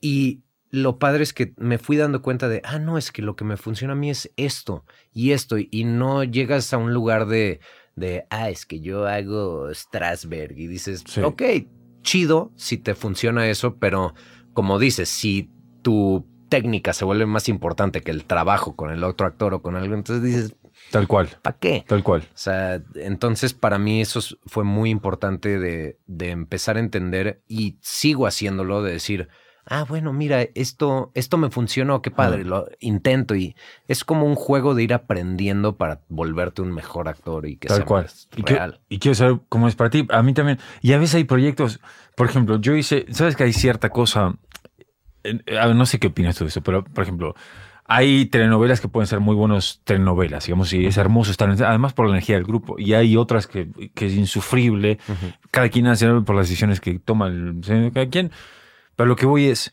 Y 0.00 0.42
lo 0.70 0.98
padre 0.98 1.22
es 1.22 1.32
que 1.32 1.54
me 1.56 1.78
fui 1.78 1.96
dando 1.96 2.20
cuenta 2.20 2.48
de, 2.48 2.60
ah, 2.64 2.78
no, 2.78 2.98
es 2.98 3.10
que 3.12 3.22
lo 3.22 3.34
que 3.36 3.44
me 3.44 3.56
funciona 3.56 3.92
a 3.94 3.96
mí 3.96 4.10
es 4.10 4.30
esto 4.36 4.84
y 5.12 5.30
esto. 5.32 5.56
Y 5.58 5.84
no 5.84 6.22
llegas 6.24 6.72
a 6.74 6.76
un 6.78 6.92
lugar 6.92 7.26
de, 7.26 7.60
de 7.96 8.26
ah, 8.28 8.50
es 8.50 8.66
que 8.66 8.80
yo 8.80 9.06
hago 9.06 9.72
Strasberg 9.72 10.58
y 10.58 10.66
dices, 10.66 11.04
Sí. 11.06 11.22
ok, 11.22 11.42
chido 12.02 12.52
si 12.56 12.76
te 12.76 12.94
funciona 12.94 13.48
eso, 13.48 13.76
pero 13.78 14.14
como 14.54 14.78
dices, 14.78 15.08
si 15.08 15.50
tu 15.82 16.26
técnica 16.48 16.92
se 16.92 17.04
vuelve 17.04 17.26
más 17.26 17.48
importante 17.48 18.00
que 18.00 18.10
el 18.10 18.24
trabajo 18.24 18.76
con 18.76 18.90
el 18.90 19.04
otro 19.04 19.26
actor 19.26 19.54
o 19.54 19.62
con 19.62 19.76
algo, 19.76 19.94
entonces 19.94 20.22
dices, 20.24 20.56
Tal 20.90 21.06
cual, 21.06 21.28
¿para 21.42 21.56
qué? 21.58 21.84
tal 21.86 22.02
cual. 22.02 22.22
O 22.22 22.36
sea, 22.38 22.82
entonces 22.94 23.54
para 23.54 23.78
mí 23.78 24.00
eso 24.00 24.20
fue 24.46 24.64
muy 24.64 24.90
importante 24.90 25.58
de, 25.58 25.98
de 26.06 26.30
empezar 26.30 26.76
a 26.76 26.80
entender 26.80 27.42
y 27.48 27.76
sigo 27.80 28.26
haciéndolo, 28.26 28.82
de 28.82 28.92
decir, 28.92 29.28
ah, 29.66 29.84
bueno, 29.88 30.12
mira, 30.12 30.42
esto, 30.54 31.10
esto 31.14 31.38
me 31.38 31.50
funcionó, 31.50 32.02
qué 32.02 32.10
padre, 32.10 32.44
lo 32.44 32.68
intento 32.80 33.34
y 33.34 33.56
es 33.88 34.04
como 34.04 34.26
un 34.26 34.34
juego 34.34 34.74
de 34.74 34.82
ir 34.82 34.92
aprendiendo 34.94 35.76
para 35.76 36.02
volverte 36.08 36.60
un 36.60 36.72
mejor 36.72 37.08
actor 37.08 37.46
y 37.46 37.56
que 37.56 37.68
Tal 37.68 37.78
sea 37.78 37.86
cual. 37.86 38.02
más 38.04 38.28
Y, 38.36 38.42
que- 38.42 38.54
real. 38.54 38.80
y 38.88 38.98
quiero 38.98 39.14
saber 39.14 39.40
cómo 39.48 39.68
es 39.68 39.76
para 39.76 39.90
ti. 39.90 40.06
A 40.10 40.22
mí 40.22 40.34
también. 40.34 40.58
Y 40.82 40.92
a 40.92 40.98
veces 40.98 41.14
hay 41.14 41.24
proyectos, 41.24 41.80
por 42.16 42.28
ejemplo, 42.28 42.60
yo 42.60 42.74
hice, 42.74 43.06
sabes 43.10 43.36
que 43.36 43.44
hay 43.44 43.52
cierta 43.52 43.90
cosa, 43.90 44.34
eh, 45.22 45.40
a 45.58 45.66
ver, 45.66 45.76
no 45.76 45.86
sé 45.86 45.98
qué 45.98 46.08
opinas 46.08 46.36
tú 46.36 46.44
de 46.44 46.48
eso, 46.48 46.62
pero 46.62 46.84
por 46.84 47.02
ejemplo, 47.02 47.34
hay 47.86 48.26
telenovelas 48.26 48.80
que 48.80 48.88
pueden 48.88 49.06
ser 49.06 49.20
muy 49.20 49.34
buenos 49.34 49.82
telenovelas, 49.84 50.46
digamos, 50.46 50.72
y 50.72 50.86
es 50.86 50.96
hermoso 50.96 51.30
estar, 51.30 51.50
además 51.50 51.92
por 51.92 52.06
la 52.06 52.12
energía 52.12 52.36
del 52.36 52.44
grupo. 52.44 52.78
Y 52.78 52.94
hay 52.94 53.16
otras 53.16 53.46
que, 53.46 53.68
que 53.94 54.06
es 54.06 54.14
insufrible. 54.14 54.98
Cada 55.50 55.68
quien 55.68 55.86
hace 55.88 56.08
por 56.22 56.34
las 56.34 56.48
decisiones 56.48 56.80
que 56.80 56.98
toma 56.98 57.26
el, 57.26 57.60
cada 57.92 58.08
quien. 58.08 58.30
Pero 58.96 59.06
lo 59.06 59.16
que 59.16 59.26
voy 59.26 59.46
es, 59.48 59.72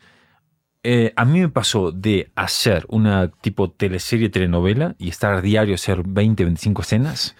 eh, 0.82 1.14
a 1.16 1.24
mí 1.24 1.40
me 1.40 1.48
pasó 1.48 1.90
de 1.90 2.30
hacer 2.34 2.84
una 2.88 3.28
tipo 3.28 3.70
teleserie, 3.70 4.28
telenovela 4.28 4.94
y 4.98 5.08
estar 5.08 5.32
a 5.32 5.40
diario, 5.40 5.74
hacer 5.74 6.02
20, 6.04 6.44
25 6.44 6.82
escenas 6.82 7.34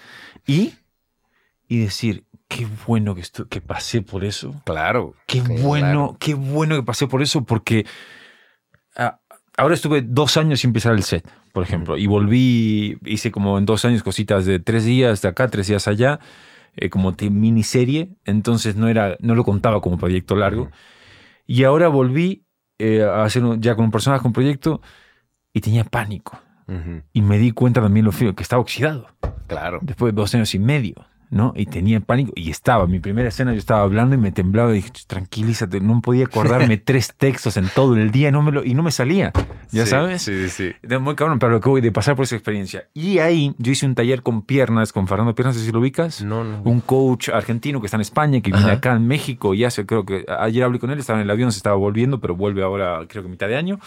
y, 0.46 0.72
y 1.68 1.80
decir, 1.80 2.24
qué 2.54 2.66
bueno 2.86 3.14
que, 3.14 3.60
pasé 3.60 4.02
por 4.02 4.24
eso. 4.24 4.54
Claro. 4.64 5.14
Qué 5.26 5.40
claro. 5.40 5.62
bueno, 5.62 6.16
qué 6.18 6.34
bueno 6.34 6.76
que 6.76 6.82
pasé 6.82 7.06
por 7.06 7.22
eso 7.22 7.44
porque 7.44 7.86
ah, 8.96 9.20
ahora 9.56 9.74
estuve 9.74 10.02
dos 10.02 10.36
años 10.36 10.60
sin 10.60 10.68
empezar 10.70 10.92
el 10.94 11.02
set, 11.02 11.26
por 11.52 11.62
ejemplo, 11.62 11.96
y 11.96 12.06
volví, 12.06 12.98
hice 13.04 13.30
como 13.30 13.58
en 13.58 13.64
dos 13.66 13.84
años 13.84 14.02
cositas 14.02 14.44
de 14.46 14.58
tres 14.58 14.84
días 14.84 15.22
de 15.22 15.28
acá, 15.28 15.48
tres 15.48 15.66
días 15.68 15.88
allá, 15.88 16.20
eh, 16.76 16.88
como 16.90 17.12
de 17.12 17.30
miniserie, 17.30 18.10
entonces 18.24 18.76
no, 18.76 18.88
era, 18.88 19.16
no 19.20 19.34
lo 19.34 19.44
contaba 19.44 19.80
como 19.80 19.98
proyecto 19.98 20.36
largo. 20.36 20.70
Y 21.46 21.64
ahora 21.64 21.88
volví 21.88 22.44
eh, 22.78 23.02
a 23.02 23.24
hacer 23.24 23.44
un- 23.44 23.60
ya 23.60 23.74
con 23.76 23.84
un 23.86 23.90
personaje, 23.90 24.26
un 24.26 24.32
proyecto, 24.32 24.80
y 25.52 25.60
tenía 25.60 25.84
pánico. 25.84 26.40
Y 27.12 27.20
me 27.20 27.36
di 27.38 27.50
cuenta 27.52 27.82
también 27.82 28.06
lo 28.06 28.12
frío, 28.12 28.34
que 28.34 28.42
estaba 28.42 28.62
oxidado 28.62 29.06
Claro. 29.46 29.80
después 29.82 30.14
de 30.14 30.16
dos 30.16 30.34
años 30.34 30.54
y 30.54 30.58
medio, 30.58 30.94
¿no? 31.32 31.54
Y 31.56 31.64
tenía 31.64 31.98
pánico. 32.00 32.32
Y 32.36 32.50
estaba, 32.50 32.86
mi 32.86 33.00
primera 33.00 33.28
escena 33.28 33.52
yo 33.52 33.58
estaba 33.58 33.82
hablando 33.82 34.14
y 34.14 34.18
me 34.18 34.32
temblaba 34.32 34.70
y 34.72 34.74
dije, 34.76 34.90
tranquilízate, 35.06 35.80
no 35.80 36.00
podía 36.02 36.26
acordarme 36.26 36.76
tres 36.84 37.14
textos 37.16 37.56
en 37.56 37.68
todo 37.74 37.96
el 37.96 38.10
día 38.10 38.30
no 38.30 38.42
me 38.42 38.52
lo, 38.52 38.62
y 38.62 38.74
no 38.74 38.82
me 38.82 38.90
salía, 38.90 39.32
¿ya 39.70 39.84
Sí, 39.84 39.90
sabes? 39.90 40.22
Sí, 40.22 40.48
sí, 40.48 40.50
sí. 40.50 40.86
De 40.86 40.98
muy 40.98 41.14
cabrón, 41.14 41.38
pero 41.38 41.52
lo 41.52 41.60
que 41.60 41.70
voy 41.70 41.80
de 41.80 41.90
pasar 41.90 42.16
por 42.16 42.24
esa 42.24 42.36
experiencia. 42.36 42.86
Y 42.92 43.18
ahí 43.18 43.54
yo 43.56 43.72
hice 43.72 43.86
un 43.86 43.94
taller 43.94 44.22
con 44.22 44.42
piernas, 44.42 44.92
con 44.92 45.08
Fernando 45.08 45.34
Piernas, 45.34 45.56
si 45.56 45.72
lo 45.72 45.80
ubicas. 45.80 46.22
No, 46.22 46.44
no. 46.44 46.60
Un 46.62 46.80
coach 46.82 47.30
argentino 47.30 47.80
que 47.80 47.86
está 47.86 47.96
en 47.96 48.02
España, 48.02 48.40
que 48.42 48.50
viene 48.50 48.66
Ajá. 48.66 48.76
acá 48.76 48.92
en 48.92 49.06
México, 49.06 49.54
y 49.54 49.64
hace, 49.64 49.86
creo 49.86 50.04
que 50.04 50.26
ayer 50.38 50.62
hablé 50.64 50.78
con 50.78 50.90
él, 50.90 50.98
estaba 50.98 51.18
en 51.18 51.24
el 51.24 51.30
avión, 51.30 51.50
se 51.50 51.56
estaba 51.56 51.76
volviendo, 51.76 52.20
pero 52.20 52.36
vuelve 52.36 52.62
ahora, 52.62 53.00
creo 53.08 53.22
que 53.22 53.30
mitad 53.30 53.48
de 53.48 53.56
año. 53.56 53.78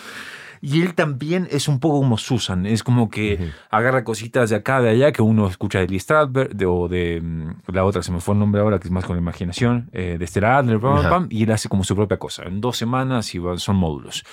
Y 0.67 0.81
él 0.81 0.95
también 0.95 1.47
es 1.51 1.67
un 1.67 1.79
poco 1.79 1.99
como 1.99 2.17
Susan, 2.17 2.65
es 2.65 2.81
como 2.81 3.07
que 3.07 3.35
Ujú. 3.35 3.51
agarra 3.69 4.03
cositas 4.03 4.49
de 4.49 4.55
acá, 4.55 4.81
de 4.81 4.89
allá, 4.89 5.11
que 5.11 5.21
uno 5.21 5.45
escucha 5.47 5.77
de 5.77 5.87
Lee 5.87 5.99
Strasberg, 5.99 6.55
de- 6.55 6.65
o 6.65 6.87
de 6.87 7.21
mm, 7.21 7.71
la 7.71 7.85
otra, 7.85 8.01
se 8.01 8.11
me 8.11 8.19
fue 8.19 8.33
el 8.33 8.39
nombre 8.39 8.61
ahora, 8.61 8.79
que 8.79 8.87
es 8.87 8.91
más 8.91 9.05
con 9.05 9.15
la 9.15 9.21
imaginación, 9.21 9.91
eh, 9.93 10.15
de 10.17 10.25
Stella 10.25 10.57
Adler, 10.57 10.79
pam, 10.79 10.97
Ajá. 10.97 11.09
pam, 11.09 11.27
y 11.29 11.43
él 11.43 11.51
hace 11.51 11.69
como 11.69 11.83
su 11.83 11.95
propia 11.95 12.17
cosa. 12.17 12.45
En 12.45 12.61
dos 12.61 12.77
semanas 12.77 13.35
y 13.35 13.39
son 13.57 13.75
módulos. 13.75 14.23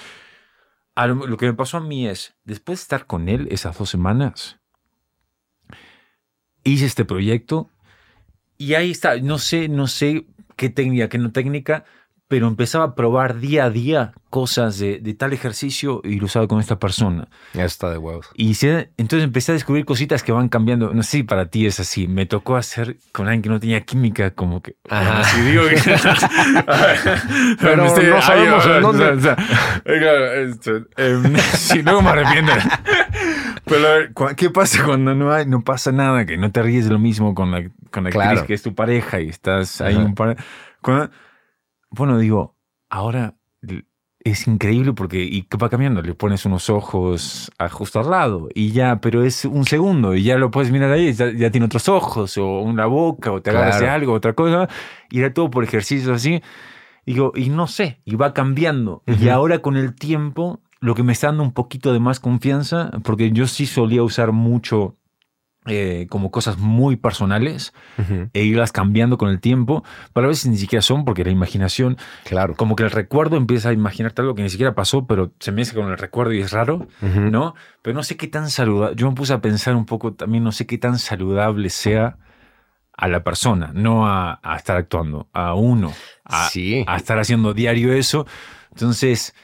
A 0.95 1.07
lo, 1.07 1.27
lo 1.27 1.37
que 1.37 1.45
me 1.45 1.53
pasó 1.53 1.77
a 1.77 1.81
mí 1.81 2.09
es, 2.09 2.35
después 2.45 2.79
de 2.79 2.83
estar 2.85 3.07
con 3.07 3.29
él 3.29 3.49
esas 3.51 3.77
dos 3.77 3.91
semanas, 3.91 4.59
hice 6.65 6.87
este 6.87 7.05
proyecto 7.05 7.69
y 8.57 8.73
ahí 8.73 8.91
está, 8.91 9.17
no 9.19 9.37
sé, 9.37 9.69
no 9.69 9.87
sé 9.87 10.25
qué 10.57 10.71
técnica, 10.71 11.11
qué 11.11 11.19
no 11.19 11.31
técnica, 11.31 11.85
pero 12.33 12.47
empezaba 12.49 12.85
a 12.87 12.95
probar 12.95 13.41
día 13.41 13.65
a 13.67 13.71
día 13.71 14.13
cosas 14.31 14.79
de, 14.79 15.01
de 15.01 15.13
tal 15.13 15.35
ejercicio 15.35 16.01
y 16.03 16.19
lo 16.19 16.25
usaba 16.25 16.49
con 16.49 16.61
esta 16.61 16.79
persona. 16.79 17.29
Ya 17.53 17.67
está 17.67 17.91
de 17.91 17.99
huevos. 17.99 18.31
Y 18.35 18.55
se- 18.55 18.89
entonces 18.97 19.25
empecé 19.25 19.53
a 19.53 19.55
descubrir 19.55 19.85
cositas 19.85 20.23
que 20.23 20.33
van 20.33 20.49
cambiando. 20.49 20.95
No 20.95 21.03
sé 21.03 21.11
si 21.19 21.23
para 21.25 21.45
ti 21.51 21.67
es 21.67 21.79
así. 21.79 22.09
Me 22.09 22.25
tocó 22.25 22.57
hacer 22.57 22.97
con 23.13 23.27
alguien 23.27 23.43
que 23.43 23.49
no 23.51 23.61
tenía 23.61 23.83
química, 23.83 24.31
como 24.31 24.63
que. 24.63 24.77
Ajá. 24.89 25.25
si 25.25 25.43
digo 25.43 25.65
que- 25.69 25.77
Pero 27.61 27.83
Me 27.83 27.89
estoy- 27.89 28.07
no 28.07 28.23
sabemos 28.23 28.65
ay, 28.67 28.73
en 28.77 28.81
dónde. 28.83 29.05
o 29.11 29.21
sea, 29.21 29.37
claro, 29.85 30.33
esto, 30.33 30.71
em, 30.97 31.37
sí, 31.53 31.83
luego 31.83 32.01
me 32.01 32.09
arrepiento. 32.09 32.53
Pero 33.67 33.87
a 33.87 33.93
ver, 33.93 34.13
¿qué 34.37 34.49
pasa 34.49 34.83
cuando 34.85 35.15
no 35.15 35.31
hay, 35.35 35.45
no 35.45 35.61
pasa 35.63 35.93
nada? 35.93 36.25
Que 36.25 36.39
no 36.39 36.51
te 36.51 36.63
ríes 36.63 36.87
lo 36.87 36.99
mismo 36.99 37.35
con 37.35 37.51
la, 37.51 37.65
con 37.91 38.05
la 38.05 38.09
actriz 38.09 38.43
que 38.45 38.55
es 38.55 38.63
tu 38.63 38.75
pareja 38.75 39.21
y 39.21 39.29
estás 39.29 39.83
ahí 39.83 39.95
Ajá. 39.97 40.05
un 40.07 40.15
par. 40.15 40.39
cuando- 40.81 41.11
bueno, 41.93 42.19
digo, 42.19 42.57
ahora 42.91 43.37
es 44.25 44.47
increíble 44.47 44.93
porque 44.93 45.23
y 45.23 45.47
va 45.61 45.69
cambiando, 45.69 46.01
le 46.03 46.15
pones 46.15 46.45
unos 46.47 46.71
ojos 46.71 47.51
a 47.59 47.69
justo 47.69 47.99
al 48.01 48.11
lado 48.11 48.49
y 48.55 48.71
ya, 48.71 49.01
pero 49.01 49.25
es 49.25 49.45
un 49.45 49.65
segundo 49.65 50.15
y 50.15 50.23
ya 50.23 50.37
lo 50.39 50.51
puedes 50.51 50.71
mirar 50.71 50.93
ahí, 50.93 51.13
ya, 51.13 51.33
ya 51.33 51.51
tiene 51.51 51.67
otros 51.67 51.89
ojos 51.89 52.37
o 52.39 52.61
una 52.61 52.87
boca 52.87 53.33
o 53.33 53.43
te 53.43 53.51
agarras 53.51 53.77
de 53.77 53.81
Claro. 53.83 53.95
algo, 53.95 54.13
otra 54.13 54.33
cosa, 54.35 54.69
y 55.11 55.19
era 55.21 55.35
todo 55.35 55.51
por 55.51 55.65
ejercicios 55.65 56.15
así. 56.15 56.41
Digo, 57.05 57.33
y 57.35 57.49
no 57.49 57.67
sé, 57.67 58.01
y 58.05 58.15
va 58.15 58.33
cambiando. 58.33 59.03
Y 59.07 59.29
ahora 59.29 59.59
con 59.59 59.77
el 59.77 59.93
tiempo, 59.93 60.61
lo 60.79 60.95
que 60.95 61.03
me 61.03 61.13
está 61.13 61.27
dando 61.29 61.43
un 61.43 61.51
poquito 61.53 61.93
de 61.93 61.99
más 61.99 62.21
confianza, 62.21 62.93
porque 63.03 63.33
yo 63.33 63.49
sí 63.49 63.67
solía 63.67 64.05
usar 64.05 64.31
mucho 64.31 64.95
eh, 65.67 66.07
como 66.11 66.31
cosas 66.33 66.59
muy 66.59 66.97
personales 66.97 67.73
Ujú, 67.99 68.29
e 68.33 68.43
irlas 68.43 68.73
cambiando 68.73 69.17
con 69.19 69.29
el 69.29 69.39
tiempo, 69.41 69.85
pero 70.13 70.27
a 70.27 70.29
veces 70.29 70.51
ni 70.51 70.57
siquiera 70.57 70.83
son 70.83 71.05
porque 71.05 71.25
la 71.25 71.31
imaginación, 71.31 71.99
Claro. 72.25 72.55
como 72.57 72.75
que 72.75 72.83
el 72.83 72.91
recuerdo 72.91 73.37
empieza 73.37 73.69
a 73.69 73.73
imaginarte 73.73 74.23
algo 74.23 74.35
que 74.35 74.43
ni 74.43 74.51
siquiera 74.51 74.75
pasó, 74.75 75.07
pero 75.07 75.33
se 75.39 75.53
mezcla 75.53 75.83
con 75.83 75.93
el 75.93 75.99
recuerdo 75.99 76.33
y 76.33 76.41
es 76.41 76.51
raro. 76.53 76.89
¿no? 77.01 77.55
Pero 77.83 77.95
no 77.95 78.03
sé 78.03 78.17
qué 78.17 78.27
tan 78.27 78.51
saludable, 78.51 78.97
yo 78.97 79.09
me 79.09 79.15
puse 79.15 79.33
a 79.33 79.41
pensar 79.41 79.77
un 79.77 79.87
poco 79.87 80.13
también, 80.15 80.43
no 80.45 80.51
sé 80.53 80.67
qué 80.67 80.79
tan 80.79 80.99
saludable 80.99 81.71
sea 81.71 82.17
a 82.97 83.09
la 83.09 83.25
persona, 83.25 83.71
no 83.73 84.07
a, 84.07 84.41
a 84.43 84.57
estar 84.57 84.77
actuando, 84.77 85.29
a 85.33 85.55
uno, 85.55 85.93
a, 86.25 86.49
Sí. 86.49 86.85
a 86.87 86.97
estar 86.97 87.19
haciendo 87.19 87.55
diario 87.55 87.93
eso. 87.93 88.27
Entonces, 88.71 89.35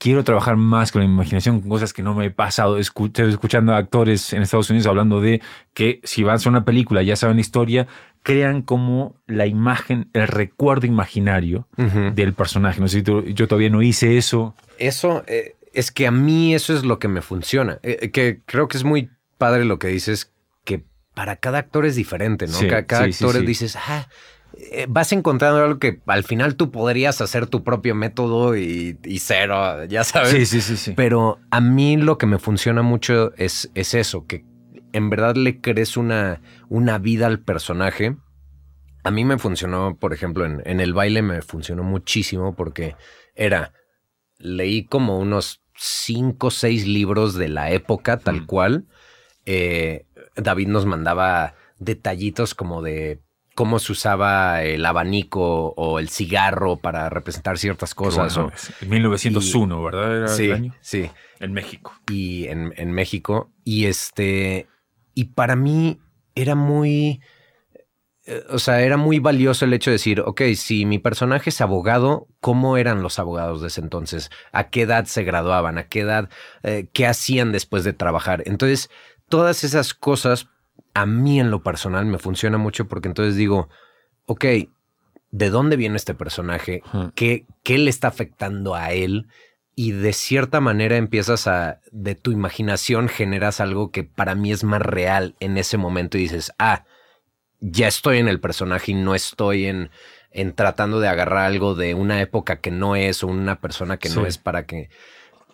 quiero 0.00 0.24
trabajar 0.24 0.56
más 0.56 0.90
con 0.92 1.02
la 1.02 1.04
imaginación, 1.06 1.60
con 1.60 1.68
cosas 1.68 1.92
que 1.92 2.02
no 2.02 2.14
me 2.14 2.24
he 2.26 2.30
pasado. 2.30 2.78
Estoy 2.78 3.10
escuchando 3.28 3.74
a 3.74 3.76
actores 3.76 4.32
en 4.32 4.40
Estados 4.42 4.70
Unidos 4.70 4.86
hablando 4.86 5.20
de 5.20 5.42
que 5.74 6.00
si 6.04 6.22
van 6.22 6.32
a 6.32 6.36
hacer 6.36 6.48
una 6.48 6.64
película, 6.64 7.02
ya 7.02 7.16
saben 7.16 7.36
la 7.36 7.42
historia, 7.42 7.86
crean 8.22 8.62
como 8.62 9.14
la 9.26 9.46
imagen, 9.46 10.08
el 10.14 10.26
recuerdo 10.26 10.86
imaginario 10.86 11.68
del 12.14 12.32
personaje. 12.32 12.80
No 12.80 12.88
sé 12.88 12.98
si 12.98 13.02
tú- 13.02 13.24
yo 13.26 13.46
todavía 13.46 13.68
no 13.68 13.82
hice 13.82 14.16
eso. 14.16 14.54
Eso 14.78 15.22
eh, 15.26 15.54
es 15.74 15.90
que 15.90 16.06
a 16.06 16.10
mí 16.10 16.54
eso 16.54 16.72
es 16.74 16.82
lo 16.82 16.98
que 16.98 17.08
me 17.08 17.20
funciona. 17.20 17.78
Eh, 17.82 18.10
que 18.10 18.40
creo 18.46 18.68
que 18.68 18.78
es 18.78 18.84
muy 18.84 19.10
padre 19.36 19.66
lo 19.66 19.78
que 19.78 19.88
dices, 19.88 20.32
que 20.64 20.82
para 21.14 21.36
cada 21.36 21.58
actor 21.58 21.84
es 21.84 21.94
diferente, 21.94 22.46
¿no? 22.46 22.54
Sí, 22.54 22.68
cada 22.68 23.04
sí, 23.12 23.24
actor 23.24 23.36
sí. 23.36 23.44
dices, 23.46 23.76
ah, 23.76 24.06
eh, 24.08 24.14
vas 24.88 25.12
encontrando 25.12 25.62
algo 25.64 25.78
que 25.78 26.00
al 26.06 26.24
final 26.24 26.56
tú 26.56 26.70
podrías 26.70 27.20
hacer 27.20 27.46
tu 27.46 27.62
propio 27.64 27.94
método 27.94 28.56
y, 28.56 28.98
y 29.04 29.18
cero, 29.18 29.84
ya 29.84 30.04
sabes. 30.04 30.30
Sí, 30.30 30.46
sí, 30.46 30.60
sí, 30.60 30.76
sí. 30.76 30.92
Pero 30.96 31.38
a 31.50 31.60
mí 31.60 31.96
lo 31.96 32.18
que 32.18 32.26
me 32.26 32.38
funciona 32.38 32.82
mucho 32.82 33.32
es, 33.36 33.70
es 33.74 33.94
eso, 33.94 34.26
que 34.26 34.44
en 34.92 35.08
verdad 35.10 35.36
le 35.36 35.60
crees 35.60 35.96
una, 35.96 36.40
una 36.68 36.98
vida 36.98 37.26
al 37.26 37.40
personaje. 37.40 38.16
A 39.04 39.10
mí 39.10 39.24
me 39.24 39.38
funcionó, 39.38 39.96
por 39.96 40.12
ejemplo, 40.12 40.44
en, 40.44 40.62
en 40.66 40.80
el 40.80 40.92
baile 40.92 41.22
me 41.22 41.42
funcionó 41.42 41.82
muchísimo 41.82 42.54
porque 42.54 42.96
era, 43.34 43.72
leí 44.38 44.84
como 44.84 45.18
unos 45.18 45.62
cinco 45.76 46.48
o 46.48 46.50
seis 46.50 46.86
libros 46.86 47.34
de 47.34 47.48
la 47.48 47.70
época 47.70 48.18
tal 48.18 48.42
Mm. 48.42 48.46
cual. 48.46 48.86
Eh, 49.46 50.04
David 50.36 50.68
nos 50.68 50.84
mandaba 50.86 51.54
detallitos 51.78 52.54
como 52.54 52.82
de 52.82 53.20
cómo 53.54 53.78
se 53.78 53.92
usaba 53.92 54.62
el 54.62 54.84
abanico 54.86 55.68
o 55.76 55.98
el 55.98 56.08
cigarro 56.08 56.76
para 56.76 57.08
representar 57.10 57.58
ciertas 57.58 57.94
cosas. 57.94 58.34
Bueno, 58.34 58.50
o- 58.50 58.54
es 58.54 58.72
1901, 58.88 59.82
¿verdad? 59.82 60.16
Era 60.16 60.28
sí, 60.28 60.44
el 60.46 60.52
año. 60.52 60.74
sí 60.80 61.10
En 61.40 61.52
México. 61.52 61.92
y 62.10 62.46
en, 62.46 62.72
en 62.76 62.92
México. 62.92 63.50
Y 63.64 63.86
este. 63.86 64.66
Y 65.14 65.24
para 65.26 65.56
mí 65.56 65.98
era 66.34 66.54
muy. 66.54 67.20
eh, 68.26 68.44
o 68.50 68.58
sea, 68.58 68.80
era 68.82 68.96
muy 68.96 69.18
valioso 69.18 69.64
el 69.64 69.72
hecho 69.72 69.90
de 69.90 69.96
decir, 69.96 70.20
ok, 70.20 70.42
si 70.54 70.86
mi 70.86 70.98
personaje 70.98 71.50
es 71.50 71.60
abogado, 71.60 72.28
¿cómo 72.40 72.76
eran 72.76 73.02
los 73.02 73.18
abogados 73.18 73.60
de 73.60 73.68
ese 73.68 73.80
entonces? 73.80 74.30
¿A 74.52 74.70
qué 74.70 74.82
edad 74.82 75.04
se 75.06 75.24
graduaban? 75.24 75.78
¿A 75.78 75.88
qué 75.88 76.00
edad? 76.00 76.28
Eh, 76.62 76.88
¿Qué 76.92 77.06
hacían 77.06 77.50
después 77.52 77.82
de 77.84 77.92
trabajar? 77.92 78.42
Entonces, 78.46 78.90
todas 79.28 79.64
esas 79.64 79.94
cosas 79.94 80.48
a 80.94 81.06
mí 81.06 81.40
en 81.40 81.50
lo 81.50 81.62
personal 81.62 82.06
me 82.06 82.18
funciona 82.18 82.58
mucho 82.58 82.88
porque 82.88 83.08
entonces 83.08 83.36
digo, 83.36 83.68
ok, 84.26 84.44
¿de 85.30 85.50
dónde 85.50 85.76
viene 85.76 85.96
este 85.96 86.14
personaje? 86.14 86.82
¿Qué, 87.14 87.46
qué 87.62 87.78
le 87.78 87.90
está 87.90 88.08
afectando 88.08 88.74
a 88.74 88.92
él? 88.92 89.26
y 89.82 89.92
de 89.92 90.12
cierta 90.12 90.60
manera 90.60 90.98
empiezas 90.98 91.46
a, 91.46 91.80
de 91.90 92.14
tu 92.14 92.32
imaginación 92.32 93.08
generas 93.08 93.60
algo 93.60 93.90
que 93.90 94.04
para 94.04 94.34
mí 94.34 94.52
es 94.52 94.62
más 94.62 94.82
real 94.82 95.36
en 95.40 95.56
ese 95.56 95.78
momento 95.78 96.18
y 96.18 96.22
dices, 96.22 96.52
ah, 96.58 96.84
ya 97.60 97.88
estoy 97.88 98.18
en 98.18 98.28
el 98.28 98.40
personaje 98.40 98.92
y 98.92 98.94
no 98.94 99.14
estoy 99.14 99.64
en, 99.64 99.90
en 100.32 100.54
tratando 100.54 101.00
de 101.00 101.08
agarrar 101.08 101.46
algo 101.46 101.74
de 101.74 101.94
una 101.94 102.20
época 102.20 102.60
que 102.60 102.70
no 102.70 102.94
es 102.94 103.24
o 103.24 103.28
una 103.28 103.62
persona 103.62 103.96
que 103.96 104.10
no 104.10 104.26
es 104.26 104.36
para 104.36 104.66
que... 104.66 104.90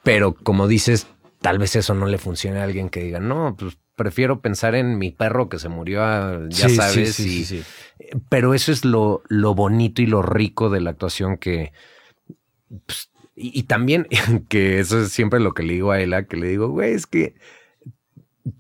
Pero 0.03 0.35
como 0.35 0.67
dices, 0.67 1.07
tal 1.41 1.61
vez 1.61 1.77
eso 1.77 1.95
no 1.95 2.07
le 2.07 2.19
funcione 2.19 2.59
a 2.59 2.65
alguien 2.65 2.89
que 2.89 3.05
diga, 3.05 3.21
no, 3.21 3.55
pues 3.57 3.79
prefiero 3.97 4.41
pensar 4.41 4.75
en 4.75 4.99
mi 4.99 5.11
perro 5.11 5.49
que 5.49 5.59
se 5.59 5.69
murió, 5.69 6.01
ya 6.49 6.69
sabes. 6.69 7.19
y, 7.19 7.65
pero 8.29 8.55
eso 8.55 8.71
es 8.71 8.85
lo, 8.85 9.23
lo 9.29 9.55
bonito 9.55 10.03
y 10.03 10.07
lo 10.07 10.23
rico 10.23 10.71
de 10.71 10.81
la 10.81 10.91
actuación 10.91 11.39
que... 11.39 11.73
Pues, 12.87 13.11
y, 13.35 13.65
también, 13.65 14.07
que 14.49 14.79
eso 14.79 15.01
es 15.01 15.13
siempre 15.13 15.41
lo 15.41 15.53
que 15.53 15.63
le 15.63 15.75
digo 15.75 15.91
a 15.91 16.01
Ela, 16.01 16.27
que 16.27 16.37
le 16.37 16.49
digo, 16.49 16.69
güey, 16.69 16.93
es 16.93 17.07
que 17.07 17.35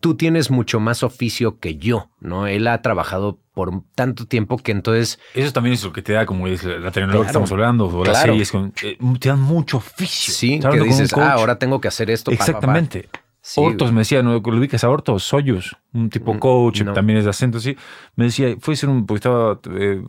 tú 0.00 0.16
tienes 0.16 0.50
mucho 0.50 0.80
más 0.80 1.02
oficio 1.02 1.58
que 1.60 1.76
yo, 1.76 2.10
¿no? 2.20 2.46
Él 2.46 2.66
ha 2.66 2.82
trabajado 2.82 3.38
por 3.54 3.82
tanto 3.94 4.26
tiempo 4.26 4.58
que 4.58 4.72
entonces... 4.72 5.18
Eso 5.34 5.52
también 5.52 5.74
es 5.74 5.84
lo 5.84 5.92
que 5.92 6.02
te 6.02 6.12
da, 6.12 6.26
como 6.26 6.46
es 6.48 6.64
la 6.64 6.90
telenovela 6.90 7.22
que 7.22 7.28
estamos 7.28 7.52
hablando, 7.52 7.86
o 7.86 8.04
las 8.04 8.22
series, 8.22 8.52
eh, 8.82 8.98
te 9.20 9.28
dan 9.28 9.40
mucho 9.40 9.78
oficio. 9.78 10.34
Sí, 10.34 10.60
que 10.60 10.80
dices, 10.80 11.12
ah, 11.14 11.32
ahora 11.32 11.58
tengo 11.58 11.80
que 11.80 11.88
hacer 11.88 12.10
esto. 12.10 12.30
Exactamente. 12.30 13.08
Hortos 13.54 13.92
me 13.92 14.00
decía, 14.00 14.22
¿no? 14.22 14.32
¿Lo 14.32 14.58
ubicas 14.58 14.82
a 14.82 14.90
Hortos? 14.90 15.22
Soyuz, 15.22 15.76
un 15.92 16.10
tipo 16.10 16.34
mm, 16.34 16.38
coach, 16.38 16.82
también 16.94 17.18
es 17.18 17.24
de 17.24 17.30
acento, 17.30 17.60
sí. 17.60 17.76
Me 18.16 18.24
decía, 18.24 18.56
fue 18.58 18.74
a 18.74 18.76
ser 18.76 18.88
un, 18.88 19.06
porque 19.06 19.18
estaba, 19.18 19.60
eh, 19.70 20.02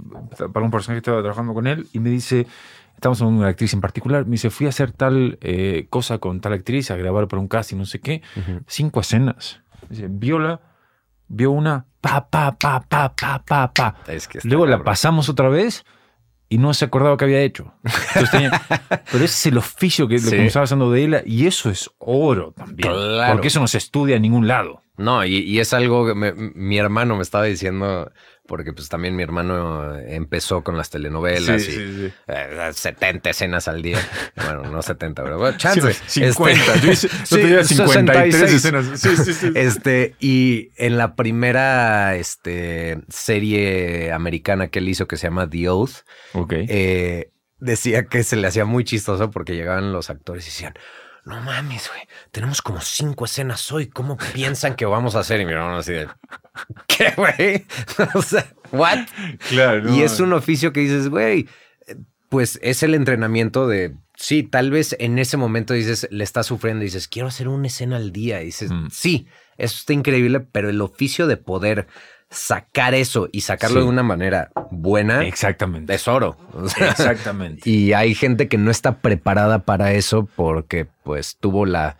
para 0.51 0.65
un 0.65 0.71
personaje 0.71 1.01
que 1.01 1.09
estaba 1.09 1.21
trabajando 1.21 1.53
con 1.53 1.67
él, 1.67 1.87
y 1.93 1.99
me 1.99 2.09
dice, 2.09 2.47
estamos 2.95 3.21
hablando 3.21 3.39
de 3.39 3.43
una 3.45 3.51
actriz 3.51 3.73
en 3.73 3.81
particular, 3.81 4.25
me 4.25 4.31
dice, 4.31 4.49
fui 4.49 4.65
a 4.65 4.69
hacer 4.69 4.91
tal 4.91 5.37
eh, 5.41 5.85
cosa 5.89 6.17
con 6.17 6.41
tal 6.41 6.53
actriz, 6.53 6.89
a 6.89 6.95
grabar 6.95 7.27
para 7.27 7.39
un 7.39 7.47
casting, 7.47 7.77
no 7.77 7.85
sé 7.85 7.99
qué, 7.99 8.21
cinco 8.65 9.01
escenas. 9.01 9.61
Dice, 9.89 10.07
viola, 10.09 10.61
vio 11.27 11.51
una, 11.51 11.85
pa, 12.01 12.27
pa, 12.27 12.57
pa, 12.57 12.81
pa, 12.81 13.13
pa, 13.15 13.43
pa, 13.45 13.71
pa. 13.71 13.95
Luego 14.43 14.65
la 14.65 14.83
pasamos 14.83 15.29
otra 15.29 15.49
vez 15.49 15.85
y 16.49 16.57
no 16.57 16.73
se 16.73 16.85
acordaba 16.85 17.17
que 17.17 17.25
había 17.25 17.41
hecho. 17.41 17.73
pero 19.11 19.23
ese 19.23 19.25
es 19.25 19.45
el 19.47 19.57
oficio 19.57 20.07
que, 20.07 20.15
estaba 20.15 20.63
haciendo 20.63 20.91
de 20.91 21.03
ella 21.03 21.23
y 21.25 21.47
eso 21.47 21.69
es 21.69 21.89
oro 21.97 22.53
también. 22.53 22.91
Porque 23.31 23.47
eso 23.47 23.59
no 23.59 23.67
se 23.67 23.77
estudia 23.77 24.15
en 24.15 24.21
ningún 24.21 24.47
lado. 24.47 24.81
No, 24.97 25.23
y, 25.25 25.59
es 25.59 25.73
algo 25.73 26.07
que 26.07 26.15
mi 26.15 26.77
hermano 26.77 27.15
me 27.15 27.21
estaba 27.21 27.43
diciendo 27.43 28.11
porque 28.47 28.73
pues 28.73 28.89
también 28.89 29.15
mi 29.15 29.23
hermano 29.23 29.95
empezó 29.99 30.63
con 30.63 30.77
las 30.77 30.89
telenovelas 30.89 31.61
y 31.67 31.71
sí, 31.71 32.13
70 32.73 33.29
eh, 33.29 33.31
escenas 33.31 33.67
al 33.67 33.81
día. 33.81 33.99
Bueno, 34.47 34.63
no 34.63 34.81
70, 34.81 35.23
pero 35.23 35.39
bueno, 35.39 35.57
chance. 35.57 35.93
50. 35.93 36.73
Este, 36.89 37.49
yo 37.49 37.63
53 37.63 38.53
escenas. 38.53 38.99
Sí, 38.99 39.17
sí, 39.17 39.33
sí. 39.33 39.51
Este, 39.55 40.15
y 40.19 40.71
en 40.77 40.97
la 40.97 41.15
primera 41.15 42.15
este, 42.15 43.01
serie 43.09 44.11
americana 44.13 44.67
que 44.67 44.79
él 44.79 44.87
hizo 44.87 45.07
que 45.07 45.17
se 45.17 45.27
llama 45.27 45.49
The 45.49 45.69
Oath, 45.69 46.05
eh, 46.49 47.31
decía 47.59 48.05
que 48.05 48.23
se 48.23 48.35
le 48.35 48.47
hacía 48.47 48.65
muy 48.65 48.83
chistoso 48.83 49.31
porque 49.31 49.55
llegaban 49.55 49.91
los 49.91 50.09
actores 50.09 50.45
y 50.45 50.49
decían, 50.49 50.73
no 51.27 51.41
mames, 51.41 51.89
güey, 51.89 52.01
tenemos 52.31 52.61
como 52.61 52.79
cinco 52.79 53.25
escenas 53.25 53.69
hoy, 53.71 53.87
¿cómo 53.87 54.17
piensan 54.33 54.75
que 54.75 54.85
vamos 54.85 55.15
a 55.15 55.19
hacer? 55.19 55.41
Y 55.41 55.45
mi 55.45 55.51
hermano 55.51 55.77
así 55.77 55.91
de, 55.91 56.07
¿qué, 56.87 57.13
güey? 57.15 57.65
o 58.13 58.21
sea, 58.21 58.47
¿what? 58.71 59.07
Claro. 59.49 59.93
Y 59.93 60.01
es 60.01 60.19
un 60.19 60.33
oficio 60.33 60.73
que 60.73 60.81
dices, 60.81 61.09
güey, 61.09 61.47
pues 62.29 62.59
es 62.61 62.83
el 62.83 62.93
entrenamiento 62.93 63.67
de, 63.67 63.95
sí, 64.15 64.43
tal 64.43 64.71
vez 64.71 64.95
en 64.99 65.19
ese 65.19 65.37
momento 65.37 65.73
dices, 65.73 66.07
le 66.11 66.23
estás 66.23 66.45
sufriendo 66.45 66.83
y 66.83 66.87
dices, 66.87 67.07
quiero 67.07 67.27
hacer 67.27 67.47
una 67.47 67.67
escena 67.67 67.97
al 67.97 68.11
día. 68.11 68.41
Y 68.41 68.45
dices, 68.45 68.71
mm. 68.71 68.87
sí, 68.91 69.27
eso 69.57 69.77
está 69.79 69.93
increíble, 69.93 70.39
pero 70.39 70.69
el 70.69 70.81
oficio 70.81 71.27
de 71.27 71.37
poder 71.37 71.87
sacar 72.29 72.93
eso 72.93 73.29
y 73.31 73.41
sacarlo 73.41 73.81
de 73.81 73.85
una 73.87 74.03
manera 74.03 74.51
buena. 74.71 75.25
Exactamente. 75.25 75.93
Es 75.93 76.07
oro. 76.07 76.37
Exactamente. 76.77 77.61
Y 77.69 77.93
hay 77.93 78.15
gente 78.15 78.47
que 78.47 78.57
no 78.57 78.69
está 78.71 78.99
preparada 78.99 79.59
para 79.59 79.93
eso 79.93 80.27
porque 80.35 80.87
pues 81.03 81.37
tuvo 81.39 81.65
la 81.65 81.97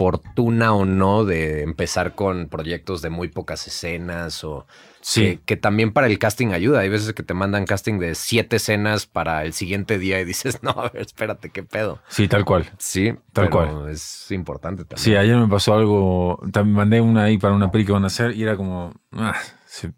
fortuna 0.00 0.72
o 0.72 0.86
no 0.86 1.26
de 1.26 1.62
empezar 1.62 2.14
con 2.14 2.48
proyectos 2.48 3.02
de 3.02 3.10
muy 3.10 3.28
pocas 3.28 3.66
escenas 3.66 4.44
o 4.44 4.66
sí. 5.02 5.40
que, 5.44 5.58
también 5.58 5.92
para 5.92 6.06
el 6.06 6.18
casting 6.18 6.52
ayuda. 6.52 6.80
Hay 6.80 6.88
veces 6.88 7.12
que 7.12 7.22
te 7.22 7.34
mandan 7.34 7.66
casting 7.66 7.98
de 7.98 8.14
siete 8.14 8.56
escenas 8.56 9.04
para 9.04 9.44
el 9.44 9.52
siguiente 9.52 9.98
día 9.98 10.18
y 10.18 10.24
dices, 10.24 10.60
no, 10.62 10.70
a 10.70 10.88
ver, 10.88 11.02
espérate, 11.02 11.50
qué 11.50 11.64
pedo. 11.64 11.98
Sí, 12.08 12.28
tal 12.28 12.46
cual. 12.46 12.70
Sí, 12.78 13.12
tal 13.34 13.50
cual. 13.50 13.90
Es 13.90 14.30
importante 14.30 14.86
también. 14.86 15.04
Sí, 15.04 15.14
ayer 15.16 15.36
me 15.36 15.48
pasó 15.48 15.74
algo, 15.74 16.40
también 16.50 16.76
mandé 16.76 17.02
una 17.02 17.24
ahí 17.24 17.36
para 17.36 17.52
una 17.52 17.70
peli 17.70 17.84
que 17.84 17.92
van 17.92 18.04
a 18.04 18.06
hacer 18.06 18.34
y 18.34 18.42
era 18.42 18.56
como, 18.56 18.94
ah, 19.12 19.36
se, 19.70 19.92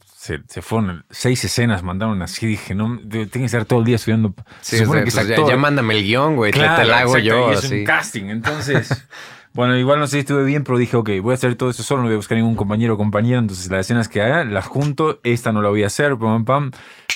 se, 0.46 0.60
fueron 0.60 1.06
seis 1.08 1.42
escenas, 1.44 1.82
mandaron 1.82 2.20
así. 2.20 2.46
Dije, 2.46 2.74
no, 2.74 3.00
tengo 3.08 3.30
que 3.30 3.44
estar 3.44 3.64
todo 3.64 3.78
el 3.78 3.86
día 3.86 3.96
estudiando. 3.96 4.34
Sí, 4.60 4.78
que 4.78 4.84
pues 4.84 5.14
ya, 5.26 5.56
mándame 5.56 5.94
el 5.94 6.04
guion, 6.04 6.36
güey, 6.36 6.52
claro, 6.52 6.82
te, 6.82 6.88
te, 6.88 6.94
hago 6.94 7.16
yo. 7.16 7.52
es 7.52 7.70
un 7.70 7.84
casting, 7.84 8.24
entonces. 8.26 9.08
Bueno, 9.54 9.76
igual 9.76 9.98
no 9.98 10.06
sé 10.06 10.12
si 10.12 10.18
estuve 10.20 10.44
bien, 10.44 10.64
pero 10.64 10.78
dije, 10.78 10.96
ok, 10.96 11.10
voy 11.20 11.32
a 11.32 11.34
hacer 11.34 11.56
todo 11.56 11.68
eso 11.68 11.82
solo, 11.82 12.00
no 12.00 12.08
voy 12.08 12.14
a 12.14 12.16
buscar 12.16 12.38
ningún 12.38 12.56
compañero 12.56 12.94
o 12.94 12.96
compañera, 12.96 13.38
entonces 13.38 13.70
las 13.70 13.80
escenas 13.80 14.08
que 14.08 14.22
haga 14.22 14.46
las 14.46 14.64
junto, 14.64 15.20
esta 15.24 15.52
no 15.52 15.60
la 15.60 15.68
voy 15.68 15.82
a 15.82 15.88
hacer, 15.88 16.16
pam, 16.16 16.46
pam, 16.46 16.70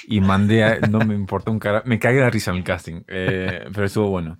y 0.06 0.20
mandé, 0.20 0.62
a, 0.62 0.80
no 0.80 0.98
me 0.98 1.14
importa 1.14 1.50
un 1.50 1.58
cara, 1.58 1.82
me 1.86 1.98
cagué 1.98 2.18
de 2.18 2.28
risa 2.28 2.50
en 2.50 2.58
el 2.58 2.62
casting, 2.64 3.04
eh, 3.08 3.64
pero 3.72 3.86
estuvo 3.86 4.10
bueno. 4.10 4.36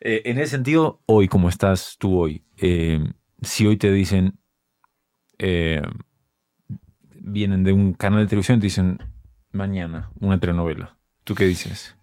Eh, 0.00 0.22
en 0.24 0.40
ese 0.40 0.56
sentido, 0.56 1.02
hoy, 1.06 1.28
como 1.28 1.48
estás 1.48 1.94
tú 2.00 2.18
hoy, 2.18 2.42
eh, 2.56 2.98
si 3.42 3.64
hoy 3.64 3.76
te 3.76 3.92
dicen, 3.92 4.40
vienen 7.26 7.64
de 7.64 7.72
un 7.72 7.92
canal 7.92 8.20
de 8.20 8.26
televisión 8.26 8.58
y 8.58 8.60
te 8.60 8.66
dicen, 8.66 8.98
mañana, 9.52 10.10
una 10.20 10.38
telenovela, 10.38 10.96
¿tú 11.24 11.34
qué 11.34 11.44
dices? 11.44 11.96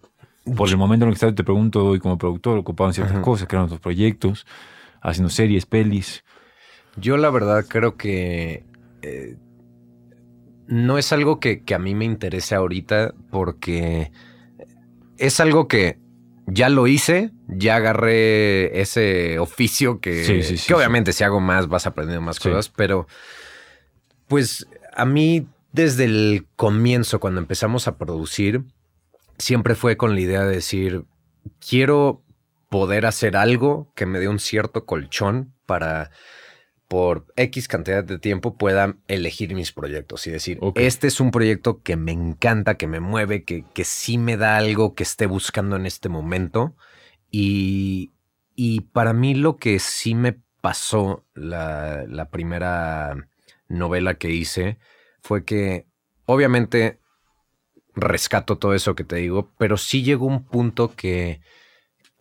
Por 0.55 0.69
el 0.69 0.77
momento 0.77 1.05
en 1.05 1.09
el 1.09 1.13
que 1.13 1.25
estás, 1.25 1.33
te 1.33 1.45
pregunto 1.45 1.85
hoy 1.85 1.99
como 1.99 2.17
productor, 2.17 2.57
ocupado 2.57 2.89
en 2.89 2.93
ciertas 2.93 3.19
cosas, 3.19 3.47
creando 3.47 3.67
otros 3.67 3.79
proyectos, 3.79 4.45
haciendo 5.01 5.29
series, 5.29 5.65
pelis? 5.65 6.23
Yo 6.97 7.15
la 7.15 7.29
verdad 7.29 7.65
creo 7.67 7.95
que 7.95 8.65
eh, 9.01 9.37
no 10.67 10.97
es 10.97 11.13
algo 11.13 11.39
que, 11.39 11.63
a 11.73 11.79
mí 11.79 11.95
me 11.95 12.05
interese 12.05 12.55
ahorita 12.55 13.13
porque 13.31 14.11
es 15.17 15.39
algo 15.39 15.69
que 15.69 15.97
ya 16.47 16.67
lo 16.67 16.87
hice, 16.87 17.31
ya 17.47 17.77
agarré 17.77 18.81
ese 18.81 19.39
oficio 19.39 20.01
que, 20.01 20.43
que 20.67 20.73
obviamente 20.73 21.13
si 21.13 21.23
hago 21.23 21.39
más 21.39 21.69
vas 21.69 21.87
aprendiendo 21.87 22.21
más 22.21 22.39
cosas, 22.41 22.67
pero 22.67 23.07
pues 24.27 24.67
a 24.95 25.05
mí 25.05 25.47
desde 25.71 26.05
el 26.05 26.47
comienzo, 26.55 27.19
cuando 27.19 27.41
empezamos 27.41 27.87
a 27.87 27.97
producir, 27.97 28.63
siempre 29.37 29.75
fue 29.75 29.97
con 29.97 30.13
la 30.13 30.21
idea 30.21 30.43
de 30.43 30.55
decir, 30.55 31.05
quiero 31.59 32.23
poder 32.69 33.05
hacer 33.05 33.35
algo 33.35 33.91
que 33.95 34.05
me 34.05 34.19
dé 34.19 34.27
un 34.27 34.39
cierto 34.39 34.85
colchón 34.85 35.53
para 35.65 36.11
por 36.87 37.25
X 37.37 37.67
cantidad 37.67 38.03
de 38.03 38.19
tiempo 38.19 38.55
pueda 38.55 38.97
elegir 39.07 39.55
mis 39.55 39.71
proyectos 39.71 40.27
y 40.27 40.31
decir, 40.31 40.59
este 40.75 41.07
es 41.07 41.19
un 41.19 41.31
proyecto 41.31 41.81
que 41.81 41.95
me 41.95 42.11
encanta, 42.11 42.75
que 42.75 42.85
me 42.85 42.99
mueve, 42.99 43.43
que, 43.43 43.65
que 43.73 43.83
sí 43.83 44.19
me 44.19 44.37
da 44.37 44.57
algo 44.57 44.93
que 44.93 45.01
esté 45.01 45.25
buscando 45.25 45.75
en 45.75 45.87
este 45.87 46.07
momento. 46.07 46.75
Y, 47.31 48.11
y 48.53 48.81
para 48.81 49.13
mí 49.13 49.33
lo 49.33 49.57
que 49.57 49.79
sí 49.79 50.13
me 50.13 50.37
pasó 50.61 51.25
la, 51.33 52.05
la 52.07 52.29
primera 52.29 53.27
novela 53.73 54.15
que 54.15 54.29
hice 54.29 54.77
fue 55.21 55.43
que 55.43 55.87
obviamente 56.25 56.99
rescato 57.95 58.57
todo 58.57 58.73
eso 58.73 58.95
que 58.95 59.03
te 59.03 59.17
digo, 59.17 59.51
pero 59.57 59.77
sí 59.77 60.03
llegó 60.03 60.25
un 60.25 60.45
punto 60.45 60.95
que 60.95 61.41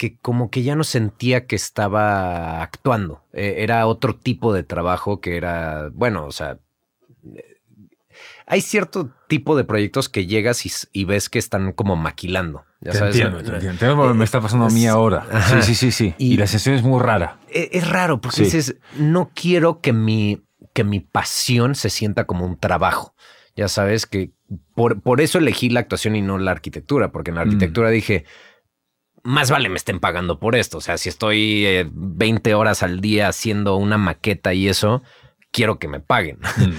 que 0.03 0.19
como 0.19 0.51
que 0.51 0.65
ya 0.65 0.75
no 0.75 0.83
sentía 0.83 1.47
que 1.47 1.55
estaba 1.55 2.61
actuando. 2.61 3.25
Eh, 3.33 3.57
era 3.59 3.87
otro 3.87 4.17
tipo 4.17 4.53
de 4.53 4.65
trabajo 4.65 5.21
que 5.21 5.37
era, 5.37 5.91
bueno, 5.93 6.27
o 6.27 6.33
sea, 6.33 6.59
hay 8.47 8.61
cierto 8.63 9.11
tipo 9.29 9.57
de 9.57 9.63
proyectos 9.63 10.09
que 10.09 10.27
llegas 10.27 10.65
y, 10.93 11.05
ves 11.05 11.29
que 11.29 11.39
están 11.39 11.73
como 11.73 11.95
maquilando. 11.95 12.65
Ya 12.81 12.95
sabes, 12.95 13.15
entiendo, 13.15 13.55
entiendo. 13.55 14.15
me 14.15 14.25
está 14.25 14.41
pasando 14.41 14.67
a 14.67 14.71
mí 14.71 14.87
ahora. 14.87 15.25
Sí, 15.49 15.63
sí, 15.63 15.75
sí, 15.77 15.93
sí. 15.93 16.15
Y, 16.19 16.37
la 16.37 16.49
sesión 16.49 16.75
es 16.75 16.83
muy 16.83 17.01
rara. 17.01 17.39
E, 17.49 17.71
es, 17.73 17.89
raro 17.89 18.21
porque 18.21 18.43
dices, 18.43 18.75
no 18.97 19.31
quiero 19.35 19.81
que 19.81 19.93
mi, 19.93 20.43
que 20.73 20.85
mi 20.85 21.01
pasión 21.01 21.75
se 21.75 21.91
sienta 21.91 22.25
como 22.27 22.45
un 22.47 22.57
trabajo. 22.59 23.15
ya 23.57 23.69
sabes 23.69 24.07
que 24.07 24.31
por, 24.75 25.01
por 25.03 25.21
eso 25.21 25.39
elegí 25.39 25.69
la 25.71 25.81
actuación 25.81 26.17
y 26.17 26.23
no 26.23 26.39
la 26.39 26.51
arquitectura, 26.53 27.13
porque 27.13 27.31
en 27.31 27.37
la 27.37 27.43
arquitectura 27.43 27.91
dije, 27.91 28.25
más 29.23 29.51
vale 29.51 29.69
me 29.69 29.77
estén 29.77 30.01
pagando 30.01 30.39
por 30.39 30.57
esto. 30.57 30.79
O 30.79 30.81
sea, 30.81 30.99
si 30.99 31.09
estoy 31.09 31.65
eh, 31.67 31.89
20 31.93 32.55
horas 32.55 32.83
al 32.83 33.01
día 33.01 33.29
haciendo 33.29 33.77
una 33.77 33.99
maqueta 33.99 34.53
y 34.55 34.69
eso, 34.69 35.03
quiero 35.51 35.79
que 35.79 35.89
me 35.89 36.01
paguen. 36.01 36.39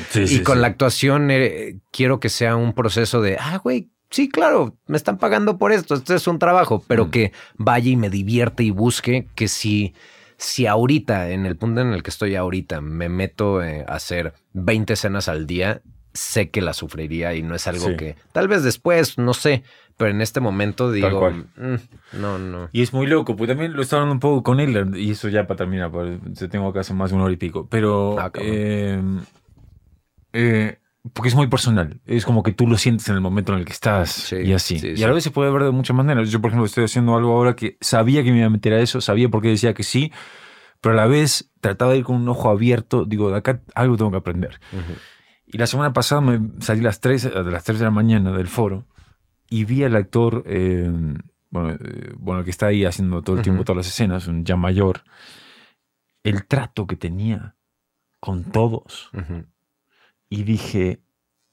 Sí, 0.10 0.22
y 0.24 0.28
sí, 0.28 0.44
con 0.44 0.56
sí. 0.56 0.62
la 0.62 0.68
actuación 0.68 1.30
eh, 1.32 1.78
quiero 1.92 2.20
que 2.20 2.30
sea 2.30 2.56
un 2.56 2.74
proceso 2.74 3.22
de, 3.22 3.38
ah, 3.40 3.60
güey, 3.64 3.90
sí, 4.10 4.30
claro, 4.30 4.76
me 4.88 4.98
están 4.98 5.18
pagando 5.20 5.58
por 5.58 5.72
esto, 5.72 5.96
esto 5.96 6.14
es 6.16 6.28
un 6.28 6.40
trabajo, 6.40 6.84
pero 6.88 7.06
Mm. 7.06 7.10
que 7.12 7.32
vaya 7.58 7.90
y 7.92 7.96
me 7.96 8.10
divierte 8.10 8.64
y 8.64 8.72
busque 8.72 9.28
que 9.36 9.48
si, 9.48 9.94
si 10.38 10.68
ahorita, 10.68 11.30
en 11.32 11.46
el 11.46 11.56
punto 11.58 11.82
en 11.82 11.94
el 11.94 12.04
que 12.04 12.10
estoy 12.10 12.36
ahorita, 12.36 12.82
me 12.82 13.10
meto 13.10 13.64
eh, 13.64 13.86
a 13.88 13.96
hacer 13.96 14.34
20 14.54 14.94
escenas 14.94 15.28
al 15.30 15.46
día, 15.48 15.82
sé 16.14 16.50
que 16.50 16.62
la 16.62 16.74
sufriría 16.74 17.34
y 17.34 17.42
no 17.42 17.56
es 17.56 17.66
algo 17.68 17.88
Sí. 17.90 17.96
que 17.98 18.16
tal 18.32 18.48
vez 18.48 18.64
después, 18.64 19.18
no 19.18 19.34
sé, 19.34 19.64
pero 19.98 20.12
en 20.12 20.22
este 20.22 20.40
momento 20.40 20.92
digo. 20.92 21.30
"Mm, 21.32 22.20
no, 22.22 22.38
no. 22.38 22.70
Y 22.72 22.82
es 22.84 22.94
muy 22.94 23.08
loco, 23.08 23.36
pues 23.36 23.48
también 23.48 23.74
lo 23.74 23.82
estaba 23.82 24.02
hablando 24.04 24.14
un 24.16 24.20
poco 24.20 24.44
con 24.44 24.60
él, 24.60 24.96
y 24.96 25.12
eso 25.12 25.30
ya 25.30 25.48
para 25.48 25.58
terminar, 25.60 25.92
te 26.38 26.48
tengo 26.48 26.68
acá 26.68 26.82
hace 26.82 26.94
más 26.94 27.10
de 27.10 27.16
una 27.16 27.26
hora 27.26 27.34
y 27.34 27.38
pico. 27.38 27.68
Pero. 27.70 28.20
Ah, 28.20 28.32
eh, 28.36 29.02
eh, 30.34 30.78
porque 31.12 31.28
es 31.30 31.36
muy 31.36 31.48
personal. 31.48 32.00
Es 32.06 32.26
como 32.26 32.44
que 32.44 32.54
tú 32.54 32.66
lo 32.68 32.78
sientes 32.78 33.10
en 33.10 33.16
el 33.16 33.22
momento 33.22 33.52
en 33.54 33.60
el 33.60 33.66
que 33.66 33.74
estás 33.74 34.10
Sí, 34.12 34.38
y 34.38 34.54
así. 34.54 34.80
sí, 34.80 34.94
y 34.96 35.04
a 35.04 35.08
la 35.08 35.14
vez 35.14 35.24
se 35.24 35.32
puede 35.32 35.52
ver 35.52 35.64
de 35.64 35.72
muchas 35.72 35.96
maneras. 35.96 36.30
Yo, 36.30 36.40
por 36.40 36.50
ejemplo, 36.50 36.66
estoy 36.66 36.86
haciendo 36.86 37.16
algo 37.16 37.34
ahora 37.34 37.56
que 37.56 37.78
sabía 37.82 38.24
que 38.24 38.32
me 38.32 38.38
iba 38.38 38.48
a 38.48 38.50
meter 38.50 38.74
a 38.74 38.80
eso, 38.80 39.02
sabía 39.02 39.28
por 39.30 39.42
qué 39.42 39.50
decía 39.50 39.74
que 39.74 39.84
sí, 39.84 40.12
pero 40.80 40.94
a 40.94 40.96
la 40.96 41.08
vez 41.08 41.52
trataba 41.60 41.92
de 41.92 41.98
ir 42.00 42.04
con 42.06 42.16
un 42.16 42.30
ojo 42.30 42.50
abierto. 42.50 43.04
Digo, 43.06 43.30
de 43.32 43.38
acá 43.38 43.62
algo 43.76 43.98
tengo 43.98 44.12
que 44.12 44.18
aprender. 44.18 44.60
Ujú. 44.72 44.94
Y 45.48 45.58
la 45.58 45.68
semana 45.68 45.92
pasada 45.92 46.22
me 46.22 46.40
salí 46.62 46.80
a 46.80 46.84
las 46.84 47.02
3, 47.02 47.26
a 47.26 47.42
las 47.44 47.64
3 47.66 47.80
de 47.80 47.86
la 47.86 47.92
mañana 47.92 48.32
del 48.32 48.48
foro 48.48 48.88
y 49.50 49.66
vi 49.66 49.84
al 49.84 49.96
actor, 49.96 50.44
eh, 50.48 50.90
bueno, 51.50 51.72
eh, 51.80 52.14
bueno, 52.18 52.40
el 52.40 52.46
que 52.46 52.52
está 52.52 52.68
ahí 52.68 52.86
haciendo 52.86 53.22
todo 53.22 53.36
el 53.36 53.42
tiempo 53.44 53.60
Ujú. 53.60 53.66
todas 53.66 53.78
las 53.86 53.88
escenas, 53.88 54.28
un 54.28 54.46
ya 54.46 54.56
mayor, 54.56 55.04
el 56.24 56.46
trato 56.48 56.88
que 56.88 56.96
tenía 56.96 57.56
con 58.20 58.46
todos. 58.46 59.12
Ujú, 59.14 59.46
Y 60.34 60.44
dije, 60.44 61.00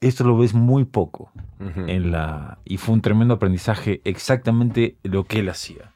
esto 0.01 0.25
lo 0.25 0.39
ves 0.39 0.55
muy 0.55 0.85
poco 0.87 1.31
en 1.59 2.11
la... 2.11 2.59
Y 2.65 2.79
fue 2.79 2.95
un 2.95 3.03
tremendo 3.03 3.35
aprendizaje 3.35 4.01
exactamente 4.05 4.97
lo 5.03 5.25
que 5.25 5.41
él 5.41 5.51
hacía. 5.51 5.93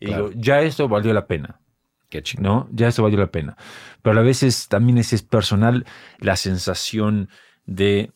Y 0.00 0.06
Claro. 0.06 0.28
digo, 0.30 0.40
ya 0.40 0.62
esto 0.62 0.88
valió 0.88 1.12
la 1.12 1.26
pena. 1.26 1.60
Qué 2.08 2.22
chingón. 2.22 2.44
¿no? 2.44 2.68
Ya 2.72 2.88
eso 2.88 3.02
valió 3.02 3.18
la 3.18 3.30
pena. 3.30 3.56
Pero 4.00 4.18
a 4.18 4.22
veces 4.22 4.68
también 4.68 4.96
es, 4.96 5.12
es 5.12 5.22
personal 5.22 5.84
la 6.20 6.36
sensación 6.36 7.28
de 7.66 8.12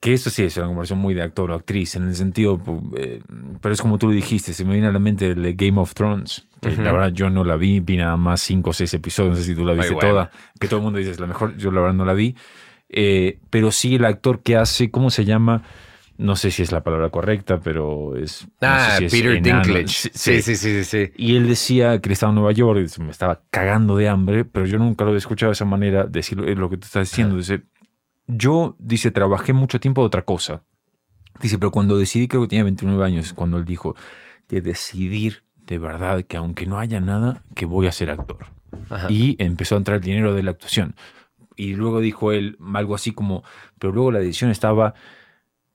que 0.00 0.14
eso 0.14 0.30
sí 0.30 0.44
es 0.44 0.56
una 0.56 0.68
conversación 0.68 1.00
muy 1.00 1.14
de 1.14 1.22
actor 1.22 1.50
o 1.50 1.54
actriz, 1.54 1.96
en 1.96 2.04
el 2.04 2.14
sentido, 2.14 2.60
eh, 2.96 3.20
pero 3.60 3.74
es 3.74 3.82
como 3.82 3.98
tú 3.98 4.06
lo 4.06 4.12
dijiste, 4.12 4.54
se 4.54 4.64
me 4.64 4.72
viene 4.72 4.86
a 4.86 4.92
la 4.92 4.98
mente 5.00 5.28
el 5.32 5.54
Game 5.54 5.78
of 5.80 5.92
Thrones, 5.92 6.46
que 6.62 6.70
la 6.70 6.92
verdad 6.92 7.12
yo 7.12 7.28
no 7.28 7.44
la 7.44 7.56
vi, 7.56 7.80
vi 7.80 7.96
nada 7.98 8.16
más 8.16 8.40
cinco 8.40 8.70
o 8.70 8.72
seis 8.72 8.94
episodios, 8.94 9.32
no 9.34 9.36
sé 9.36 9.44
si 9.44 9.54
tú 9.54 9.64
la 9.66 9.74
viste 9.74 9.94
toda, 9.96 10.30
que 10.58 10.66
todo 10.68 10.78
el 10.78 10.84
mundo 10.84 10.98
dice 10.98 11.10
es 11.10 11.20
la 11.20 11.26
mejor, 11.26 11.56
yo 11.58 11.70
la 11.72 11.80
verdad 11.82 11.94
no 11.94 12.06
la 12.06 12.14
vi, 12.14 12.34
Eh, 12.88 13.38
pero 13.50 13.70
sí 13.72 13.96
el 13.96 14.04
actor 14.04 14.42
que 14.42 14.56
hace, 14.56 14.90
¿cómo 14.90 15.10
se 15.10 15.24
llama? 15.24 15.62
No 16.18 16.34
sé 16.36 16.50
si 16.50 16.62
es 16.62 16.72
la 16.72 16.82
palabra 16.82 17.10
correcta, 17.10 17.60
pero 17.60 18.16
es... 18.16 18.46
no 18.60 18.68
Ah, 18.68 18.90
sé 18.92 18.96
si 18.98 19.04
es 19.04 19.12
Peter. 19.12 19.42
Dinklage. 19.42 19.88
Sí, 19.88 20.10
Sí, 20.14 20.42
sí. 20.42 20.42
sí, 20.42 20.56
sí, 20.56 20.84
sí. 20.84 21.06
sí. 21.08 21.12
Y 21.16 21.36
él 21.36 21.46
decía 21.46 21.98
que 22.00 22.08
él 22.08 22.12
estaba 22.14 22.30
en 22.30 22.36
Nueva 22.36 22.52
York 22.52 22.88
me 23.00 23.10
estaba 23.10 23.42
cagando 23.50 23.96
de 23.96 24.08
hambre, 24.08 24.44
pero 24.46 24.64
yo 24.66 24.78
nunca 24.78 25.04
lo 25.04 25.10
había 25.10 25.18
escuchado 25.18 25.50
de 25.50 25.54
esa 25.54 25.64
manera 25.66 26.04
decir 26.06 26.38
lo- 26.38 26.46
lo 26.54 26.70
que 26.70 26.78
tú 26.78 26.86
estás 26.86 27.10
diciendo. 27.10 27.36
Dice, 27.36 27.62
yo, 28.26 28.76
dice, 28.78 29.10
trabajé 29.10 29.52
mucho 29.52 29.78
tiempo 29.78 30.00
de 30.02 30.06
otra 30.06 30.22
cosa. 30.22 30.62
Dice, 31.42 31.58
pero 31.58 31.70
cuando 31.70 31.98
decidí, 31.98 32.28
creo 32.28 32.42
que 32.42 32.48
tenía 32.48 32.64
29 32.64 33.04
años, 33.04 33.34
cuando 33.34 33.58
él 33.58 33.64
dijo, 33.66 33.94
de 34.48 34.62
decidir 34.62 35.42
de 35.66 35.78
verdad 35.78 36.24
que 36.24 36.36
aunque 36.38 36.64
no 36.64 36.78
haya 36.78 36.98
nada, 37.00 37.42
que 37.54 37.66
voy 37.66 37.88
a 37.88 37.92
ser 37.92 38.10
actor. 38.10 38.46
Ajá. 38.88 39.08
Y 39.10 39.36
empezó 39.38 39.74
a 39.74 39.78
entrar 39.78 39.96
el 39.98 40.02
dinero 40.02 40.32
de 40.34 40.42
la 40.44 40.52
actuación. 40.52 40.94
Y 41.56 41.74
luego 41.74 42.00
dijo 42.00 42.32
él 42.32 42.58
algo 42.74 42.94
así 42.94 43.12
como, 43.12 43.42
pero 43.78 43.92
luego 43.92 44.12
la 44.12 44.18
decisión 44.18 44.50
estaba, 44.50 44.94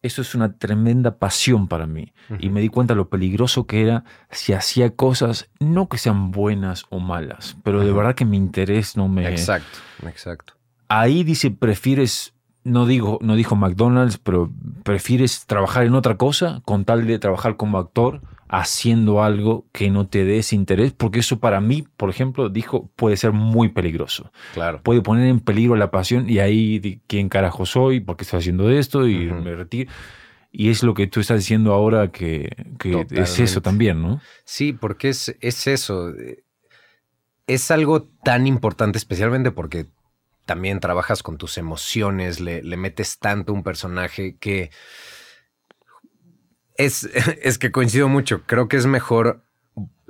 eso 0.01 0.21
es 0.21 0.35
una 0.35 0.57
tremenda 0.57 1.17
pasión 1.17 1.67
para 1.67 1.87
mí. 1.87 2.13
Y 2.39 2.49
me 2.49 2.61
di 2.61 2.69
cuenta 2.69 2.95
lo 2.95 3.09
peligroso 3.09 3.65
que 3.65 3.81
era 3.81 4.03
si 4.29 4.53
hacía 4.53 4.95
cosas, 4.95 5.49
no 5.59 5.89
que 5.89 5.97
sean 5.97 6.31
buenas 6.31 6.85
o 6.89 6.99
malas, 6.99 7.57
pero 7.63 7.81
de 7.81 7.91
verdad 7.91 8.15
que 8.15 8.25
mi 8.25 8.37
interés 8.37 8.95
no 8.95 9.07
me... 9.07 9.27
Exacto, 9.27 9.79
exacto. 10.07 10.53
Ahí 10.87 11.23
dice, 11.23 11.51
prefieres, 11.51 12.33
no, 12.63 12.85
digo, 12.85 13.17
no 13.21 13.35
dijo 13.35 13.55
McDonald's, 13.55 14.17
pero 14.17 14.51
prefieres 14.83 15.45
trabajar 15.45 15.85
en 15.85 15.95
otra 15.95 16.17
cosa 16.17 16.61
con 16.63 16.85
tal 16.85 17.07
de 17.07 17.17
trabajar 17.17 17.57
como 17.57 17.77
actor 17.77 18.21
haciendo 18.53 19.23
algo 19.23 19.65
que 19.71 19.89
no 19.89 20.07
te 20.07 20.25
dé 20.25 20.39
ese 20.39 20.55
interés, 20.57 20.91
porque 20.91 21.19
eso 21.19 21.39
para 21.39 21.61
mí, 21.61 21.85
por 21.95 22.09
ejemplo, 22.09 22.49
dijo, 22.49 22.89
puede 22.97 23.15
ser 23.15 23.31
muy 23.31 23.69
peligroso 23.69 24.31
Claro. 24.53 24.81
puede 24.83 25.01
poner 25.01 25.27
en 25.27 25.39
peligro 25.39 25.75
la 25.77 25.89
pasión 25.89 26.29
y 26.29 26.39
ahí 26.39 27.01
quién 27.07 27.29
carajo 27.29 27.65
soy, 27.65 28.01
por 28.01 28.17
qué 28.17 28.23
estoy 28.25 28.39
haciendo 28.39 28.69
esto 28.69 29.07
y 29.07 29.29
Ujú. 29.29 29.41
me 29.41 29.55
retiro. 29.55 29.89
Y 30.51 30.69
es 30.69 30.83
lo 30.83 30.93
que 30.93 31.07
tú 31.07 31.21
estás 31.21 31.39
diciendo 31.39 31.71
ahora 31.71 32.11
que, 32.11 32.49
que 32.77 33.07
es 33.11 33.39
eso 33.39 33.61
también, 33.61 34.01
¿no? 34.01 34.19
Sí, 34.43 34.73
porque 34.73 35.07
es, 35.09 35.33
es 35.39 35.65
eso. 35.67 36.09
eh, 36.09 36.43
Es 37.47 37.71
algo 37.71 38.03
tan 38.23 38.47
importante, 38.47 38.97
especialmente 38.97 39.51
porque 39.51 39.87
también 40.45 40.81
trabajas 40.81 41.23
con 41.23 41.37
tus 41.37 41.57
emociones, 41.57 42.41
le, 42.41 42.61
le 42.63 42.75
metes 42.75 43.17
tanto 43.19 43.53
a 43.53 43.55
un 43.55 43.63
personaje 43.63 44.35
que 44.37 44.71
es, 46.85 47.03
es 47.41 47.57
que 47.57 47.71
coincido 47.71 48.07
mucho. 48.09 48.41
Creo 48.45 48.67
que 48.67 48.77
es 48.77 48.85
mejor 48.85 49.43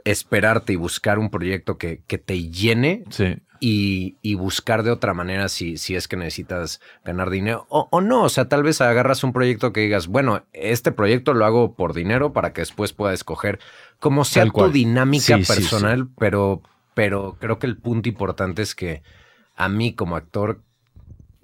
esperarte 0.04 0.74
y 0.74 0.78
buscar 0.78 1.20
un 1.20 1.30
proyecto 1.30 1.78
que, 1.78 2.02
que 2.08 2.18
te 2.18 2.50
llene 2.50 3.04
Sí. 3.10 3.38
y, 3.60 4.18
y 4.24 4.34
buscar 4.34 4.82
de 4.82 4.90
otra 4.90 5.14
manera 5.14 5.48
si, 5.48 5.78
si 5.78 5.96
es 5.96 6.08
que 6.08 6.18
necesitas 6.18 6.82
ganar 7.06 7.30
dinero 7.30 7.68
o, 7.70 7.88
o 7.92 8.02
no. 8.02 8.24
O 8.24 8.30
sea, 8.30 8.50
tal 8.50 8.64
vez 8.64 8.82
agarras 8.82 9.24
un 9.24 9.32
proyecto 9.32 9.72
que 9.74 9.82
digas, 9.82 10.08
bueno, 10.08 10.44
este 10.54 10.92
proyecto 10.92 11.34
lo 11.36 11.46
hago 11.46 11.76
por 11.76 11.94
dinero 11.94 12.34
para 12.34 12.52
que 12.54 12.62
después 12.62 12.94
pueda 12.94 13.14
escoger 13.14 13.60
como 14.00 14.26
sea 14.26 14.48
tu 14.48 14.70
dinámica 14.72 15.38
Sí, 15.38 15.46
sí, 15.46 15.54
personal, 15.54 16.10
Pero, 16.18 16.64
pero 16.96 17.38
creo 17.40 17.60
que 17.60 17.68
el 17.68 17.78
punto 17.78 18.10
importante 18.10 18.64
es 18.64 18.74
que 18.74 19.04
a 19.56 19.70
mí 19.70 19.94
como 19.94 20.16
actor 20.16 20.62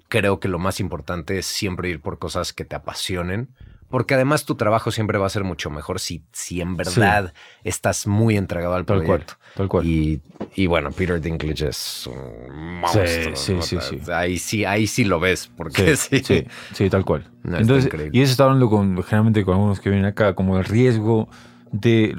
creo 0.08 0.40
que 0.40 0.48
lo 0.48 0.58
más 0.58 0.80
importante 0.80 1.38
es 1.38 1.46
siempre 1.46 1.90
ir 1.90 2.00
por 2.00 2.18
cosas 2.18 2.52
que 2.52 2.64
te 2.64 2.74
apasionen. 2.74 3.50
Porque 3.88 4.14
además 4.14 4.44
tu 4.44 4.54
trabajo 4.54 4.90
siempre 4.90 5.16
va 5.18 5.26
a 5.26 5.30
ser 5.30 5.44
mucho 5.44 5.70
mejor 5.70 5.98
si, 5.98 6.22
si 6.32 6.60
en 6.60 6.76
verdad 6.76 7.32
estás 7.64 8.06
muy 8.06 8.36
entregado 8.36 8.74
al 8.74 8.84
Tal 8.84 8.98
cual, 8.98 9.06
proyecto. 9.20 9.34
tal 9.56 9.68
cual. 9.68 9.86
Y, 9.86 10.20
y 10.54 10.66
bueno, 10.66 10.90
Peter 10.92 11.20
Dinklage 11.20 11.68
es 11.68 12.06
un 12.06 12.80
monstruo. 12.80 13.34
sí, 13.36 13.54
¿no? 13.54 13.62
sí, 13.62 13.78
sí. 13.80 13.98
Ahí 14.12 14.38
sí, 14.38 14.64
ahí 14.66 14.86
sí 14.86 15.04
lo 15.04 15.20
ves, 15.20 15.50
porque 15.56 15.96
sí. 15.96 16.20
Sí, 16.22 16.44
sí, 16.74 16.90
tal 16.90 17.04
cual. 17.06 17.30
No, 17.42 17.56
Entonces, 17.58 17.90
y 18.12 18.20
eso 18.20 18.32
está 18.32 18.44
hablando 18.44 18.68
con, 18.68 19.02
generalmente 19.02 19.44
con 19.44 19.54
algunos 19.54 19.80
que 19.80 19.88
vienen 19.88 20.06
acá, 20.06 20.34
como 20.34 20.58
el 20.58 20.64
riesgo 20.64 21.28
de, 21.72 22.14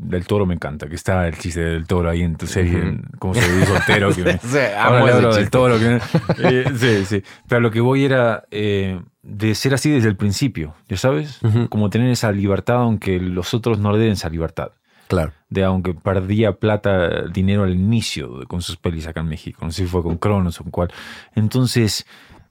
del 0.00 0.26
toro 0.26 0.46
me 0.46 0.54
encanta, 0.54 0.88
que 0.88 0.94
está 0.94 1.26
el 1.28 1.36
chiste 1.38 1.60
del 1.60 1.86
toro 1.86 2.08
ahí 2.10 2.22
en 2.22 2.36
tu 2.36 2.46
serie, 2.46 3.00
cómo 3.18 3.34
se 3.34 3.40
dice 3.52 3.66
soltero. 3.66 4.14
Que 4.14 4.22
me- 4.24 4.38
Sí, 4.38 4.58
Ahora 4.78 5.14
hablo 5.16 5.34
del 5.34 5.50
toro. 5.50 5.78
que- 5.78 6.00
eh, 6.38 6.64
sí, 6.76 7.04
sí. 7.04 7.22
Pero 7.48 7.60
lo 7.60 7.70
que 7.70 7.80
voy 7.80 8.04
era 8.04 8.44
eh, 8.50 9.00
de 9.22 9.54
ser 9.54 9.74
así 9.74 9.90
desde 9.90 10.08
el 10.08 10.16
principio, 10.16 10.74
¿ya 10.88 10.96
sabes? 10.96 11.40
Como 11.68 11.90
tener 11.90 12.10
esa 12.10 12.32
libertad, 12.32 12.76
aunque 12.76 13.18
los 13.20 13.54
otros 13.54 13.78
no 13.78 13.92
le 13.92 13.98
den 13.98 14.12
esa 14.12 14.28
libertad. 14.28 14.72
Claro. 15.08 15.32
De 15.50 15.62
aunque 15.62 15.92
perdía 15.92 16.52
plata, 16.52 17.26
dinero 17.26 17.64
al 17.64 17.74
inicio 17.74 18.46
con 18.48 18.62
sus 18.62 18.78
pelis 18.78 19.06
acá 19.06 19.20
en 19.20 19.28
México. 19.28 19.58
No 19.62 19.70
sé 19.70 19.82
si 19.82 19.88
fue 19.88 20.02
con 20.02 20.16
Cronos 20.16 20.58
o 20.60 20.62
con 20.62 20.70
cuál. 20.70 20.90
Entonces, 21.34 22.06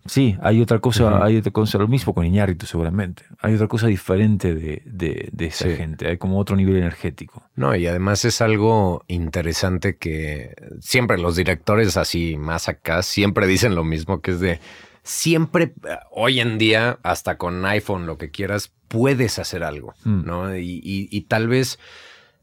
sí, 0.06 0.36
hay 0.42 0.62
otra 0.62 0.80
cosa, 0.80 1.24
hay 1.24 1.38
otra 1.38 1.52
cosa, 1.52 1.78
lo 1.78 1.88
mismo 1.88 2.14
con 2.14 2.26
Iñárritu 2.26 2.66
seguramente. 2.66 3.24
Hay 3.40 3.54
otra 3.56 3.68
cosa 3.68 3.88
diferente 3.88 4.54
de, 4.56 4.82
de- 4.86 5.30
de 5.32 5.46
esa 5.46 5.66
Sí. 5.66 5.76
gente. 5.76 6.08
Hay 6.08 6.18
como 6.18 6.38
otro 6.40 6.56
nivel 6.56 6.78
energético. 6.78 7.44
No, 7.56 7.76
y 7.76 7.88
además 7.88 8.26
es 8.26 8.42
algo 8.42 9.04
interesante 9.08 9.98
que 9.98 10.54
siempre 10.80 11.18
los 11.18 11.36
directores 11.36 11.98
así 11.98 12.38
más 12.38 12.68
acá 12.70 13.04
siempre 13.04 13.48
dicen 13.48 13.76
lo 13.76 13.84
mismo, 13.84 14.22
que 14.22 14.32
es 14.32 14.40
de 14.40 14.60
siempre, 15.04 15.74
hoy 16.12 16.40
en 16.40 16.58
día, 16.58 17.00
hasta 17.04 17.38
con 17.38 17.66
iPhone, 17.66 18.06
lo 18.06 18.18
que 18.18 18.30
quieras, 18.30 18.72
puedes 18.88 19.40
hacer 19.40 19.64
algo, 19.64 19.94
Mm. 20.04 20.26
¿no? 20.26 20.56
Y, 20.58 20.80
y- 20.84 21.08
y 21.10 21.22
tal 21.22 21.48
vez 21.48 21.80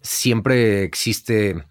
siempre 0.01 0.83
existe 0.85 1.63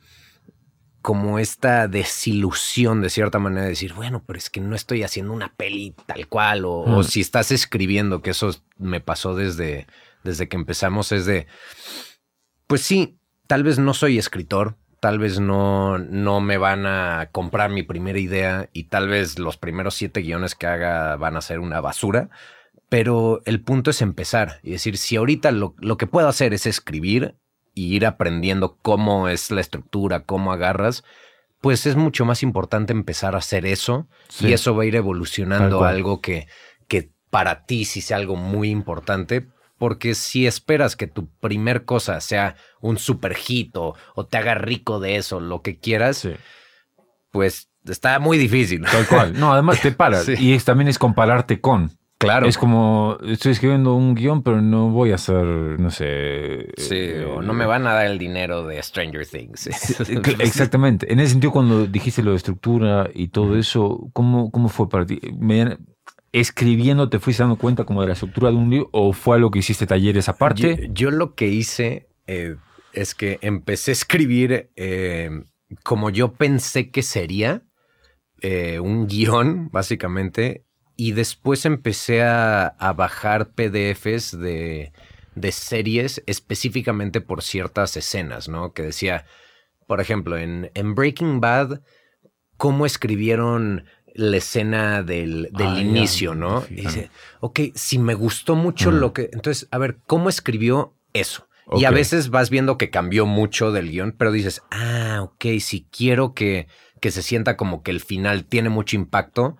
como 1.07 1.39
esta 1.39 1.87
desilusión 1.87 3.01
de 3.01 3.09
cierta 3.09 3.39
manera 3.39 3.61
de 3.61 3.69
decir, 3.69 3.93
bueno, 3.93 4.25
pero 4.27 4.37
es 4.37 4.49
que 4.49 4.59
no 4.59 4.75
estoy 4.75 5.03
haciendo 5.03 5.31
una 5.31 5.53
peli 5.55 5.95
tal 6.05 6.27
cual, 6.27 6.65
o, 6.65 6.81
o 6.81 7.03
si 7.03 7.21
estás 7.21 7.49
escribiendo, 7.53 8.21
que 8.21 8.31
eso 8.31 8.53
me 8.77 8.99
pasó 8.99 9.33
desde, 9.33 9.87
desde 10.25 10.49
que 10.49 10.57
empezamos, 10.57 11.13
es 11.13 11.25
de, 11.25 11.47
pues 12.67 12.81
sí, 12.81 13.21
tal 13.47 13.63
vez 13.63 13.79
no 13.79 13.93
soy 13.93 14.17
escritor, 14.17 14.75
tal 14.99 15.17
vez 15.17 15.39
no, 15.39 15.97
no 15.97 16.41
me 16.41 16.57
van 16.57 16.85
a 16.85 17.29
comprar 17.31 17.69
mi 17.69 17.83
primera 17.83 18.19
idea 18.19 18.69
y 18.73 18.89
tal 18.89 19.07
vez 19.07 19.39
los 19.39 19.55
primeros 19.55 19.95
siete 19.95 20.19
guiones 20.19 20.55
que 20.55 20.67
haga 20.67 21.15
van 21.15 21.37
a 21.37 21.41
ser 21.41 21.59
una 21.59 21.79
basura, 21.79 22.29
Pero 22.89 23.41
el 23.45 23.61
punto 23.61 23.91
es 23.91 24.01
empezar 24.01 24.59
y 24.61 24.71
decir, 24.71 24.97
si 24.97 25.15
ahorita 25.15 25.51
lo, 25.51 25.73
lo 25.79 25.95
que 25.95 26.07
puedo 26.07 26.27
hacer 26.27 26.53
es 26.53 26.65
escribir 26.65 27.37
y 27.77 27.95
ir 27.95 28.05
aprendiendo 28.05 28.77
cómo 28.81 29.29
es 29.29 29.51
la 29.51 29.61
estructura, 29.61 30.21
cómo 30.23 30.51
agarras, 30.51 31.03
pues 31.61 31.85
es 31.85 31.95
mucho 31.95 32.25
más 32.25 32.43
importante 32.43 32.91
empezar 32.93 33.35
a 33.35 33.39
hacer 33.39 33.65
eso 33.65 34.07
Sí. 34.29 34.47
y 34.47 34.53
eso 34.53 34.75
va 34.75 34.83
a 34.83 34.85
ir 34.85 34.95
evolucionando 34.95 35.83
a 35.83 35.89
algo 35.89 36.21
que, 36.21 36.47
que 36.87 37.11
para 37.29 37.65
ti 37.65 37.85
sí 37.85 38.01
sea 38.01 38.17
algo 38.17 38.35
muy 38.35 38.69
importante. 38.69 39.47
Porque 39.79 40.15
si 40.15 40.47
esperas 40.47 40.95
que 40.95 41.05
tu 41.05 41.27
primer 41.39 41.85
cosa 41.85 42.19
sea 42.19 42.55
un 42.81 42.97
super 42.97 43.35
hit 43.35 43.75
o, 43.77 43.93
o 44.15 44.25
te 44.25 44.37
haga 44.39 44.55
rico 44.55 44.99
de 44.99 45.17
eso, 45.17 45.39
lo 45.39 45.61
que 45.61 45.77
quieras, 45.79 46.17
Sí. 46.17 46.31
pues 47.31 47.69
está 47.85 48.19
muy 48.19 48.37
difícil. 48.39 48.83
Tal 48.83 49.05
cual. 49.07 49.39
No, 49.39 49.53
además 49.53 49.79
te 49.81 49.91
paras. 49.93 50.25
Sí. 50.25 50.33
Y 50.39 50.53
es, 50.53 50.65
también 50.65 50.87
es 50.87 50.97
compararte 50.97 51.61
con. 51.61 51.91
Claro. 52.19 52.47
Es 52.47 52.57
como, 52.57 53.17
estoy 53.27 53.51
escribiendo 53.51 53.93
un 53.93 54.15
guion, 54.15 54.41
pero 54.41 54.59
no 54.59 54.89
voy 54.89 55.11
a 55.11 55.15
hacer, 55.15 55.45
no 55.45 55.91
sé. 55.91 56.67
Sí, 56.75 56.95
eh, 56.95 57.25
o 57.25 57.43
no 57.43 57.53
me 57.53 57.67
van 57.67 57.85
a 57.85 57.93
dar 57.93 58.07
el 58.07 58.17
dinero 58.17 58.65
de 58.65 58.81
Stranger 58.81 59.25
Things. 59.27 59.67
Exactamente. 60.39 61.11
En 61.13 61.19
ese 61.19 61.31
sentido, 61.31 61.51
cuando 61.51 61.85
dijiste 61.85 62.23
lo 62.23 62.31
de 62.31 62.37
estructura 62.37 63.09
y 63.13 63.27
todo 63.27 63.55
eso, 63.55 64.09
¿cómo, 64.13 64.49
cómo 64.49 64.67
fue 64.67 64.89
para 64.89 65.05
ti? 65.05 65.19
Me- 65.37 65.77
¿Escribiendo 66.31 67.07
te 67.09 67.19
fuiste 67.19 67.43
dando 67.43 67.57
cuenta 67.57 67.83
como 67.85 68.01
de 68.01 68.07
la 68.07 68.13
estructura 68.13 68.49
de 68.49 68.57
un 68.57 68.69
libro 68.69 68.89
o 68.91 69.13
fue 69.13 69.37
algo 69.37 69.49
que 69.51 69.59
hiciste 69.59 69.85
talleres 69.87 70.27
aparte? 70.27 70.87
Yo, 70.87 70.93
yo 70.93 71.11
lo 71.11 71.35
que 71.35 71.47
hice 71.47 72.09
eh, 72.27 72.57
es 72.93 73.15
que 73.15 73.39
empecé 73.41 73.91
a 73.91 73.93
escribir 73.93 74.69
eh, 74.75 75.29
como 75.83 76.09
yo 76.09 76.33
pensé 76.33 76.89
que 76.89 77.01
sería 77.03 77.61
un 78.81 79.07
guion, 79.07 79.69
básicamente, 79.71 80.63
y 80.97 81.13
después 81.13 81.65
empecé 81.65 82.23
a, 82.23 82.65
a 82.67 82.91
bajar 82.93 83.51
PDFs 83.51 84.37
de, 84.37 84.91
de 85.35 85.51
series 85.51 86.21
específicamente 86.25 87.21
por 87.21 87.43
ciertas 87.43 87.95
escenas, 87.95 88.49
¿no? 88.49 88.73
Que 88.73 88.81
decía, 88.81 89.25
por 89.87 90.01
ejemplo, 90.01 90.37
en, 90.37 90.71
en 90.73 90.95
Breaking 90.95 91.39
Bad, 91.39 91.81
cómo 92.57 92.85
escribieron 92.85 93.85
la 94.15 94.37
escena 94.37 95.03
del, 95.03 95.49
del 95.53 95.67
Ah, 95.67 95.79
inicio, 95.79 96.33
¿no? 96.33 96.65
Y 96.71 96.81
dice, 96.81 97.11
ok, 97.39 97.59
si 97.75 97.99
me 97.99 98.15
gustó 98.15 98.55
mucho 98.55 98.91
Mm. 98.91 98.95
lo 98.95 99.13
que... 99.13 99.29
Entonces, 99.31 99.67
a 99.69 99.77
ver, 99.77 99.99
¿cómo 100.07 100.27
escribió 100.29 100.95
eso? 101.13 101.47
Y 101.75 101.83
a 101.83 101.91
veces 101.91 102.29
vas 102.29 102.49
viendo 102.49 102.77
que 102.77 102.89
cambió 102.89 103.25
mucho 103.25 103.71
del 103.73 103.91
guion, 103.91 104.15
pero 104.17 104.31
dices, 104.31 104.63
ah, 104.71 105.19
ok, 105.21 105.59
si 105.59 105.85
quiero 105.91 106.33
que, 106.33 106.67
que 107.01 107.11
se 107.11 107.21
sienta 107.21 107.57
como 107.57 107.83
que 107.83 107.91
el 107.91 107.99
final 107.99 108.45
tiene 108.45 108.69
mucho 108.69 108.95
impacto, 108.95 109.57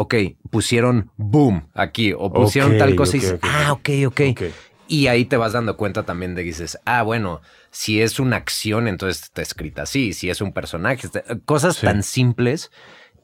ok, 0.00 0.14
pusieron 0.50 1.10
boom 1.16 1.68
aquí, 1.74 2.12
o 2.16 2.32
pusieron 2.32 2.72
Ok, 2.72 2.78
tal 2.78 2.94
cosa 2.96 3.16
y 3.16 3.20
ok, 3.20 3.22
dices, 3.22 3.38
ok, 3.38 3.44
ah, 3.50 3.72
ok, 3.72 3.88
ok. 4.06 4.20
Ok. 4.30 4.42
Y 4.88 5.06
ahí 5.06 5.24
te 5.24 5.36
vas 5.36 5.52
dando 5.52 5.76
cuenta 5.76 6.04
también 6.04 6.34
de 6.34 6.42
que 6.42 6.48
dices, 6.48 6.78
ah, 6.84 7.02
bueno, 7.02 7.40
si 7.70 8.00
es 8.00 8.18
una 8.18 8.36
acción, 8.36 8.88
entonces 8.88 9.22
está 9.24 9.42
escrita 9.42 9.82
así, 9.82 10.12
si 10.14 10.30
es 10.30 10.40
un 10.40 10.52
personaje, 10.52 11.06
está- 11.06 11.22
cosas 11.44 11.76
Sí. 11.76 11.86
tan 11.86 12.02
simples. 12.02 12.70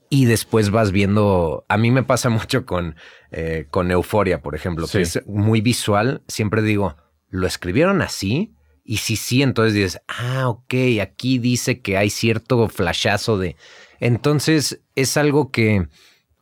Y 0.09 0.27
después 0.27 0.71
vas 0.71 0.93
viendo, 0.93 1.65
a 1.69 1.77
mí 1.77 1.91
me 1.91 2.05
pasa 2.05 2.29
mucho 2.49 2.65
con, 2.67 2.95
eh, 3.33 3.67
con 3.71 3.91
Euforia, 3.91 4.43
por 4.43 4.55
ejemplo, 4.55 4.87
Sí. 4.87 4.99
que 4.99 5.03
es 5.03 5.27
muy 5.27 5.61
visual. 5.61 6.23
Siempre 6.29 6.63
digo, 6.63 6.97
¿lo 7.29 7.47
escribieron 7.49 8.01
así? 8.03 8.55
Y 8.85 8.99
si 8.99 9.17
sí, 9.17 9.43
entonces 9.43 9.75
dices, 9.75 10.01
ah, 10.07 10.49
ok, 10.49 10.75
aquí 11.03 11.39
dice 11.41 11.81
que 11.81 11.97
hay 11.97 12.11
cierto 12.11 12.69
flashazo 12.69 13.37
de... 13.39 13.57
Entonces 13.99 14.81
es 14.95 15.17
algo 15.17 15.51
que 15.51 15.89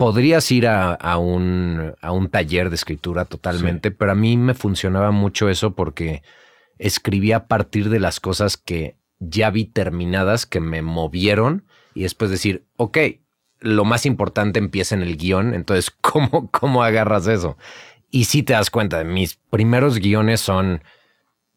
podrías 0.05 0.53
ir 0.53 0.67
a, 0.67 0.93
a 0.93 1.17
un, 1.17 1.95
a 2.03 2.13
un 2.13 2.29
taller 2.29 2.69
de 2.69 2.75
escritura 2.75 3.25
totalmente, 3.25 3.91
pero 3.91 4.13
a 4.13 4.15
mí 4.15 4.37
me 4.37 4.53
funcionaba 4.53 5.13
mucho 5.13 5.49
eso 5.49 5.75
porque 5.75 6.23
escribía 6.79 7.37
a 7.37 7.47
partir 7.47 7.89
de 7.89 8.01
las 8.01 8.21
cosas 8.21 8.59
que 8.59 8.99
ya 9.19 9.49
vi 9.49 9.65
terminadas, 9.65 10.45
que 10.45 10.61
me 10.61 10.83
movieron 10.83 11.65
y 11.95 12.03
después 12.03 12.31
decir, 12.31 12.67
ok, 12.77 12.99
lo 13.61 13.87
más 13.87 14.05
importante 14.05 14.59
empieza 14.59 14.95
en 14.95 15.01
el 15.01 15.17
guion, 15.17 15.55
entonces, 15.55 15.91
¿cómo, 16.03 16.51
cómo 16.51 16.83
agarras 16.83 17.27
eso? 17.27 17.57
Y 18.11 18.25
si 18.25 18.43
te 18.43 18.53
das 18.53 18.69
cuenta, 18.69 19.05
mis 19.05 19.37
primeros 19.49 19.99
guiones 20.01 20.43
son 20.43 20.83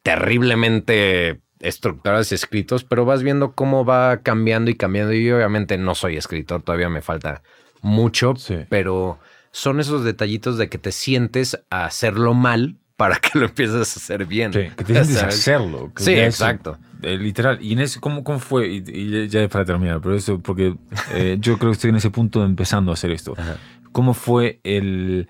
terriblemente 0.04 1.42
estructurados 1.60 2.32
escritos, 2.32 2.86
pero 2.86 3.04
vas 3.04 3.24
viendo 3.24 3.56
cómo 3.56 3.84
va 3.84 4.22
cambiando 4.22 4.72
y 4.72 4.76
cambiando. 4.76 5.12
Y 5.12 5.30
obviamente 5.34 5.78
no 5.78 5.96
soy 5.96 6.16
escritor, 6.16 6.62
todavía 6.62 6.88
me 6.88 7.02
falta 7.02 7.44
mucho, 7.88 8.36
Sí. 8.36 8.58
pero 8.70 9.20
son 9.52 9.80
esos 9.80 10.04
detallitos 10.04 10.58
de 10.58 10.70
que 10.70 10.78
te 10.78 10.92
sientes 10.92 11.60
a 11.70 11.86
hacerlo 11.86 12.34
mal 12.36 12.78
para 12.96 13.18
que 13.20 13.38
lo 13.40 13.46
empieces 13.46 13.76
a 13.76 13.82
hacer 14.00 14.26
bien. 14.26 14.54
Sí, 14.54 14.60
que 14.76 14.84
te 14.84 14.94
sientes 14.94 15.18
a 15.18 15.20
¿Sabes? 15.22 15.36
hacerlo. 15.40 15.92
que 15.96 16.04
Sí, 16.04 16.14
eso, 16.14 16.24
exacto. 16.46 16.78
eh, 17.04 17.18
literal. 17.18 17.60
Y 17.62 17.74
en 17.74 17.80
ese, 17.80 18.00
¿cómo, 18.00 18.24
cómo 18.24 18.40
fue? 18.40 18.68
Y, 18.68 18.84
y 18.88 19.28
ya 19.28 19.48
para 19.50 19.66
terminar, 19.66 20.00
pero 20.02 20.16
eso, 20.16 20.40
porque 20.40 20.76
eh, 21.14 21.38
yo 21.40 21.58
creo 21.58 21.72
que 21.72 21.76
estoy 21.76 21.90
en 21.92 21.96
ese 21.98 22.10
punto 22.12 22.40
de 22.42 22.46
empezando 22.48 22.92
a 22.92 22.94
hacer 22.96 23.12
esto. 23.12 23.34
Ajá. 23.38 23.58
¿Cómo 23.92 24.14
fue 24.14 24.60
el. 24.64 25.28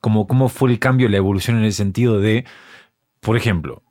Cómo, 0.00 0.26
cómo 0.26 0.48
fue 0.48 0.70
el 0.70 0.78
cambio, 0.78 1.08
la 1.08 1.16
evolución 1.16 1.56
en 1.58 1.64
el 1.64 1.72
sentido 1.72 2.20
de, 2.20 2.44
por 3.20 3.36
ejemplo, 3.36 3.82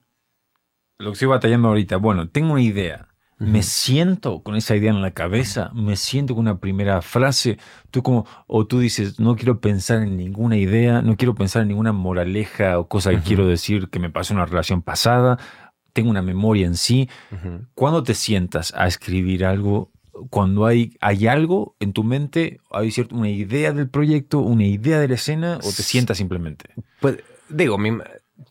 lo 0.97 1.09
que 1.11 1.13
estoy 1.13 1.27
batallando 1.27 1.67
ahorita, 1.69 1.97
bueno, 1.97 2.29
tengo 2.29 2.53
una 2.53 2.61
idea. 2.61 3.07
Me 3.41 3.63
siento 3.63 4.43
con 4.43 4.55
esa 4.55 4.75
idea 4.75 4.91
en 4.91 5.01
la 5.01 5.11
cabeza, 5.11 5.71
me 5.73 5.95
siento 5.95 6.35
con 6.35 6.41
una 6.41 6.59
primera 6.59 7.01
frase, 7.01 7.57
tú 7.89 8.03
como, 8.03 8.25
o 8.45 8.67
tú 8.67 8.79
dices, 8.79 9.19
no 9.19 9.35
quiero 9.35 9.59
pensar 9.59 10.03
en 10.03 10.15
ninguna 10.15 10.57
idea, 10.57 11.01
no 11.01 11.17
quiero 11.17 11.33
pensar 11.33 11.63
en 11.63 11.69
ninguna 11.69 11.91
moraleja 11.91 12.77
o 12.77 12.87
cosa 12.87 13.09
que 13.09 13.17
Ujú. 13.17 13.25
quiero 13.25 13.47
decir 13.47 13.89
que 13.89 13.99
me 13.99 14.11
pasó 14.11 14.33
en 14.33 14.37
una 14.37 14.45
relación 14.45 14.83
pasada, 14.83 15.39
tengo 15.93 16.09
una 16.11 16.21
memoria 16.21 16.67
en 16.67 16.75
sí. 16.75 17.09
Ujú. 17.31 17.65
Cuando 17.73 18.03
te 18.03 18.13
sientas 18.13 18.73
a 18.75 18.85
escribir 18.87 19.43
algo, 19.43 19.91
cuando 20.29 20.65
hay, 20.67 20.95
hay 21.01 21.25
algo 21.27 21.75
en 21.79 21.93
tu 21.93 22.03
mente, 22.03 22.59
hay 22.69 22.91
cierto, 22.91 23.15
una 23.15 23.29
idea 23.29 23.71
del 23.71 23.89
proyecto, 23.89 24.39
una 24.39 24.65
idea 24.65 24.99
de 24.99 25.07
la 25.07 25.15
escena, 25.15 25.57
o 25.63 25.71
te 25.71 25.81
sientas 25.83 26.17
simplemente. 26.17 26.69
Pues 26.99 27.17
digo, 27.49 27.77
mi- 27.79 27.97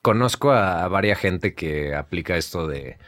conozco 0.02 0.50
a, 0.50 0.84
a 0.84 0.88
varias 0.88 1.18
gente 1.18 1.54
que 1.54 1.94
aplica 1.94 2.36
esto 2.36 2.66
de, 2.66 2.98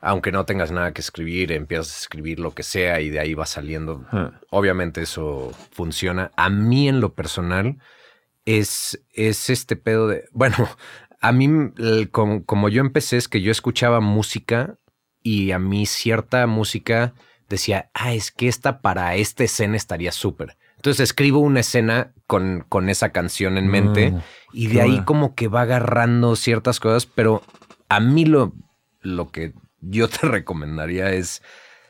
aunque 0.00 0.32
no 0.32 0.44
tengas 0.46 0.70
nada 0.72 0.92
que 0.92 1.00
escribir, 1.00 1.52
empiezas 1.52 1.94
a 1.94 1.98
escribir 2.00 2.38
lo 2.40 2.52
que 2.54 2.62
sea 2.62 3.00
y 3.00 3.10
de 3.10 3.20
ahí 3.20 3.34
va 3.34 3.46
saliendo. 3.46 4.04
Ah, 4.12 4.32
Obviamente 4.50 5.02
eso 5.02 5.52
funciona. 5.72 6.30
A 6.36 6.48
mí 6.50 6.88
en 6.88 7.00
lo 7.00 7.14
personal 7.14 7.78
es, 8.44 9.02
es 9.12 9.50
este 9.50 9.76
pedo 9.76 10.08
de, 10.08 10.24
bueno, 10.32 10.56
a 11.20 11.32
mí 11.32 11.48
el- 11.78 12.10
como, 12.10 12.44
como 12.44 12.68
yo 12.68 12.80
empecé 12.80 13.16
es 13.16 13.28
que 13.28 13.40
yo 13.42 13.50
escuchaba 13.52 14.00
música 14.00 14.76
y 15.22 15.50
a 15.52 15.58
mí 15.58 15.84
cierta 15.86 16.46
música 16.46 17.12
decía, 17.48 17.90
ah, 17.94 18.14
es 18.14 18.30
que 18.30 18.48
esta 18.48 18.80
para 18.80 19.16
esta 19.16 19.44
escena 19.44 19.76
estaría 19.76 20.12
súper. 20.12 20.56
Entonces 20.76 21.00
escribo 21.00 21.40
una 21.40 21.60
escena 21.60 22.14
con, 22.26 22.64
con 22.68 22.88
esa 22.88 23.10
canción 23.10 23.58
en 23.58 23.68
mente 23.68 24.12
mm, 24.12 24.18
y 24.52 24.68
de 24.68 24.80
ahí 24.80 24.90
bueno. 24.92 25.04
como 25.04 25.34
que 25.34 25.48
va 25.48 25.62
agarrando 25.62 26.36
ciertas 26.36 26.80
cosas, 26.80 27.04
pero 27.04 27.42
a 27.90 28.00
mí 28.00 28.24
lo, 28.24 28.54
lo 29.02 29.30
que 29.30 29.52
yo 29.80 30.08
te 30.08 30.18
recomendaría 30.26 31.12
es 31.12 31.42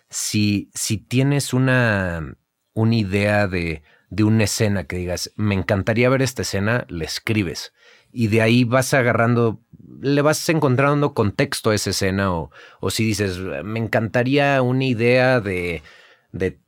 si, 0.08 0.70
si 0.74 0.98
tienes 0.98 1.54
una, 1.54 2.36
una 2.72 2.94
idea 2.94 3.46
de, 3.46 3.82
de 4.10 4.24
una 4.24 4.44
escena 4.44 4.84
que 4.84 4.96
digas, 4.96 5.32
me 5.36 5.54
encantaría 5.54 6.08
ver 6.08 6.22
esta 6.22 6.42
escena, 6.42 6.84
le 6.88 7.04
escribes. 7.04 7.72
Y 8.12 8.26
de 8.26 8.42
ahí 8.42 8.64
vas 8.64 8.92
agarrando, 8.92 9.60
le 10.00 10.20
vas 10.20 10.48
encontrando 10.48 11.14
contexto 11.14 11.70
a 11.70 11.76
esa 11.76 11.90
escena. 11.90 12.32
O, 12.32 12.50
o 12.80 12.90
si 12.90 13.04
dices, 13.04 13.38
me 13.38 13.78
encantaría 13.78 14.60
una 14.62 14.84
idea 14.84 15.40
de, 15.40 15.84
de 16.32 16.58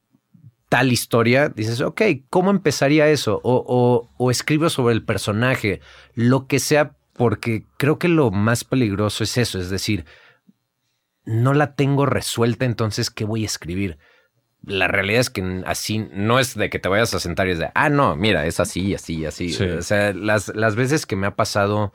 tal 0.69 0.93
historia, 0.93 1.49
dices, 1.49 1.81
ok, 1.81 2.01
¿cómo 2.31 2.51
empezaría 2.51 3.09
eso? 3.09 3.41
O, 3.43 3.65
o, 3.67 4.09
o 4.17 4.31
escribo 4.31 4.71
sobre 4.71 4.95
el 4.95 5.05
personaje, 5.05 5.81
lo 6.15 6.47
que 6.47 6.61
sea, 6.61 6.95
porque 7.13 7.67
creo 7.77 7.99
que 7.99 8.09
lo 8.09 8.31
más 8.31 8.65
peligroso 8.65 9.25
es 9.25 9.37
eso, 9.37 9.59
es 9.59 9.69
decir, 9.69 10.07
no 11.25 11.55
la 11.55 11.75
tengo 11.75 12.07
resuelta, 12.07 12.65
entonces, 12.65 13.11
¿qué 13.11 13.25
voy 13.25 13.43
a 13.43 13.47
escribir? 13.47 13.99
La 14.65 14.87
realidad 14.89 15.21
es 15.21 15.31
que 15.31 15.63
así 15.67 16.07
no 16.13 16.39
es 16.39 16.55
de 16.55 16.71
que 16.71 16.79
te 16.79 16.89
vayas 16.89 17.15
a 17.15 17.21
sentar 17.21 17.49
y 17.49 17.53
es 17.53 17.59
de, 17.59 17.71
ah, 17.75 17.89
no, 17.89 18.15
mira, 18.17 18.47
es 18.47 18.61
así, 18.61 18.95
así, 18.95 19.25
así. 19.25 19.51
Sí. 19.51 19.65
O 19.65 19.83
sea, 19.83 20.13
las, 20.13 20.55
las 20.55 20.77
veces 20.77 21.05
que 21.07 21.17
me 21.17 21.27
ha 21.27 21.35
pasado 21.35 21.93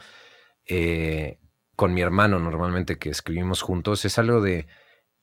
eh, 0.66 1.38
con 1.76 1.94
mi 1.94 2.02
hermano 2.02 2.40
normalmente 2.40 2.98
que 2.98 3.10
escribimos 3.10 3.62
juntos, 3.62 4.04
es 4.06 4.18
algo 4.18 4.41
de, 4.41 4.68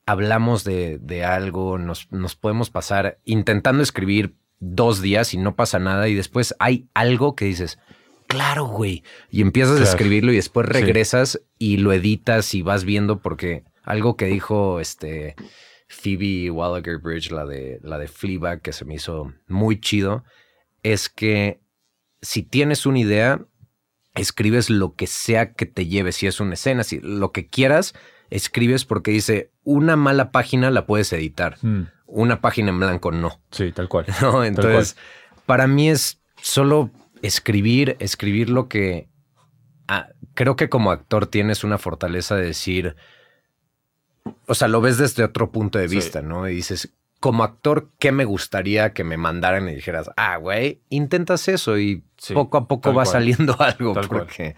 hablamos 0.06 0.64
de, 0.64 0.98
de 0.98 1.24
algo, 1.24 1.78
nos, 1.78 2.10
nos 2.12 2.34
podemos 2.36 2.70
pasar 2.70 3.18
intentando 3.24 3.82
escribir 3.82 4.34
dos 4.60 5.02
días 5.02 5.34
y 5.34 5.36
no 5.38 5.54
pasa 5.56 5.78
nada 5.78 6.08
y 6.08 6.14
después 6.14 6.54
hay 6.58 6.88
algo 6.94 7.34
que 7.34 7.44
dices, 7.44 7.78
claro, 8.26 8.64
güey, 8.66 9.02
y 9.30 9.42
empiezas 9.42 9.80
a 9.80 9.84
escribirlo 9.84 10.32
y 10.32 10.36
después 10.36 10.66
Sí. 10.66 10.72
regresas 10.72 11.40
y 11.58 11.76
lo 11.78 11.92
editas 11.92 12.54
y 12.54 12.62
vas 12.62 12.84
viendo 12.84 13.18
porque 13.20 13.64
algo 13.84 14.16
que 14.16 14.26
dijo 14.26 14.80
este 14.80 15.36
Phoebe 15.88 16.50
Wallager 16.50 16.98
Bridge, 16.98 17.30
la 17.30 17.44
de, 17.46 17.78
la 17.82 17.98
de 17.98 18.08
Fleabag, 18.08 18.60
que 18.60 18.72
se 18.72 18.84
me 18.84 18.94
hizo 18.94 19.32
muy 19.46 19.80
chido, 19.80 20.24
es 20.82 21.08
que 21.08 21.60
si 22.20 22.42
tienes 22.42 22.86
una 22.86 22.98
idea, 22.98 23.40
escribes 24.14 24.70
lo 24.70 24.94
que 24.94 25.06
sea 25.06 25.52
que 25.52 25.66
te 25.66 25.86
lleve, 25.86 26.12
si 26.12 26.26
es 26.26 26.40
una 26.40 26.54
escena, 26.54 26.84
si 26.84 27.00
lo 27.00 27.32
que 27.32 27.46
quieras, 27.48 27.94
escribes 28.30 28.84
porque 28.84 29.10
dice, 29.10 29.50
una 29.62 29.96
mala 29.96 30.30
página 30.30 30.70
la 30.70 30.86
puedes 30.86 31.12
editar, 31.12 31.58
Mm. 31.62 31.88
una 32.06 32.40
página 32.40 32.70
en 32.70 32.78
blanco 32.78 33.12
no. 33.12 33.40
Sí, 33.50 33.72
tal 33.72 33.88
cual. 33.88 34.06
¿no? 34.22 34.44
Entonces, 34.44 34.96
para 35.46 35.66
mí 35.66 35.90
es 35.90 36.20
solo 36.40 36.90
escribir, 37.22 37.96
escribir 38.00 38.50
lo 38.50 38.68
que... 38.68 39.08
ah, 39.88 40.08
creo 40.34 40.56
que 40.56 40.68
como 40.68 40.90
actor 40.90 41.26
tienes 41.26 41.64
una 41.64 41.78
fortaleza 41.78 42.36
de 42.36 42.46
decir, 42.46 42.96
o 44.46 44.54
sea, 44.54 44.68
lo 44.68 44.80
ves 44.80 44.98
desde 44.98 45.24
otro 45.24 45.50
punto 45.50 45.78
de 45.78 45.88
Sí. 45.88 45.96
vista, 45.96 46.22
¿no? 46.22 46.48
Y 46.48 46.54
dices, 46.56 46.92
como 47.20 47.42
actor, 47.44 47.88
¿qué 47.98 48.12
me 48.12 48.24
gustaría 48.24 48.92
que 48.92 49.04
me 49.04 49.16
mandaran 49.16 49.68
y 49.68 49.74
dijeras, 49.74 50.10
ah, 50.16 50.36
güey, 50.36 50.80
intentas 50.90 51.48
eso 51.48 51.78
y 51.78 52.02
Sí, 52.18 52.34
poco 52.34 52.58
a 52.58 52.68
poco 52.68 52.90
va 52.90 53.04
cual. 53.04 53.06
saliendo 53.06 53.56
algo 53.60 53.92
Tal 53.94 54.08
porque 54.08 54.56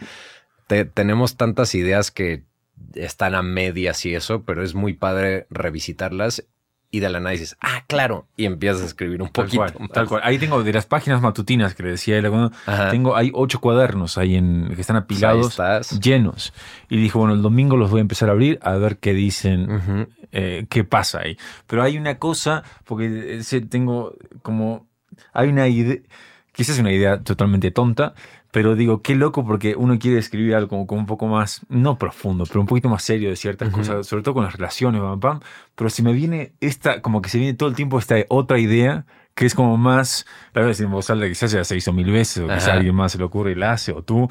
te- 0.67 0.85
tenemos 0.85 1.37
tantas 1.37 1.75
ideas 1.75 2.11
que 2.11 2.45
están 2.95 3.35
a 3.35 3.43
medias 3.43 4.05
y 4.05 4.15
eso, 4.15 4.43
pero 4.45 4.63
es 4.63 4.75
muy 4.75 4.93
padre 4.95 5.47
revisitarlas 5.51 6.45
y 6.91 7.01
de 7.01 7.09
la 7.11 7.19
nada 7.21 7.33
dices, 7.33 7.57
ah, 7.61 7.85
claro, 7.87 8.27
y 8.37 8.45
empiezas 8.47 8.83
a 8.83 8.87
escribir 8.87 9.21
un 9.21 9.29
Tal 9.29 9.45
poquito 9.45 9.63
cual, 9.63 9.75
más. 9.81 9.91
tal 9.91 10.09
cual. 10.09 10.21
Ahí 10.25 10.39
tengo 10.39 10.63
de 10.63 10.73
las 10.73 10.87
páginas 10.87 11.21
matutinas 11.21 11.75
que 11.75 11.83
le 11.83 11.91
decía 11.91 12.17
él, 12.19 12.31
tengo, 12.91 13.17
hay 13.17 13.31
ocho 13.35 13.61
cuadernos 13.61 14.19
ahí 14.19 14.37
en, 14.37 14.73
que 14.75 14.81
están 14.81 15.03
Pues 15.05 15.23
apilados, 15.23 15.59
llenos. 16.01 16.53
Y 16.89 16.97
dijo, 16.99 17.19
bueno, 17.19 17.35
el 17.35 17.43
domingo 17.43 17.77
los 17.77 17.91
voy 17.91 17.99
a 17.99 18.03
empezar 18.03 18.29
a 18.29 18.33
abrir 18.33 18.59
a 18.63 18.73
ver 18.77 18.99
qué 18.99 19.13
dicen, 19.15 19.71
Ujú. 19.71 20.07
eh, 20.33 20.67
qué 20.71 20.85
pasa 20.85 21.21
ahí. 21.21 21.37
Pero 21.67 21.83
hay 21.83 21.99
una 21.99 22.19
cosa, 22.19 22.63
porque 22.85 23.39
ese 23.39 23.61
tengo 23.61 24.15
como, 24.43 24.87
hay 25.33 25.49
una 25.49 25.69
idea, 25.69 25.99
quizás 26.53 26.79
una 26.79 26.93
idea 26.93 27.21
totalmente 27.21 27.71
tonta, 27.71 28.15
pero 28.57 28.75
digo, 28.75 29.03
qué 29.03 29.15
loco 29.15 29.45
porque 29.45 29.77
uno 29.77 29.99
quiere 29.99 30.17
escribir 30.17 30.55
algo 30.55 30.69
como, 30.71 30.87
como 30.87 31.01
un 31.03 31.07
poco 31.07 31.27
más, 31.27 31.61
no 31.69 31.99
profundo, 31.99 32.47
pero 32.47 32.63
un 32.63 32.67
poquito 32.67 32.89
más 32.89 33.03
serio 33.03 33.29
de 33.29 33.37
ciertas 33.37 33.69
Ujú. 33.69 33.81
cosas, 33.81 34.07
sobre 34.07 34.23
todo 34.23 34.33
con 34.33 34.45
las 34.45 34.55
relaciones, 34.55 35.03
pam, 35.03 35.21
pam. 35.21 35.41
Pero 35.75 35.91
si 35.91 36.03
me 36.03 36.15
viene 36.15 36.55
esta, 36.61 37.03
como 37.03 37.21
que 37.21 37.29
se 37.29 37.37
viene 37.37 37.53
todo 37.53 37.69
el 37.69 37.75
tiempo 37.75 37.99
esta 37.99 38.15
otra 38.31 38.59
idea, 38.59 39.05
que 39.35 39.45
es 39.45 39.55
como 39.55 39.77
más, 39.77 40.25
la 40.55 40.63
verdad, 40.63 40.81
en 40.81 40.91
voz 40.91 41.11
alta, 41.11 41.29
quizás 41.29 41.53
ya 41.53 41.65
se 41.65 41.77
hizo 41.77 41.93
mil 41.93 42.11
veces, 42.11 42.45
o 42.45 42.47
quizás 42.47 42.69
alguien 42.69 42.95
más 42.95 43.13
se 43.13 43.19
le 43.19 43.25
ocurre 43.25 43.53
y 43.53 43.57
la 43.57 43.73
hace, 43.73 43.93
o 43.93 44.03
tú, 44.03 44.27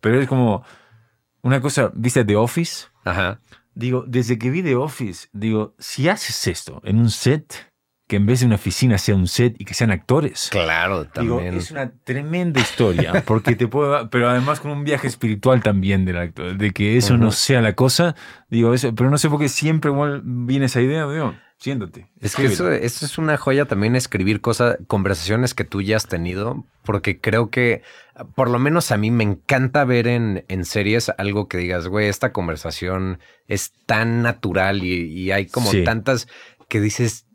pero 0.00 0.20
es 0.20 0.26
como 0.26 0.64
una 1.42 1.60
cosa, 1.60 1.92
¿viste 1.94 2.24
The 2.24 2.34
Office? 2.34 2.86
Ajá. 3.04 3.38
Digo, 3.76 4.02
desde 4.08 4.40
que 4.40 4.50
vi 4.50 4.64
The 4.64 4.74
Office, 4.74 5.28
digo, 5.32 5.76
si 5.78 6.08
haces 6.08 6.48
esto 6.48 6.80
en 6.82 6.98
un 6.98 7.10
set, 7.10 7.67
que 8.08 8.16
en 8.16 8.26
vez 8.26 8.40
de 8.40 8.46
una 8.46 8.56
oficina 8.56 8.98
sea 8.98 9.14
un 9.14 9.28
set 9.28 9.54
y 9.60 9.64
que 9.64 9.74
sean 9.74 9.92
actores. 9.92 10.48
Claro, 10.50 11.04
Digo, 11.20 11.36
también. 11.36 11.54
es 11.54 11.70
una 11.70 11.92
tremenda 12.04 12.58
historia, 12.60 13.22
porque 13.26 13.54
te 13.54 13.68
puedo, 13.68 14.10
pero 14.10 14.28
además 14.28 14.58
con 14.58 14.72
un 14.72 14.82
viaje 14.82 15.06
espiritual 15.06 15.62
también 15.62 16.04
del 16.04 16.16
actor, 16.16 16.56
de 16.56 16.72
que 16.72 16.96
eso 16.96 17.16
no 17.16 17.30
sea 17.30 17.60
la 17.60 17.74
cosa, 17.74 18.16
digo, 18.50 18.74
eso, 18.74 18.92
pero 18.94 19.10
no 19.10 19.18
sé 19.18 19.28
por 19.28 19.38
qué 19.38 19.48
siempre 19.48 19.90
igual 19.92 20.22
viene 20.24 20.66
esa 20.66 20.80
idea, 20.80 21.06
digo, 21.08 21.34
siéntate. 21.58 22.06
Es 22.20 22.34
que 22.34 22.46
eso, 22.46 22.70
eso 22.72 23.04
es 23.04 23.18
una 23.18 23.36
joya 23.36 23.66
también 23.66 23.94
escribir 23.94 24.40
cosas, 24.40 24.78
conversaciones 24.86 25.52
que 25.54 25.64
tú 25.64 25.82
ya 25.82 25.96
has 25.96 26.06
tenido, 26.06 26.64
porque 26.84 27.20
creo 27.20 27.50
que 27.50 27.82
por 28.34 28.48
lo 28.48 28.58
menos 28.58 28.90
a 28.90 28.96
mí 28.96 29.10
me 29.10 29.22
encanta 29.24 29.84
ver 29.84 30.06
en, 30.08 30.44
en 30.48 30.64
series 30.64 31.12
algo 31.18 31.46
que 31.46 31.58
digas, 31.58 31.86
güey, 31.88 32.08
esta 32.08 32.32
conversación 32.32 33.18
es 33.48 33.72
tan 33.86 34.22
natural 34.22 34.82
y, 34.82 35.02
y 35.04 35.30
hay 35.30 35.46
como 35.46 35.70
Sí. 35.70 35.84
tantas 35.84 36.26
que 36.68 36.80
dices, 36.80 37.26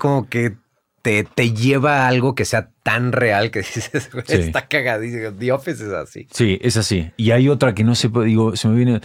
como 0.00 0.28
que 0.28 0.56
te, 1.02 1.22
te 1.24 1.52
lleva 1.52 2.02
a 2.04 2.08
algo 2.08 2.34
que 2.34 2.44
sea 2.44 2.70
tan 2.82 3.12
real 3.12 3.52
que 3.52 3.60
dices, 3.74 4.10
Sí. 4.26 4.34
está 4.34 4.66
cagadísimo. 4.66 5.32
The 5.32 5.52
Office 5.52 5.84
es 5.86 5.92
así. 5.92 6.26
Sí, 6.32 6.58
es 6.60 6.76
así. 6.76 7.12
Y 7.16 7.30
hay 7.30 7.48
otra 7.48 7.72
que 7.74 7.84
no 7.84 7.94
sé, 7.94 8.10
digo, 8.24 8.56
se 8.56 8.66
me 8.66 8.74
viene. 8.74 9.00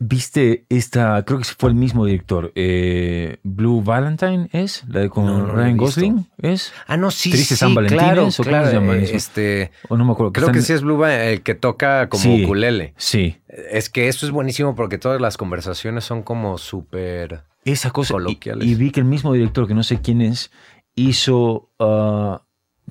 ¿Viste 0.00 0.66
esta? 0.70 1.24
Creo 1.24 1.38
que 1.38 1.44
fue 1.44 1.70
el 1.70 1.76
mismo 1.76 2.04
director. 2.04 2.50
eh, 2.56 3.38
Blue 3.44 3.80
Valentine 3.80 4.48
es, 4.52 4.82
la 4.88 5.00
de 5.00 5.08
con 5.08 5.24
No, 5.24 5.38
no 5.46 5.54
Ryan. 5.54 5.76
Gosling, 5.76 6.26
¿es? 6.42 6.72
Ah, 6.88 6.96
no, 6.96 7.10
sí, 7.12 7.30
Tristes 7.30 7.58
sí, 7.58 7.64
San 7.64 7.74
Valentines, 7.76 8.02
claro, 8.04 8.26
¿o 8.26 8.42
claro. 8.42 8.66
se 8.66 8.72
llama 8.74 8.96
eso? 8.96 9.14
Este, 9.14 9.70
O 9.88 9.96
no 9.96 10.04
me 10.04 10.12
acuerdo. 10.12 10.32
creo 10.32 10.48
que 10.48 10.58
están- 10.58 10.66
sí 10.66 10.72
es 10.74 10.82
Blue, 10.82 11.02
el 11.06 11.42
que 11.42 11.54
toca 11.54 12.08
como 12.08 12.22
Sí. 12.24 12.44
ukulele. 12.44 12.92
Sí, 12.96 13.38
Es 13.48 13.88
que 13.88 14.08
eso 14.08 14.26
es 14.26 14.32
buenísimo 14.32 14.74
porque 14.74 14.98
todas 14.98 15.20
las 15.20 15.36
conversaciones 15.36 16.04
son 16.04 16.22
como 16.24 16.58
súper... 16.58 17.44
esa 17.64 17.90
cosa. 17.90 18.14
Y, 18.28 18.38
y 18.62 18.74
vi 18.74 18.90
que 18.90 19.00
el 19.00 19.06
mismo 19.06 19.32
director, 19.32 19.66
que 19.66 19.74
no 19.74 19.82
sé 19.82 20.00
quién 20.00 20.20
es, 20.20 20.50
hizo. 20.94 21.70
ah, 21.78 22.42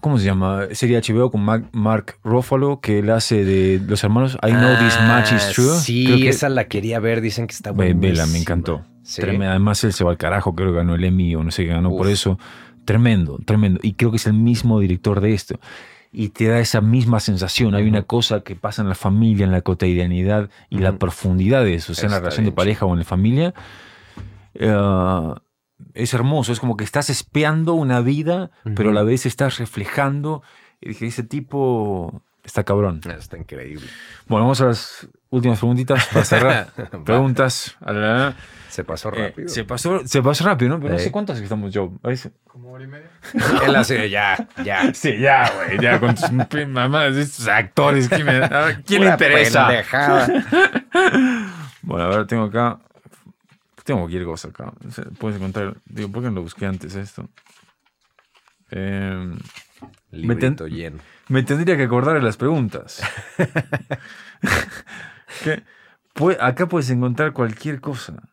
¿Cómo 0.02 0.18
se 0.18 0.26
llama? 0.26 0.64
Sería 0.72 1.00
HBO 1.00 1.32
con 1.32 1.42
Mark, 1.46 1.70
Mark 1.72 2.18
Ruffalo, 2.24 2.82
que 2.82 3.00
él 3.00 3.10
hace 3.12 3.46
de 3.46 3.80
los 3.88 4.04
hermanos 4.04 4.38
I 4.44 4.52
Know 4.52 4.76
This 4.80 4.98
Match 5.02 5.32
Is 5.32 5.44
Ah, 5.50 5.52
True. 5.54 5.78
Sí, 5.80 6.06
Creo 6.06 6.18
que- 6.18 6.30
esa 6.30 6.50
la 6.50 6.66
quería 6.68 7.00
ver, 7.00 7.22
dicen 7.22 7.48
que 7.48 7.54
está 7.54 7.72
buena. 7.72 7.98
Vela, 8.00 8.26
me 8.26 8.40
encantó. 8.40 8.84
Sí. 9.04 9.22
Tremendo. 9.22 9.52
Además, 9.52 9.84
él 9.84 9.94
se 9.94 10.04
va 10.04 10.12
al 10.12 10.18
carajo, 10.18 10.56
creo 10.56 10.72
que 10.72 10.78
ganó 10.78 10.96
el 10.96 11.04
Emmy 11.04 11.36
o 11.36 11.44
no 11.44 11.52
sé 11.52 11.64
qué 11.64 11.70
ganó 11.70 11.90
por 11.92 12.08
eso. 12.10 12.38
Tremendo, 12.86 13.40
tremendo. 13.46 13.80
Y 13.84 13.94
creo 13.94 14.10
que 14.12 14.18
es 14.18 14.26
el 14.26 14.34
mismo 14.34 14.80
director 14.80 15.22
de 15.22 15.34
esto. 15.34 15.60
Y 16.12 16.30
te 16.30 16.48
da 16.48 16.60
esa 16.60 16.82
misma 16.82 17.20
sensación. 17.20 17.74
Hay 17.76 17.88
una 17.88 18.02
cosa 18.04 18.42
que 18.42 18.56
pasa 18.56 18.82
en 18.82 18.90
la 18.90 18.96
familia, 18.96 19.46
en 19.46 19.52
la 19.52 19.62
cotidianidad 19.62 20.50
y 20.70 20.80
la 20.80 20.90
Ujú. 20.90 21.00
profundidad 21.00 21.64
de 21.64 21.76
eso, 21.76 21.94
sea 21.94 22.06
en 22.08 22.12
la 22.12 22.20
relación 22.20 22.46
de 22.46 22.52
pareja 22.52 22.86
o 22.86 22.94
en 22.94 23.00
la 23.00 23.06
familia. 23.06 23.54
Eh, 24.56 25.34
es 25.94 26.14
hermoso. 26.14 26.52
Es 26.52 26.60
como 26.60 26.78
que 26.78 26.84
estás 26.84 27.10
espiando 27.10 27.74
una 27.74 28.02
vida, 28.02 28.52
pero 28.76 28.90
a 28.92 28.94
la 28.94 29.04
vez 29.04 29.26
estás 29.26 29.58
reflejando. 29.58 30.42
Y 30.82 30.90
dije, 30.90 31.08
ese 31.08 31.24
tipo 31.24 32.22
está 32.44 32.64
cabrón. 32.64 33.00
Está 33.18 33.38
increíble. 33.38 33.86
Bueno, 34.28 34.46
vamos 34.46 34.60
a 34.62 34.66
las 34.66 35.08
últimas 35.30 35.60
preguntitas 35.60 36.06
para 36.08 36.26
cerrar. 36.26 36.68
Preguntas. 37.06 37.78
a 37.82 37.94
la- 37.94 38.36
Se 38.70 38.84
pasó 38.84 39.10
eh, 39.14 39.28
rápido. 39.30 39.48
se, 39.50 39.64
pasó, 39.64 40.02
se 40.06 40.22
pasó 40.22 40.44
rápido, 40.46 40.70
¿no? 40.72 40.80
Pero 40.82 40.94
no 40.94 41.00
sé 41.00 41.12
cuántas 41.12 41.38
que 41.38 41.44
estamos 41.44 41.72
yo. 41.74 41.92
Como 42.48 42.72
hora 42.74 42.84
y 42.84 42.88
media. 42.88 43.10
Él 43.66 43.76
hace, 43.76 44.10
ya, 44.10 44.48
ya. 44.64 44.94
Sí, 44.94 45.18
ya, 45.20 45.50
güey. 45.56 45.80
Ya 45.80 46.00
con 46.00 46.16
tus 46.16 46.30
de 46.50 47.22
estos 47.22 47.48
actores. 47.48 48.10
¿Quién, 48.10 48.26
me- 48.26 48.44
a 48.44 48.66
ver, 48.66 48.84
¿quién 48.84 49.04
le 49.06 49.12
interesa? 49.12 49.68
pendejada. 49.68 50.28
Bueno, 51.82 52.06
a 52.06 52.10
ver, 52.10 52.28
tengo 52.28 52.44
acá. 52.44 52.80
Tengo 53.84 54.02
cualquier 54.02 54.26
cosa 54.26 54.50
acá. 54.50 54.74
Puedes 55.20 55.38
encontrar. 55.38 55.78
Digo, 55.86 56.10
¿por 56.12 56.24
qué 56.24 56.30
no 56.30 56.36
lo 56.36 56.42
busqué 56.44 56.66
antes 56.66 56.96
esto? 56.96 57.30
Eh, 58.72 59.36
Librito 60.12 60.68
lleno. 60.68 61.00
me 61.28 61.44
tendría 61.44 61.76
que 61.78 61.84
acordar 61.84 62.16
de 62.16 62.22
las 62.22 62.38
preguntas. 62.38 63.02
Acá 66.40 66.68
puedes 66.68 66.90
encontrar 66.90 67.34
cualquier 67.34 67.82
cosa. 67.82 68.30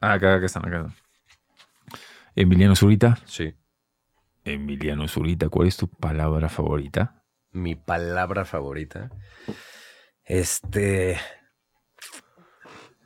Ah, 0.00 0.12
acá, 0.14 0.34
acá 0.34 0.46
están, 0.46 0.66
acá 0.66 0.76
están. 0.86 0.94
Emiliano 2.36 2.76
Zurita. 2.76 3.18
Sí. 3.24 3.54
Emiliano 4.44 5.08
Zurita, 5.08 5.48
¿cuál 5.48 5.68
es 5.68 5.76
tu 5.76 5.88
palabra 5.88 6.48
favorita? 6.48 7.24
Mi 7.52 7.74
palabra 7.74 8.44
favorita. 8.44 9.10
Este. 10.24 11.18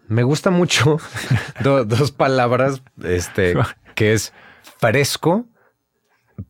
Me 0.09 0.23
gusta 0.23 0.51
mucho 0.51 0.99
do- 1.63 1.85
dos 1.85 2.11
palabras, 2.13 2.83
este, 3.03 3.55
que 3.95 4.13
es 4.13 4.33
fresco, 4.79 5.47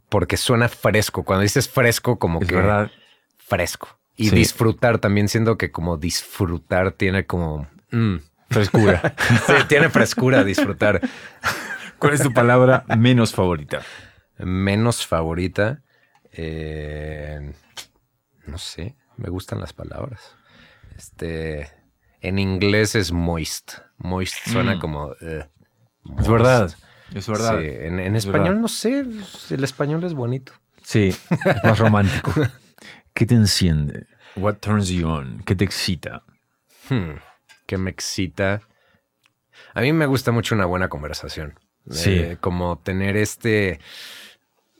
porque 0.08 0.36
suena 0.36 0.68
fresco. 0.68 1.24
Cuando 1.24 1.42
dices 1.42 1.68
fresco, 1.68 2.18
como 2.18 2.40
Es 2.40 2.48
que 2.48 2.54
verdad. 2.56 2.90
fresco. 3.36 3.98
Y 4.16 4.30
Sí. 4.30 4.36
disfrutar 4.36 4.98
también, 4.98 5.28
siendo 5.28 5.56
que 5.58 5.70
como 5.70 5.96
disfrutar 5.96 6.92
tiene 6.92 7.26
como. 7.26 7.68
mm, 7.92 8.16
Frescura. 8.50 9.14
sí, 9.46 9.52
tiene 9.68 9.90
frescura 9.90 10.42
disfrutar. 10.42 11.00
¿Cuál 11.98 12.14
es 12.14 12.22
tu 12.22 12.32
palabra 12.32 12.84
menos 12.96 13.34
favorita? 13.34 13.82
Menos 14.38 15.06
favorita. 15.06 15.82
eh, 16.32 17.52
no 18.46 18.56
sé, 18.58 18.96
me 19.16 19.28
gustan 19.28 19.60
las 19.60 19.72
palabras. 19.72 20.34
Este. 20.96 21.70
En 22.20 22.38
inglés 22.38 22.94
es 22.94 23.12
moist. 23.12 23.74
Moist 23.98 24.36
suena 24.48 24.76
Mm. 24.76 24.80
como. 24.80 25.12
eh, 25.20 25.46
Es 26.18 26.28
verdad. 26.28 26.74
Es 27.14 27.26
verdad. 27.28 27.58
Sí, 27.58 27.66
en, 27.66 28.00
en 28.00 28.16
Es 28.16 28.24
español 28.24 28.48
verdad. 28.48 28.60
no 28.60 28.68
sé. 28.68 29.04
El 29.50 29.64
español 29.64 30.04
es 30.04 30.14
bonito. 30.14 30.52
Sí, 30.82 31.08
es 31.30 31.64
más 31.64 31.78
romántico. 31.78 32.32
¿Qué 33.14 33.26
te 33.26 33.34
enciende? 33.34 34.06
What 34.36 34.56
turns 34.56 34.88
you 34.88 35.08
on? 35.08 35.42
¿Qué 35.44 35.54
te 35.54 35.64
excita? 35.64 36.22
Hmm, 36.88 37.16
que 37.66 37.76
me 37.78 37.90
excita. 37.90 38.62
A 39.74 39.80
mí 39.80 39.92
me 39.92 40.06
gusta 40.06 40.30
mucho 40.32 40.54
una 40.54 40.66
buena 40.66 40.88
conversación. 40.88 41.58
Sí. 41.90 42.10
Eh, 42.18 42.36
como 42.40 42.78
tener 42.78 43.16
este. 43.16 43.80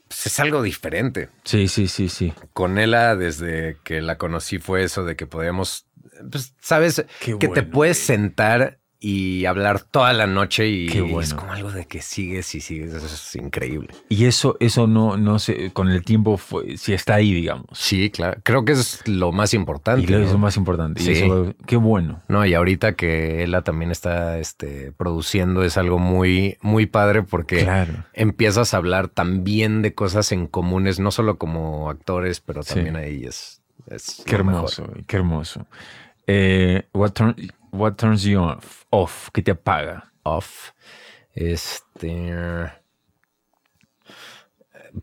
pues, 0.07 0.27
es 0.27 0.39
algo 0.39 0.61
diferente. 0.61 1.29
Sí, 1.43 1.67
sí, 1.67 1.87
sí, 1.87 2.07
sí. 2.09 2.33
Con 2.53 2.77
Ella, 2.79 3.15
desde 3.15 3.77
que 3.83 4.01
la 4.01 4.17
conocí, 4.17 4.57
fue 4.59 4.83
eso 4.83 5.03
de 5.03 5.15
que 5.15 5.27
podíamos. 5.27 5.85
Pues, 6.31 6.53
sabes, 6.61 7.05
Qué 7.19 7.37
que 7.37 7.47
te 7.47 7.63
puedes 7.63 7.97
güey. 7.97 8.17
sentar 8.17 8.79
y 9.01 9.45
hablar 9.45 9.79
toda 9.79 10.11
la 10.11 10.27
noche 10.27 10.67
y 10.67 10.87
Qué 10.87 10.99
bueno. 10.99 11.21
es 11.21 11.33
como 11.33 11.53
algo 11.53 11.71
de 11.71 11.85
que 11.85 12.01
sigues 12.01 12.53
y 12.53 12.59
sigues. 12.59 12.93
Eso 12.93 13.05
es 13.05 13.35
increíble. 13.37 13.87
Y 14.09 14.25
eso, 14.25 14.57
eso 14.59 14.87
no, 14.87 15.15
no 15.15 15.39
sé, 15.39 15.71
con 15.71 15.87
el 15.87 16.03
tiempo 16.03 16.35
fue, 16.35 16.75
si 16.75 16.91
está 16.91 17.13
ahí, 17.15 17.33
digamos. 17.33 17.67
Sí, 17.71 18.09
claro. 18.09 18.41
Creo 18.43 18.65
que 18.65 18.73
es 18.73 19.01
lo 19.07 19.31
más 19.31 19.53
importante. 19.53 20.01
Y 20.01 20.05
creo 20.05 20.19
que 20.19 20.25
es 20.25 20.33
lo 20.33 20.37
más 20.37 20.57
importante. 20.57 21.01
Y 21.01 21.05
Sí. 21.05 21.11
eso, 21.13 21.55
qué 21.65 21.77
bueno. 21.77 22.21
No, 22.27 22.45
y 22.45 22.53
ahorita 22.53 22.95
que 22.95 23.41
Ella 23.41 23.61
también 23.61 23.91
está 23.91 24.37
este, 24.37 24.91
produciendo 24.91 25.63
es 25.63 25.77
algo 25.77 25.97
muy, 25.97 26.57
muy 26.61 26.85
padre 26.85 27.23
porque 27.23 27.63
Claro. 27.63 28.03
empiezas 28.11 28.73
a 28.73 28.77
hablar 28.77 29.07
también 29.07 29.81
de 29.81 29.93
cosas 29.93 30.33
en 30.33 30.45
comunes, 30.45 30.99
no 30.99 31.11
solo 31.11 31.37
como 31.37 31.89
actores, 31.89 32.41
pero 32.41 32.63
también 32.63 32.97
ahí 32.97 33.23
es, 33.23 33.61
es 33.89 34.23
Qué 34.25 34.33
mejor. 34.39 34.55
hermoso, 34.73 34.89
qué 35.07 35.15
hermoso. 35.15 35.65
Eh, 36.31 36.83
what, 36.93 37.13
turn- 37.13 37.35
what 37.71 37.93
turns 37.95 38.21
you 38.23 38.39
off? 38.39 38.83
Off, 38.91 39.29
¿qué 39.33 39.41
te 39.41 39.49
apaga? 39.51 40.11
Off. 40.23 40.73
Este. 41.33 42.31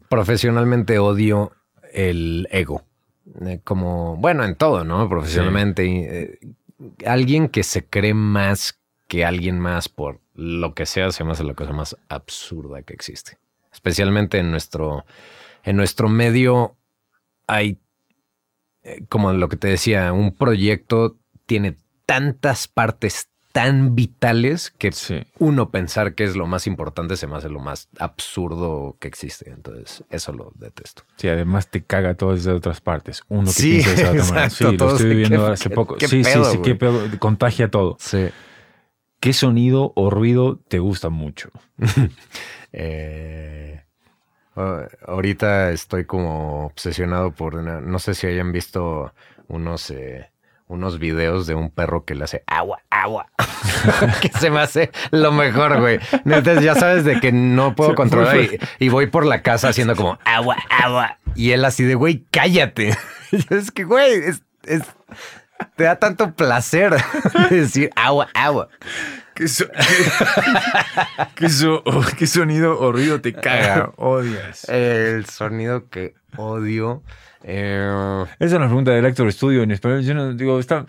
Profesionalmente 0.09 0.99
odio 0.99 1.53
el 1.93 2.49
ego. 2.51 2.83
Eh, 3.45 3.61
Como, 3.65 4.17
bueno, 4.17 4.45
en 4.45 4.55
todo, 4.55 4.85
¿no? 4.85 5.09
Profesionalmente. 5.09 6.23
eh, 6.23 6.39
alguien 7.07 7.49
que 7.49 7.63
se 7.63 7.85
cree 7.87 8.15
más 8.15 8.79
que 9.09 9.25
alguien 9.25 9.59
más 9.61 9.89
por 9.89 10.21
lo 10.35 10.75
que 10.75 10.85
sea, 10.85 11.11
se 11.13 11.23
me 11.25 11.33
hace 11.33 11.45
la 11.45 11.55
cosa 11.55 11.73
más 11.73 11.97
absurda 12.09 12.83
que 12.83 12.93
existe. 12.93 13.39
Especialmente 13.73 14.39
en 14.39 14.51
nuestro, 14.51 15.05
en 15.63 15.77
nuestro 15.77 16.09
medio 16.09 16.77
hay, 17.47 17.79
como 19.09 19.33
lo 19.33 19.49
que 19.49 19.57
te 19.57 19.69
decía, 19.69 20.13
un 20.13 20.35
proyecto 20.35 21.17
tiene 21.47 21.77
tantas 22.07 22.69
partes 22.69 23.29
tan 23.53 23.95
vitales 23.95 24.71
que 24.77 24.93
Sí. 24.93 25.23
uno 25.39 25.71
pensar 25.71 26.15
que 26.15 26.25
es 26.25 26.37
lo 26.37 26.47
más 26.47 26.67
importante 26.67 27.17
se 27.17 27.27
me 27.27 27.37
hace 27.37 27.49
lo 27.49 27.59
más 27.61 27.89
absurdo 27.99 28.97
que 29.01 29.09
existe. 29.09 29.49
Entonces, 29.51 30.05
eso 30.11 30.33
lo 30.35 30.53
detesto. 30.57 31.05
Sí, 31.17 31.29
además 31.29 31.69
te 31.71 31.83
caga 31.83 32.15
todas 32.15 32.41
esas 32.41 32.55
otras 32.57 32.83
partes. 32.83 33.23
Uno 33.29 33.47
que 33.47 33.53
Sí, 33.53 33.71
piensa 33.83 33.91
de 33.93 33.95
esa 34.03 34.11
otra 34.11 34.25
manera. 34.35 34.51
Sí, 34.51 34.65
lo 34.65 34.71
estoy 34.93 35.09
viviendo 35.09 35.47
qué- 35.47 35.53
hace 35.53 35.69
qué- 35.71 35.75
poco. 35.75 35.97
qué 35.97 36.07
sí, 36.07 36.23
pedo, 36.23 36.45
sí, 36.45 36.57
sí, 36.57 36.63
qué 36.63 36.75
pedo, 36.75 37.01
contagia 37.19 37.71
todo. 37.71 37.97
Sí. 37.99 38.29
¿Qué 39.21 39.33
sonido 39.33 39.95
o 39.97 40.11
ruido 40.11 40.59
te 40.69 40.79
gusta 40.79 41.09
mucho? 41.09 41.49
Eh, 42.73 43.81
a- 44.57 44.89
ahorita 45.07 45.71
estoy 45.71 46.05
como 46.05 46.67
obsesionado 46.67 47.31
por 47.33 47.55
una- 47.57 47.81
no 47.81 47.99
sé 47.99 48.15
si 48.15 48.27
hayan 48.27 48.53
visto 48.53 49.13
unos 49.49 49.91
eh, 49.91 50.31
unos 50.69 50.99
videos 50.99 51.47
de 51.47 51.55
un 51.55 51.71
perro 51.71 52.05
que 52.05 52.17
le 52.17 52.25
hace 52.25 52.43
agua, 52.49 52.81
agua. 52.91 53.27
que 54.21 54.31
se 54.31 54.51
me 54.51 54.59
hace 54.61 54.91
lo 55.13 55.31
mejor, 55.31 55.79
güey. 55.81 56.01
Entonces 56.25 56.65
ya 56.65 56.75
sabes 56.75 57.05
de 57.05 57.21
que 57.21 57.31
no 57.31 57.77
puedo 57.77 57.95
controlar 57.95 58.37
y, 58.37 58.59
y 58.81 58.89
voy 58.89 59.07
por 59.07 59.25
la 59.25 59.43
casa 59.43 59.69
haciendo 59.69 59.95
como 59.95 60.19
agua, 60.25 60.57
agua. 60.69 61.19
Y 61.37 61.53
él 61.53 61.65
así 61.65 61.85
de, 61.85 61.95
güey, 61.95 62.25
cállate. 62.33 62.97
Es 63.51 63.71
que, 63.71 63.85
güey, 63.85 64.13
es, 64.15 64.43
es- 64.65 64.83
te 65.77 65.85
da 65.85 65.97
tanto 66.01 66.33
placer 66.35 66.97
decir 67.51 67.91
agua, 67.95 68.29
agua. 68.35 68.69
¿Qué, 69.37 69.49
so- 69.49 69.67
qué- 69.69 71.27
qué 71.35 71.49
so- 71.51 71.85
qué 72.19 72.27
sonido 72.27 72.79
o 72.81 72.91
ruido 72.93 73.21
te 73.21 73.33
caga? 73.33 73.93
Odias. 73.97 74.69
El 74.69 75.27
sonido 75.27 75.89
que 75.91 76.15
odio. 76.37 77.03
eh, 77.45 78.25
Esa 78.39 78.45
es 78.47 78.53
una 78.55 78.67
pregunta 78.67 78.91
del 78.93 79.05
Actor 79.07 79.33
Studio 79.33 79.63
en 79.63 79.71
español. 79.71 80.03
Yo 80.03 80.15
no 80.15 80.33
digo, 80.35 80.59
está. 80.59 80.87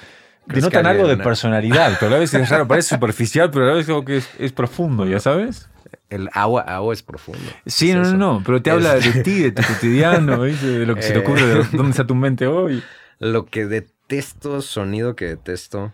¿Crees 0.48 0.64
Denotan 0.64 0.86
algo 0.88 1.08
de 1.10 1.18
personalidad, 1.18 1.98
pero 2.00 2.08
a 2.08 2.14
la 2.14 2.20
vez 2.20 2.34
es 2.34 2.50
raro, 2.50 2.66
parece 2.68 2.90
superficial, 2.96 3.52
pero 3.52 3.66
a 3.66 3.68
la 3.68 3.74
vez 3.74 3.86
como 3.86 4.06
que 4.06 4.18
es, 4.18 4.30
es 4.40 4.54
profundo, 4.54 5.06
¿ya 5.06 5.20
sabes? 5.20 5.70
el 6.10 6.30
agua, 6.34 6.62
agua 6.62 6.94
es 6.94 7.04
profundo. 7.04 7.42
Sí, 7.66 7.90
Es 7.92 7.96
no, 7.98 8.02
no, 8.04 8.08
eso. 8.08 8.18
no, 8.18 8.44
pero 8.46 8.62
te 8.62 8.72
habla 8.72 8.96
de 8.96 9.12
ti, 9.24 9.42
de 9.44 9.52
tu 9.52 9.62
cotidiano, 9.62 10.44
de 10.44 10.86
lo 10.86 10.96
que 10.96 11.02
se 11.02 11.12
te 11.12 11.20
Eh. 11.20 11.22
ocurre, 11.22 11.46
de 11.46 11.64
dónde 11.74 11.92
está 11.92 12.08
tu 12.08 12.16
mente 12.16 12.48
hoy. 12.48 12.82
Lo 13.20 13.46
que 13.46 13.66
detesto, 13.66 14.62
sonido 14.62 15.18
que 15.18 15.26
detesto. 15.26 15.92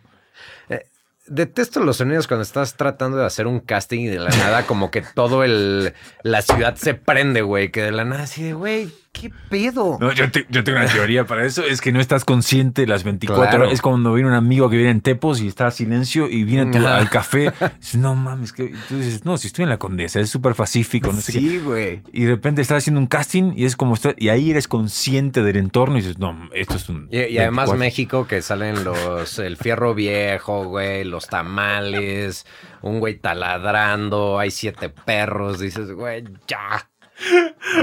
Eh, 0.70 0.86
detesto 1.28 1.80
los 1.80 1.98
sonidos 1.98 2.28
cuando 2.28 2.44
estás 2.44 2.76
tratando 2.76 3.18
de 3.18 3.26
hacer 3.26 3.48
un 3.48 3.60
casting 3.60 4.02
y 4.02 4.08
de 4.08 4.20
la 4.20 4.30
nada 4.30 4.66
como 4.66 4.92
que 4.92 5.02
todo 5.02 5.44
el 5.44 5.94
la 6.24 6.42
ciudad 6.42 6.76
se 6.76 6.94
prende, 6.94 7.42
güey, 7.42 7.72
que 7.72 7.82
de 7.82 7.92
la 7.92 8.06
nada 8.06 8.24
así 8.24 8.44
de, 8.44 8.54
güey, 8.54 8.92
¿qué 9.14 9.32
pedo? 9.50 9.98
No, 10.02 10.12
yo, 10.12 10.30
te- 10.30 10.46
yo 10.50 10.64
tengo 10.66 10.80
una 10.80 10.88
teoría 10.88 11.26
para 11.26 11.46
eso, 11.46 11.64
es 11.64 11.80
que 11.80 11.92
no 11.94 12.02
estás 12.02 12.26
consciente 12.26 12.86
las 12.88 13.04
24 13.06 13.42
Claro. 13.44 13.58
horas. 13.64 13.74
Es 13.74 13.82
cuando 13.82 14.12
viene 14.14 14.28
un 14.30 14.36
amigo 14.36 14.70
que 14.70 14.76
viene 14.76 14.92
en 14.92 15.00
Tepos 15.02 15.40
y 15.40 15.48
está 15.48 15.68
a 15.68 15.72
silencio 15.72 16.28
y 16.30 16.44
viene 16.44 16.78
al 16.86 17.10
café. 17.10 17.54
Dices, 17.80 17.96
no 18.02 18.16
mames, 18.16 18.52
que 18.52 18.74
tú 18.90 18.98
dices, 18.98 19.24
no, 19.24 19.38
si 19.38 19.48
estoy 19.48 19.64
en 19.64 19.70
la 19.70 19.78
condesa, 19.78 20.20
es 20.20 20.30
súper 20.30 20.56
pacífico, 20.56 21.14
no 21.14 21.22
sé 21.22 21.32
sí, 21.32 21.60
güey. 21.60 22.02
Y 22.12 22.24
de 22.24 22.32
repente 22.32 22.62
estás 22.62 22.80
haciendo 22.80 23.00
un 23.00 23.08
casting 23.08 23.54
y 23.56 23.66
es 23.66 23.76
como 23.76 23.94
está- 23.94 24.16
y 24.18 24.30
ahí 24.30 24.52
eres 24.52 24.68
consciente 24.68 25.44
del 25.44 25.58
entorno 25.58 25.98
y 25.98 26.02
dices, 26.02 26.18
no, 26.20 26.50
esto 26.54 26.76
es 26.76 26.90
un. 26.90 27.08
Y, 27.12 27.20
y 27.20 27.38
además 27.38 27.70
24. 27.70 27.78
México 27.78 28.28
que 28.28 28.42
salen 28.42 28.84
los 28.84 29.38
el 29.40 29.58
fierro 29.58 29.94
viejo, 29.94 30.66
güey, 30.66 31.04
los 31.04 31.28
tamales, 31.28 32.46
un 32.82 33.00
güey 33.00 33.16
taladrando, 33.20 34.40
hay 34.40 34.52
siete 34.52 34.90
perros, 34.90 35.60
dices, 35.60 35.92
güey, 35.92 36.24
ya. 36.48 36.90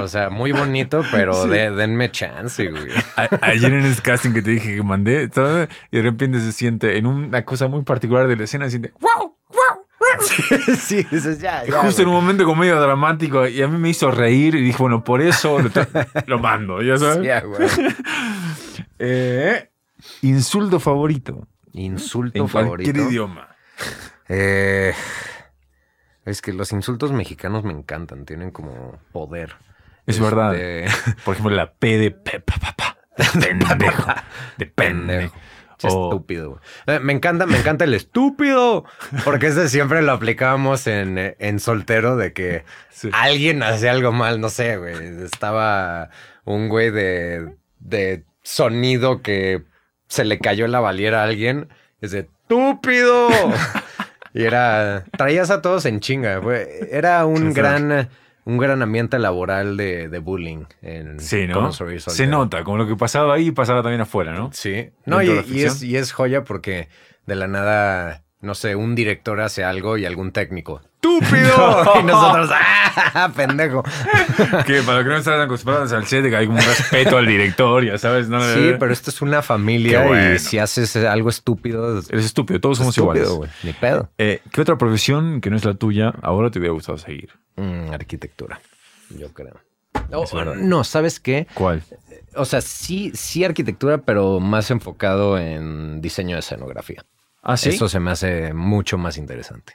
O 0.00 0.08
sea, 0.08 0.28
muy 0.30 0.52
bonito, 0.52 1.02
pero 1.10 1.46
de- 1.46 1.70
denme 1.70 2.10
chance, 2.10 2.68
güey. 2.68 2.88
A- 3.16 3.28
ayer 3.42 3.72
en 3.72 3.86
ese 3.86 4.02
casting 4.02 4.32
que 4.32 4.42
te 4.42 4.50
dije 4.50 4.76
que 4.76 4.82
mandé, 4.82 5.24
estaba- 5.24 5.68
y 5.90 5.96
de 5.96 6.02
repente 6.02 6.40
se 6.40 6.52
siente 6.52 6.98
en 6.98 7.06
una 7.06 7.44
cosa 7.44 7.68
muy 7.68 7.82
particular 7.82 8.26
de 8.28 8.36
la 8.36 8.44
escena, 8.44 8.66
se 8.66 8.70
siente 8.72 8.92
wow, 9.00 9.36
wow. 9.48 9.56
sí, 10.76 11.06
ya, 11.40 11.64
Y 11.66 11.70
ya, 11.70 11.78
Justo 11.82 12.02
en 12.02 12.08
un 12.08 12.14
momento 12.14 12.44
como 12.44 12.60
medio 12.62 12.80
dramático 12.80 13.46
y 13.46 13.62
a 13.62 13.68
mí 13.68 13.78
me 13.78 13.88
hizo 13.90 14.10
reír 14.10 14.54
y 14.56 14.62
dije, 14.62 14.78
bueno, 14.78 15.04
por 15.04 15.22
eso 15.22 15.58
lo, 15.60 15.70
lo 16.26 16.38
mando, 16.38 16.82
¿ya 16.82 16.98
sabes? 16.98 17.44
Güey. 17.44 17.68
Eh, 18.98 19.70
insulto 20.22 20.78
favorito. 20.78 21.46
Insulto 21.72 22.38
En 22.38 22.48
favorito. 22.48 22.90
cualquier 22.92 23.10
idioma. 23.10 23.48
Eh, 24.28 24.92
es 26.30 26.42
que 26.42 26.52
los 26.52 26.72
insultos 26.72 27.12
mexicanos 27.12 27.64
me 27.64 27.72
encantan, 27.72 28.24
tienen 28.24 28.50
como 28.50 28.98
poder. 29.12 29.56
Es 30.06 30.18
verdad. 30.18 30.54
Este, 30.54 30.90
Por 31.24 31.34
ejemplo, 31.34 31.54
la 31.54 31.72
P 31.72 31.98
de 31.98 32.10
pe, 32.10 32.40
pa, 32.40 32.54
pa, 32.56 32.74
pa. 32.76 32.96
De 33.16 34.66
pendejo. 34.66 35.34
De 35.80 35.88
Estúpido. 35.88 36.60
Eh, 36.86 36.98
me 37.00 37.12
encanta, 37.14 37.46
me 37.46 37.58
encanta 37.58 37.84
el 37.84 37.94
estúpido. 37.94 38.84
Porque 39.24 39.46
ese 39.48 39.68
siempre 39.68 40.02
lo 40.02 40.12
aplicábamos 40.12 40.86
en, 40.86 41.34
en 41.38 41.58
soltero 41.60 42.16
de 42.16 42.32
que 42.34 42.64
Sí. 42.90 43.08
alguien 43.14 43.62
hacía 43.62 43.92
algo 43.92 44.12
mal, 44.12 44.40
no 44.40 44.50
sé, 44.50 44.76
güey. 44.76 44.94
Estaba 45.24 46.10
un 46.44 46.68
güey 46.68 46.90
de, 46.90 47.54
de 47.78 48.24
sonido 48.42 49.22
que 49.22 49.62
se 50.06 50.24
le 50.24 50.38
cayó 50.38 50.66
la 50.66 50.80
valiera 50.80 51.20
a 51.22 51.24
alguien. 51.24 51.68
Es 52.02 52.10
de 52.10 52.20
estúpido. 52.20 53.28
y 54.34 54.44
era. 54.44 55.04
Traías 55.16 55.50
a 55.50 55.62
todos 55.62 55.84
en 55.86 56.00
chinga. 56.00 56.38
güey. 56.38 56.66
Era 56.90 57.24
un 57.26 57.52
gran. 57.52 58.08
Un 58.46 58.56
gran 58.56 58.80
ambiente 58.82 59.18
laboral 59.18 59.76
de, 59.76 60.08
de 60.08 60.18
bullying. 60.18 60.64
En 60.80 61.20
Sí, 61.20 61.46
¿no? 61.46 61.70
Se 61.72 62.26
nota, 62.26 62.64
como 62.64 62.78
lo 62.78 62.86
que 62.88 62.96
pasaba 62.96 63.34
ahí 63.34 63.50
pasaba 63.50 63.82
también 63.82 64.00
afuera, 64.00 64.32
¿no? 64.32 64.50
Sí. 64.52 64.90
No, 65.04 65.22
y, 65.22 65.28
es, 65.60 65.82
y 65.82 65.96
es 65.96 66.10
joya 66.12 66.42
porque 66.42 66.88
de 67.26 67.36
la 67.36 67.46
nada, 67.46 68.24
no 68.40 68.54
sé, 68.54 68.74
un 68.74 68.94
director 68.94 69.40
hace 69.40 69.64
algo 69.64 69.98
y 69.98 70.06
algún 70.06 70.32
técnico. 70.32 70.80
¡Estúpido! 71.02 71.84
Y 72.00 72.02
nosotros, 72.04 72.50
¡ah! 73.14 73.30
¡Pendejo! 73.34 73.82
que 74.66 74.82
para 74.82 74.98
los 74.98 75.04
que 75.04 75.10
no 75.10 75.16
están 75.16 75.40
acostumbrados 75.40 75.92
al 75.92 76.06
set, 76.06 76.32
hay 76.34 76.46
como 76.46 76.58
un 76.58 76.64
respeto 76.64 77.18
al 77.18 77.26
director, 77.26 77.84
ya 77.84 77.98
sabes, 77.98 78.28
¿no? 78.28 78.40
Sí, 78.42 78.74
pero 78.78 78.92
esto 78.92 79.10
es 79.10 79.20
una 79.22 79.42
familia 79.42 80.04
bueno. 80.06 80.34
y 80.34 80.38
si 80.38 80.58
haces 80.58 80.96
algo 80.96 81.28
estúpido, 81.30 81.98
es 81.98 82.10
Eres 82.10 82.26
estúpido, 82.26 82.60
todos 82.60 82.78
somos 82.78 82.96
estúpido, 82.96 83.32
iguales. 83.34 83.36
güey. 83.36 83.50
Ni 83.62 83.72
pedo. 83.72 84.10
Eh, 84.18 84.40
¿Qué 84.52 84.60
otra 84.60 84.76
profesión 84.78 85.40
que 85.40 85.50
no 85.50 85.56
es 85.56 85.64
la 85.64 85.74
tuya 85.74 86.12
ahora 86.22 86.50
te 86.50 86.58
hubiera 86.58 86.72
gustado 86.72 86.98
seguir? 86.98 87.30
Mm, 87.56 87.92
arquitectura, 87.92 88.60
yo 89.10 89.32
creo. 89.32 89.60
Oh, 90.12 90.26
no, 90.56 90.84
¿sabes 90.84 91.20
qué? 91.20 91.46
¿Cuál? 91.54 91.82
O 92.34 92.44
sea, 92.44 92.60
sí, 92.60 93.10
sí 93.14 93.44
arquitectura, 93.44 93.98
pero 93.98 94.40
más 94.40 94.70
enfocado 94.70 95.38
en 95.38 96.00
diseño 96.00 96.36
de 96.36 96.40
escenografía. 96.40 97.04
¿Ah, 97.42 97.56
sí? 97.56 97.70
Eso 97.70 97.88
se 97.88 98.00
me 98.00 98.10
hace 98.10 98.52
mucho 98.54 98.98
más 98.98 99.16
interesante. 99.18 99.74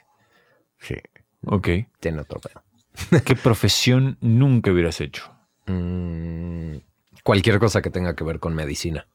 Sí, 0.78 0.96
Ok. 1.44 1.68
tiene 2.00 2.20
otro 2.20 2.40
pedo. 2.40 2.62
¿Qué 3.24 3.34
profesión 3.36 4.18
nunca 4.20 4.70
hubieras 4.70 5.00
hecho? 5.00 5.32
Mm, 5.66 6.76
cualquier 7.22 7.58
cosa 7.58 7.82
que 7.82 7.90
tenga 7.90 8.14
que 8.14 8.24
ver 8.24 8.38
con 8.40 8.54
medicina. 8.54 9.06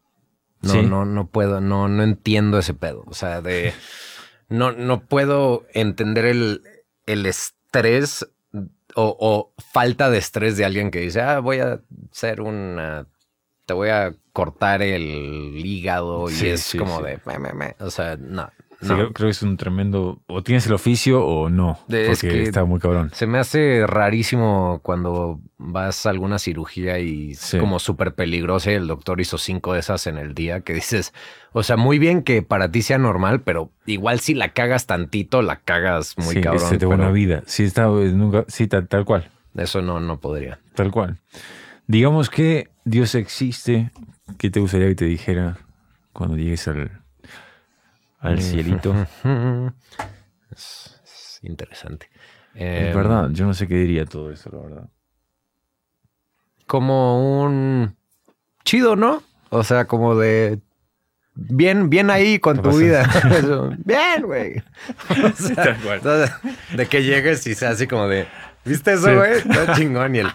No, 0.62 0.74
¿Sí? 0.74 0.82
no, 0.84 1.06
no 1.06 1.28
puedo, 1.28 1.62
no, 1.62 1.88
no 1.88 2.04
entiendo 2.04 2.60
ese 2.60 2.74
pedo. 2.74 3.04
O 3.08 3.14
sea, 3.14 3.42
de 3.42 3.74
no, 4.50 4.72
no 4.72 5.06
puedo 5.06 5.66
entender 5.74 6.26
el, 6.26 6.62
el 7.06 7.26
estrés 7.26 8.28
o, 8.96 9.16
o 9.20 9.54
falta 9.72 10.10
de 10.10 10.18
estrés 10.18 10.58
de 10.58 10.66
alguien 10.66 10.92
que 10.92 11.00
dice, 11.00 11.22
ah, 11.22 11.40
voy 11.40 11.60
a 11.60 11.82
hacer 12.12 12.42
una, 12.42 13.08
te 13.66 13.74
voy 13.74 13.90
a 13.90 14.14
cortar 14.34 14.82
el 14.82 15.54
hígado 15.66 16.30
y 16.30 16.34
Sí, 16.34 16.48
es 16.48 16.62
sí, 16.62 16.78
como 16.78 16.98
sí. 17.00 17.04
de, 17.06 17.20
me, 17.26 17.40
me, 17.40 17.54
me. 17.54 17.76
o 17.80 17.90
sea, 17.92 18.18
no, 18.18 18.50
No. 18.82 18.96
creo, 18.96 19.14
creo 19.14 19.28
que 19.28 19.32
es 19.32 19.44
un 19.44 19.58
tremendo. 19.58 20.22
O 20.28 20.42
tienes 20.42 20.66
el 20.66 20.74
oficio 20.74 21.24
o 21.26 21.50
no. 21.50 21.78
De- 21.88 22.06
porque 22.08 22.12
es 22.14 22.22
que- 22.22 22.44
está 22.44 22.64
muy 22.66 22.80
cabrón. 22.80 23.12
Se 23.14 23.28
me 23.28 23.38
hace 23.38 23.86
rarísimo 23.86 24.80
cuando 24.84 25.40
vas 25.58 26.06
a 26.06 26.10
alguna 26.10 26.40
cirugía 26.40 26.98
y 27.00 27.32
es 27.32 27.56
como 27.60 27.78
súper 27.80 28.16
peligrosa 28.16 28.72
y 28.72 28.76
el 28.76 28.88
doctor 28.88 29.22
hizo 29.22 29.38
cinco 29.38 29.74
de 29.74 29.82
esas 29.82 30.08
en 30.08 30.18
el 30.18 30.34
día 30.34 30.62
que 30.62 30.74
dices, 30.74 31.14
o 31.54 31.62
sea, 31.62 31.78
muy 31.78 32.00
bien 32.00 32.24
que 32.24 32.42
para 32.42 32.72
ti 32.72 32.82
sea 32.82 32.98
normal, 32.98 33.42
pero 33.42 33.70
igual 33.86 34.20
si 34.20 34.34
la 34.34 34.50
cagas 34.54 34.88
tantito, 34.88 35.42
la 35.44 35.58
cagas 35.58 36.18
muy 36.18 36.36
sí, 36.36 36.42
cabrón. 36.42 36.68
se 36.70 36.78
te 36.80 36.86
va 36.88 36.96
pero 36.96 37.04
una 37.04 37.12
vida. 37.12 37.44
Sí, 37.46 37.64
está, 37.66 37.86
nunca, 37.88 38.46
sí 38.48 38.66
tal, 38.68 38.88
tal 38.88 39.06
cual. 39.06 39.30
Eso 39.56 39.82
no, 39.84 40.00
no 40.00 40.20
podría. 40.20 40.60
Tal 40.74 40.90
cual. 40.92 41.20
Digamos 41.92 42.30
que 42.30 42.70
Dios 42.86 43.16
existe. 43.16 43.92
¿Qué 44.38 44.50
te 44.50 44.62
gustaría 44.62 44.88
que 44.88 44.96
te 44.96 45.04
dijera 45.06 45.58
cuando 46.14 46.38
llegues 46.38 46.66
al, 46.70 47.02
al 48.20 48.42
cielito? 48.42 48.96
Es, 50.52 51.02
es 51.04 51.40
interesante. 51.44 52.10
Es 52.56 52.92
Eh, 52.92 52.94
verdad, 52.96 53.30
yo 53.32 53.46
no 53.46 53.54
sé 53.54 53.68
qué 53.68 53.76
diría 53.76 54.06
todo 54.06 54.32
eso, 54.32 54.50
la 54.54 54.60
verdad. 54.60 54.90
Como 56.68 57.42
un 57.44 57.96
chido, 58.64 58.96
¿no? 58.96 59.22
O 59.50 59.64
sea, 59.66 59.86
como 59.86 60.16
de 60.16 60.60
bien, 61.36 61.90
bien 61.90 62.10
ahí 62.10 62.40
con 62.40 62.58
¿Qué 62.58 62.62
tu 62.70 62.78
vida. 62.78 63.04
Bien, 63.86 64.24
güey. 64.24 64.64
O 65.10 65.32
sea, 65.38 66.40
de 66.76 66.86
que 66.88 67.04
llegues 67.04 67.46
y 67.48 67.56
sea 67.56 67.72
así 67.72 67.86
como 67.88 68.08
de, 68.08 68.28
¿viste 68.64 68.94
eso, 68.94 69.08
Sí. 69.08 69.14
güey? 69.16 69.32
Está 69.40 69.74
chingón 69.76 70.16
y 70.16 70.20
el 70.20 70.30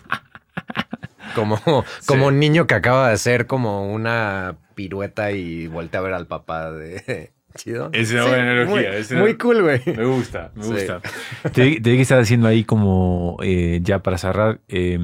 como, 1.37 1.61
como 2.07 2.27
un 2.27 2.41
niño 2.41 2.67
que 2.67 2.75
acaba 2.75 3.07
de 3.09 3.15
hacer 3.15 3.47
como 3.47 3.93
una 3.93 4.57
pirueta 4.75 5.31
y 5.31 5.69
voltea 5.69 6.01
a 6.01 6.03
ver 6.03 6.15
al 6.15 6.27
papá 6.27 6.73
de 6.73 7.31
chido. 7.55 7.91
Es 7.93 8.11
una 8.13 8.25
buena 8.27 8.43
analogía, 8.43 8.91
Muy, 8.91 8.99
es 9.01 9.11
una- 9.13 9.21
muy 9.21 9.35
cool, 9.37 9.63
güey. 9.63 9.81
Me 9.87 10.05
gusta, 10.05 10.51
me 10.57 10.65
Sí. 10.65 10.73
gusta. 10.73 11.01
Te, 11.53 11.81
te 11.81 11.81
que 11.81 12.01
estás 12.01 12.23
haciendo 12.23 12.49
ahí 12.49 12.65
como, 12.65 13.37
eh, 13.43 13.79
ya 13.83 14.01
para 14.01 14.19
cerrar, 14.19 14.61
eh, 14.69 14.99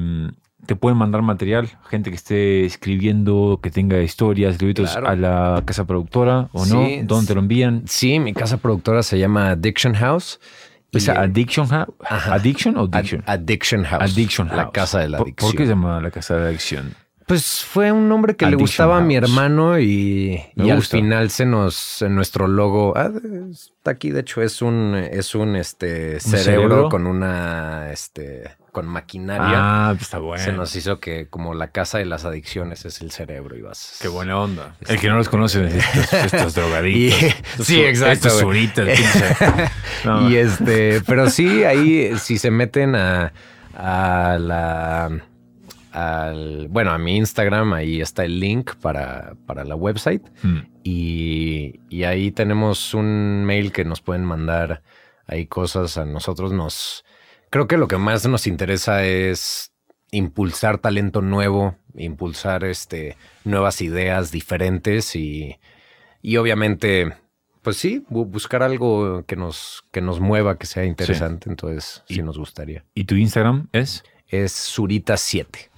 te 0.65 0.75
pueden 0.77 0.97
mandar 0.97 1.21
material, 1.23 1.69
gente 1.89 2.09
que 2.09 2.15
esté 2.15 2.63
escribiendo, 2.63 3.59
que 3.61 3.69
tenga 3.69 4.01
historias, 4.01 4.61
libritos 4.61 4.91
Claro. 4.91 5.09
a 5.09 5.15
la 5.17 5.61
casa 5.65 5.85
productora 5.85 6.47
o 6.53 6.65
no, 6.65 6.85
Sí. 6.85 7.01
¿dónde 7.03 7.27
te 7.27 7.33
lo 7.33 7.41
envían? 7.41 7.83
Sí, 7.85 8.19
mi 8.19 8.33
casa 8.33 8.57
productora 8.57 9.03
se 9.03 9.19
llama 9.19 9.49
Addiction 9.51 9.93
House. 9.95 10.39
¿Es 10.93 11.07
Y- 11.07 11.11
Addiction 11.11 11.67
House? 11.67 11.89
¿Addiction 12.09 12.77
o 12.77 12.83
Ad- 12.83 12.95
Addiction? 12.95 13.23
Addiction 13.25 13.83
House. 13.83 14.01
Addiction 14.11 14.47
House. 14.49 14.57
La 14.57 14.71
casa 14.71 14.99
de 14.99 15.09
la 15.09 15.17
¿Por- 15.17 15.27
adicción. 15.27 15.51
¿Por 15.51 15.57
qué 15.57 15.63
se 15.63 15.69
llama 15.69 16.01
la 16.01 16.11
casa 16.11 16.35
de 16.35 16.41
la 16.41 16.47
adicción? 16.49 16.95
Pues 17.25 17.63
fue 17.63 17.89
un 17.91 18.09
nombre 18.09 18.35
que 18.35 18.45
le 18.45 18.57
gustaba 18.57 18.97
a 18.97 19.01
mi 19.01 19.15
hermano 19.15 19.79
y, 19.79 20.41
al 20.57 20.81
final 20.83 21.29
se 21.29 21.45
nos, 21.45 22.01
en 22.01 22.15
nuestro 22.15 22.47
logo, 22.47 22.93
ah, 22.97 23.11
está 23.49 23.91
aquí, 23.91 24.11
de 24.11 24.19
hecho, 24.19 24.41
es 24.41 24.61
un, 24.61 24.93
es 24.95 25.33
un 25.33 25.55
este 25.55 26.19
cerebro, 26.19 26.43
cerebro? 26.43 26.89
con 26.89 27.07
una, 27.07 27.91
este, 27.93 28.43
con 28.73 28.85
maquinaria. 28.87 29.53
Ah, 29.55 29.89
pues 29.91 30.01
está 30.01 30.17
bueno. 30.19 30.43
Se 30.43 30.51
nos 30.51 30.75
hizo 30.75 30.99
que 30.99 31.27
como 31.29 31.53
la 31.53 31.69
casa 31.69 31.97
de 31.99 32.05
las 32.05 32.25
adicciones 32.25 32.83
es 32.83 32.99
el 32.99 33.11
cerebro 33.11 33.55
y 33.57 33.61
vas. 33.61 33.97
Qué 34.01 34.09
buena 34.09 34.37
onda. 34.37 34.75
El 34.89 34.99
que 34.99 35.07
no 35.07 35.15
los 35.15 35.29
conoce 35.29 35.65
es 35.65 35.75
estos, 35.75 36.23
estos 36.33 36.55
drogadictos. 36.55 37.21
Y- 37.21 37.25
Estos 37.25 37.65
sí, 37.67 37.81
exacto, 37.81 38.27
Estos 38.27 38.39
suritas. 38.41 38.89
No, 40.03 40.29
Y 40.29 40.35
este, 40.35 40.99
pero 41.07 41.29
sí, 41.29 41.63
ahí 41.63 42.17
si 42.17 42.37
se 42.37 42.51
meten 42.51 42.95
a, 42.95 43.31
a 43.73 44.37
la 44.37 45.09
al, 45.91 46.67
bueno, 46.69 46.91
a 46.91 46.97
mi 46.97 47.15
Instagram, 47.17 47.73
ahí 47.73 48.01
está 48.01 48.25
el 48.25 48.39
link 48.39 48.73
para, 48.81 49.33
para 49.45 49.63
la 49.63 49.75
website. 49.75 50.23
mm, 50.41 50.57
Y, 50.83 51.79
y 51.89 52.03
ahí 52.03 52.31
tenemos 52.31 52.93
un 52.93 53.45
mail 53.45 53.71
que 53.71 53.85
nos 53.85 54.01
pueden 54.01 54.25
mandar 54.25 54.81
ahí 55.27 55.45
cosas 55.45 55.97
a 55.97 56.05
nosotros. 56.05 56.51
Nos 56.51 57.05
creo 57.53 57.67
que 57.67 57.77
lo 57.77 57.87
que 57.87 57.97
más 57.99 58.25
nos 58.27 58.47
interesa 58.47 59.05
es 59.05 59.71
impulsar 60.09 60.79
talento 60.79 61.21
nuevo, 61.21 61.75
impulsar 61.95 62.63
este 62.63 63.15
nuevas 63.43 63.79
ideas 63.81 64.31
diferentes 64.31 65.15
y, 65.15 65.59
y 66.23 66.37
obviamente, 66.37 67.13
pues 67.61 67.77
sí, 67.77 68.03
bu- 68.09 68.25
buscar 68.25 68.63
algo 68.63 69.23
que 69.27 69.35
nos, 69.35 69.83
que 69.91 70.01
nos 70.01 70.19
mueva, 70.19 70.57
que 70.57 70.65
sea 70.65 70.83
interesante. 70.85 71.47
Entonces, 71.47 72.01
sí 72.07 72.23
nos 72.23 72.39
gustaría. 72.39 72.85
¿Y 72.95 73.03
tu 73.03 73.13
Instagram 73.13 73.67
es? 73.71 74.03
Es 74.27 74.75
Surita7 74.75 75.69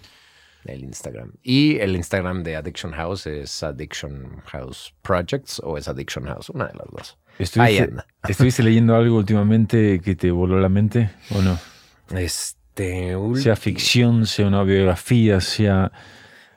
el 0.64 0.84
Instagram. 0.84 1.34
Y 1.44 1.78
el 1.80 1.96
Instagram 1.96 2.42
de 2.44 2.56
Addiction 2.56 2.94
House 2.94 3.28
es 3.28 3.62
Addiction 3.64 4.42
House 4.46 4.96
Projects 5.04 5.62
o 5.64 5.78
es 5.78 5.88
Addiction 5.90 6.26
House, 6.26 6.50
una 6.50 6.68
de 6.68 6.74
las 6.74 6.88
dos. 6.90 7.18
Ahí 7.38 7.44
¿Estuviste, 7.44 7.84
anda. 7.84 8.06
¿Estuviste 8.28 8.64
leyendo 8.64 8.96
algo 8.96 9.18
últimamente 9.18 10.00
que 10.04 10.16
te 10.16 10.32
voló 10.32 10.60
la 10.60 10.70
mente 10.70 11.10
o 11.32 11.42
no? 11.42 11.58
Este, 12.18 13.10
Sea 13.10 13.18
ulti- 13.18 13.56
ficción, 13.58 14.26
sea 14.26 14.48
una 14.48 14.64
biografía, 14.64 15.42
sea 15.42 15.92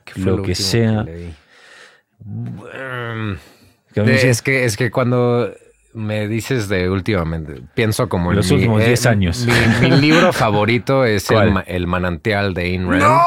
¿qué 0.05 0.13
fue 0.15 0.23
lo 0.25 0.37
lo 0.39 0.43
que 0.43 0.55
sea. 0.55 1.03
leí? 1.05 1.35
Mm, 2.25 3.35
Que 3.95 4.01
de- 4.03 4.19
se- 4.19 4.31
es, 4.31 4.43
que, 4.43 4.65
es 4.65 4.77
que 4.77 4.91
cuando 4.91 5.51
me 5.95 6.29
dices 6.29 6.69
de 6.69 6.89
últimamente, 6.91 7.61
pienso 7.75 8.09
como 8.09 8.31
en 8.31 8.37
Los 8.37 8.51
últimos 8.51 8.83
eh, 8.83 8.87
10 8.87 9.07
años. 9.07 9.47
Mi, 9.81 9.89
mi 9.91 9.97
libro 10.01 10.33
favorito 10.35 11.05
es 11.05 11.31
el, 11.31 11.55
el 11.67 11.87
manantial 11.87 12.55
de 12.55 12.63
Ayn 12.63 12.89
Rand. 12.91 13.03
¡No! 13.03 13.21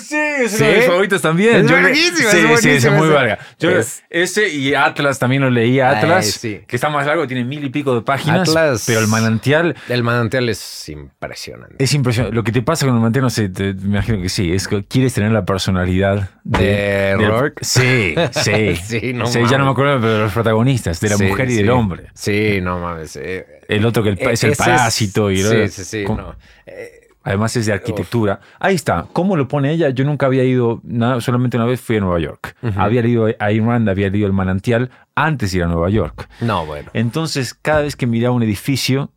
Sí, 0.00 0.16
es 0.44 0.52
¿Sí? 0.52 0.62
uno 0.62 0.70
de 0.72 0.76
mis 0.78 0.86
favoritos 0.86 1.22
también. 1.22 1.56
Es 1.56 1.70
Yo 1.70 1.76
le- 1.80 1.94
sí, 1.94 2.00
es 2.00 2.16
sí, 2.30 2.36
es 2.38 2.48
buenísimo 2.62 2.96
muy 2.96 3.06
ese. 3.08 3.14
verga. 3.16 3.38
Yo- 3.58 3.70
Es- 3.70 4.02
ese 4.10 4.48
y 4.48 4.74
Atlas 4.74 5.18
también 5.18 5.42
lo 5.42 5.50
leí. 5.50 5.80
Atlas, 5.80 6.24
Ay, 6.26 6.32
sí. 6.32 6.60
que 6.66 6.76
está 6.76 6.88
más 6.88 7.06
largo, 7.06 7.26
tiene 7.26 7.44
mil 7.44 7.64
y 7.64 7.70
pico 7.70 7.94
de 7.94 8.02
páginas. 8.02 8.48
Atlas- 8.48 8.84
Pero 8.86 9.00
el 9.00 9.08
manantial 9.08 9.76
El 9.88 10.02
manantial 10.02 10.48
es 10.48 10.88
impresionante. 10.88 11.82
es 11.82 11.94
impresionante. 11.94 12.34
Lo 12.34 12.42
que 12.44 12.52
te 12.52 12.62
pasa 12.62 12.86
con 12.86 12.94
el 12.94 13.00
manantial, 13.00 13.22
no 13.24 13.30
sé, 13.30 13.48
te- 13.48 13.74
me 13.74 13.96
imagino 13.96 14.20
que 14.22 14.28
sí. 14.28 14.52
Es 14.52 14.66
que 14.68 14.84
quieres 14.84 15.14
tener 15.14 15.32
la 15.32 15.44
personalidad 15.44 16.30
¿De 16.44 17.14
Rourke? 17.16 17.62
Sí, 17.64 18.14
sí. 18.32 18.76
Sí, 18.76 19.12
no 19.12 19.26
ya 19.26 19.58
no 19.58 19.64
me 19.66 19.70
acuerdo 19.72 20.00
pero 20.00 20.12
de 20.14 20.18
los 20.20 20.32
protagonistas, 20.32 21.00
de 21.00 21.10
la 21.10 21.16
Sí, 21.16 21.24
mujer 21.24 21.48
y 21.48 21.52
sí. 21.52 21.56
del 21.58 21.70
hombre. 21.70 22.06
Sí, 22.14 22.58
no 22.62 22.78
mames. 22.78 23.16
eh, 23.16 23.46
El 23.68 23.84
otro 23.86 24.02
que 24.02 24.10
el- 24.10 24.18
es 24.20 24.42
el 24.44 24.50
ese 24.52 24.56
parásito 24.56 25.30
y 25.30 25.42
Sí, 25.42 25.68
sí, 25.68 25.84
sí. 25.84 26.04
no. 26.08 26.34
Eh, 26.66 26.99
Además 27.22 27.54
es 27.56 27.66
de 27.66 27.72
arquitectura. 27.74 28.40
Ahí 28.58 28.74
está. 28.74 29.06
¿Cómo 29.12 29.36
lo 29.36 29.46
pone 29.46 29.70
ella? 29.72 29.90
Yo 29.90 30.04
nunca 30.04 30.26
había 30.26 30.42
ido, 30.44 30.80
nada, 30.84 31.20
solamente 31.20 31.56
una 31.58 31.66
vez 31.66 31.80
fui 31.80 31.96
a 31.96 32.00
Nueva 32.00 32.18
York. 32.18 32.56
Había 32.76 33.02
leído 33.02 33.26
a 33.26 33.44
Ayn 33.44 33.66
Rand, 33.66 33.88
había 33.88 34.08
leído 34.08 34.26
El 34.26 34.32
Manantial 34.32 34.90
antes 35.14 35.52
de 35.52 35.58
ir 35.58 35.64
a 35.64 35.66
Nueva 35.66 35.90
York. 35.90 36.28
no, 36.40 36.64
bueno. 36.64 36.90
Entonces, 36.94 37.52
cada 37.52 37.82
vez 37.82 37.94
que 37.96 38.06
miraba 38.06 38.34
un 38.34 38.42
edificio, 38.42 39.12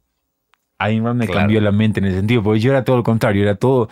Ayn 0.80 1.06
Rand 1.06 1.18
me 1.20 1.26
Claro. 1.28 1.40
cambió 1.42 1.62
la 1.62 1.72
mente 1.72 2.02
en 2.02 2.08
ese 2.08 2.18
sentido, 2.18 2.44
porque 2.44 2.60
yo 2.60 2.72
era 2.72 2.84
todo 2.84 2.98
lo 2.98 3.04
contrario, 3.04 3.42
era 3.44 3.56
todo, 3.56 3.88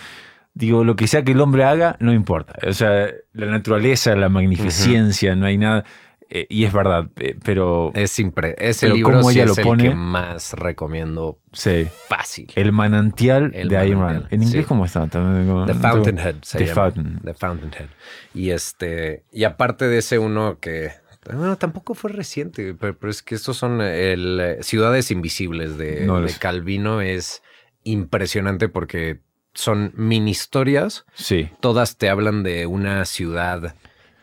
digo, 0.53 0.83
lo 0.83 0.97
que 0.97 1.07
sea 1.07 1.23
que 1.23 1.31
el 1.31 1.39
hombre 1.39 1.63
haga, 1.63 1.95
no 2.01 2.11
importa. 2.11 2.55
O 2.67 2.73
sea, 2.73 3.07
la 3.31 3.45
naturaleza, 3.45 4.13
la 4.17 4.27
magnificencia, 4.27 5.35
no 5.37 5.45
hay 5.45 5.57
nada. 5.57 5.85
Eh, 6.33 6.47
y 6.49 6.63
es 6.63 6.71
verdad, 6.71 7.09
eh, 7.17 7.35
pero 7.43 7.91
Es 7.93 8.17
impre 8.17 8.55
ese 8.57 8.85
Pero 8.85 8.95
libro 8.95 9.23
sí 9.23 9.41
es 9.41 9.45
lo 9.47 9.71
el 9.73 9.77
que 9.77 9.93
más 9.93 10.53
recomiendo 10.53 11.41
sí, 11.51 11.87
fácil. 12.07 12.47
El 12.55 12.71
Manantial 12.71 13.51
El 13.53 13.67
de 13.67 13.75
Ayn 13.77 13.97
Manantial, 13.99 14.21
Rand. 14.23 14.33
¿En 14.33 14.43
inglés 14.43 14.63
sí. 14.63 14.67
cómo 14.67 14.85
está? 14.85 15.05
The 15.07 15.73
Fountainhead 15.73 16.35
se 16.41 16.57
The 16.59 16.65
llama. 16.67 16.75
Fountain. 16.91 17.19
The 17.21 17.33
Fountainhead. 17.33 17.89
Y 18.33 18.51
este, 18.51 19.25
y 19.33 19.43
aparte 19.43 19.89
de 19.89 19.97
ese 19.97 20.19
uno 20.19 20.57
que, 20.61 20.91
bueno, 21.25 21.57
tampoco 21.57 21.95
fue 21.95 22.13
reciente, 22.13 22.75
pero, 22.79 22.97
pero 22.97 23.11
es 23.11 23.21
que 23.21 23.35
estos 23.35 23.57
son 23.57 23.81
el 23.81 24.55
Ciudades 24.61 25.11
Invisibles 25.11 25.77
de, 25.77 26.05
No 26.05 26.21
de 26.21 26.33
Calvino 26.33 27.01
es 27.01 27.43
impresionante 27.83 28.69
porque 28.69 29.19
son 29.53 29.91
mini 29.97 30.31
historias, 30.31 31.05
Sí. 31.13 31.49
todas 31.59 31.97
te 31.97 32.09
hablan 32.09 32.41
de 32.43 32.67
una 32.67 33.03
ciudad 33.03 33.75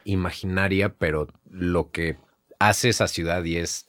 imaginaria, 0.04 0.94
pero 0.94 1.28
lo 1.50 1.90
que 1.90 2.16
hace 2.58 2.88
esa 2.88 3.08
ciudad 3.08 3.44
y 3.44 3.56
es 3.56 3.88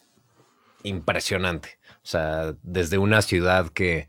impresionante. 0.84 1.78
O 1.98 2.08
sea, 2.10 2.56
desde 2.64 2.98
una 2.98 3.22
ciudad 3.22 3.70
que, 3.70 4.08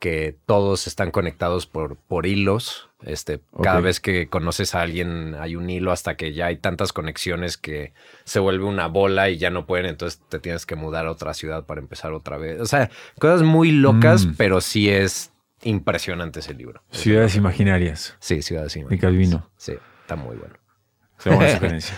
que 0.00 0.36
todos 0.46 0.86
están 0.86 1.10
conectados 1.10 1.66
por, 1.66 1.96
por 1.96 2.26
hilos. 2.26 2.88
Este, 3.02 3.40
Cada 3.62 3.80
vez 3.80 4.00
que 4.00 4.28
conoces 4.28 4.74
a 4.74 4.82
alguien 4.82 5.34
hay 5.40 5.56
un 5.56 5.68
hilo 5.70 5.90
hasta 5.92 6.16
que 6.16 6.32
ya 6.32 6.46
hay 6.46 6.56
tantas 6.56 6.92
conexiones 6.92 7.56
que 7.56 7.94
se 8.24 8.38
vuelve 8.38 8.64
una 8.64 8.86
bola 8.86 9.28
y 9.30 9.38
ya 9.38 9.50
no 9.50 9.66
pueden, 9.66 9.86
entonces 9.86 10.20
te 10.28 10.38
tienes 10.38 10.66
que 10.66 10.76
mudar 10.76 11.06
a 11.06 11.10
otra 11.10 11.34
ciudad 11.34 11.64
para 11.66 11.80
empezar 11.80 12.12
otra 12.12 12.36
vez. 12.38 12.60
O 12.60 12.66
sea, 12.66 12.90
cosas 13.18 13.42
muy 13.42 13.72
locas, 13.72 14.26
Mm. 14.26 14.34
pero 14.36 14.60
sí 14.60 14.88
es 14.88 15.32
impresionante 15.64 16.40
ese 16.40 16.54
libro. 16.54 16.82
Ciudades 16.90 17.34
imaginarias 17.36 18.16
Sí, 18.20 18.42
Ciudades 18.42 18.74
de 18.74 18.80
Imaginarias. 18.80 19.00
Calvino. 19.02 19.50
Sí, 19.56 19.74
está 20.02 20.16
muy 20.16 20.36
bueno. 20.36 20.54
Es 21.18 21.26
una 21.26 21.36
buena 21.36 21.52
sugerencia. 21.54 21.94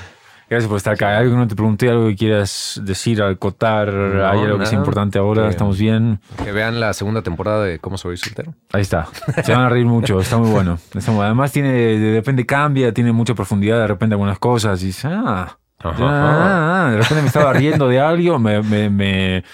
Gracias 0.55 0.68
por 0.68 0.76
estar 0.76 0.94
acá. 0.94 1.18
¿Algo 1.18 1.32
que 1.32 1.36
no 1.36 1.48
te 1.48 1.55
pregunté? 1.56 1.90
¿Algo 1.90 2.06
que 2.06 2.14
quieras 2.16 2.81
decir, 2.85 3.20
acotar? 3.22 3.89
¿Hay 3.90 4.39
algo 4.40 4.59
que 4.59 4.66
sea 4.66 4.72
nada. 4.74 4.85
importante 4.85 5.18
ahora? 5.18 5.43
Que- 5.44 5.48
¿Estamos 5.51 5.78
bien? 5.78 6.20
Que 6.44 6.52
vean 6.52 6.78
la 6.78 6.93
segunda 6.93 7.22
temporada 7.22 7.64
de 7.64 7.78
Cómo 7.81 7.98
soy 7.98 8.16
soltero. 8.16 8.55
Ahí 8.72 8.82
está. 8.82 9.09
Se 9.44 9.52
van 9.52 9.62
a 9.62 9.68
reír 9.68 9.86
mucho. 9.86 10.20
Está 10.20 10.39
muy 10.39 10.51
bueno. 10.51 10.78
Está 10.94 11.10
muy- 11.10 11.24
Además, 11.24 11.51
tiene, 11.52 11.72
de 11.72 12.14
repente 12.14 12.47
cambia, 12.47 12.94
tiene 12.94 13.12
mucha 13.12 13.35
profundidad, 13.35 13.78
de 13.81 13.86
repente 13.89 14.14
algunas 14.14 14.39
cosas. 14.39 14.81
Y 14.82 14.86
dices, 14.86 15.10
ah, 15.12 15.59
Ah, 15.82 16.89
de 16.93 16.97
repente 16.98 17.20
me 17.22 17.26
estaba 17.28 17.52
riendo 17.52 17.89
de 17.89 18.01
algo, 18.01 18.39
me, 18.39 18.62
me, 18.62 18.89
me, 18.89 19.44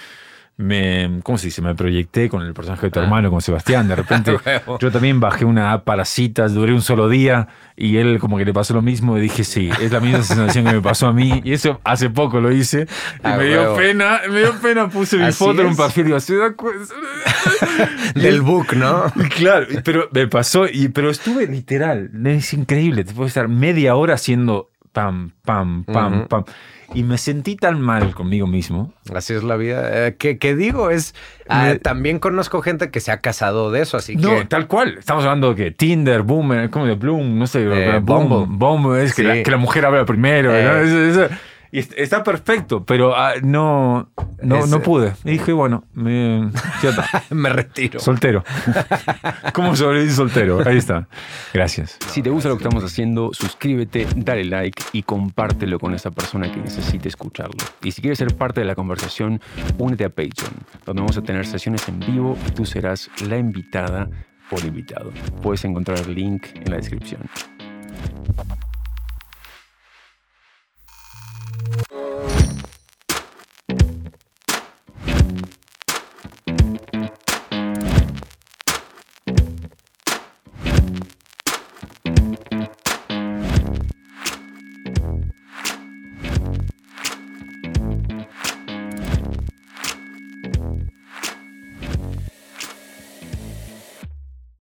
me, 0.60 1.20
¿cómo 1.22 1.38
se 1.38 1.46
dice? 1.46 1.62
Me 1.62 1.74
proyecté 1.74 2.28
con 2.28 2.42
el 2.42 2.52
personaje 2.54 2.86
de 2.86 2.90
tu 2.90 3.00
Ah. 3.00 3.04
hermano, 3.04 3.30
con 3.30 3.40
Sebastián. 3.40 3.88
De 3.88 3.96
repente 3.96 4.36
yo 4.80 4.90
también 4.92 5.18
bajé 5.20 5.44
una 5.44 5.72
app 5.72 5.84
para 5.84 6.04
citas, 6.04 6.52
duré 6.54 6.72
un 6.72 6.82
solo 6.82 7.08
día 7.08 7.48
y 7.76 7.96
él 7.96 8.18
como 8.18 8.36
que 8.36 8.44
le 8.44 8.52
pasó 8.52 8.74
lo 8.74 8.82
mismo 8.82 9.16
y 9.16 9.22
dije, 9.22 9.42
sí, 9.42 9.70
es 9.80 9.90
la 9.90 10.00
misma 10.00 10.22
sensación 10.22 10.66
que 10.66 10.72
me 10.74 10.80
pasó 10.82 11.06
a 11.08 11.12
mí. 11.12 11.40
Y 11.44 11.52
eso 11.54 11.80
hace 11.84 12.10
poco 12.10 12.40
lo 12.40 12.52
hice 12.52 12.82
y 12.82 12.86
Ah, 13.22 13.36
me 13.38 13.44
dio 13.46 13.60
huevo. 13.62 13.76
pena, 13.76 14.20
me 14.30 14.38
dio 14.40 14.52
pena, 14.60 14.88
puse 14.88 15.16
mi 15.16 15.24
Así 15.24 15.38
foto 15.38 15.60
en 15.62 15.66
un 15.68 15.72
es. 15.72 15.78
perfil 15.78 16.02
y 16.02 16.06
digo, 16.06 16.20
¿se 16.20 16.36
da 16.36 16.54
Del 18.14 18.42
book, 18.42 18.74
¿no? 18.76 19.04
Claro, 19.36 19.66
pero 19.84 20.08
me 20.12 20.26
pasó, 20.28 20.66
y, 20.70 20.88
pero 20.88 21.10
estuve 21.10 21.46
literal, 21.46 22.10
es 22.26 22.52
increíble, 22.52 23.04
te 23.04 23.12
puedo 23.14 23.26
estar 23.28 23.48
media 23.48 23.94
hora 23.96 24.14
haciendo 24.14 24.70
pam, 24.92 25.32
pam, 25.44 25.84
pam, 25.84 26.18
Ujú. 26.20 26.28
pam. 26.28 26.44
Y 26.92 27.04
me 27.04 27.18
sentí 27.18 27.54
tan 27.54 27.80
mal 27.80 28.14
conmigo 28.14 28.46
mismo. 28.48 28.92
Así 29.14 29.32
es 29.32 29.44
la 29.44 29.56
vida. 29.56 30.08
Eh, 30.08 30.16
que, 30.16 30.38
que 30.38 30.56
digo, 30.56 30.90
es. 30.90 31.14
ah, 31.48 31.74
también 31.80 32.18
conozco 32.18 32.62
gente 32.62 32.90
que 32.90 32.98
se 32.98 33.12
ha 33.12 33.20
casado 33.20 33.70
de 33.70 33.82
eso, 33.82 33.96
así 33.96 34.16
No, 34.16 34.38
que. 34.40 34.44
tal 34.46 34.66
cual. 34.66 34.96
Estamos 34.98 35.22
hablando 35.24 35.50
de 35.54 35.64
que 35.64 35.70
Tinder, 35.70 36.22
Boomer, 36.22 36.68
como 36.70 36.86
de 36.86 36.94
Bloom, 36.94 37.38
no 37.38 37.46
sé, 37.46 37.62
Eh, 37.62 38.00
Bumble. 38.00 38.46
Bumble, 38.48 39.04
es 39.04 39.14
que, 39.14 39.22
Sí. 39.22 39.28
la, 39.28 39.42
que 39.42 39.50
la 39.52 39.56
mujer 39.56 39.86
habla 39.86 40.04
primero. 40.04 40.52
Eh. 40.52 41.12
¿no? 41.14 41.36
Y 41.72 41.78
est- 41.78 41.92
está 41.96 42.22
perfecto, 42.24 42.84
pero 42.84 43.16
ah, 43.16 43.34
no, 43.42 44.10
no, 44.42 44.66
no 44.66 44.82
pude. 44.82 45.12
Y 45.24 45.32
dije, 45.32 45.52
bueno, 45.52 45.84
me, 45.94 46.50
ya 46.82 46.90
está. 46.90 47.06
Me 47.34 47.48
retiro. 47.50 48.00
Soltero. 48.00 48.42
¿Cómo 49.54 49.76
sobrevivir 49.76 50.12
soltero? 50.12 50.60
Ahí 50.66 50.78
está. 50.78 51.06
Gracias. 51.54 51.96
Si 52.08 52.22
te 52.22 52.30
gusta 52.30 52.48
lo 52.48 52.56
que 52.58 52.64
estamos 52.64 52.84
haciendo, 52.84 53.30
suscríbete, 53.32 54.06
dale 54.16 54.44
like 54.44 54.82
y 54.92 55.02
compártelo 55.02 55.78
con 55.78 55.94
esa 55.94 56.10
persona 56.10 56.50
que 56.50 56.58
necesite 56.60 57.08
escucharlo. 57.08 57.54
Y 57.82 57.92
si 57.92 58.00
quieres 58.02 58.18
ser 58.18 58.34
parte 58.36 58.60
de 58.60 58.66
la 58.66 58.74
conversación, 58.74 59.40
únete 59.78 60.04
a 60.04 60.08
Patreon, 60.10 60.52
donde 60.84 61.02
vamos 61.02 61.16
a 61.16 61.22
tener 61.22 61.46
sesiones 61.46 61.88
en 61.88 62.00
vivo 62.00 62.36
y 62.48 62.50
tú 62.50 62.64
serás 62.66 63.10
la 63.28 63.36
invitada 63.38 64.08
o 64.50 64.56
el 64.58 64.66
invitado. 64.66 65.12
Puedes 65.42 65.64
encontrar 65.64 65.98
el 66.00 66.14
link 66.14 66.46
en 66.54 66.70
la 66.70 66.76
descripción. 66.78 67.20
Bye. 71.70 72.09